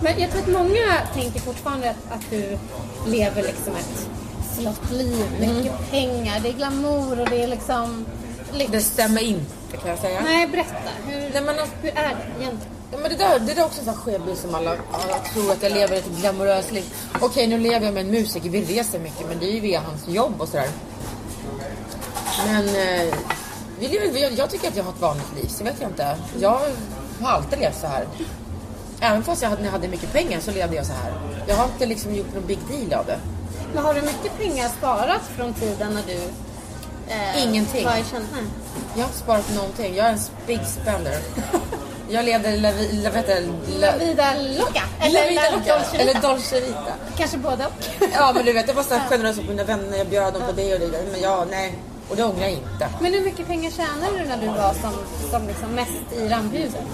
Men 0.00 0.20
jag 0.20 0.30
tror 0.30 0.42
att 0.42 0.48
många 0.48 0.98
tänker 1.14 1.40
fortfarande 1.40 1.90
att, 1.90 2.12
att 2.14 2.30
du 2.30 2.58
lever 3.06 3.42
liksom 3.42 3.76
ett 3.76 4.08
flott 4.60 4.90
liv. 4.92 5.26
Mycket 5.40 5.90
pengar, 5.90 6.40
det 6.40 6.48
är 6.48 6.52
glamour 6.52 7.20
och 7.20 7.28
det 7.30 7.42
är 7.42 7.46
liksom 7.46 8.06
lyx. 8.52 8.72
Det 8.72 8.80
stämmer 8.80 9.20
inte 9.22 9.76
kan 9.76 9.90
jag 9.90 9.98
säga. 9.98 10.20
Nej, 10.24 10.46
berätta. 10.46 10.74
Hur, 11.06 11.20
Nej, 11.20 11.42
men 11.42 11.48
alltså- 11.58 11.74
hur 11.82 11.90
är 11.90 11.94
det 12.08 12.42
egentligen? 12.42 12.58
Ja, 12.92 12.98
men 12.98 13.10
det, 13.10 13.16
där, 13.16 13.38
det 13.38 13.54
där 13.54 13.62
är 13.62 13.66
också 13.66 13.78
en 13.80 13.84
sån 13.84 13.94
här 13.94 14.00
skev 14.00 14.24
bild 14.24 14.38
som 14.38 14.54
alla, 14.54 14.70
alla 14.70 15.18
tror 15.34 15.52
att 15.52 15.62
jag 15.62 15.72
lever 15.72 15.96
ett 15.96 16.08
glamoröst 16.20 16.72
liv. 16.72 16.94
Okej, 17.20 17.46
nu 17.46 17.58
lever 17.58 17.84
jag 17.86 17.94
med 17.94 18.04
en 18.06 18.10
musiker. 18.10 18.50
Vi 18.50 18.64
reser 18.64 18.98
mycket, 18.98 19.28
men 19.28 19.38
det 19.38 19.46
är 19.46 19.52
ju 19.52 19.60
via 19.60 19.80
hans 19.80 20.08
jobb 20.08 20.34
och 20.38 20.48
sådär. 20.48 20.68
Men 22.46 22.68
eh, 22.68 23.14
vi 23.80 23.88
lever, 23.88 24.20
jag, 24.20 24.32
jag 24.32 24.50
tycker 24.50 24.68
att 24.68 24.76
jag 24.76 24.84
har 24.84 24.92
ett 24.92 25.00
vanligt 25.00 25.34
liv, 25.42 25.48
så 25.48 25.64
vet 25.64 25.74
jag 25.80 25.90
inte. 25.90 26.16
Jag 26.40 26.60
har 27.20 27.30
alltid 27.32 27.58
levt 27.58 27.80
så 27.80 27.86
här. 27.86 28.06
Även 29.00 29.22
fast 29.22 29.42
jag 29.42 29.48
hade, 29.48 29.60
när 29.62 29.68
jag 29.68 29.72
hade 29.72 29.88
mycket 29.88 30.12
pengar 30.12 30.40
så 30.40 30.50
levde 30.50 30.76
jag 30.76 30.86
så 30.86 30.92
här. 30.92 31.12
Jag 31.46 31.56
har 31.56 31.64
inte 31.64 31.86
liksom 31.86 32.14
gjort 32.14 32.34
någon 32.34 32.46
big 32.46 32.58
deal 32.70 33.00
av 33.00 33.06
det. 33.06 33.18
Men 33.74 33.84
har 33.84 33.94
du 33.94 34.02
mycket 34.02 34.38
pengar 34.38 34.68
sparat 34.68 35.22
från 35.36 35.54
tiden 35.54 35.94
när 35.94 36.02
du 36.02 36.20
eh, 37.12 37.44
Ingenting. 37.44 37.84
var. 37.84 37.92
Jag 37.92 39.02
har 39.02 39.08
inte 39.08 39.18
sparat 39.18 39.54
någonting. 39.54 39.96
Jag 39.96 40.06
är 40.06 40.12
en 40.12 40.18
big 40.46 40.60
spender. 40.66 41.18
Jag 42.08 42.24
levde 42.24 42.56
la, 42.56 42.70
la, 43.02 43.10
vet 43.10 43.26
du, 43.26 43.52
la, 43.80 43.96
vida 43.96 44.34
loca? 44.58 44.82
La 45.00 45.20
vida 45.28 45.42
loca. 45.52 45.76
Dolce 45.76 45.96
Eller? 45.96 46.20
Dolce 46.20 46.60
Vita. 46.60 46.92
Kanske 47.16 47.38
båda 47.38 47.66
och. 47.66 47.72
Ja 48.14 48.32
men 48.34 48.44
du 48.44 48.52
vet, 48.52 48.68
jag 48.68 48.74
var 48.74 48.82
så 48.82 48.94
generös 49.08 49.36
mot 49.36 49.48
mina 49.48 49.64
vänner. 49.64 49.98
Jag 49.98 50.06
bjöd 50.06 50.32
dem 50.34 50.42
på 50.46 50.52
det 50.52 50.74
och 50.74 50.80
det. 50.80 51.04
Men 51.12 51.20
ja, 51.20 51.46
nej. 51.50 51.74
Och 52.08 52.16
det 52.16 52.24
ångrar 52.24 52.42
jag 52.42 52.50
inte. 52.50 52.88
Men 53.00 53.12
hur 53.12 53.20
mycket 53.20 53.46
pengar 53.46 53.70
tjänade 53.70 54.18
du 54.18 54.24
när 54.24 54.36
du 54.36 54.46
var 54.46 54.74
som, 54.74 54.92
som 55.30 55.48
liksom 55.48 55.70
mest 55.74 56.12
i 56.12 56.28
rampljuset? 56.28 56.84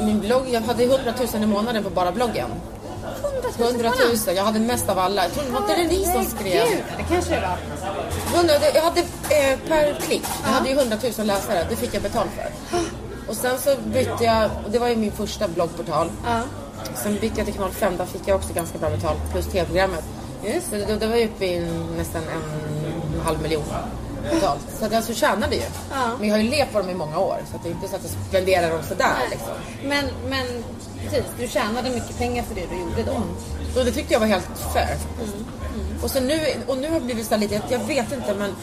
Min 0.00 0.20
blogg, 0.20 0.48
jag 0.50 0.60
hade 0.60 0.84
100 0.84 1.12
000 1.34 1.42
i 1.42 1.46
månaden 1.46 1.84
på 1.84 1.90
bara 1.90 2.12
bloggen. 2.12 2.50
100 3.58 3.92
000, 4.26 4.36
jag 4.36 4.44
hade 4.44 4.60
mest 4.60 4.88
av 4.88 4.98
alla. 4.98 5.22
Jag 5.22 5.32
tror 5.32 5.44
var 5.44 5.60
inte 5.60 5.74
det 5.74 5.88
ni 5.88 6.04
som 6.04 6.24
skrev? 6.24 6.68
Gud, 6.68 6.82
det 6.96 7.14
kanske 7.14 7.34
det 7.34 7.40
var. 7.40 8.38
100, 8.38 8.54
jag 8.74 8.82
hade 8.82 9.00
eh, 9.00 9.58
per 9.68 10.00
klick, 10.00 10.22
jag 10.42 10.50
hade 10.50 10.68
ju 10.68 10.78
100 10.78 10.96
000 11.18 11.26
läsare. 11.26 11.66
Det 11.70 11.76
fick 11.76 11.94
jag 11.94 12.02
betalt 12.02 12.30
för. 12.36 12.78
Och 13.28 13.36
sen 13.36 13.58
så 13.58 13.76
bytte 13.84 14.24
jag, 14.24 14.50
och 14.64 14.70
det 14.70 14.78
var 14.78 14.88
ju 14.88 14.96
min 14.96 15.12
första 15.12 15.48
bloggportal. 15.48 16.10
Sen 16.94 17.14
bytte 17.14 17.34
jag 17.36 17.46
till 17.46 17.54
kanal 17.54 17.70
5, 17.70 17.96
där 17.96 18.06
fick 18.06 18.22
jag 18.26 18.36
också 18.36 18.52
ganska 18.52 18.78
bra 18.78 18.90
betalt. 18.90 19.18
Plus 19.32 19.46
tv-programmet. 19.46 20.04
Just 20.44 20.70
det, 20.70 20.84
det, 20.84 20.96
det 20.96 21.06
var 21.06 21.16
ju 21.16 21.24
uppe 21.24 21.44
i 21.44 21.70
nästan 21.96 22.22
en 22.22 23.20
halv 23.20 23.42
miljon. 23.42 23.64
Så 24.78 24.84
att 24.84 24.92
jag 24.92 25.04
så 25.04 25.14
tjänade 25.14 25.54
ju. 25.56 25.62
Ja. 25.90 26.10
Men 26.18 26.28
jag 26.28 26.36
har 26.36 26.42
ju 26.42 26.50
levt 26.50 26.72
på 26.72 26.78
dem 26.78 26.90
i 26.90 26.94
många 26.94 27.18
år. 27.18 27.38
Så 27.50 27.58
det 27.62 27.68
är 27.68 27.72
inte 27.72 27.88
så 27.88 27.96
att 27.96 28.02
jag 28.02 28.12
spenderar 28.28 28.70
dem 28.70 28.82
sådär 28.88 29.16
liksom. 29.30 29.52
Men, 29.84 30.04
men 30.28 30.46
precis, 31.04 31.24
du 31.38 31.48
tjänade 31.48 31.90
mycket 31.90 32.18
pengar 32.18 32.42
för 32.42 32.54
det 32.54 32.66
du 32.70 32.76
gjorde 32.80 33.02
då. 33.02 33.22
Och 33.80 33.84
det 33.84 33.92
tyckte 33.92 34.12
jag 34.12 34.20
var 34.20 34.26
helt 34.26 34.48
fair. 34.72 34.96
Och, 36.02 36.10
så 36.10 36.20
nu, 36.20 36.40
och 36.66 36.78
nu 36.78 36.90
har 36.90 37.00
det 37.00 37.04
blivit 37.06 37.26
så 37.26 37.36
lite, 37.36 37.62
jag 37.68 37.78
vet 37.78 38.12
inte 38.12 38.34
men 38.34 38.54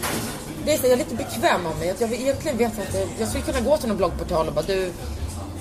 det 0.65 0.73
är 0.73 0.77
så, 0.77 0.85
jag 0.85 0.93
är 0.93 0.97
lite 0.97 1.15
bekväm 1.15 1.65
av 1.65 1.77
mig. 1.79 1.89
Att 1.89 2.01
jag 2.01 2.13
egentligen 2.13 2.57
vet 2.57 2.77
inte, 2.77 3.07
jag 3.19 3.29
skulle 3.29 3.43
kunna 3.43 3.59
gå 3.59 3.77
till 3.77 3.87
någon 3.87 3.97
bloggportal 3.97 4.47
och 4.47 4.53
bara 4.53 4.65
du, 4.65 4.91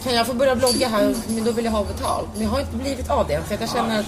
kan 0.05 0.15
jag 0.15 0.27
få 0.27 0.35
börja 0.35 0.57
blogga 0.57 0.89
här? 0.89 1.15
Men 1.29 1.45
då 1.45 1.53
vill 1.53 1.65
jag 1.65 1.73
ha 1.73 1.85
betalt. 1.85 2.29
Men 2.35 2.43
jag 2.43 2.51
har 2.51 2.61
inte 2.61 2.77
blivit 2.77 3.11
av 3.11 3.27
det 3.29 3.41
för 3.47 3.55
att 3.55 3.61
jag 3.61 3.71
känner 3.71 4.01
att 4.01 4.07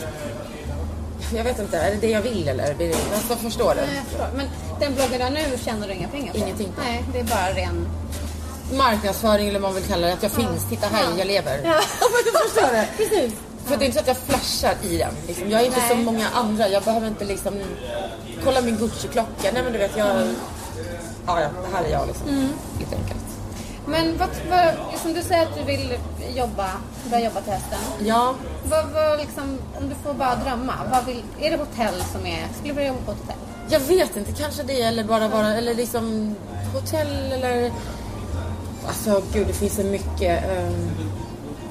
jag 1.34 1.44
vet 1.44 1.58
inte, 1.58 1.78
är 1.78 1.90
det 1.90 1.96
det 2.00 2.10
jag 2.10 2.22
vill 2.22 2.48
eller? 2.48 2.76
Jag 3.28 3.38
förstår 3.38 3.74
Nej, 3.74 3.86
det. 3.86 3.94
jag 3.96 4.04
förstår. 4.04 4.28
Men 4.36 4.46
den 4.80 4.94
bloggen 4.94 5.18
du 5.18 5.24
har 5.24 5.30
nu 5.30 5.58
tjänar 5.64 5.88
du 5.88 5.94
inga 5.94 6.08
pengar 6.08 6.32
på? 6.32 6.38
Ingenting 6.38 6.68
på. 6.72 6.80
Nej, 6.84 7.04
det 7.12 7.20
är 7.20 7.24
bara 7.24 7.52
ren... 7.52 7.88
Marknadsföring 8.72 9.48
eller 9.48 9.60
vad 9.60 9.72
man 9.72 9.80
vill 9.80 9.90
kalla 9.90 10.06
det, 10.06 10.12
att 10.12 10.22
jag 10.22 10.32
finns. 10.32 10.68
Titta 10.70 10.86
här, 10.86 11.04
jag 11.18 11.26
lever. 11.26 11.60
Ja. 11.64 11.74
du 12.24 12.30
förstår 12.30 12.72
det. 12.72 12.88
Precis. 12.96 13.32
För 13.66 13.76
det 13.76 13.84
är 13.84 13.86
inte 13.86 13.98
så 13.98 14.00
att 14.00 14.06
jag 14.06 14.16
flashar 14.16 14.74
i 14.82 14.96
den. 14.96 15.14
Liksom. 15.26 15.50
Jag 15.50 15.60
är 15.60 15.66
inte 15.66 15.78
Nej. 15.78 15.88
som 15.88 16.04
många 16.04 16.28
andra. 16.34 16.68
Jag 16.68 16.82
behöver 16.82 17.06
inte 17.06 17.24
liksom 17.24 17.54
kolla 18.44 18.60
min 18.60 18.76
Gucci-klocka. 18.76 19.50
Nej 19.52 19.62
men 19.62 19.72
du 19.72 19.78
vet, 19.78 19.96
jag... 19.96 20.16
Ja, 21.26 21.40
ja, 21.40 21.48
det 21.62 21.76
här 21.76 21.84
är 21.84 21.90
jag 21.90 22.06
liksom. 22.06 22.28
Mm. 22.28 22.48
Lite 22.78 22.96
enkelt. 22.96 23.20
Men 23.86 24.18
vad, 24.18 24.28
vad, 24.50 25.00
som 25.00 25.12
du 25.14 25.22
säger 25.22 25.42
att 25.42 25.56
du 25.56 25.62
vill 25.62 25.98
jobba, 26.36 26.70
börja 27.10 27.24
jobba 27.24 27.40
till 27.40 27.52
hösten. 27.52 27.78
Ja, 28.06 28.34
Vad, 28.64 28.86
vad 28.90 29.18
liksom, 29.18 29.58
om 29.78 29.88
du 29.88 29.94
får 30.04 30.14
bara 30.14 30.36
drömma, 30.36 30.74
vad 30.92 31.04
vill, 31.04 31.22
är 31.40 31.50
det 31.50 31.56
hotell 31.56 31.94
som 32.12 32.26
är... 32.26 32.48
Skulle 32.54 32.72
du 32.72 32.72
vilja 32.72 32.88
jobba 32.88 33.04
på 33.04 33.12
ett 33.12 33.18
hotell? 33.18 33.36
jag 33.72 33.80
vet 33.80 34.16
inte. 34.16 34.32
Kanske 34.32 34.62
det 34.62 34.82
eller 34.82 35.04
bara 35.04 35.28
vara, 35.28 35.54
eller 35.54 35.74
liksom 35.74 36.34
hotell 36.72 37.32
eller... 37.32 37.72
Alltså 38.86 39.22
gud, 39.32 39.46
det 39.46 39.52
finns 39.52 39.74
så 39.76 39.82
mycket. 39.82 40.44
ehm, 40.44 40.90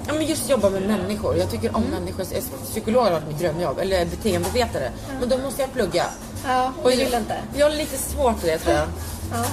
Ja, 0.07 0.14
men 0.14 0.26
just 0.26 0.49
jobba 0.49 0.70
med 0.70 0.82
människor. 0.82 1.38
Jag 1.38 1.51
tycker 1.51 1.76
om 1.76 1.84
människor. 1.84 2.26
Psykolog 2.66 3.03
har 3.03 3.12
varit 3.12 3.28
mitt 3.28 3.39
drömjobb. 3.39 3.80
Eller 3.80 4.05
beteendevetare. 4.05 4.91
Men 5.20 5.30
då 5.30 5.38
måste 5.38 5.62
jag 5.62 5.74
plugga. 5.74 6.05
Ja, 6.47 6.72
Och 6.84 6.89
du 6.89 6.95
jag- 6.95 7.05
vill 7.05 7.14
inte? 7.14 7.38
Jag 7.57 7.70
har 7.70 7.76
lite 7.76 7.97
svårt 7.97 8.39
för 8.39 8.47
det 8.47 8.57
tror 8.57 8.76
jag. 8.76 8.88
Ja. 9.32 9.45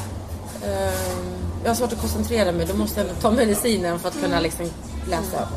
Ehm, 0.68 1.34
jag 1.62 1.70
har 1.70 1.74
svårt 1.74 1.92
att 1.92 2.00
koncentrera 2.00 2.52
mig. 2.52 2.66
Då 2.66 2.74
måste 2.74 3.00
jag 3.00 3.08
ta 3.20 3.30
medicinen 3.30 3.98
för 3.98 4.08
att 4.08 4.20
kunna 4.22 4.40
liksom 4.40 4.70
läsa. 5.10 5.48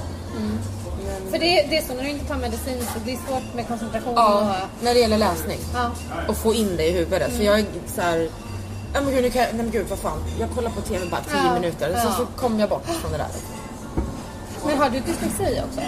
För 1.31 1.39
det, 1.39 1.65
det 1.69 1.77
är 1.77 1.81
så, 1.87 1.93
när 1.93 2.03
du 2.03 2.09
inte 2.09 2.25
tar 2.25 2.35
medicin 2.37 2.77
så 2.93 2.99
det 3.05 3.11
är 3.13 3.17
svårt 3.27 3.55
med 3.55 3.67
koncentration 3.67 4.13
Ja, 4.15 4.39
och... 4.39 4.83
när 4.83 4.93
det 4.93 4.99
gäller 4.99 5.17
läsning. 5.17 5.57
Ja. 5.73 5.91
Och 6.27 6.37
få 6.37 6.53
in 6.53 6.77
det 6.77 6.87
i 6.87 6.91
huvudet. 6.91 7.31
För 7.37 7.43
jag 7.43 7.59
är 7.59 7.65
så 7.95 8.01
här... 8.01 8.29
Ja 8.93 9.01
men 9.01 9.13
gud, 9.13 9.23
nu 9.23 9.29
kan 9.29 9.41
jag, 9.41 9.53
nej 9.53 9.63
men 9.63 9.71
gud 9.71 9.85
vad 9.89 9.99
fan. 9.99 10.23
Jag 10.39 10.49
kollar 10.55 10.69
på 10.71 10.81
TV 10.81 11.05
bara 11.05 11.21
10 11.21 11.31
Ja, 11.45 11.53
minuter. 11.53 11.89
ja. 11.95 12.01
Så, 12.01 12.11
så 12.17 12.25
kommer 12.25 12.59
jag 12.59 12.69
bort 12.69 12.85
från 12.85 13.11
det 13.11 13.17
där. 13.17 13.27
Men 14.65 14.77
har 14.77 14.89
du 14.89 14.99
dyslexi 14.99 15.61
också? 15.69 15.81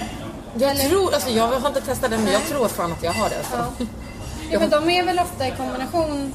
Jag 0.58 0.78
tror, 0.78 1.14
alltså 1.14 1.30
jag 1.30 1.48
har 1.48 1.68
inte 1.68 1.82
testat 1.82 2.12
det 2.12 2.18
men 2.18 2.34
jag 2.34 2.42
tror 2.50 2.68
fan 2.68 2.92
att 2.92 3.04
jag 3.04 3.14
har 3.14 3.30
det. 3.30 3.38
Alltså. 3.38 3.56
Ja. 3.80 3.86
ja 4.52 4.60
men 4.60 4.70
de 4.70 4.90
är 4.90 5.06
väl 5.06 5.20
ofta 5.20 5.48
i 5.48 5.52
kombination 5.58 6.34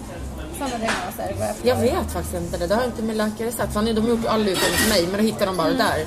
diagnoser? 0.58 1.34
vad 1.38 1.48
jag. 1.48 1.54
Jag 1.62 1.76
vet 1.76 2.12
faktiskt 2.12 2.34
inte 2.34 2.56
det. 2.58 2.66
Det 2.66 2.74
har 2.74 2.84
inte 2.84 3.02
min 3.02 3.16
läkare 3.16 3.52
sagt. 3.52 3.74
Han- 3.74 3.84
de 3.84 4.00
har 4.00 4.08
gjort 4.08 4.26
all 4.26 4.40
utredning 4.48 4.78
för 4.78 4.88
mig 4.90 5.06
men 5.06 5.16
då 5.20 5.26
hittar 5.26 5.46
de 5.46 5.56
bara 5.56 5.70
där. 5.72 6.06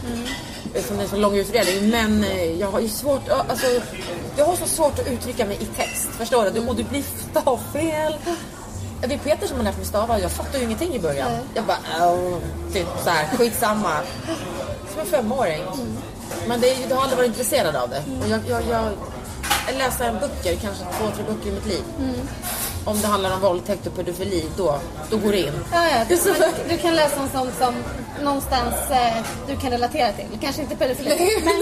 Eftersom 0.74 0.98
det 0.98 1.04
är 1.04 1.08
så 1.08 1.16
lång 1.18 1.36
utredning. 1.38 1.90
Men 1.90 2.24
eh, 2.24 2.60
jag 2.60 2.72
har 2.72 2.80
ju 2.80 2.90
svårt, 2.90 3.30
alltså, 3.50 3.66
jag 4.38 4.46
har 4.46 4.56
så 4.56 4.66
svårt 4.66 5.00
att 5.00 5.08
uttrycka 5.08 5.46
mig 5.46 5.58
i 5.62 5.66
text. 5.66 6.10
Förstår 6.18 6.44
du? 6.46 6.50
Du- 6.52 6.68
Och 6.68 6.76
det 6.76 6.84
blir 6.84 7.04
stavfel. 7.32 8.16
Det 9.02 9.14
är 9.14 9.18
Peter 9.18 9.48
som 9.48 9.58
har 9.58 9.64
lärt 9.64 9.78
mig 9.78 9.86
stava. 9.86 10.20
Jag 10.20 10.32
fattar 10.32 10.60
ju 10.60 10.66
ingenting 10.66 10.96
i 10.96 11.00
början. 11.00 11.32
Jag 11.54 11.66
bara, 11.66 11.78
typ 12.74 12.88
så 13.04 13.10
här, 13.10 13.38
skitsamma. 13.38 13.94
Som 14.92 15.02
en 15.02 15.06
femåring. 15.06 15.64
Men 16.48 16.62
det, 16.62 16.78
jag 16.90 16.96
har 16.96 17.04
aldrig 17.04 17.18
varit 17.18 17.28
intresserad 17.28 17.76
av 17.76 17.90
det. 17.90 18.04
Och 18.24 18.30
jag, 18.30 18.40
jag, 18.48 18.62
jag, 18.70 18.92
jag 19.68 19.78
läser 19.78 20.06
en 20.06 20.20
böcker, 20.20 20.56
kanske 20.56 20.84
två, 20.84 21.06
tre 21.16 21.24
böcker 21.24 21.50
i 21.50 21.52
mitt 21.52 21.66
liv. 21.66 21.84
Om 22.86 23.02
det 23.02 23.08
handlar 23.08 23.34
om 23.34 23.42
våldtäkt 23.42 23.88
och 23.88 23.96
pedofili, 23.96 24.46
då, 24.58 24.80
då 25.10 25.18
går 25.18 25.32
det 25.32 25.40
in. 25.40 25.54
Ja, 25.74 25.88
ja. 25.90 26.18
Men 26.40 26.52
du 26.70 26.78
kan 26.78 26.96
läsa 26.96 27.22
om 27.22 27.30
sånt 27.34 27.54
som 27.60 27.74
någonstans 28.24 28.76
eh, 28.92 29.26
du 29.48 29.56
kan 29.56 29.72
relatera 29.72 30.12
till. 30.12 30.26
Kanske 30.42 30.62
inte 30.62 30.76
pedofili, 30.76 31.10
men, 31.46 31.56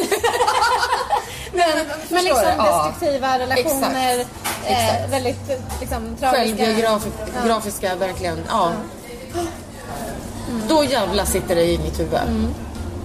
men, 1.53 1.85
men 2.09 2.23
liksom 2.23 2.43
det, 2.43 2.55
ja. 2.57 2.91
destruktiva 2.91 3.39
relationer. 3.39 4.19
Exakt. 4.65 5.03
Eh, 5.03 5.09
väldigt 5.11 5.49
liksom, 5.79 6.15
tragiska. 6.19 6.65
Självbiografiska, 6.65 7.95
verkligen. 7.95 8.37
Ja. 8.47 8.71
Då 10.69 10.83
jävla 10.83 11.25
sitter 11.25 11.55
det 11.55 11.63
i 11.63 11.77
mitt 11.77 11.99
huvud. 11.99 12.19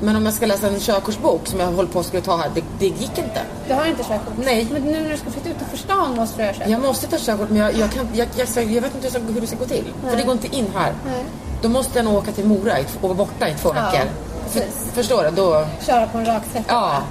Men 0.01 0.16
om 0.16 0.24
jag 0.24 0.34
ska 0.34 0.47
läsa 0.47 0.66
en 0.68 0.80
körkortsbok 0.80 1.47
som 1.47 1.61
jag 1.61 1.66
håller 1.66 1.88
på 1.88 2.01
att 2.01 2.07
skulle 2.07 2.22
ta 2.22 2.36
här, 2.36 2.51
det, 2.55 2.62
det 2.78 2.86
gick 2.86 3.18
inte. 3.18 3.40
Du 3.68 3.74
har 3.74 3.86
inte 3.86 4.03
körkort? 4.05 4.34
Nej. 4.45 4.68
Men 4.72 4.82
nu 4.82 5.01
när 5.01 5.11
du 5.11 5.16
ska 5.16 5.30
flytta 5.30 5.49
ut 5.49 5.57
för 5.70 5.76
stan 5.76 6.16
måste 6.16 6.42
du 6.42 6.47
ha 6.47 6.53
körkort. 6.53 6.68
Jag 6.70 6.80
måste 6.80 7.07
ta 7.07 7.16
körkort 7.18 7.49
men 7.49 7.59
jag, 7.59 7.74
jag, 7.74 7.92
kan, 7.92 8.09
jag, 8.14 8.28
jag, 8.36 8.49
jag, 8.57 8.82
vet 8.82 8.95
inte 8.95 9.18
hur 9.18 9.40
det 9.40 9.47
ska- 9.47 9.57
gå 9.57 9.64
till. 9.64 9.84
För 10.09 10.16
det 10.16 10.22
går 10.22 10.32
inte 10.32 10.57
in 10.57 10.66
här. 10.74 10.92
Nej. 11.07 11.24
Då 11.62 11.68
måste 11.68 11.99
jag 11.99 12.05
nog 12.05 12.14
åka 12.14 12.32
till 12.32 12.45
Mora 12.45 12.76
och 13.01 13.03
vara 13.03 13.14
borta 13.14 13.49
i 13.49 13.55
två 13.55 13.72
Ja, 13.76 13.90
veckor. 13.90 14.09
För, 14.55 14.61
precis. 14.61 14.92
förstår 14.94 15.24
du? 15.24 15.30
Då, 15.30 15.66
Köra 15.86 16.07
på 16.07 16.18
en 16.18 16.26
rak 16.26 16.42
sträcka. 16.50 16.64
ja. 16.68 17.02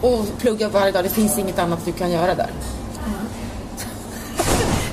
Och 0.00 0.24
plugga 0.38 0.68
varje 0.68 0.92
dag. 0.92 1.04
Det 1.04 1.08
finns 1.10 1.38
inget 1.38 1.58
annat 1.58 1.78
du 1.84 1.92
kan 1.92 2.10
göra 2.10 2.34
där. 2.34 2.50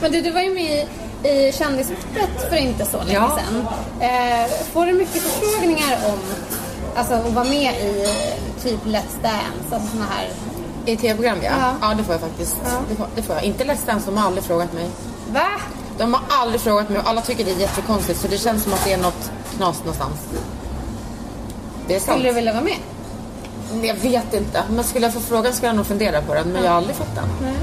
Men 0.02 0.12
du, 0.12 0.22
du 0.22 0.32
var 0.32 0.42
ju 0.42 0.54
med 0.54 0.88
i, 1.24 1.52
Kändishotet 1.52 2.50
för 2.50 2.56
inte 2.56 2.86
så 2.86 2.98
länge 2.98 3.14
Ja. 3.14 3.40
sedan. 3.40 3.68
Eh, 4.00 4.50
får 4.74 4.86
du 4.86 4.94
mycket 4.94 5.22
förfrågningar 5.22 5.98
om 6.06 6.20
alltså, 6.96 7.14
att 7.14 7.34
vara 7.34 7.46
med 7.46 7.74
i 7.76 8.08
typ 8.64 8.86
Let's 8.86 9.22
Dance? 9.24 9.76
Alltså 9.76 9.90
såna 9.92 10.06
här... 10.06 10.28
I 10.86 10.98
tv-program 10.98 11.38
ja. 11.44 11.52
Ja. 11.60 11.74
ja. 11.82 11.94
det 11.98 12.04
får 12.04 12.14
jag 12.14 12.22
faktiskt. 12.22 12.56
Ja. 12.64 12.70
Det, 12.90 12.96
får, 12.96 13.08
det 13.16 13.22
får 13.22 13.36
jag. 13.36 13.44
Inte 13.46 13.64
Let's 13.64 13.86
Dance, 13.86 14.06
de 14.06 14.18
har 14.18 14.26
aldrig 14.28 14.44
frågat 14.44 14.74
mig. 14.74 14.90
Va? 15.34 15.48
De 15.98 16.14
har 16.14 16.22
aldrig 16.30 16.62
frågat 16.62 16.90
mig 16.90 17.00
och 17.00 17.10
alla 17.10 17.22
tycker 17.22 17.46
det 17.46 17.52
är 17.52 17.60
jättekonstigt 17.60 18.20
så 18.22 18.28
det 18.28 18.38
känns 18.38 18.64
som 18.64 18.74
att 18.74 18.84
det 18.86 18.94
är 18.94 18.98
något 18.98 19.32
knas 19.58 19.80
någonstans. 19.80 20.16
Det. 21.90 22.00
Skulle 22.00 22.24
du 22.30 22.34
vilja 22.34 22.54
vara 22.54 22.64
med? 22.64 22.78
Jag 23.88 23.96
vet 23.96 24.34
inte. 24.34 24.64
Men 24.70 24.84
skulle 24.84 25.06
jag 25.06 25.14
få 25.14 25.20
frågan 25.20 25.54
skulle 25.54 25.68
jag 25.68 25.76
nog 25.76 25.86
fundera 25.86 26.22
på 26.22 26.34
den. 26.34 26.48
Men 26.48 26.64
jag 26.64 26.70
har 26.72 26.78
aldrig 26.78 26.96
fått 26.96 27.16
den. 27.16 27.26
Nej. 27.42 27.54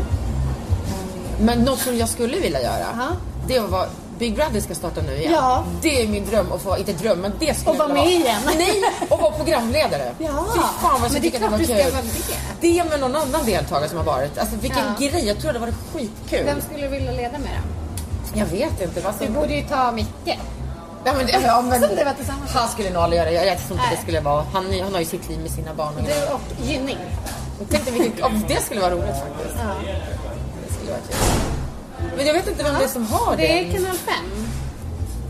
Men 1.41 1.59
något 1.59 1.79
som 1.79 1.97
jag 1.97 2.09
skulle 2.09 2.39
vilja 2.39 2.62
göra. 2.62 2.87
Ja. 2.99 3.07
Det 3.49 3.59
att 3.59 3.70
vara... 3.70 3.87
Big 4.18 4.35
Brother 4.35 4.61
ska 4.61 4.74
starta 4.74 5.01
nu 5.03 5.16
igen. 5.16 5.33
Ja. 5.33 5.64
Det 5.83 6.03
är 6.03 6.09
min 6.09 6.27
dröm 6.27 6.53
att 6.53 6.62
få, 6.62 6.79
inte 6.79 6.93
dröm, 6.93 7.18
men 7.18 7.33
det 7.39 7.55
skulle 7.55 7.70
Och 7.70 7.77
vara 7.79 7.89
med 7.89 8.07
igen. 8.07 8.41
Nej, 8.59 8.83
och 9.09 9.20
vara 9.20 9.33
programledare. 9.33 10.12
Ja. 10.18 10.47
Fy 10.55 10.61
fan 10.61 11.01
vad 11.01 11.03
jag 11.03 11.11
skulle 11.11 11.20
det 11.31 11.39
det 11.39 11.45
du 11.45 11.51
var 11.51 11.59
kul. 11.59 11.93
vara 11.93 12.03
det. 12.03 12.68
Det 12.68 12.85
med 12.91 13.01
någon 13.01 13.16
annan 13.16 13.45
deltagare 13.47 13.89
som 13.89 13.99
har 13.99 14.05
varit. 14.05 14.39
Alltså 14.39 14.57
vilken 14.57 14.79
Ja. 14.99 15.07
grej. 15.09 15.27
Jag 15.27 15.39
tror 15.39 15.53
det 15.53 15.59
var 15.59 15.72
skitkul. 15.95 16.45
Vem 16.45 16.61
skulle 16.61 16.83
du 16.83 16.89
vilja 16.89 17.12
leda 17.12 17.39
med 17.39 17.51
då? 17.62 18.39
Jag 18.39 18.47
vet 18.47 18.81
inte. 18.83 19.01
Vad 19.01 19.14
Du 19.18 19.24
som... 19.24 19.35
borde 19.35 19.55
ju 19.55 19.62
ta 19.68 19.93
Micke. 19.93 20.39
Ja, 21.07 21.13
men, 21.17 21.29
ja, 21.29 21.63
men, 21.63 21.81
Som 21.81 21.97
det 21.97 22.05
var 22.05 22.13
tillsammans. 22.13 22.53
Han 22.53 22.69
skulle 22.69 22.91
nog 22.91 23.03
aldrig 23.03 23.21
göra 23.23 23.31
det. 23.31 23.47
Jag 23.47 23.59
tror 23.59 23.73
inte 23.73 23.87
Nej. 23.87 23.97
det 23.97 24.03
skulle 24.03 24.21
vara. 24.21 24.45
Han, 24.53 24.65
han 24.83 24.93
har 24.93 25.01
ju 25.01 25.07
sitt 25.07 25.29
liv 25.29 25.41
med 25.41 25.51
sina 25.51 25.75
barn. 25.75 25.95
Och 25.97 26.03
Du 26.03 26.33
och 26.35 26.67
Gynning. 26.69 26.99
Jag 27.59 27.69
tänkte 27.71 27.91
vilken, 27.93 28.13
ja, 28.19 28.31
det 28.49 28.63
skulle 28.63 28.81
vara 28.81 28.91
roligt 28.91 29.17
faktiskt. 29.27 29.57
Ja. 29.59 29.71
Det 30.69 30.75
skulle 30.75 30.91
vara 30.91 31.01
kul. 31.09 31.17
Men 32.17 32.27
jag 32.27 32.35
vet 32.35 32.49
inte 32.49 32.65
vem 32.65 32.75
det 32.75 32.85
är 32.85 32.89
som 32.89 33.07
har 33.07 33.37
Det 33.37 33.59
är 33.59 33.65
den. 33.65 33.73
kanal 33.75 33.97
5. 33.97 34.15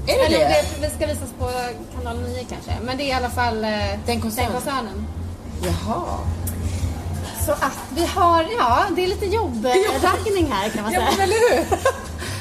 Är 0.06 0.14
det 0.18 0.24
Eller 0.26 0.38
det? 0.38 0.64
det, 0.80 0.86
det 0.86 0.94
ska 0.94 1.06
visas 1.06 1.30
på 1.38 1.50
kanal 1.98 2.16
9 2.20 2.44
kanske. 2.48 2.72
Men 2.82 2.96
det 2.96 3.02
är 3.02 3.06
i 3.08 3.12
alla 3.12 3.30
fall 3.30 3.64
eh, 3.64 3.70
Den 4.06 4.20
koncernen. 4.20 4.52
koncernen. 4.52 5.06
Jaha. 5.62 6.02
Så 7.46 7.52
att 7.52 7.78
vi 7.94 8.06
har, 8.06 8.46
ja 8.58 8.84
det 8.96 9.04
är 9.04 9.08
lite 9.08 9.26
jobbraggning 9.26 10.52
här 10.52 10.68
kan 10.68 10.82
man 10.82 10.92
Ja, 10.92 11.00
säga. 11.00 11.10
men 11.18 11.20
eller 11.20 11.56
hur? 11.56 11.66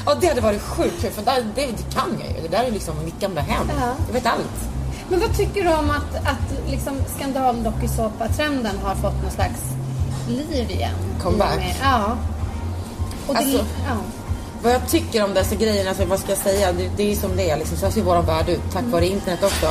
Ja, 0.05 0.15
det 0.21 0.27
hade 0.27 0.41
varit 0.41 0.61
sjukt 0.61 1.01
kul 1.01 1.11
för 1.11 1.21
där, 1.21 1.45
det, 1.55 1.61
det 1.61 1.93
kan 1.95 2.09
jag 2.19 2.35
ju. 2.35 2.41
Det 2.41 2.57
där 2.57 2.63
är 2.63 2.71
liksom 2.71 2.95
mitt 3.05 3.19
gamla 3.19 3.41
hem. 3.41 3.71
Ja. 3.79 3.91
Jag 4.07 4.13
vet 4.13 4.25
allt. 4.25 4.69
Men 5.09 5.19
vad 5.19 5.37
tycker 5.37 5.63
du 5.63 5.73
om 5.73 5.89
att, 5.89 6.15
att 6.15 6.69
liksom 6.71 6.97
skandal-dokusåpa-trenden 7.17 8.77
har 8.83 8.95
fått 8.95 9.21
någon 9.23 9.31
slags 9.31 9.61
liv 10.27 10.71
igen? 10.71 10.93
Comeback? 11.23 11.55
Med, 11.57 11.75
ja. 11.83 12.17
Och 13.27 13.33
det, 13.33 13.39
Alltså- 13.39 13.57
ja. 13.87 13.95
Vad 14.63 14.73
jag 14.73 14.87
tycker 14.89 15.23
om 15.23 15.33
dessa 15.33 15.55
grejerna, 15.55 15.89
alltså, 15.89 16.05
vad 16.05 16.19
ska 16.19 16.29
jag 16.29 16.37
säga? 16.37 16.71
Det, 16.73 16.89
det 16.97 17.11
är 17.11 17.15
som 17.15 17.35
det 17.35 17.49
är. 17.49 17.57
Liksom. 17.57 17.77
Så 17.77 17.91
ser 17.91 18.01
vår 18.01 18.21
värld 18.21 18.49
ut. 18.49 18.61
Tack 18.73 18.83
vare 18.91 19.07
internet 19.07 19.43
också. 19.43 19.67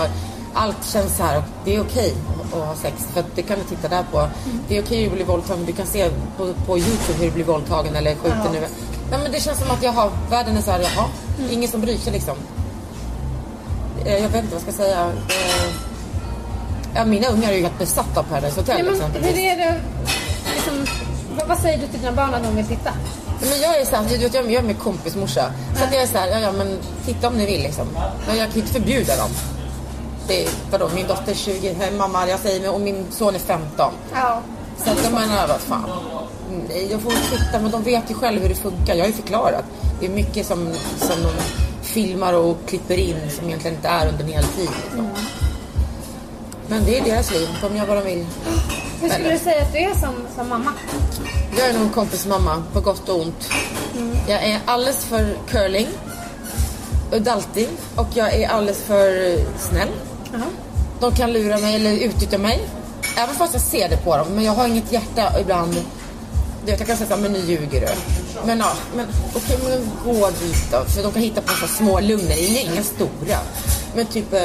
Allt 0.55 0.87
känns 0.87 1.17
så 1.17 1.23
här 1.23 1.37
och 1.39 1.45
det 1.65 1.77
är 1.77 1.81
okej 1.81 2.15
att, 2.41 2.59
att 2.59 2.67
ha 2.67 2.75
sex. 2.75 2.95
För 3.13 3.21
att 3.21 3.27
det 3.35 3.43
kan 3.43 3.59
du 3.59 3.65
titta 3.65 3.89
där 3.89 4.05
på. 4.13 4.29
Det 4.69 4.77
är 4.79 4.83
okej 4.83 5.07
att 5.07 5.13
bli 5.13 5.25
våldtagen. 5.25 5.65
Du 5.67 5.73
kan 5.73 5.87
se 5.87 6.11
på, 6.37 6.53
på 6.67 6.79
Youtube 6.79 7.19
hur 7.19 7.25
du 7.27 7.31
blir 7.31 7.45
våldtagen 7.45 7.97
eller 7.97 8.15
skjuten. 8.15 8.41
Ja. 8.45 8.51
Nu. 8.53 8.67
Nej, 9.11 9.21
men 9.23 9.33
det 9.33 9.41
känns 9.41 9.59
som 9.59 9.71
att 9.71 9.83
jaha, 9.83 10.11
världen 10.31 10.57
är 10.57 10.61
så 10.63 10.71
här, 10.71 10.81
jaha. 10.81 11.07
Ingen 11.51 11.71
som 11.71 11.81
bryr 11.81 11.97
sig 11.99 12.13
liksom. 12.13 12.37
Eh, 14.05 14.13
Jag 14.23 14.29
vet 14.29 14.45
inte 14.45 14.55
vad 14.57 14.63
jag 14.67 14.75
ska 14.75 14.83
säga. 14.83 15.01
Eh, 15.29 15.71
Ja, 16.97 17.05
mina 17.05 17.29
ungar 17.29 17.49
är 17.53 17.57
ju 17.57 17.63
helt 17.63 17.79
besatta 17.79 18.21
av 18.21 18.25
Paradise 18.25 18.61
Hotel 18.61 18.79
Ja, 18.79 18.85
men 18.85 18.95
exempelvis. 18.95 19.31
hur 19.31 19.39
är 19.39 19.57
det, 19.57 19.75
liksom, 20.55 20.87
vad, 21.39 21.49
vad 21.49 21.59
säger 21.59 21.79
du 21.79 21.87
till 21.87 22.01
dina 22.01 22.13
barn 22.13 22.31
när 22.31 22.43
de 22.43 22.57
vill 22.57 22.67
titta? 22.67 22.91
Men 23.41 23.61
jag 23.61 23.81
är 23.81 23.85
så 23.85 23.97
här, 23.97 24.05
du 24.09 24.17
vet, 24.17 24.35
jag 24.35 24.45
jag 24.53 24.53
är 24.63 24.67
med 24.67 24.79
kompismorsa. 24.79 25.53
Så 25.79 25.85
att 25.85 25.93
jag 25.93 26.03
är 26.03 26.07
så 26.07 26.19
här, 26.19 26.29
ja, 26.29 26.39
ja 26.41 26.53
men 26.53 26.79
titta 27.07 27.29
om 27.29 27.35
ni 27.35 27.47
vill 27.47 27.63
liksom. 27.63 27.87
Men 28.27 28.37
jag 28.39 28.49
kan 28.53 28.61
inte 28.61 28.73
förbjuda 28.73 29.17
dem. 29.17 29.31
Det 30.29 30.45
är, 30.45 30.51
vadå, 30.71 30.91
min 30.95 31.07
dotter 31.07 31.33
är 31.33 31.37
20, 31.37 31.75
hej, 31.79 31.91
mamma 31.91 32.29
jag 32.29 32.41
säger 32.41 32.75
och 32.75 32.81
min 32.81 33.07
son 33.11 33.35
är 33.35 33.39
15. 33.39 33.93
Ja. 34.15 34.41
Så 34.77 34.91
att 34.91 35.05
jag 35.05 35.13
menar, 35.13 35.49
vad 35.49 35.61
fan. 35.61 35.91
Nej, 36.69 36.89
jag 36.91 37.01
får 37.01 37.11
titta, 37.11 37.61
men 37.61 37.71
de 37.71 37.83
vet 37.83 38.11
ju 38.11 38.15
själv 38.15 38.43
hur 38.43 38.49
det 38.49 38.55
funkar. 38.55 38.95
Jag 38.95 39.03
har 39.03 39.07
ju 39.07 39.13
förklarat. 39.13 39.65
Det 40.01 40.07
är 40.07 40.11
mycket 40.11 40.47
som, 40.47 40.73
som 40.99 41.23
de 41.23 41.31
filmar 41.83 42.33
och 42.33 42.57
klipper 42.67 42.97
in 42.97 43.31
som 43.31 43.47
egentligen 43.47 43.77
inte 43.77 43.89
är 43.89 44.09
under 44.09 44.25
en 44.25 44.31
hel 44.31 44.45
tid. 44.45 44.71
Liksom. 44.85 45.09
Men 46.69 46.85
det 46.85 46.99
är 46.99 47.05
deras 47.05 47.33
liv, 47.33 47.49
de 47.63 47.77
gör 47.77 47.87
vad 47.87 47.97
de 47.97 48.05
vill. 48.05 48.27
Hur 49.01 49.09
skulle 49.09 49.33
du 49.33 49.39
säga 49.39 49.63
att 49.63 49.73
du 49.73 49.79
är 49.79 49.95
som, 49.95 50.15
som 50.37 50.49
mamma? 50.49 50.73
Jag 51.59 51.69
är 51.69 51.73
nog 51.73 51.83
en 51.83 51.91
kompismamma, 51.91 52.63
på 52.73 52.81
gott 52.81 53.09
och 53.09 53.21
ont. 53.21 53.51
Jag 54.29 54.43
är 54.45 54.61
alldeles 54.65 55.05
för 55.05 55.37
curling, 55.49 55.87
och 57.13 57.23
daltig 57.23 57.69
och 57.97 58.07
jag 58.15 58.35
är 58.35 58.49
alldeles 58.49 58.83
för 58.83 59.39
snäll. 59.59 59.89
De 61.01 61.13
kan 61.13 61.33
lura 61.33 61.59
mig 61.59 61.75
eller 61.75 61.93
utnyttja 61.93 62.39
mig. 62.39 62.69
Även 63.17 63.35
fast 63.35 63.53
jag 63.53 63.63
ser 63.63 63.89
det 63.89 63.97
på 63.97 64.17
dem. 64.17 64.27
Men 64.35 64.45
jag 64.45 64.53
har 64.53 64.67
inget 64.67 64.93
hjärta 64.93 65.41
ibland. 65.41 65.75
Du 66.65 66.71
vet, 66.71 66.81
jag 66.81 66.89
kan 66.89 66.97
säga 66.97 67.17
men 67.17 67.33
nu 67.33 67.39
ljuger 67.39 67.81
du. 67.81 67.87
Men 68.47 68.59
ja, 68.59 68.73
men 68.97 69.07
okej, 69.35 69.59
men 69.69 69.91
gå 70.05 70.31
dit 70.31 70.71
då. 70.73 70.85
För 70.85 71.03
de 71.03 71.13
kan 71.13 71.23
hitta 71.23 71.41
på 71.41 71.53
så 71.53 71.67
små 71.67 72.01
lugner, 72.01 72.51
inga, 72.51 72.61
inga 72.61 72.83
stora. 72.83 73.39
Men 73.97 74.07
typ, 74.07 74.33
eh, 74.33 74.43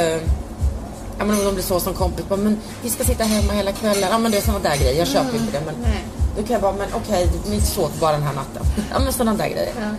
ja 1.17 1.25
men 1.25 1.29
om 1.29 1.45
de 1.45 1.53
blir 1.53 1.63
så 1.63 1.79
som 1.79 1.93
kompis, 1.93 2.25
bara, 2.29 2.39
men 2.39 2.57
vi 2.81 2.89
ska 2.89 3.03
sitta 3.03 3.23
hemma 3.23 3.53
hela 3.53 3.71
kvällen. 3.71 4.09
Ja 4.11 4.17
men 4.17 4.31
det 4.31 4.37
är 4.37 4.41
sådana 4.41 4.69
där 4.69 4.77
grejer, 4.77 4.99
jag 4.99 5.07
köper 5.07 5.37
inte 5.37 5.51
det. 5.59 5.65
Men 5.65 5.75
Nej. 5.81 6.03
då 6.37 6.43
kan 6.43 6.53
jag 6.53 6.61
bara, 6.61 6.73
men 6.73 6.87
okej, 6.93 7.29
ni 7.49 7.61
sov 7.61 7.91
bara 7.99 8.11
den 8.11 8.23
här 8.23 8.33
natten. 8.33 8.65
Ja 8.91 8.99
men 8.99 9.13
sådana 9.13 9.37
där 9.37 9.49
grejer. 9.49 9.73
Ja. 9.81 9.89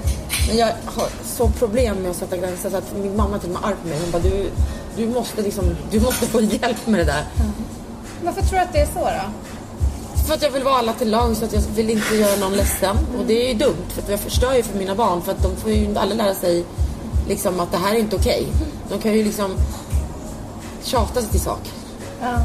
Men 0.48 0.56
jag 0.56 0.66
har 0.66 1.08
så 1.36 1.48
problem 1.48 1.96
med 1.96 2.10
att 2.10 2.16
sätta 2.16 2.36
gränser 2.36 2.70
så 2.70 2.76
att 2.76 2.92
min 3.02 3.16
mamma 3.16 3.38
till 3.38 3.48
och 3.48 3.54
med 3.54 3.62
är 3.64 3.68
arg 3.68 3.76
på 3.82 3.88
mig. 3.88 3.98
Hon 4.02 4.10
bara, 4.10 4.22
du, 4.22 4.50
du 4.96 5.08
måste 5.08 5.42
liksom, 5.42 5.64
du 5.90 6.00
måste 6.00 6.26
få 6.26 6.40
hjälp 6.40 6.86
med 6.86 7.00
det 7.00 7.04
där. 7.04 7.24
Varför 8.24 8.42
tror 8.42 8.58
du 8.58 8.64
att 8.64 8.72
det 8.72 8.80
är 8.80 8.86
så 8.86 9.00
då? 9.00 9.30
För 10.26 10.34
att 10.34 10.42
jag 10.42 10.50
vill 10.50 10.62
vara 10.62 10.74
alla 10.74 10.92
till 10.92 11.10
lag 11.10 11.36
så 11.36 11.44
att 11.44 11.52
jag 11.52 11.60
vill 11.60 11.90
inte 11.90 12.16
göra 12.16 12.36
någon 12.36 12.52
ledsen. 12.52 12.96
Och 13.18 13.24
det 13.26 13.44
är 13.44 13.48
ju 13.48 13.54
dumt 13.54 13.86
för 13.88 14.10
jag 14.10 14.20
förstör 14.20 14.54
ju 14.54 14.62
för 14.62 14.78
mina 14.78 14.94
barn 14.94 15.22
för 15.22 15.32
att 15.32 15.42
de 15.42 15.56
får 15.56 15.70
ju 15.70 15.84
inte 15.84 16.00
alla 16.00 16.14
lära 16.14 16.34
sig 16.34 16.64
liksom 17.28 17.60
att 17.60 17.72
det 17.72 17.78
här 17.78 17.94
är 17.94 17.98
inte 17.98 18.16
okej. 18.16 18.46
De 18.88 18.98
kan 18.98 19.12
ju 19.12 19.24
liksom 19.24 19.56
tjata 20.82 21.20
sig 21.20 21.30
till 21.30 21.40
sak. 21.40 21.70
Ja. 22.22 22.40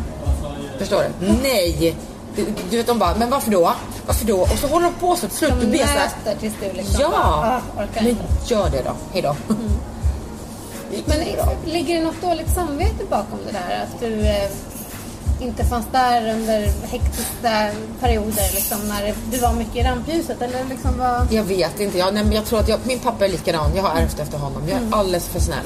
Förstår 0.78 1.04
du? 1.04 1.34
Nej! 1.44 1.96
Du, 2.36 2.46
du 2.70 2.78
vet 2.78 2.88
de 2.88 3.00
bara, 3.00 3.16
men 3.16 3.30
varför 3.30 3.52
då? 3.52 3.74
Varför 4.08 4.26
då? 4.26 4.42
Och 4.42 4.58
så 4.62 4.68
håller 4.68 4.86
de 4.86 4.94
på 4.94 5.16
så 5.16 5.28
till 5.28 5.38
slut. 5.38 5.54
De 5.62 5.66
nöter 5.66 6.36
tills 6.40 6.54
du 6.62 6.78
liksom 6.78 7.02
ja! 7.02 7.10
bara, 7.10 7.62
ah, 7.84 7.88
Men 8.02 8.18
gör 8.46 8.70
det 8.70 8.84
då. 8.84 8.92
Hejdå. 9.14 9.36
Men 11.06 11.20
ligger 11.66 11.96
det 11.96 12.06
något 12.06 12.22
dåligt 12.22 12.54
samvete 12.54 13.06
bakom 13.10 13.40
det 13.46 13.52
där? 13.52 13.84
Att 13.84 14.00
du 14.00 14.28
eh, 14.28 14.50
inte 15.40 15.64
fanns 15.66 15.86
där 15.92 16.34
under 16.34 16.72
hektiska 16.88 17.72
perioder 18.00 18.54
liksom, 18.54 18.88
när 18.88 19.14
du 19.32 19.38
var 19.38 19.54
mycket 19.54 19.76
i 19.76 19.84
rampljuset? 19.84 20.42
Eller 20.42 20.66
liksom 20.70 20.92
vad... 20.98 21.34
Jag 21.34 21.44
vet 21.44 21.80
inte. 21.80 21.98
Jag, 21.98 22.14
nej, 22.14 22.24
men 22.24 22.34
jag 22.34 22.46
tror 22.46 22.60
att 22.60 22.70
jag, 22.70 22.80
min 22.84 23.00
pappa 23.00 23.26
är 23.26 23.30
likadan. 23.30 23.72
Jag 23.76 23.84
har 23.84 24.02
ärvt 24.02 24.20
efter 24.20 24.38
honom. 24.38 24.62
Jag 24.68 24.78
är 24.78 24.88
alldeles 24.92 25.28
för 25.28 25.40
snäll. 25.40 25.66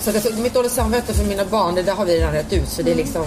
Så 0.00 0.10
det, 0.10 0.38
mitt 0.38 0.54
dåliga 0.54 0.70
samvete 0.70 1.14
för 1.14 1.24
mina 1.24 1.44
barn, 1.44 1.74
det 1.74 1.82
där 1.82 1.94
har 1.94 2.04
vi 2.04 2.16
redan 2.18 2.32
rätt 2.32 2.52
ut. 2.52 2.68
Så 2.68 2.82
det 2.82 2.90
är 2.90 2.96
liksom, 2.96 3.24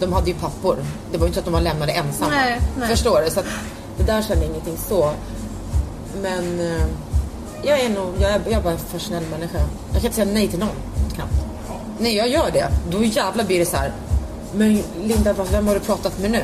de 0.00 0.12
hade 0.12 0.30
ju 0.30 0.34
pappor. 0.34 0.76
Det 1.12 1.18
var 1.18 1.26
ju 1.26 1.28
inte 1.28 1.34
så 1.34 1.40
att 1.40 1.44
de 1.44 1.54
var 1.54 1.60
lämnade 1.60 1.92
ensamma. 1.92 2.30
Nej, 2.30 2.60
nej. 2.78 2.88
Förstår 2.88 3.22
du? 3.24 3.30
Så 3.30 3.40
att, 3.40 3.46
det 3.98 4.02
där 4.02 4.22
känner 4.22 4.42
jag 4.42 4.50
ingenting 4.50 4.76
så. 4.76 5.10
Men 6.22 6.60
eh, 6.60 6.86
jag 7.62 7.80
är 7.80 7.88
nog, 7.88 8.14
jag 8.20 8.30
är, 8.30 8.40
jag 8.44 8.52
är 8.52 8.60
bara 8.60 8.72
en 8.72 8.78
för 8.78 8.98
snäll 8.98 9.22
människa. 9.30 9.58
Jag 9.92 10.02
kan 10.02 10.04
inte 10.04 10.14
säga 10.14 10.32
nej 10.32 10.48
till 10.48 10.58
någon 10.58 10.76
knappt. 11.14 11.34
Nej, 11.98 12.16
jag 12.16 12.28
gör 12.28 12.50
det. 12.52 12.68
Då 12.90 13.04
jävlar 13.04 13.44
blir 13.44 13.58
det 13.58 13.66
så 13.66 13.76
här. 13.76 13.92
Men 14.56 14.82
Linda, 15.02 15.32
vem 15.52 15.66
har 15.66 15.74
du 15.74 15.80
pratat 15.80 16.18
med 16.18 16.30
nu? 16.30 16.42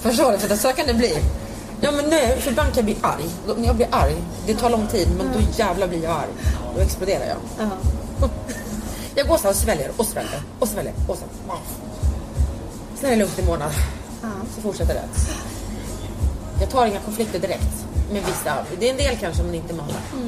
Förstår 0.00 0.32
du? 0.32 0.38
För 0.38 0.56
så 0.56 0.72
kan 0.72 0.86
det 0.86 0.94
bli. 0.94 1.18
Ja 1.80 1.90
men 1.92 2.04
nej, 2.10 2.40
för 2.40 2.50
ibland 2.50 2.68
kan 2.68 2.76
jag 2.76 2.84
bli 2.84 2.96
arg. 3.02 3.24
Då- 3.46 3.54
När 3.58 3.66
jag 3.66 3.76
blir 3.76 3.88
arg, 3.90 4.14
det 4.46 4.54
tar 4.54 4.70
lång 4.70 4.86
tid, 4.86 5.08
men 5.16 5.26
då 5.32 5.38
jävlar 5.56 5.88
blir 5.88 6.02
jag 6.02 6.12
arg. 6.12 6.28
Då 6.76 6.80
exploderar 6.80 7.26
jag. 7.26 7.36
Ja. 8.20 8.28
Jag 9.18 9.28
går 9.28 9.36
så 9.36 9.42
här 9.42 9.50
och 9.50 9.56
sväljer 9.56 9.90
och 9.96 10.06
sväljer 10.06 10.40
och 10.58 10.68
sväljer 10.68 10.94
och 11.08 11.16
sen... 11.18 11.28
Sen 13.00 13.06
är 13.06 13.10
det 13.10 13.16
lugnt 13.16 13.38
i 13.38 13.42
månad. 13.42 13.70
Så 14.54 14.60
fortsätter 14.62 14.94
det. 14.94 15.02
Jag 16.60 16.70
tar 16.70 16.86
inga 16.86 17.00
konflikter 17.00 17.38
direkt 17.38 17.84
med 18.12 18.22
vissa. 18.26 18.54
Det 18.80 18.86
är 18.86 18.90
en 18.90 18.96
del 18.96 19.16
kanske, 19.20 19.42
men 19.42 19.54
inte 19.54 19.74
med 19.74 19.84
alla. 19.84 20.26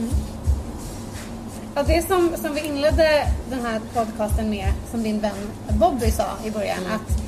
Ja, 1.75 1.83
det 1.83 2.07
som, 2.07 2.37
som 2.43 2.55
vi 2.55 2.61
inledde 2.61 3.27
den 3.51 3.61
här 3.67 3.81
podcasten 3.95 4.51
med, 4.51 4.73
som 4.91 5.03
din 5.03 5.21
vän 5.21 5.33
Bobby 5.69 6.11
sa 6.11 6.27
i 6.45 6.51
början, 6.51 6.79
Mm. 6.79 6.93
att 6.93 7.19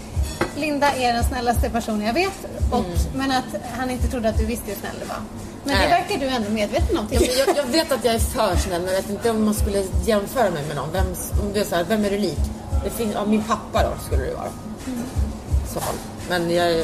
Linda 0.57 0.93
är 0.93 1.13
den 1.13 1.25
snällaste 1.25 1.71
personen 1.71 2.07
jag 2.07 2.15
vet, 2.15 2.47
och, 2.73 2.85
men 3.15 3.31
att 3.31 3.45
han 3.79 3.91
inte 3.91 4.09
trodde 4.09 4.29
att 4.29 4.39
du 4.39 4.45
visste 4.47 4.67
hur 4.67 4.75
snäll 4.77 4.95
du 5.01 5.07
var. 5.07 5.17
Men 5.65 5.75
det 5.77 5.85
Mm. 5.85 5.91
Nej. 5.91 6.01
verkar 6.01 6.21
du 6.21 6.27
ändå 6.37 6.51
medveten 6.51 6.99
om. 6.99 7.07
Jag, 7.11 7.23
jag, 7.23 7.57
jag 7.57 7.65
vet 7.65 7.93
att 7.93 8.05
jag 8.05 8.15
är 8.15 8.19
för 8.19 8.57
snäll, 8.57 8.83
men 8.83 8.95
jag 8.95 9.03
vet 9.03 9.11
inte 9.11 9.31
om 9.31 9.45
man 9.45 9.55
skulle 9.55 9.85
jämföra 10.05 10.51
mig 10.51 10.63
med 10.67 10.77
någon. 10.77 10.93
Vem, 10.93 11.07
om 11.43 11.53
du 11.55 11.61
är 11.61 11.65
så 11.65 11.75
här, 11.77 11.85
vem 11.85 12.05
är 12.05 12.11
du 12.11 12.19
lik? 12.19 12.39
Det 12.85 12.91
finns, 12.91 13.15
ja, 13.15 13.25
min 13.27 13.43
pappa 13.45 13.83
då, 13.83 14.05
skulle 14.07 14.23
det 14.25 14.35
vara. 14.35 14.47
I 14.87 15.69
så. 15.75 15.81
Men 16.29 16.51
jag, 16.51 16.73
jag, 16.73 16.79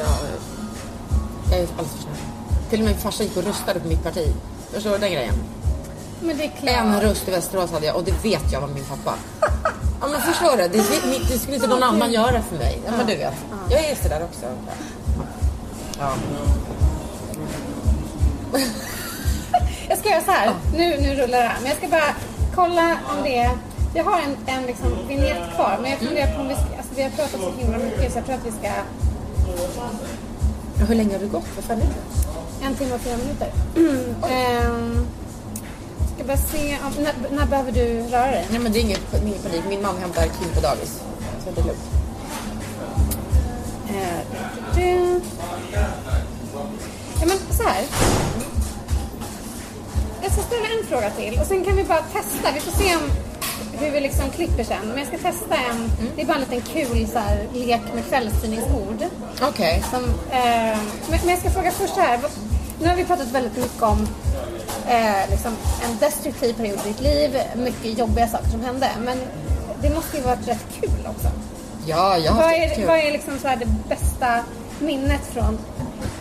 jag 1.51 1.59
är 1.59 1.63
alldeles 1.63 1.71
för 1.93 2.03
snäll. 2.03 2.17
Till 2.71 2.79
och 2.81 2.85
med 2.85 2.95
min 2.95 3.03
farsa 3.03 3.23
gick 3.23 3.37
och 3.37 3.45
röstade 3.45 3.81
på 3.81 3.89
mitt 3.89 4.03
parti. 4.03 4.33
Förstår 4.73 4.91
du 4.91 4.99
den 4.99 5.13
grejen? 5.13 5.35
Men 6.21 6.37
det 6.37 6.45
är 6.45 6.49
klart. 6.49 6.77
En 6.77 7.01
röst 7.01 7.29
i 7.29 7.31
Västerås 7.31 7.73
hade 7.73 7.87
jag 7.87 7.97
och 7.97 8.05
det 8.05 8.25
vet 8.25 8.53
jag 8.53 8.61
var 8.61 8.69
min 8.69 8.85
pappa. 8.85 9.15
Ja 10.01 10.09
men 10.09 10.21
förstår 10.21 10.57
du? 10.57 10.63
Det, 10.63 10.85
det, 11.29 11.39
skulle 11.39 11.55
inte 11.57 11.69
någon 11.69 11.83
annan 11.83 12.13
göra 12.13 12.43
för 12.43 12.57
mig. 12.57 12.79
Ja 12.87 12.93
men 12.97 13.07
du 13.07 13.17
vet. 13.17 13.35
Jag 13.71 13.91
är 13.91 13.95
sådär 13.95 14.25
också. 14.25 14.47
Ja. 15.99 16.13
Jag 19.89 19.99
ska 19.99 20.09
göra 20.09 20.25
så 20.25 20.31
här. 20.31 20.55
Nu, 20.77 20.97
nu 21.01 21.15
rullar 21.15 21.39
det 21.39 21.49
här. 21.49 21.57
Men 21.61 21.69
jag 21.69 21.79
ska 21.79 21.89
bara 21.89 22.15
kolla 22.55 22.99
om 23.17 23.23
det 23.25 23.39
är... 23.39 23.51
Jag 23.95 24.05
har 24.05 24.21
en, 24.21 24.37
en 24.47 24.67
liksom 24.67 25.09
vignett 25.09 25.55
kvar, 25.55 25.79
men 25.83 25.91
jag 25.91 26.01
funderar 26.01 26.35
på 26.35 26.41
om 26.41 26.49
vi 26.49 26.55
ska... 26.55 26.65
Alltså 26.65 26.95
vi 26.97 27.03
har 27.03 27.11
pratat 27.11 27.41
så 27.41 27.53
himla 27.59 27.79
mycket 27.79 28.13
så 28.13 28.19
jag 28.19 28.27
tror 28.27 28.35
att 28.35 28.47
vi 28.47 28.51
ska... 28.51 28.71
Hur 30.87 30.95
länge 30.95 31.13
har 31.13 31.21
du 31.21 31.27
gått? 31.27 31.45
Vad 31.57 31.65
fan 31.65 31.77
är 31.77 31.87
det? 31.87 32.67
En 32.67 32.75
timme 32.75 32.95
och 32.95 33.01
fyra 33.01 33.17
minuter. 33.17 33.53
Ehm, 34.31 35.07
ska 36.17 36.25
bara 36.25 36.37
se 36.37 36.77
om... 36.85 37.03
När, 37.03 37.37
när 37.37 37.47
behöver 37.47 37.73
du 37.73 38.01
röra 38.01 38.31
dig? 38.31 38.47
Nej 38.51 38.59
men 38.59 38.73
det 38.73 38.79
är 38.79 38.81
ingen, 38.81 39.01
ingen 39.27 39.39
panik. 39.39 39.63
Min 39.69 39.83
man 39.83 39.99
hämtar 39.99 40.23
Kim 40.23 40.51
på 40.55 40.61
dagis. 40.61 41.01
Så 41.45 41.51
det 41.55 41.61
är 41.61 41.65
lugnt. 41.65 41.81
Eh, 43.89 44.37
Ja, 47.21 47.27
men 47.27 47.39
så 47.57 47.63
här. 47.63 47.85
Jag 50.23 50.33
ska 50.33 50.43
ställa 50.43 50.67
en 50.81 50.87
fråga 50.87 51.11
till 51.11 51.41
och 51.41 51.47
sen 51.47 51.65
kan 51.65 51.77
vi 51.77 51.85
bara 51.85 52.03
testa. 52.03 52.53
Vi 52.55 52.61
får 52.61 52.73
se 52.83 52.97
om, 52.97 53.03
hur 53.79 53.91
vi 53.91 54.01
liksom 54.01 54.31
klipper 54.31 54.65
sen. 54.65 54.89
Men 54.89 54.99
jag 54.99 55.07
ska 55.07 55.19
testa 55.19 55.55
en. 55.55 55.91
Det 56.17 56.23
är 56.23 56.27
bara 56.27 56.35
en 56.35 56.41
liten 56.41 56.61
kul 56.61 57.09
så 57.13 57.19
här, 57.19 57.47
lek 57.55 57.81
med 57.95 58.05
kvällstidningsord. 58.09 59.05
Okej. 59.43 59.85
Som, 59.91 60.05
eh, 60.31 60.79
men, 61.11 61.21
men 61.21 61.29
jag 61.29 61.39
ska 61.39 61.51
fråga 61.51 61.71
först 61.71 61.97
här. 61.97 62.21
Nu 62.81 62.89
har 62.89 62.97
vi 62.97 63.05
pratat 63.05 63.27
väldigt 63.29 63.57
mycket 63.57 63.83
om 63.83 64.09
eh, 64.89 65.31
liksom 65.31 65.53
en 65.85 65.99
destruktiv 66.01 66.53
period 66.55 66.79
i 66.85 66.89
ditt 66.89 67.01
liv. 67.01 67.41
Mycket 67.57 67.99
jobbiga 67.99 68.29
saker 68.29 68.51
som 68.51 68.61
hände. 68.61 68.91
Men 69.05 69.19
det 69.83 69.91
måste 69.91 70.17
ju 70.17 70.23
vara 70.23 70.35
rätt 70.35 70.67
kul 70.81 71.07
också. 71.07 71.29
Ja, 71.87 72.19
jag 72.19 72.33
har 72.33 72.43
Vad 72.43 72.51
haft 72.51 72.73
är, 72.73 72.75
kul. 72.75 72.87
vad 72.87 72.99
är 72.99 73.13
liksom 73.13 73.39
så 73.39 73.49
det 73.49 73.69
bästa 73.89 74.41
minnet 74.81 75.21
från 75.33 75.59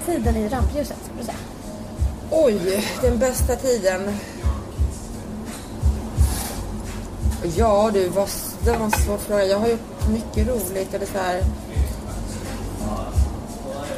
tiden 0.06 0.36
i 0.38 0.50
rampljuset? 0.50 0.98
Skulle 1.04 1.20
du 1.20 1.26
säga? 1.26 1.38
Oj, 2.32 2.84
den 3.02 3.18
bästa 3.20 3.56
tiden. 3.56 4.18
Ja 7.58 7.90
du, 7.94 8.08
vad, 8.10 8.30
det 8.64 8.72
var 8.72 8.86
en 8.86 8.92
svår 8.92 9.18
fråga. 9.18 9.44
Jag 9.46 9.60
har 9.60 9.68
gjort 9.68 10.10
mycket 10.10 10.48
roligt. 10.48 10.94
Eller 10.94 11.06
så 11.06 11.18
här. 11.18 11.42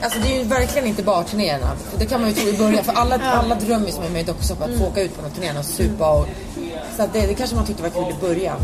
Alltså 0.02 0.20
det 0.20 0.28
är 0.36 0.38
ju 0.38 0.44
verkligen 0.44 0.88
inte 0.88 1.04
bara 1.04 1.24
turnéerna. 1.24 1.72
Det 2.00 2.06
kan 2.06 2.22
man 2.22 2.30
ju 2.30 2.36
tro 2.36 2.50
i 2.50 2.58
början. 2.58 2.84
För 2.84 2.94
alla, 2.94 3.16
alla 3.16 3.56
drömmer 3.56 3.86
ju 3.86 3.92
som 3.92 4.04
är 4.04 4.10
med 4.10 4.22
i 4.22 4.26
dokusåpa 4.26 4.66
att 4.66 4.78
få 4.78 4.86
åka 4.86 5.02
ut 5.02 5.16
på 5.16 5.22
de 5.22 5.32
turnéerna 5.32 5.60
och 5.60 5.66
supa. 5.66 6.12
Och, 6.12 6.28
så 6.98 7.04
att 7.04 7.14
det, 7.14 7.28
det 7.28 7.34
kanske 7.34 7.56
man 7.56 7.66
tyckte 7.66 7.84
var 7.84 7.90
kul 7.90 8.16
i 8.18 8.22
början. 8.22 8.60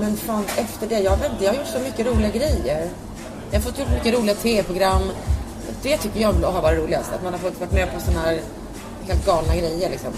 Men 0.00 0.16
fan 0.16 0.44
efter 0.56 0.86
det, 0.88 1.00
jag 1.00 1.16
vet 1.16 1.32
inte, 1.32 1.44
jag 1.44 1.52
har 1.52 1.58
gjort 1.58 1.72
så 1.72 1.78
mycket 1.78 2.06
roliga 2.06 2.30
grejer. 2.30 2.88
Jag 3.50 3.58
har 3.58 3.62
fått 3.62 3.78
gjort 3.78 3.90
mycket 3.90 4.14
roliga 4.14 4.34
tv-program. 4.34 5.02
Det 5.82 5.96
tycker 5.96 6.20
jag 6.20 6.32
har 6.32 6.62
varit 6.62 6.78
roligast. 6.78 7.12
Att 7.12 7.22
man 7.22 7.32
har 7.32 7.40
fått 7.40 7.60
varit 7.60 7.72
med 7.72 7.94
på 7.94 8.00
sådana 8.00 8.20
här 8.20 8.40
helt 9.08 9.26
galna 9.26 9.56
grejer 9.56 9.90
liksom. 9.90 10.12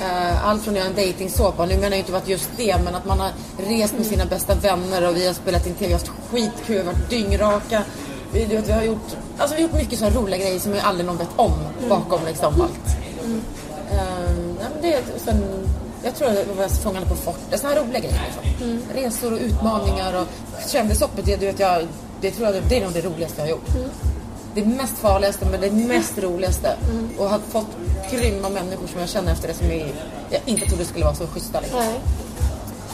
Eh, 0.00 0.48
allt 0.48 0.62
från 0.62 0.74
att 0.74 0.78
göra 0.78 0.88
en 0.88 0.94
dejtingsåpa, 0.94 1.66
nu 1.66 1.74
menar 1.74 1.90
jag 1.90 1.98
inte 1.98 2.16
att 2.16 2.28
just 2.28 2.50
det, 2.56 2.76
men 2.84 2.94
att 2.94 3.06
man 3.06 3.20
har 3.20 3.30
rest 3.56 3.94
med 3.96 4.06
sina 4.06 4.26
bästa 4.26 4.54
vänner 4.54 5.08
och 5.08 5.16
vi 5.16 5.26
har 5.26 5.34
spelat 5.34 5.66
in 5.66 5.74
tv, 5.74 5.86
vi 5.86 5.92
har 5.92 6.00
haft 6.00 6.12
skitkul, 6.30 6.86
varit 6.86 7.10
dyngraka. 7.10 7.82
Vi, 8.32 8.44
du 8.44 8.56
vet, 8.56 8.68
vi 8.68 8.72
har 8.72 8.82
gjort, 8.82 9.16
alltså 9.38 9.56
vi 9.56 9.62
har 9.62 9.68
gjort 9.68 9.78
mycket 9.78 9.98
så 9.98 10.04
här 10.04 10.12
roliga 10.12 10.38
grejer 10.38 10.58
som 10.58 10.74
ju 10.74 10.78
aldrig 10.78 11.06
någon 11.06 11.16
vet 11.16 11.28
om 11.36 11.52
bakom 11.88 12.20
liksom 12.26 12.60
allt. 12.60 12.96
Ja, 14.60 14.66
men 14.74 14.82
det, 14.82 15.02
sen, 15.24 15.42
jag 16.04 16.14
tror 16.14 16.28
att 16.28 16.34
det 16.34 16.54
var 16.56 16.68
Fångarna 16.68 17.06
på 17.06 17.14
fortet, 17.14 17.60
sådana 17.60 17.74
här 17.74 17.84
roliga 17.84 18.00
grejer. 18.00 18.20
Liksom. 18.26 18.80
Resor 18.94 19.32
och 19.32 19.38
utmaningar 19.38 20.20
och 20.20 20.26
kändishoppet, 20.68 21.24
det, 21.24 21.36
du 21.36 21.46
vet, 21.46 21.58
jag, 21.58 21.86
det 22.20 22.30
tror 22.30 22.54
jag 22.54 22.62
det 22.68 22.78
är 22.78 22.84
nog 22.84 22.92
det 22.92 23.00
roligaste 23.00 23.40
jag 23.40 23.44
har 23.44 23.50
gjort. 23.50 23.68
Det 24.54 24.64
mest 24.64 24.98
farligaste 24.98 25.46
men 25.50 25.60
det 25.60 25.70
mest 25.70 26.18
roligaste. 26.18 26.76
Och 27.18 27.30
har 27.30 27.38
fått 27.38 27.66
grymma 28.10 28.48
människor 28.48 28.86
som 28.86 29.00
jag 29.00 29.08
känner 29.08 29.32
efter 29.32 29.48
det 29.48 29.54
som 29.54 29.66
är, 29.66 29.92
jag 30.30 30.40
inte 30.46 30.66
trodde 30.66 30.84
skulle 30.84 31.04
vara 31.04 31.14
så 31.14 31.26
schyssta. 31.26 31.60
Liksom. 31.60 31.80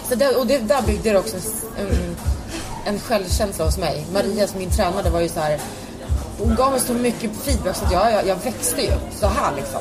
Så 0.08 0.14
där, 0.14 0.38
och 0.38 0.46
det, 0.46 0.58
där 0.58 0.82
byggde 0.82 1.10
det 1.10 1.18
också 1.18 1.36
en, 1.36 1.86
en 1.86 2.16
självkänsla 3.00 3.64
hos 3.64 3.78
mig. 3.78 4.06
Maria 4.12 4.46
som 4.46 4.58
min 4.58 4.70
tränare 4.70 5.10
var 5.10 5.20
ju 5.20 5.28
så 5.28 5.40
här. 5.40 5.60
Hon 6.38 6.54
gav 6.54 6.70
mig 6.70 6.80
så 6.80 6.94
mycket 6.94 7.30
feedback 7.36 7.76
så 7.76 7.84
att 7.84 7.92
jag, 7.92 8.12
jag, 8.12 8.26
jag 8.26 8.36
växte 8.36 8.82
ju 8.82 8.92
så 9.20 9.26
här 9.26 9.56
liksom. 9.56 9.80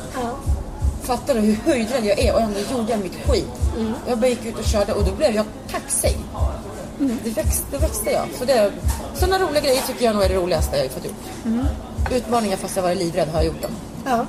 Fattar 1.04 1.34
du 1.34 1.40
hur 1.40 1.56
höjdrädd 1.56 2.06
jag 2.06 2.20
är 2.20 2.34
och 2.34 2.42
ändå 2.42 2.60
gjorde 2.72 2.92
jag 2.92 3.00
mitt 3.00 3.16
skit. 3.28 3.48
Jag 4.08 4.18
bara 4.18 4.28
gick 4.28 4.46
ut 4.46 4.60
och 4.60 4.66
körde 4.66 4.94
och 4.94 5.06
då 5.06 5.12
blev 5.12 5.36
jag 5.36 5.46
kaxig. 5.70 6.18
Det, 7.24 7.30
växte, 7.30 7.66
det 7.72 7.78
växte 7.78 8.12
jag. 8.12 8.28
Så 8.40 8.46
det, 8.46 8.72
sådana 9.16 9.40
roliga 9.40 9.62
grejer 9.62 9.82
tycker 9.88 10.06
jag 10.06 10.16
nog 10.16 10.24
är 10.24 10.30
det 10.30 10.36
roligaste 10.36 10.78
jag 10.78 10.84
har 10.84 10.90
fått 10.90 11.06
gjort. 11.06 11.24
Utmaningar 12.12 12.58
fast 12.58 12.76
jag 12.76 12.84
varit 12.84 12.98
livrädd 12.98 13.28
har 13.28 13.38
jag 13.38 13.46
gjort 13.46 13.62
dem. 13.62 13.72
Ja. 14.06 14.26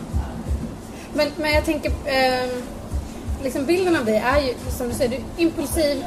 Men, 1.15 1.29
men 1.37 1.53
jag 1.53 1.65
tänker, 1.65 1.91
eh, 2.05 2.49
liksom 3.45 3.67
bilden 3.67 3.97
av 3.97 4.05
dig 4.05 4.17
är 4.27 4.41
ju 4.41 4.55
som 4.79 4.89
du 4.89 4.95
säger, 4.95 5.11
du 5.11 5.17
är 5.17 5.23
impulsiv, 5.37 6.05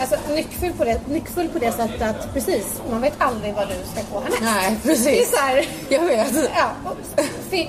alltså 0.00 0.16
nyckfull 0.34 0.72
på 0.72 0.84
det, 0.84 1.00
nyckfull 1.08 1.48
på 1.48 1.58
det 1.58 1.72
sättet 1.72 2.02
att 2.02 2.32
precis, 2.34 2.80
man 2.90 3.00
vet 3.00 3.12
aldrig 3.18 3.54
vad 3.54 3.68
du 3.68 3.74
ska 3.92 4.00
få 4.12 4.20
härnäst. 4.20 4.42
Nej, 4.42 4.76
Det 4.82 4.90
är 4.90 4.94
precis. 4.94 5.30
så 5.30 5.36
här, 5.36 5.68
Jag 5.88 6.00
vet. 6.04 6.50
ja, 6.56 6.70
och 6.90 6.96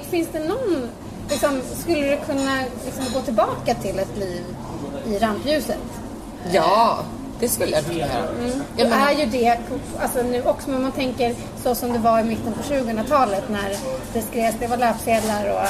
finns 0.09 0.27
det 0.31 0.39
någon, 0.39 0.89
liksom, 1.29 1.61
skulle 1.79 2.09
du 2.09 2.17
kunna 2.25 2.63
liksom, 2.85 3.03
gå 3.13 3.21
tillbaka 3.21 3.73
till 3.73 3.99
ett 3.99 4.17
liv 4.17 4.43
i 5.07 5.17
rampljuset? 5.17 5.77
Ja, 6.51 6.99
Det 7.39 7.49
skulle 7.49 7.71
jag 7.71 7.85
kunna 7.85 7.97
göra. 7.99 8.09
Det 8.21 8.81
Jag 8.81 8.89
menar, 8.89 9.07
är 9.11 9.15
ju 9.19 9.25
det 9.25 9.57
alltså 10.01 10.21
nu 10.23 10.43
också, 10.43 10.69
men 10.69 10.81
man 10.81 10.91
tänker 10.91 11.35
så 11.63 11.75
som 11.75 11.93
det 11.93 11.99
var 11.99 12.19
i 12.19 12.23
mitten 12.23 12.53
på 12.53 12.73
2000-talet 12.73 13.43
när 13.49 13.75
det 14.13 14.21
skrevs, 14.21 14.55
det 14.59 14.67
var 14.67 14.77
löpsedlar 14.77 15.49
och 15.53 15.67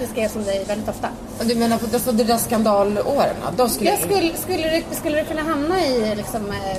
det 0.00 0.06
skrevs 0.06 0.36
om 0.36 0.44
dig 0.44 0.64
väldigt 0.68 0.88
ofta. 0.88 1.08
du 1.42 1.54
menar 1.54 1.78
på 1.78 1.86
alltså, 1.94 2.12
de 2.12 2.24
där 2.24 2.38
skandalåren? 2.38 3.36
Då 3.56 3.68
skulle 3.68 3.90
Jag 3.90 3.98
skulle, 3.98 4.36
skulle, 4.36 4.70
du, 4.70 4.96
skulle 4.96 5.18
du 5.18 5.24
kunna 5.24 5.42
hamna 5.42 5.86
i 5.86 6.14
liksom, 6.16 6.50
eh, 6.50 6.78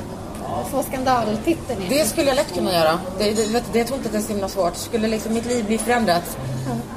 få 0.72 0.84
skandaltiteln? 0.84 1.82
Det 1.90 2.06
skulle 2.06 2.28
jag 2.28 2.36
lätt 2.36 2.54
kunna 2.54 2.74
göra. 2.74 3.00
Det, 3.18 3.32
det, 3.32 3.46
vet, 3.46 3.64
det, 3.74 3.78
jag 3.80 3.88
tror 3.88 3.98
inte 3.98 4.10
att 4.10 4.14
det 4.14 4.20
är 4.20 4.22
så 4.22 4.32
himla 4.34 4.50
svårt. 4.50 4.76
Skulle 4.76 5.08
liksom 5.08 5.34
mitt 5.34 5.46
liv 5.46 5.66
bli 5.66 5.78
förändrat 5.78 6.38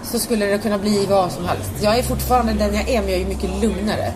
så 0.02 0.18
skulle 0.18 0.47
det 0.47 0.59
kunna 0.59 0.78
bli 0.78 1.06
vad 1.06 1.32
som 1.32 1.44
helst. 1.44 1.70
Jag 1.82 1.98
är 1.98 2.02
fortfarande 2.02 2.52
den 2.52 2.74
jag 2.74 2.88
är 2.88 3.01
men 3.01 3.10
jag 3.10 3.20
är 3.20 3.26
mycket 3.26 3.51
lugnare. 3.62 4.12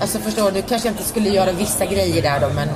Alltså 0.00 0.18
förstår 0.18 0.50
du, 0.50 0.62
kanske 0.62 0.88
jag 0.88 0.92
inte 0.94 1.04
skulle 1.04 1.28
göra 1.28 1.52
vissa 1.52 1.86
grejer 1.86 2.22
där 2.22 2.40
då 2.40 2.48
men 2.54 2.68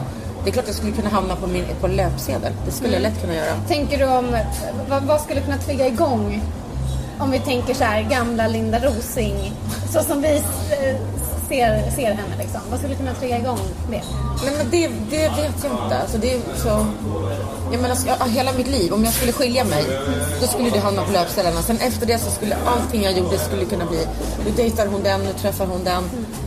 det 0.45 0.51
är 0.51 0.53
klart 0.53 0.67
jag 0.67 0.77
skulle 0.77 0.93
kunna 0.93 1.09
hamna 1.09 1.37
på, 1.37 1.47
min, 1.47 1.65
på 1.81 1.87
löpsedeln. 1.87 2.55
Det 2.67 2.71
skulle 2.71 2.93
jag 2.93 3.03
lätt 3.03 3.21
kunna 3.21 3.35
göra. 3.35 3.55
Tänker 3.69 3.99
du 3.99 4.05
om, 4.05 4.37
vad, 4.89 5.03
vad 5.03 5.21
skulle 5.21 5.41
kunna 5.41 5.59
trigga 5.59 5.87
igång? 5.87 6.43
Om 7.21 7.31
vi 7.31 7.39
tänker 7.39 7.75
så 7.75 7.85
här, 7.85 8.03
gamla 8.03 8.49
Linda 8.49 8.79
Rosing, 8.79 9.53
så 9.93 10.03
som 10.03 10.23
vi 10.23 10.37
eh, 10.37 10.97
ser, 11.49 11.91
ser 11.91 12.13
henne 12.13 12.37
liksom. 12.39 12.61
Vad 12.71 12.79
skulle 12.79 12.95
kunna 12.95 13.15
trigga 13.15 13.39
igång 13.39 13.61
det? 13.91 14.03
Nej 14.45 14.55
men 14.57 14.71
det, 14.71 14.89
det 15.11 15.29
vet 15.29 15.55
jag 15.63 15.73
inte. 15.73 15.99
Alltså 16.03 16.19
det 16.19 16.33
är 16.33 16.41
så... 16.57 16.87
Jag 17.73 17.83
menar, 17.83 17.95
ska, 17.95 18.25
hela 18.25 18.53
mitt 18.53 18.67
liv, 18.67 18.93
om 18.93 19.05
jag 19.05 19.15
skulle 19.15 19.33
skilja 19.33 19.65
mig, 19.65 19.85
då 20.41 20.47
skulle 20.47 20.71
det 20.71 20.79
hamna 20.79 21.03
på 21.03 21.13
löpsedlarna. 21.13 21.63
Sen 21.63 21.79
efter 21.79 22.07
det 22.07 22.19
så 22.19 22.31
skulle 22.31 22.57
allting 22.67 23.03
jag 23.03 23.13
gjorde 23.19 23.39
skulle 23.39 23.65
kunna 23.65 23.87
bli, 23.87 24.07
nu 24.45 24.51
dejtar 24.57 24.87
hon 24.87 25.03
den, 25.03 25.21
nu 25.21 25.33
träffar 25.33 25.67
hon 25.67 25.85
den. 25.85 26.03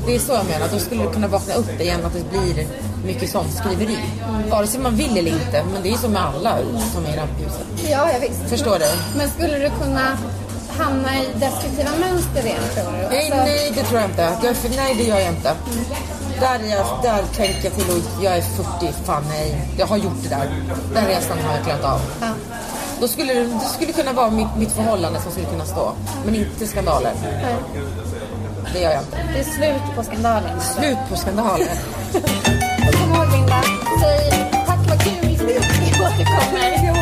Det 0.06 0.16
är 0.16 0.20
så 0.20 0.34
jag 0.34 0.46
menar, 0.46 0.68
då 0.74 0.80
skulle 0.80 1.04
det 1.04 1.14
kunna 1.14 1.28
vakna 1.28 1.54
upp 1.54 1.82
igen 1.82 2.06
att 2.06 2.14
det 2.14 2.30
blir 2.30 2.68
mycket 3.06 3.30
sånt 3.30 3.54
skriveri. 3.54 3.98
Vare 4.50 4.68
sig 4.68 4.80
man 4.80 4.96
vill 4.96 5.18
eller 5.18 5.32
inte, 5.32 5.64
men 5.74 5.84
det 5.84 5.90
är 5.94 5.98
som 5.98 6.12
med 6.12 6.22
alla 6.22 6.58
som 6.94 7.06
är 7.06 7.14
i 7.14 7.18
rampljuset. 7.18 7.66
Ja, 7.90 8.12
jag 8.12 8.20
visst. 8.20 8.50
Förstår 8.50 8.80
du? 8.80 9.18
Men 9.18 9.30
skulle 9.30 9.58
du 9.58 9.70
kunna 9.70 10.18
hamna 10.80 11.18
i 11.18 11.28
destruktiva 11.40 11.92
mönster 12.00 12.46
igen 12.46 12.64
tror 12.74 12.92
du? 12.92 13.08
Nej, 13.10 13.32
Alltså, 13.32 13.46
nej, 13.46 13.72
det 13.76 13.84
tror 13.84 14.00
jag 14.02 14.10
inte. 14.10 14.38
Jag, 14.44 14.56
för, 14.56 14.70
nej, 14.70 14.96
det 14.98 15.04
gör 15.04 15.20
jag 15.20 15.30
inte. 15.30 15.56
Där, 16.40 16.60
är 16.60 16.68
jag, 16.78 16.86
där 17.04 17.24
tänker 17.36 17.64
jag 17.64 17.74
till 17.74 17.90
och 17.90 18.24
jag 18.24 18.38
är 18.38 18.42
40, 18.42 18.94
fan 19.06 19.24
nej. 19.30 19.62
Jag 19.78 19.86
har 19.88 19.98
gjort 19.98 20.24
det 20.24 20.30
där. 20.30 20.52
Den 20.94 21.06
resan 21.06 21.38
har 21.46 21.56
jag 21.56 21.64
klarat 21.66 21.84
av. 21.84 22.02
Ja. 22.22 22.28
Då 23.02 23.08
skulle 23.08 23.34
det, 23.34 23.44
det 23.44 23.60
skulle 23.76 23.94
kunna 23.94 24.14
vara 24.14 24.30
mitt, 24.30 24.56
mitt 24.58 24.72
förhållande 24.72 25.22
som 25.22 25.32
skulle 25.32 25.48
kunna 25.48 25.66
stå. 25.66 25.92
Men 26.26 26.36
inte 26.36 26.68
skandaler. 26.68 27.14
Nej. 27.24 27.56
Det 28.74 28.80
gör 28.80 28.92
jag 28.92 29.02
inte. 29.02 29.18
Det 29.34 29.40
är 29.40 29.44
slut 29.44 29.96
på 29.96 30.04
skandalen. 30.04 30.62
Slut 30.62 30.98
på 31.10 31.16
skandaler. 31.16 31.68
Kom 33.02 33.16
ihåg 33.16 33.32
Linda, 33.32 33.64
säg 34.02 34.52
tack 34.68 34.80
vad 34.90 35.04
kul. 35.04 35.38
Jag 35.92 36.02
återkommer. 36.02 36.93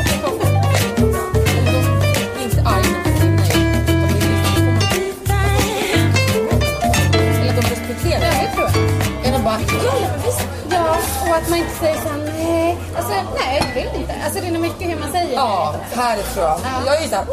Och 11.31 11.37
att 11.37 11.49
man 11.49 11.59
inte 11.59 11.75
säger 11.79 11.95
så 12.01 12.09
här, 12.09 12.17
nej. 12.17 12.77
Alltså, 12.97 13.13
nej, 13.35 13.61
jag 13.75 13.81
vill 13.81 14.01
inte. 14.01 14.13
Alltså, 14.25 14.39
det 14.41 14.47
är 14.47 14.51
nog 14.51 14.61
mycket 14.61 14.89
hur 14.89 14.99
man 14.99 15.11
säger 15.11 15.33
ja, 15.33 15.75
det. 15.93 15.99
härifrån. 16.01 16.59
Jag 16.85 16.97
är 16.97 17.01
ju 17.01 17.07
såhär, 17.07 17.25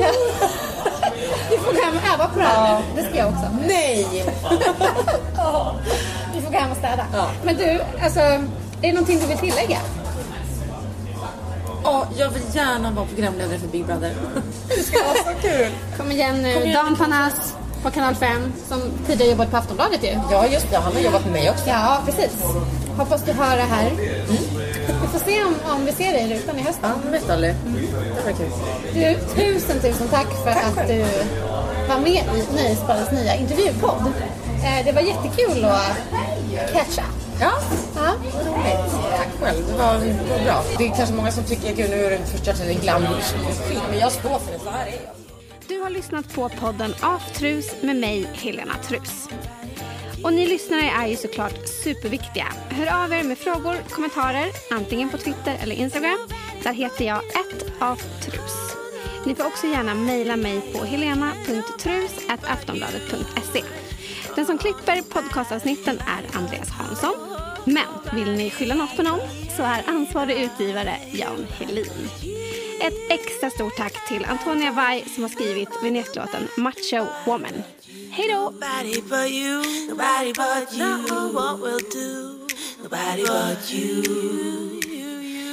Ja. 0.00 0.08
Vi 1.50 1.58
får 1.58 1.72
gå 1.72 1.82
hem 1.82 1.96
och 1.96 2.14
öva 2.14 2.28
på 2.28 2.38
det 2.38 2.44
här 2.44 2.68
Ja. 2.70 2.78
nu. 2.94 3.02
Det 3.02 3.08
ska 3.08 3.18
jag 3.18 3.28
också. 3.28 3.46
nej. 3.66 4.24
Ja. 5.36 5.74
Vi 6.34 6.40
får 6.42 6.50
gå 6.50 6.58
hem 6.58 6.70
och 6.70 6.76
städa. 6.76 7.06
Ja. 7.14 7.26
Men 7.44 7.56
du, 7.56 7.80
alltså, 8.02 8.20
är 8.20 8.40
det 8.80 8.92
någonting 8.92 9.18
du 9.20 9.26
vill 9.26 9.38
tillägga? 9.38 9.78
Ja, 11.84 12.06
jag 12.16 12.30
vill 12.30 12.42
gärna 12.52 12.90
vara 12.90 13.06
programledare 13.06 13.58
för 13.58 13.66
Big 13.68 13.86
Brother. 13.86 14.12
Det 14.68 14.82
ska 14.82 14.98
vara 15.04 15.34
så 15.34 15.40
kul. 15.42 15.70
Kom 15.98 16.10
igen 16.10 16.42
nu. 16.42 16.54
Kom 16.54 16.62
igen. 16.62 16.74
Dan 16.84 16.96
Panas 16.96 17.54
på 17.82 17.90
Kanal 17.90 18.14
5, 18.14 18.52
som 18.68 18.80
tidigare 19.06 19.30
jobbat 19.30 19.50
på 19.50 19.56
Aftonbladet 19.56 20.04
ju. 20.04 20.18
Ja, 20.30 20.46
just 20.46 20.70
det. 20.70 20.76
Han 20.76 20.92
har 20.94 21.00
jobbat 21.00 21.24
med 21.24 21.32
mig 21.32 21.50
också. 21.50 21.64
Ja, 21.68 21.98
precis. 22.06 22.32
Hoppas 22.96 23.22
du 23.24 23.32
hör 23.32 23.56
det 23.56 23.62
här. 23.62 23.90
Vi 25.02 25.08
får 25.12 25.18
se 25.18 25.44
om, 25.44 25.54
om 25.70 25.84
vi 25.84 25.92
ser 25.92 26.12
dig 26.12 26.22
i 26.30 26.34
rutan 26.34 26.58
i 26.58 26.62
höst. 26.62 26.78
Ja, 26.82 26.88
men 27.02 27.12
vet 27.12 27.30
aldrig. 27.30 27.54
Det 28.16 28.24
var 28.24 28.32
kul. 28.32 28.50
Du, 28.94 29.16
tusen, 29.42 29.80
tusen 29.80 30.08
tack 30.08 30.26
för 30.44 30.50
att 30.50 30.88
du 30.88 30.98
var 31.88 31.98
med 32.00 32.08
i 32.24 32.54
Nöjesbadets 32.56 33.10
nya 33.12 33.34
intervjupodd. 33.36 34.12
Eh, 34.64 34.84
det 34.84 34.92
var 34.92 35.00
jättekul 35.02 35.64
att 35.64 35.96
catcha. 36.72 37.04
Ja, 37.40 37.52
Ja. 37.96 38.12
roligt. 38.22 38.92
Tack 39.10 39.28
själv. 39.40 39.64
Det 39.68 39.72
var, 39.78 39.94
det 39.94 40.30
var 40.30 40.44
bra. 40.44 40.62
Det 40.78 40.84
är 40.86 40.96
kanske 40.96 41.14
många 41.14 41.30
som 41.30 41.44
tycker, 41.44 41.74
gud 41.74 41.90
nu 41.90 42.04
är 42.04 42.10
det 42.10 42.18
förstört 42.26 42.60
en 42.60 42.80
glam 42.80 43.02
men 43.90 43.98
jag 43.98 44.12
står 44.12 44.38
för 44.38 44.52
det. 44.52 44.58
Så 44.64 44.70
här 44.70 44.86
är 44.86 44.90
jag. 44.90 44.98
Du 45.68 45.80
har 45.80 45.90
lyssnat 45.90 46.34
på 46.34 46.48
podden 46.48 46.94
Aftrus 47.00 47.66
med 47.80 47.96
mig, 47.96 48.26
Helena 48.34 48.74
Trus. 48.88 49.28
Och 50.26 50.32
ni 50.32 50.46
lyssnare 50.46 50.82
är 50.82 51.06
ju 51.06 51.16
såklart 51.16 51.68
superviktiga. 51.68 52.46
Hör 52.70 53.04
av 53.04 53.12
er 53.12 53.22
med 53.22 53.38
frågor, 53.38 53.76
kommentarer, 53.90 54.46
antingen 54.70 55.10
på 55.10 55.18
Twitter 55.18 55.58
eller 55.62 55.74
Instagram. 55.74 56.18
Där 56.62 56.72
heter 56.72 57.04
jag 57.04 57.20
aftrus. 57.78 58.76
Ni 59.26 59.34
får 59.34 59.46
också 59.46 59.66
gärna 59.66 59.94
mejla 59.94 60.36
mig 60.36 60.60
på 60.60 60.84
helena.trus.aftonbladet.se. 60.84 63.62
Den 64.34 64.46
som 64.46 64.58
klipper 64.58 65.02
podcastavsnitten 65.02 65.98
är 65.98 66.38
Andreas 66.38 66.70
Hansson. 66.70 67.14
Men 67.64 67.86
vill 68.12 68.32
ni 68.32 68.50
skylla 68.50 68.74
något 68.74 68.96
på 68.96 69.02
någon 69.02 69.20
så 69.56 69.62
är 69.62 69.82
ansvarig 69.86 70.42
utgivare 70.42 70.96
Jan 71.12 71.46
Helin. 71.58 72.08
Ett 72.80 73.10
extra 73.10 73.50
stort 73.50 73.76
tack 73.76 74.08
till 74.08 74.24
Antonia 74.24 74.72
Vai 74.72 75.04
som 75.14 75.22
har 75.22 75.30
skrivit 75.30 75.82
vinjettlåten 75.82 76.48
Macho 76.56 77.06
Woman. 77.26 77.62
Hej 78.16 78.28
då! 78.28 78.50
Nobody 78.50 79.00
but 79.02 79.30
you, 79.30 79.62
nobody 79.88 80.32
but 80.32 80.72
you. 80.72 80.78
Know 80.78 81.32
what 81.32 81.60
we'll 81.60 81.78
do. 81.78 82.46
Nobody 82.82 83.22
but 83.26 83.70
you, 83.70 84.80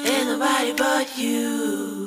and 0.05 0.29
nobody 0.29 0.73
but 0.73 1.17
you. 1.17 2.02